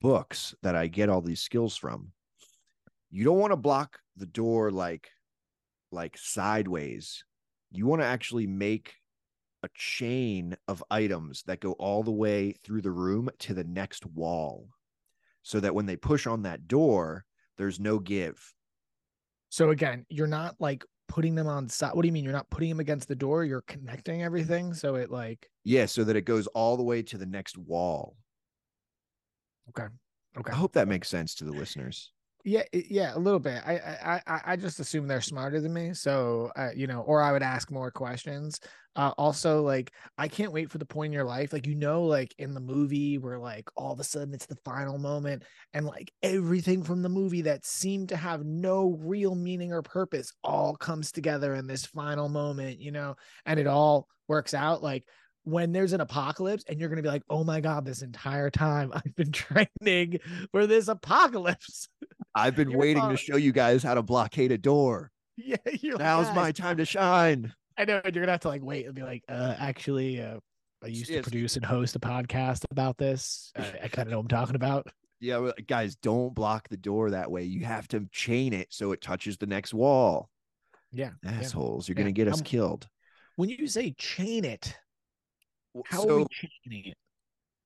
books 0.00 0.54
that 0.62 0.74
I 0.74 0.88
get 0.88 1.08
all 1.08 1.22
these 1.22 1.40
skills 1.42 1.76
from. 1.76 2.12
You 3.10 3.24
don't 3.24 3.38
want 3.38 3.52
to 3.52 3.56
block 3.56 4.00
the 4.16 4.26
door 4.26 4.70
like 4.70 5.10
like 5.90 6.18
sideways. 6.18 7.24
You 7.70 7.86
want 7.86 8.02
to 8.02 8.06
actually 8.06 8.46
make 8.46 8.99
a 9.62 9.68
chain 9.74 10.56
of 10.68 10.82
items 10.90 11.42
that 11.44 11.60
go 11.60 11.72
all 11.72 12.02
the 12.02 12.10
way 12.10 12.52
through 12.64 12.82
the 12.82 12.90
room 12.90 13.28
to 13.40 13.54
the 13.54 13.64
next 13.64 14.06
wall. 14.06 14.68
So 15.42 15.60
that 15.60 15.74
when 15.74 15.86
they 15.86 15.96
push 15.96 16.26
on 16.26 16.42
that 16.42 16.68
door, 16.68 17.24
there's 17.56 17.80
no 17.80 17.98
give. 17.98 18.54
So 19.48 19.70
again, 19.70 20.06
you're 20.08 20.26
not 20.26 20.54
like 20.60 20.84
putting 21.08 21.34
them 21.34 21.46
on 21.46 21.68
side. 21.68 21.94
What 21.94 22.02
do 22.02 22.08
you 22.08 22.12
mean? 22.12 22.24
You're 22.24 22.32
not 22.32 22.50
putting 22.50 22.68
them 22.68 22.80
against 22.80 23.08
the 23.08 23.16
door. 23.16 23.44
You're 23.44 23.62
connecting 23.62 24.22
everything. 24.22 24.74
So 24.74 24.94
it 24.96 25.10
like 25.10 25.50
Yeah, 25.64 25.86
so 25.86 26.04
that 26.04 26.16
it 26.16 26.22
goes 26.22 26.46
all 26.48 26.76
the 26.76 26.82
way 26.82 27.02
to 27.02 27.18
the 27.18 27.26
next 27.26 27.58
wall. 27.58 28.16
okay, 29.70 29.88
okay. 30.38 30.52
I 30.52 30.56
hope 30.56 30.72
that 30.74 30.88
makes 30.88 31.08
sense 31.08 31.34
to 31.36 31.44
the 31.44 31.52
listeners. 31.52 32.12
Yeah, 32.44 32.62
yeah, 32.72 33.14
a 33.14 33.18
little 33.18 33.38
bit. 33.38 33.62
I, 33.66 34.20
I, 34.26 34.40
I, 34.46 34.56
just 34.56 34.80
assume 34.80 35.06
they're 35.06 35.20
smarter 35.20 35.60
than 35.60 35.74
me, 35.74 35.92
so 35.92 36.50
uh, 36.56 36.70
you 36.74 36.86
know, 36.86 37.00
or 37.02 37.20
I 37.20 37.32
would 37.32 37.42
ask 37.42 37.70
more 37.70 37.90
questions. 37.90 38.60
Uh, 38.96 39.12
also, 39.18 39.62
like, 39.62 39.92
I 40.16 40.26
can't 40.26 40.52
wait 40.52 40.70
for 40.70 40.78
the 40.78 40.86
point 40.86 41.08
in 41.10 41.12
your 41.12 41.24
life, 41.24 41.52
like 41.52 41.66
you 41.66 41.74
know, 41.74 42.02
like 42.02 42.34
in 42.38 42.54
the 42.54 42.60
movie 42.60 43.18
where 43.18 43.38
like 43.38 43.68
all 43.76 43.92
of 43.92 44.00
a 44.00 44.04
sudden 44.04 44.32
it's 44.32 44.46
the 44.46 44.56
final 44.64 44.98
moment, 44.98 45.42
and 45.74 45.84
like 45.84 46.10
everything 46.22 46.82
from 46.82 47.02
the 47.02 47.10
movie 47.10 47.42
that 47.42 47.66
seemed 47.66 48.08
to 48.08 48.16
have 48.16 48.44
no 48.44 48.96
real 49.00 49.34
meaning 49.34 49.72
or 49.72 49.82
purpose 49.82 50.32
all 50.42 50.74
comes 50.76 51.12
together 51.12 51.54
in 51.54 51.66
this 51.66 51.84
final 51.84 52.30
moment, 52.30 52.80
you 52.80 52.90
know, 52.90 53.16
and 53.44 53.60
it 53.60 53.66
all 53.66 54.08
works 54.28 54.54
out. 54.54 54.82
Like 54.82 55.04
when 55.44 55.72
there's 55.72 55.92
an 55.92 56.00
apocalypse, 56.00 56.64
and 56.68 56.80
you're 56.80 56.88
gonna 56.88 57.02
be 57.02 57.08
like, 57.08 57.22
oh 57.28 57.44
my 57.44 57.60
god, 57.60 57.84
this 57.84 58.02
entire 58.02 58.48
time 58.50 58.92
I've 58.94 59.14
been 59.14 59.32
training 59.82 60.20
for 60.52 60.66
this 60.66 60.88
apocalypse. 60.88 61.88
I've 62.34 62.54
been 62.56 62.70
You're 62.70 62.78
waiting 62.80 63.02
fine. 63.02 63.10
to 63.10 63.16
show 63.16 63.36
you 63.36 63.52
guys 63.52 63.82
how 63.82 63.94
to 63.94 64.02
blockade 64.02 64.52
a 64.52 64.58
door. 64.58 65.10
Yeah, 65.36 65.56
you're 65.80 65.94
like, 65.94 66.00
Now's 66.00 66.26
"Guys, 66.28 66.36
my 66.36 66.52
time 66.52 66.76
to 66.76 66.84
shine. 66.84 67.52
I 67.76 67.84
know 67.84 68.00
you're 68.04 68.12
gonna 68.12 68.30
have 68.32 68.40
to 68.40 68.48
like 68.48 68.62
wait 68.62 68.86
and 68.86 68.94
be 68.94 69.02
like, 69.02 69.24
uh, 69.28 69.54
actually, 69.58 70.20
uh, 70.20 70.38
I 70.82 70.88
used 70.88 71.06
to 71.06 71.14
Yes. 71.14 71.22
produce 71.22 71.56
and 71.56 71.64
host 71.64 71.96
a 71.96 72.00
podcast 72.00 72.64
about 72.70 72.98
this. 72.98 73.50
Uh, 73.56 73.64
I 73.82 73.88
kind 73.88 74.06
of 74.08 74.12
know 74.12 74.18
what 74.18 74.24
I'm 74.24 74.28
talking 74.28 74.56
about. 74.56 74.86
Yeah, 75.18 75.50
guys, 75.66 75.96
don't 75.96 76.34
block 76.34 76.68
the 76.68 76.76
door 76.78 77.10
that 77.10 77.30
way. 77.30 77.44
You 77.44 77.64
have 77.64 77.86
to 77.88 78.06
chain 78.12 78.52
it 78.54 78.68
so 78.70 78.92
it 78.92 79.00
touches 79.02 79.36
the 79.36 79.46
next 79.46 79.74
wall. 79.74 80.30
Yeah. 80.92 81.10
yeah. 81.22 81.30
Assholes, 81.32 81.88
you're 81.88 81.96
Yeah, 81.96 82.02
gonna 82.04 82.12
get 82.12 82.28
us 82.28 82.40
killed. 82.40 82.88
When 83.36 83.48
you 83.48 83.66
say 83.66 83.92
chain 83.98 84.44
it, 84.44 84.76
how 85.86 86.02
so 86.02 86.10
are 86.10 86.18
we 86.18 86.26
chaining 86.30 86.86
it? 86.86 86.96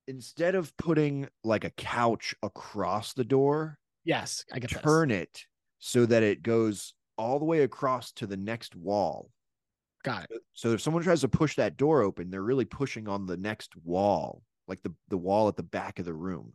instead 0.06 0.54
of 0.54 0.76
putting 0.76 1.28
like 1.42 1.64
a 1.64 1.70
couch 1.70 2.34
across 2.42 3.14
the 3.14 3.24
door, 3.24 3.78
Yes, 4.04 4.44
I 4.52 4.58
get 4.58 4.70
this. 4.70 4.82
turn 4.82 5.10
it 5.10 5.44
so 5.78 6.06
that 6.06 6.22
it 6.22 6.42
goes 6.42 6.94
all 7.16 7.38
the 7.38 7.44
way 7.44 7.62
across 7.62 8.12
to 8.12 8.26
the 8.26 8.36
next 8.36 8.74
wall. 8.76 9.30
Got 10.02 10.24
it. 10.24 10.42
So 10.52 10.72
if 10.72 10.80
someone 10.80 11.02
tries 11.02 11.22
to 11.22 11.28
push 11.28 11.56
that 11.56 11.76
door 11.76 12.02
open, 12.02 12.30
they're 12.30 12.42
really 12.42 12.66
pushing 12.66 13.08
on 13.08 13.26
the 13.26 13.36
next 13.36 13.74
wall, 13.84 14.42
like 14.68 14.82
the, 14.82 14.92
the 15.08 15.16
wall 15.16 15.48
at 15.48 15.56
the 15.56 15.62
back 15.62 15.98
of 15.98 16.04
the 16.04 16.12
room. 16.12 16.52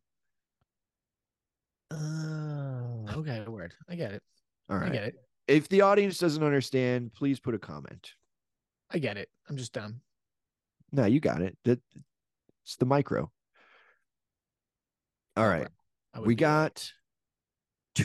Oh, 1.91 3.06
okay, 3.16 3.43
word. 3.47 3.74
I 3.89 3.95
get 3.95 4.12
it. 4.12 4.22
All 4.70 4.78
right. 4.78 4.89
I 4.89 4.93
get 4.93 5.04
it. 5.06 5.16
If 5.47 5.68
the 5.68 5.82
audience 5.82 6.20
doesn't 6.20 6.43
understand, 6.43 7.12
please 7.14 7.39
put 7.39 7.56
a 7.56 7.60
comment. 7.60 8.14
I 8.91 9.00
get 9.00 9.18
it. 9.18 9.30
I'm 9.50 9.58
just 9.58 9.74
dumb. 9.74 10.02
No, 10.91 11.06
you 11.06 11.20
got 11.20 11.41
it. 11.41 11.58
That 11.66 11.80
it's 12.64 12.76
the 12.76 12.86
micro. 12.86 13.32
All 15.36 15.47
right. 15.47 15.68
We 16.24 16.36
got 16.36 16.91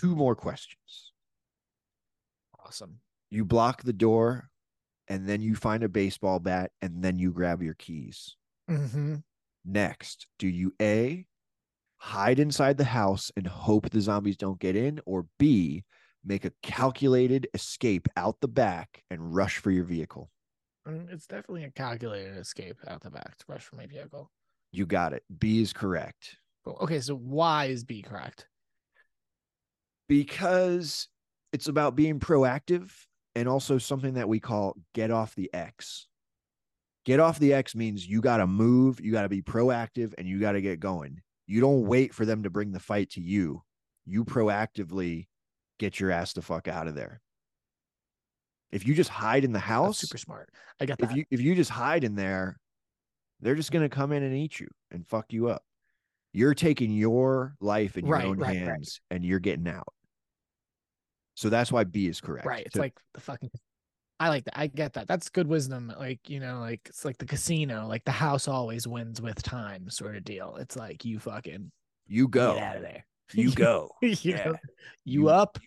two 0.00 0.14
more 0.16 0.34
questions. 0.34 1.12
awesome. 2.64 3.00
You 3.30 3.44
block 3.44 3.82
the 3.82 3.92
door 3.92 4.48
and 5.08 5.26
then 5.28 5.40
you 5.42 5.54
find 5.54 5.82
a 5.82 5.88
baseball 5.88 6.38
bat 6.38 6.70
and 6.80 7.02
then 7.02 7.18
you 7.18 7.32
grab 7.32 7.62
your 7.62 7.74
keys. 7.74 8.36
Mm-hmm. 8.70 9.16
Next, 9.64 10.26
do 10.38 10.46
you 10.48 10.72
A 10.80 11.26
hide 11.98 12.38
inside 12.38 12.76
the 12.78 12.84
house 12.84 13.30
and 13.36 13.46
hope 13.46 13.90
the 13.90 14.00
zombies 14.00 14.36
don't 14.36 14.60
get 14.60 14.76
in 14.76 15.00
or 15.06 15.26
B 15.38 15.84
make 16.24 16.44
a 16.44 16.52
calculated 16.62 17.48
escape 17.54 18.08
out 18.16 18.36
the 18.40 18.48
back 18.48 19.02
and 19.10 19.34
rush 19.34 19.58
for 19.58 19.70
your 19.70 19.84
vehicle? 19.84 20.30
Mm, 20.88 21.10
It's 21.12 21.26
definitely 21.26 21.64
a 21.64 21.70
calculated 21.70 22.36
escape 22.38 22.78
out 22.86 23.02
the 23.02 23.10
back 23.10 23.36
to 23.38 23.44
rush 23.48 23.64
for 23.64 23.76
my 23.76 23.86
vehicle. 23.86 24.30
You 24.72 24.86
got 24.86 25.12
it. 25.12 25.22
B 25.38 25.60
is 25.62 25.72
correct. 25.72 26.36
Okay, 26.66 27.00
so 27.00 27.14
why 27.16 27.66
is 27.66 27.84
B 27.84 28.00
correct? 28.02 28.46
Because 30.08 31.08
it's 31.52 31.68
about 31.68 31.96
being 31.96 32.20
proactive 32.20 32.90
and 33.34 33.48
also 33.48 33.78
something 33.78 34.14
that 34.14 34.28
we 34.28 34.40
call 34.40 34.76
get 34.94 35.10
off 35.10 35.34
the 35.34 35.52
X. 35.52 36.08
Get 37.04 37.20
off 37.20 37.38
the 37.38 37.52
X 37.52 37.74
means 37.74 38.06
you 38.06 38.20
got 38.20 38.38
to 38.38 38.46
move, 38.46 39.00
you 39.00 39.12
got 39.12 39.22
to 39.22 39.28
be 39.28 39.42
proactive, 39.42 40.14
and 40.16 40.26
you 40.26 40.40
got 40.40 40.52
to 40.52 40.62
get 40.62 40.80
going. 40.80 41.20
You 41.46 41.60
don't 41.60 41.86
wait 41.86 42.14
for 42.14 42.24
them 42.24 42.44
to 42.44 42.50
bring 42.50 42.72
the 42.72 42.80
fight 42.80 43.10
to 43.10 43.20
you. 43.20 43.62
You 44.06 44.24
proactively 44.24 45.28
get 45.78 46.00
your 46.00 46.10
ass 46.10 46.32
the 46.32 46.42
fuck 46.42 46.68
out 46.68 46.88
of 46.88 46.94
there. 46.94 47.20
If 48.72 48.86
you 48.86 48.94
just 48.94 49.10
hide 49.10 49.44
in 49.44 49.52
the 49.52 49.58
That's 49.58 49.68
house, 49.68 49.98
super 49.98 50.18
smart. 50.18 50.50
I 50.80 50.86
get 50.86 51.00
if 51.00 51.14
you 51.14 51.24
if 51.30 51.40
you 51.40 51.54
just 51.54 51.70
hide 51.70 52.04
in 52.04 52.16
there, 52.16 52.58
they're 53.40 53.54
just 53.54 53.70
gonna 53.70 53.88
come 53.88 54.10
in 54.10 54.22
and 54.22 54.34
eat 54.34 54.58
you 54.58 54.68
and 54.90 55.06
fuck 55.06 55.32
you 55.32 55.48
up. 55.48 55.62
You're 56.32 56.54
taking 56.54 56.90
your 56.90 57.54
life 57.60 57.96
in 57.96 58.06
your 58.06 58.14
Right, 58.14 58.24
own 58.24 58.38
right, 58.38 58.48
right. 58.48 58.56
hands 58.56 59.00
and 59.10 59.24
you're 59.24 59.38
getting 59.38 59.68
out. 59.68 59.93
So 61.34 61.48
that's 61.48 61.70
why 61.72 61.84
B 61.84 62.06
is 62.06 62.20
correct. 62.20 62.46
Right. 62.46 62.64
It's 62.66 62.74
To- 62.74 62.80
like 62.80 62.98
the 63.12 63.20
fucking. 63.20 63.50
I 64.20 64.28
like 64.28 64.44
that. 64.44 64.58
I 64.58 64.68
get 64.68 64.92
that. 64.94 65.08
That's 65.08 65.28
good 65.28 65.48
wisdom. 65.48 65.92
Like 65.98 66.28
you 66.30 66.38
know, 66.40 66.60
like 66.60 66.80
it's 66.86 67.04
like 67.04 67.18
the 67.18 67.26
casino. 67.26 67.86
Like 67.88 68.04
the 68.04 68.12
house 68.12 68.46
always 68.46 68.86
wins 68.86 69.20
with 69.20 69.42
time, 69.42 69.90
sort 69.90 70.14
of 70.16 70.24
deal. 70.24 70.56
It's 70.60 70.76
like 70.76 71.04
you 71.04 71.18
fucking 71.18 71.72
you 72.06 72.28
go. 72.28 72.54
get 72.54 72.62
out 72.62 72.76
of 72.76 72.82
there. 72.82 73.04
You 73.32 73.50
go. 73.52 73.90
you, 74.02 74.14
Yeah. 74.22 74.52
you 75.04 75.22
You- 75.22 75.28
up, 75.30 75.58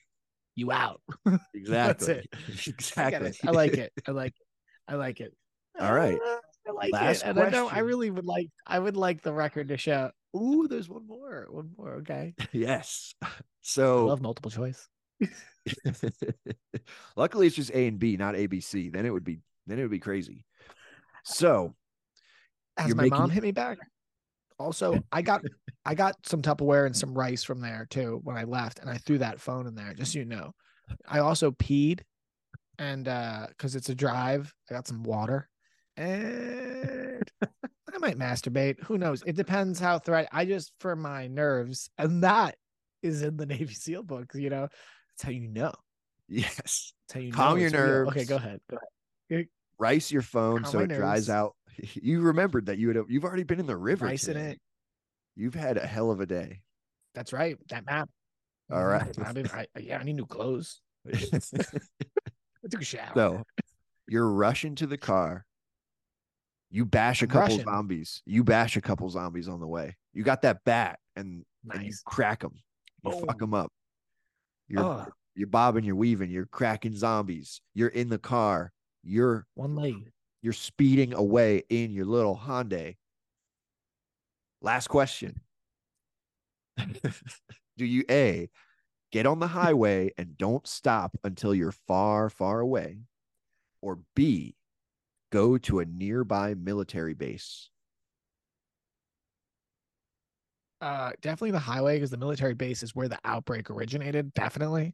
you 0.55 0.71
out. 0.71 1.01
Exactly. 1.53 2.13
it. 2.13 2.27
exactly. 2.67 3.27
I 3.27 3.29
it. 3.29 3.37
I 3.45 3.51
like 3.51 3.73
it. 3.73 3.93
I 4.07 4.11
like. 4.11 4.33
I 4.87 4.95
like 4.95 5.19
it. 5.19 5.33
All 5.79 5.93
right. 5.93 6.17
Uh, 6.17 6.37
I 6.69 6.71
like 6.71 6.93
Last 6.93 7.23
it. 7.23 7.27
And 7.27 7.39
I 7.39 7.49
know 7.49 7.67
I 7.67 7.79
really 7.79 8.09
would 8.09 8.25
like. 8.25 8.47
I 8.65 8.79
would 8.79 8.95
like 8.95 9.21
the 9.21 9.33
record 9.33 9.67
to 9.69 9.77
show. 9.77 10.11
Ooh, 10.35 10.67
there's 10.69 10.87
one 10.89 11.05
more. 11.05 11.47
One 11.49 11.71
more. 11.77 11.95
Okay. 11.95 12.33
yes. 12.53 13.13
I 13.21 13.27
So 13.61 14.05
love 14.05 14.21
multiple 14.21 14.51
choice. 14.51 14.87
luckily 17.15 17.47
it's 17.47 17.55
just 17.55 17.71
A 17.71 17.87
and 17.87 17.99
B, 17.99 18.17
not 18.17 18.35
ABC. 18.35 18.91
Then 18.91 19.05
it 19.05 19.11
would 19.11 19.23
be 19.23 19.39
then 19.65 19.79
it 19.79 19.81
would 19.81 19.91
be 19.91 19.99
crazy. 19.99 20.45
So 21.23 21.75
Has 22.77 22.95
my 22.95 23.07
mom 23.07 23.29
hit 23.29 23.43
me 23.43 23.51
back? 23.51 23.77
Also, 24.59 24.99
I 25.11 25.21
got 25.21 25.43
I 25.85 25.93
got 25.93 26.15
some 26.25 26.41
Tupperware 26.41 26.85
and 26.85 26.95
some 26.95 27.13
rice 27.13 27.43
from 27.43 27.61
there 27.61 27.85
too 27.89 28.19
when 28.23 28.37
I 28.37 28.43
left, 28.43 28.79
and 28.79 28.89
I 28.89 28.97
threw 28.97 29.19
that 29.19 29.39
phone 29.39 29.67
in 29.67 29.75
there, 29.75 29.93
just 29.93 30.13
so 30.13 30.19
you 30.19 30.25
know. 30.25 30.51
I 31.07 31.19
also 31.19 31.51
peed, 31.51 32.01
and 32.79 33.07
uh, 33.07 33.47
because 33.49 33.75
it's 33.75 33.89
a 33.89 33.95
drive, 33.95 34.53
I 34.69 34.73
got 34.73 34.87
some 34.87 35.03
water, 35.03 35.47
and 35.95 37.23
I 37.43 37.97
might 37.99 38.17
masturbate. 38.17 38.83
Who 38.83 38.97
knows? 38.97 39.23
It 39.25 39.35
depends 39.35 39.79
how 39.79 39.99
threat. 39.99 40.27
I 40.31 40.45
just 40.45 40.71
for 40.79 40.95
my 40.95 41.27
nerves, 41.27 41.89
and 41.97 42.23
that 42.23 42.55
is 43.03 43.21
in 43.21 43.37
the 43.37 43.45
Navy 43.45 43.73
SEAL 43.73 44.03
book. 44.03 44.31
You 44.33 44.49
know, 44.49 44.67
that's 45.17 45.25
how 45.25 45.31
you 45.31 45.47
know. 45.47 45.73
yes. 46.27 46.93
That's 47.07 47.13
how 47.13 47.19
you 47.19 47.31
Calm 47.31 47.49
know 47.55 47.55
your 47.55 47.67
it's 47.67 47.75
real. 47.75 48.09
Okay, 48.09 48.25
go 48.25 48.35
ahead. 48.35 48.59
Go 48.69 48.77
ahead. 49.31 49.47
Rice 49.79 50.11
your 50.11 50.21
phone 50.21 50.63
Calm 50.63 50.71
so 50.71 50.79
it 50.79 50.89
dries 50.89 51.29
out. 51.29 51.55
You 51.93 52.21
remembered 52.21 52.65
that 52.65 52.79
you 52.79 52.87
had 52.87 52.97
you've 53.07 53.23
already 53.23 53.43
been 53.43 53.59
in 53.59 53.67
the 53.67 53.77
river. 53.77 54.05
Rice 54.07 54.27
in 54.27 54.35
it. 54.35 54.59
You've 55.35 55.53
had 55.53 55.77
a 55.77 55.85
hell 55.85 56.09
of 56.09 56.19
a 56.19 56.25
day. 56.25 56.61
That's 57.13 57.31
right. 57.31 57.55
That 57.69 57.85
map. 57.85 58.09
All 58.71 58.83
right. 58.83 59.13
Mhm. 59.13 59.67
I 59.75 59.79
yeah, 59.79 59.99
I 59.99 60.03
need 60.03 60.15
new 60.15 60.25
clothes. 60.25 60.81
I 61.13 61.19
took 62.67 62.81
a 62.81 62.83
shower. 62.83 63.11
So 63.13 63.43
you're 64.07 64.27
rushing 64.27 64.73
to 64.75 64.87
the 64.87 64.97
car. 64.97 65.45
You 66.71 66.83
bash 66.83 67.21
a 67.21 67.27
couple 67.27 67.59
zombies. 67.59 68.23
You 68.25 68.43
bash 68.43 68.75
a 68.75 68.81
couple 68.81 69.07
zombies 69.09 69.47
on 69.47 69.59
the 69.59 69.67
way. 69.67 69.95
You 70.13 70.23
got 70.23 70.41
that 70.41 70.63
bat 70.65 70.97
and, 71.15 71.45
and 71.71 71.83
you 71.83 71.93
crack 72.05 72.39
them. 72.39 72.55
You 73.05 73.11
fuck 73.11 73.37
them 73.37 73.53
up. 73.53 73.71
You're 74.67 74.83
Ugh. 74.83 75.11
you're 75.35 75.47
bobbing, 75.47 75.83
you're 75.83 75.95
weaving, 75.95 76.29
you're 76.29 76.45
cracking 76.45 76.95
zombies. 76.95 77.61
You're 77.73 77.89
in 77.89 78.09
the 78.09 78.17
car. 78.17 78.71
You're 79.03 79.45
One 79.55 79.75
leg. 79.75 80.11
you're 80.41 80.53
speeding 80.53 81.13
away 81.13 81.63
in 81.69 81.91
your 81.91 82.05
little 82.05 82.37
Hyundai. 82.37 82.97
Last 84.61 84.87
question. 84.87 85.39
Do 86.77 87.85
you 87.85 88.03
A, 88.09 88.49
get 89.11 89.25
on 89.25 89.39
the 89.39 89.47
highway 89.47 90.11
and 90.17 90.37
don't 90.37 90.65
stop 90.67 91.17
until 91.23 91.53
you're 91.53 91.71
far, 91.87 92.29
far 92.29 92.59
away? 92.59 92.99
Or 93.81 93.99
B, 94.15 94.55
go 95.31 95.57
to 95.59 95.79
a 95.79 95.85
nearby 95.85 96.55
military 96.55 97.13
base? 97.13 97.69
Uh, 100.79 101.11
definitely 101.21 101.51
the 101.51 101.59
highway 101.59 101.95
because 101.95 102.11
the 102.11 102.17
military 102.17 102.53
base 102.53 102.83
is 102.83 102.93
where 102.95 103.07
the 103.07 103.17
outbreak 103.25 103.69
originated. 103.69 104.33
Definitely. 104.33 104.93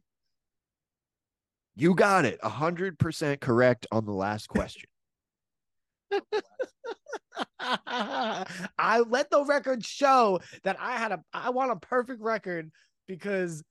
You 1.76 1.94
got 1.94 2.24
it. 2.24 2.40
100% 2.40 3.40
correct 3.40 3.86
on 3.92 4.06
the 4.06 4.12
last 4.12 4.48
question. 4.48 4.88
I 7.58 9.04
let 9.08 9.30
the 9.30 9.44
record 9.44 9.84
show 9.84 10.40
that 10.62 10.76
I 10.80 10.92
had 10.96 11.12
a 11.12 11.20
I 11.32 11.50
want 11.50 11.72
a 11.72 11.76
perfect 11.76 12.22
record 12.22 12.70
because 13.08 13.62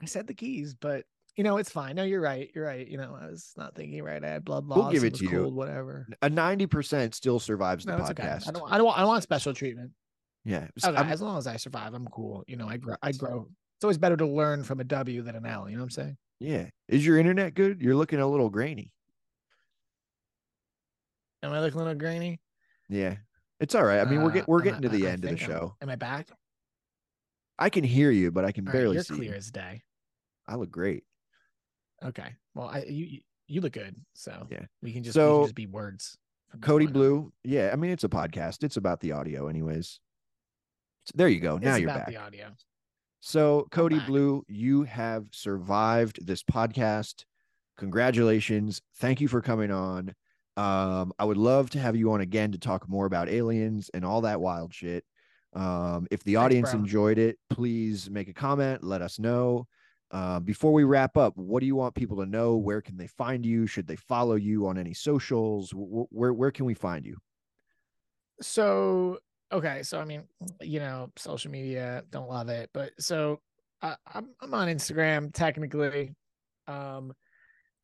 I 0.00 0.06
said 0.06 0.26
the 0.26 0.34
keys, 0.34 0.74
but 0.74 1.04
you 1.36 1.44
know 1.44 1.58
it's 1.58 1.70
fine. 1.70 1.96
No, 1.96 2.04
you're 2.04 2.20
right. 2.20 2.50
You're 2.54 2.64
right. 2.64 2.86
You 2.88 2.96
know 2.96 3.16
I 3.20 3.26
was 3.26 3.52
not 3.56 3.74
thinking 3.74 4.02
right. 4.02 4.24
I 4.24 4.28
had 4.28 4.44
blood 4.44 4.64
loss. 4.64 4.78
We'll 4.78 4.90
give 4.92 5.04
it 5.04 5.12
was 5.12 5.20
to 5.20 5.28
you. 5.28 5.48
Whatever. 5.48 6.06
A 6.22 6.30
90% 6.30 7.14
still 7.14 7.38
survives 7.38 7.84
the 7.84 7.92
No, 7.96 7.98
it's 7.98 8.10
okay. 8.10 8.22
podcast. 8.22 8.48
I 8.48 8.52
don't. 8.52 8.72
I 8.72 8.76
don't. 8.78 8.86
want- 8.86 8.98
I 8.98 9.00
don't 9.02 9.08
want 9.08 9.22
special 9.22 9.52
treatment. 9.52 9.90
Yeah. 10.44 10.68
s- 10.76 10.84
Okay, 10.84 11.10
as 11.10 11.20
long 11.20 11.36
as 11.38 11.46
I 11.46 11.56
survive, 11.56 11.94
I'm 11.94 12.06
cool. 12.08 12.44
You 12.46 12.56
know, 12.56 12.68
I 12.68 12.76
grow. 12.76 12.96
I 13.02 13.12
grow. 13.12 13.48
It's 13.76 13.84
always 13.84 13.98
better 13.98 14.16
to 14.16 14.26
learn 14.26 14.64
from 14.64 14.80
a 14.80 14.84
W 14.84 15.22
than 15.22 15.36
an 15.36 15.46
L. 15.46 15.68
You 15.68 15.76
know 15.76 15.82
what 15.82 15.86
I'm 15.86 15.90
saying? 15.90 16.16
yeah. 16.40 16.68
Is 16.88 17.04
your 17.04 17.18
internet 17.18 17.54
good? 17.54 17.80
You're 17.82 17.94
looking 17.96 18.18
a 18.20 18.26
little 18.26 18.48
grainy. 18.50 18.92
Am 21.42 21.52
I 21.52 21.60
looking 21.60 21.80
a 21.80 21.84
little 21.84 21.98
grainy? 21.98 22.40
Yeah. 22.88 23.16
It's 23.60 23.74
all 23.74 23.84
right. 23.84 24.00
I 24.00 24.04
mean, 24.04 24.22
we're 24.22 24.30
Uh, 24.30 24.34
get, 24.34 24.48
we're 24.48 24.62
getting 24.62 24.82
to 24.82 24.88
the 24.88 25.06
I 25.06 25.10
end 25.10 25.24
of 25.24 25.30
the 25.30 25.36
think 25.36 25.42
I'm- 25.42 25.50
show. 25.50 25.76
Am 25.80 25.88
I 25.90 25.96
back? 25.96 26.28
I 27.58 27.70
can 27.70 27.82
hear 27.84 28.10
you, 28.10 28.30
but 28.30 28.44
I 28.44 28.52
can 28.52 28.66
All 28.66 28.72
right, 28.72 28.78
barely 28.80 28.94
you're 28.94 29.02
see. 29.04 29.14
clear 29.14 29.30
you. 29.32 29.36
as 29.36 29.50
day. 29.50 29.82
I 30.46 30.54
look 30.54 30.70
great. 30.70 31.04
Okay. 32.04 32.34
Well, 32.54 32.68
I 32.68 32.84
you 32.84 33.20
you- 33.48 33.60
look 33.60 33.72
good, 33.72 33.96
so 34.14 34.46
Yeah. 34.50 34.66
we 34.82 34.92
can 34.92 35.02
just 35.02 35.16
we 35.16 35.20
can 35.22 35.28
So, 35.28 35.42
just 35.44 35.54
be 35.54 35.66
words. 35.66 36.16
Cody 36.60 36.86
on. 36.86 36.92
Blue. 36.92 37.32
Yeah. 37.44 37.70
I 37.72 37.76
mean, 37.76 37.90
it's 37.90 38.04
a 38.04 38.08
podcast. 38.08 38.62
It's 38.62 38.76
about 38.76 39.00
the 39.00 39.12
audio, 39.12 39.48
anyways. 39.48 40.00
So 41.08 41.12
there 41.16 41.28
you 41.28 41.40
go. 41.40 41.56
Now 41.56 41.76
you're 41.76 41.88
back. 41.88 42.06
the 42.08 42.16
audio. 42.18 42.48
So, 43.20 43.66
Cody. 43.70 43.98
Blue, 44.00 44.44
you 44.46 44.82
have 44.82 45.24
survived 45.32 46.24
this 46.26 46.42
podcast. 46.42 47.24
Congratulations. 47.78 48.82
Thank 48.96 49.20
you 49.22 49.28
for 49.28 49.40
coming 49.40 49.70
on. 49.70 50.14
Um, 50.58 51.12
I 51.18 51.24
would 51.24 51.38
love 51.38 51.70
to 51.70 51.78
have 51.78 51.96
you 51.96 52.12
on 52.12 52.20
again 52.20 52.52
to 52.52 52.58
talk 52.58 52.86
more 52.88 53.06
about 53.06 53.28
aliens 53.30 53.90
and 53.94 54.04
all 54.04 54.20
that 54.22 54.40
wild 54.40 54.74
shit. 54.74 55.02
Um, 55.54 56.06
if 56.10 56.22
the 56.24 56.34
Thanks, 56.34 56.44
audience 56.44 56.70
bro. 56.72 56.80
enjoyed 56.80 57.18
it, 57.18 57.38
please 57.48 58.10
make 58.10 58.28
a 58.28 58.34
comment, 58.34 58.84
let 58.84 59.00
us 59.00 59.18
know. 59.18 59.66
Uh, 60.10 60.40
before 60.40 60.72
we 60.74 60.84
wrap 60.84 61.16
up, 61.16 61.32
what 61.36 61.60
do 61.60 61.66
you 61.66 61.76
want 61.76 61.94
people 61.94 62.18
to 62.18 62.26
know? 62.26 62.56
Where 62.56 62.82
can 62.82 62.96
they 62.98 63.06
find 63.06 63.46
you? 63.46 63.66
Should 63.66 63.86
they 63.86 63.96
follow 63.96 64.34
you 64.34 64.66
on 64.66 64.76
any 64.76 64.92
socials? 64.94 65.70
Wh- 65.70 66.12
Where 66.12 66.34
where 66.34 66.50
can 66.50 66.66
we 66.66 66.74
find 66.74 67.06
you? 67.06 67.16
So 68.40 69.18
okay, 69.52 69.82
so 69.82 70.00
I 70.00 70.04
mean, 70.04 70.24
you 70.60 70.80
know, 70.80 71.10
social 71.16 71.50
media 71.50 72.02
don't 72.10 72.28
love 72.28 72.48
it, 72.48 72.70
but 72.72 72.92
so 72.98 73.40
I, 73.82 73.96
I'm 74.12 74.30
I'm 74.40 74.54
on 74.54 74.68
Instagram 74.68 75.32
technically. 75.32 76.14
Um, 76.66 77.12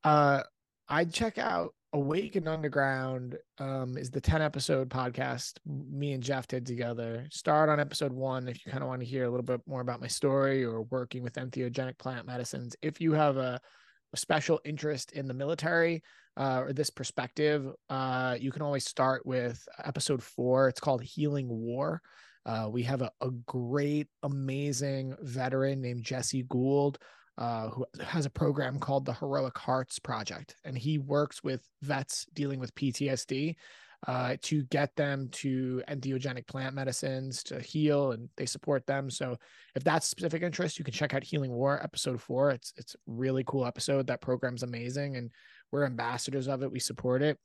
uh, 0.03 0.43
I 0.89 1.05
check 1.05 1.39
out 1.39 1.75
Awaken 1.93 2.49
Underground. 2.49 3.39
Um, 3.59 3.97
is 3.97 4.11
the 4.11 4.21
ten 4.21 4.43
episode 4.43 4.91
podcast 4.91 5.55
me 5.65 6.13
and 6.13 6.23
Jeff 6.23 6.47
did 6.47 6.67
together. 6.67 7.27
Start 7.31 7.69
on 7.69 7.81
episode 7.81 8.13
one 8.13 8.49
if 8.49 8.65
you 8.65 8.73
kind 8.73 8.83
of 8.83 8.89
want 8.89 9.01
to 9.01 9.07
hear 9.07 9.25
a 9.25 9.31
little 9.31 9.45
bit 9.45 9.61
more 9.67 9.81
about 9.81 10.01
my 10.01 10.09
story 10.09 10.65
or 10.65 10.83
working 10.83 11.23
with 11.23 11.35
entheogenic 11.35 11.99
plant 11.99 12.27
medicines. 12.27 12.77
If 12.83 13.01
you 13.01 13.13
have 13.13 13.37
a, 13.37 13.41
a 13.43 13.61
special 14.17 14.61
interest 14.65 15.13
in 15.13 15.27
the 15.27 15.35
military, 15.35 16.03
uh, 16.37 16.63
or 16.65 16.73
this 16.73 16.91
perspective, 16.91 17.71
uh, 17.91 18.37
you 18.39 18.51
can 18.51 18.63
always 18.63 18.85
start 18.85 19.25
with 19.25 19.67
episode 19.85 20.23
four. 20.23 20.69
It's 20.69 20.81
called 20.81 21.03
Healing 21.03 21.49
War. 21.49 22.03
Uh, 22.47 22.69
we 22.71 22.83
have 22.83 23.03
a, 23.03 23.11
a 23.21 23.31
great, 23.47 24.09
amazing 24.23 25.15
veteran 25.23 25.81
named 25.81 26.03
Jesse 26.03 26.45
Gould, 26.49 26.99
uh, 27.39 27.69
who 27.69 27.87
has 28.03 28.27
a 28.27 28.31
program 28.31 28.79
called 28.79 29.07
the 29.07 29.15
Heroic 29.15 29.57
Hearts 29.57 29.99
Project, 29.99 30.57
and 30.65 30.77
he 30.77 30.99
works 30.99 31.43
with 31.43 31.67
vets 31.83 32.27
dealing 32.35 32.61
with 32.61 32.75
PTSD 32.75 33.57
uh, 34.07 34.37
to 34.43 34.65
get 34.65 34.95
them 34.97 35.29
to 35.33 35.83
entheogenic 35.89 36.47
plant 36.47 36.75
medicines 36.75 37.43
to 37.45 37.61
heal, 37.61 38.13
and 38.13 38.29
they 38.37 38.47
support 38.47 38.87
them. 38.87 39.09
So, 39.09 39.37
if 39.75 39.83
that's 39.83 40.07
specific 40.07 40.43
interest, 40.43 40.79
you 40.79 40.85
can 40.85 40.93
check 40.93 41.15
out 41.15 41.25
Healing 41.25 41.53
War 41.53 41.83
episode 41.83 42.21
four. 42.21 42.51
It's 42.51 42.73
it's 42.77 42.95
a 42.95 42.99
really 43.07 43.45
cool 43.47 43.65
episode. 43.65 44.07
That 44.07 44.21
program's 44.21 44.63
amazing, 44.63 45.17
and 45.17 45.31
we're 45.73 45.87
ambassadors 45.87 46.49
of 46.49 46.63
it. 46.63 46.71
We 46.71 46.81
support 46.81 47.23
it. 47.23 47.39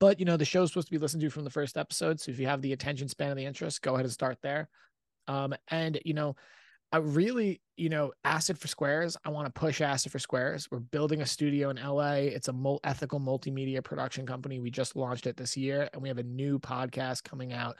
But 0.00 0.18
you 0.18 0.24
know, 0.24 0.36
the 0.36 0.44
show's 0.44 0.70
supposed 0.70 0.88
to 0.88 0.92
be 0.92 0.98
listened 0.98 1.20
to 1.20 1.30
from 1.30 1.44
the 1.44 1.50
first 1.50 1.76
episode. 1.76 2.20
So 2.20 2.32
if 2.32 2.40
you 2.40 2.46
have 2.48 2.60
the 2.60 2.72
attention 2.72 3.08
span 3.08 3.30
and 3.30 3.38
the 3.38 3.46
interest, 3.46 3.82
go 3.82 3.94
ahead 3.94 4.04
and 4.04 4.12
start 4.12 4.38
there. 4.42 4.68
Um, 5.28 5.54
and 5.68 6.00
you 6.04 6.14
know, 6.14 6.34
I 6.92 6.98
really, 6.98 7.62
you 7.76 7.88
know, 7.88 8.12
Acid 8.22 8.58
for 8.58 8.68
Squares. 8.68 9.16
I 9.24 9.30
want 9.30 9.46
to 9.46 9.58
push 9.58 9.80
Acid 9.80 10.12
for 10.12 10.18
Squares. 10.18 10.68
We're 10.70 10.78
building 10.78 11.22
a 11.22 11.26
studio 11.26 11.70
in 11.70 11.76
LA. 11.76 12.16
It's 12.16 12.48
a 12.48 12.52
mul- 12.52 12.80
ethical 12.84 13.18
multimedia 13.18 13.82
production 13.82 14.26
company. 14.26 14.60
We 14.60 14.70
just 14.70 14.94
launched 14.94 15.26
it 15.26 15.38
this 15.38 15.56
year, 15.56 15.88
and 15.94 16.02
we 16.02 16.08
have 16.08 16.18
a 16.18 16.22
new 16.22 16.58
podcast 16.58 17.24
coming 17.24 17.54
out 17.54 17.76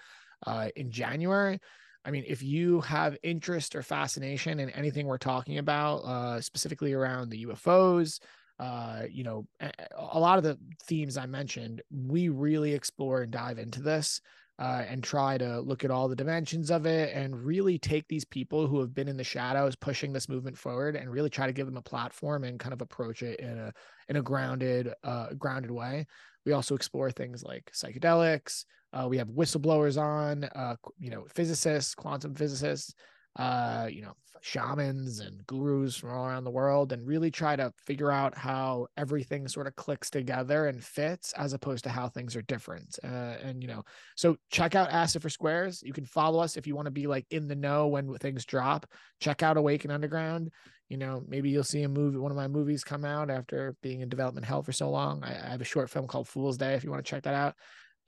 uh, 0.47 0.69
in 0.77 0.91
January. 0.91 1.61
I 2.07 2.11
mean, 2.11 2.25
if 2.27 2.43
you 2.43 2.81
have 2.81 3.19
interest 3.23 3.77
or 3.77 3.83
fascination 3.83 4.59
in 4.59 4.71
anything 4.71 5.07
we're 5.07 5.19
talking 5.19 5.59
about, 5.59 5.99
uh, 5.99 6.41
specifically 6.41 6.95
around 6.95 7.29
the 7.29 7.45
UFOs, 7.45 8.19
uh, 8.59 9.03
you 9.11 9.25
know, 9.25 9.47
a, 9.61 9.71
a 9.99 10.19
lot 10.19 10.39
of 10.39 10.45
the 10.45 10.59
themes 10.85 11.19
I 11.19 11.27
mentioned, 11.27 11.83
we 11.91 12.31
really 12.31 12.73
explore 12.73 13.23
and 13.23 13.31
dive 13.31 13.59
into 13.59 13.83
this 13.83 14.23
uh, 14.63 14.85
and 14.89 15.03
try 15.03 15.37
to 15.37 15.59
look 15.61 15.85
at 15.85 15.91
all 15.91 16.07
the 16.07 16.15
dimensions 16.15 16.71
of 16.71 16.87
it 16.87 17.13
and 17.13 17.45
really 17.45 17.79
take 17.79 18.07
these 18.07 18.25
people 18.25 18.69
who 18.69 18.79
have 18.79 18.95
been 18.95 19.09
in 19.09 19.17
the 19.17 19.25
shadows 19.25 19.75
pushing 19.75 20.13
this 20.13 20.29
movement 20.29 20.57
forward 20.57 20.95
and 20.95 21.11
really 21.11 21.29
try 21.29 21.49
to 21.49 21.53
give 21.53 21.67
them 21.67 21.77
a 21.77 21.83
platform 21.83 22.45
and 22.45 22.61
kind 22.61 22.73
of 22.73 22.81
approach 22.81 23.25
it 23.25 23.41
in 23.41 23.59
a 23.59 23.73
in 24.09 24.15
a 24.15 24.23
grounded 24.23 24.95
uh, 25.03 25.35
grounded 25.37 25.73
way. 25.73 26.07
We 26.47 26.53
also 26.53 26.77
explore 26.77 27.11
things 27.11 27.43
like 27.43 27.73
psychedelics. 27.75 28.65
Uh, 28.93 29.09
we 29.09 29.19
have 29.19 29.29
whistleblowers 29.29 30.01
on, 30.01 30.45
uh, 30.45 30.77
you 30.97 31.11
know, 31.11 31.25
physicists, 31.35 31.97
quantum 31.97 32.37
physicists, 32.37 32.95
uh, 33.37 33.89
you 33.91 34.03
know, 34.03 34.15
shamans 34.43 35.21
and 35.21 35.47
gurus 35.47 35.97
from 35.97 36.11
all 36.11 36.27
around 36.27 36.45
the 36.45 36.51
world, 36.51 36.93
and 36.93 37.07
really 37.07 37.31
try 37.31 37.57
to 37.57 37.73
figure 37.77 38.11
out 38.11 38.37
how 38.37 38.87
everything 38.97 39.47
sort 39.49 39.67
of 39.67 39.77
clicks 39.77 40.11
together 40.11 40.67
and 40.67 40.83
fits, 40.83 41.33
as 41.35 41.53
opposed 41.53 41.85
to 41.85 41.91
how 41.91 42.09
things 42.09 42.35
are 42.37 42.43
different. 42.43 42.99
Uh, 43.05 43.37
and 43.43 43.63
you 43.63 43.69
know, 43.69 43.83
so 44.17 44.37
check 44.51 44.75
out 44.75 44.91
Acid 44.91 45.23
for 45.23 45.31
Squares. 45.31 45.83
You 45.83 45.93
can 45.93 46.05
follow 46.05 46.41
us 46.41 46.57
if 46.57 46.67
you 46.67 46.75
want 46.75 46.87
to 46.87 46.93
be 46.93 47.07
like 47.07 47.27
in 47.31 47.49
the 47.49 47.55
know 47.55 47.87
when 47.87 48.13
things 48.15 48.45
drop. 48.45 48.87
Check 49.21 49.43
out 49.43 49.57
Awaken 49.57 49.91
Underground. 49.91 50.51
You 50.89 50.99
know, 50.99 51.25
maybe 51.27 51.49
you'll 51.49 51.65
see 51.65 51.85
a 51.85 51.89
movie, 51.89 52.19
one 52.19 52.33
of 52.33 52.37
my 52.37 52.49
movies 52.49 52.85
come 52.85 53.07
out 53.07 53.31
after 53.31 53.75
being 53.83 54.03
in 54.03 54.11
development 54.11 54.45
hell 54.45 54.63
for 54.63 54.73
so 54.73 54.91
long. 54.91 55.25
I, 55.25 55.31
I 55.31 55.51
have 55.51 55.63
a 55.63 55.65
short 55.65 55.89
film 55.89 56.07
called 56.07 56.29
Fool's 56.29 56.59
Day 56.59 56.75
if 56.75 56.85
you 56.85 56.91
want 56.91 57.03
to 57.03 57.11
check 57.11 57.23
that 57.23 57.33
out. 57.33 57.55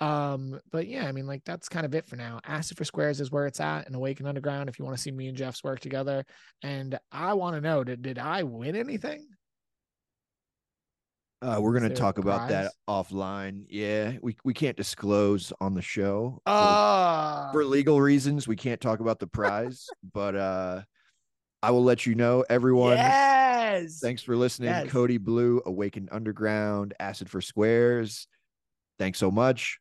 Um, 0.05 0.61
but 0.71 0.87
yeah, 0.87 1.07
I 1.07 1.13
mean, 1.13 1.27
like 1.27 1.45
that's 1.45 1.69
kind 1.69 1.87
of 1.87 1.95
it 1.95 2.07
for 2.07 2.17
now. 2.17 2.41
Acid 2.45 2.77
for 2.77 2.85
Squares 2.85 3.21
is 3.21 3.31
where 3.31 3.47
it's 3.47 3.61
at, 3.61 3.87
and 3.87 3.95
Awaken 3.95 4.27
Underground 4.27 4.69
if 4.69 4.79
you 4.79 4.85
want 4.85 4.97
to 4.97 5.03
see 5.03 5.11
me 5.11 5.29
and 5.29 5.37
Jeff's 5.37 5.65
work 5.65 5.81
together. 5.81 6.25
And 6.63 6.99
I 7.13 7.35
want 7.35 7.57
to 7.57 7.61
know, 7.61 7.85
did 7.85 8.03
did 8.03 8.19
I 8.19 8.43
win 8.43 8.77
anything? 8.77 9.27
Uh, 11.43 11.59
we're 11.61 11.75
gonna 11.75 11.89
there 11.89 11.97
a 11.97 12.01
talk 12.01 12.19
about 12.19 12.49
that 12.49 12.73
offline. 12.89 13.65
Yeah, 13.69 14.15
we 14.23 14.37
we 14.45 14.55
can't 14.55 14.77
disclose 14.77 15.53
on 15.61 15.75
the 15.75 15.83
show 15.83 16.41
for- 16.47 16.53
Oh, 16.53 17.49
for 17.53 17.65
legal 17.65 18.01
reasons. 18.01 18.49
We 18.49 18.57
can't 18.57 18.81
talk 18.81 19.01
about 19.01 19.19
the 19.19 19.27
prize, 19.27 19.87
but 20.15 20.35
uh, 20.35 20.83
I 21.63 21.71
will 21.71 21.85
let 21.85 22.07
you 22.07 22.15
know, 22.15 22.45
everyone. 22.49 22.97
yes. 22.97 24.01
Thanks 24.01 24.23
for 24.23 24.37
listening. 24.37 24.71
Yes. 24.71 24.91
Cody 24.91 25.19
Blue, 25.19 25.61
Awakened 25.67 26.09
Underground, 26.13 26.95
Acid 26.99 27.29
for 27.29 27.41
Squares. 27.41 28.27
Thanks 28.99 29.19
so 29.19 29.31
much. 29.31 29.79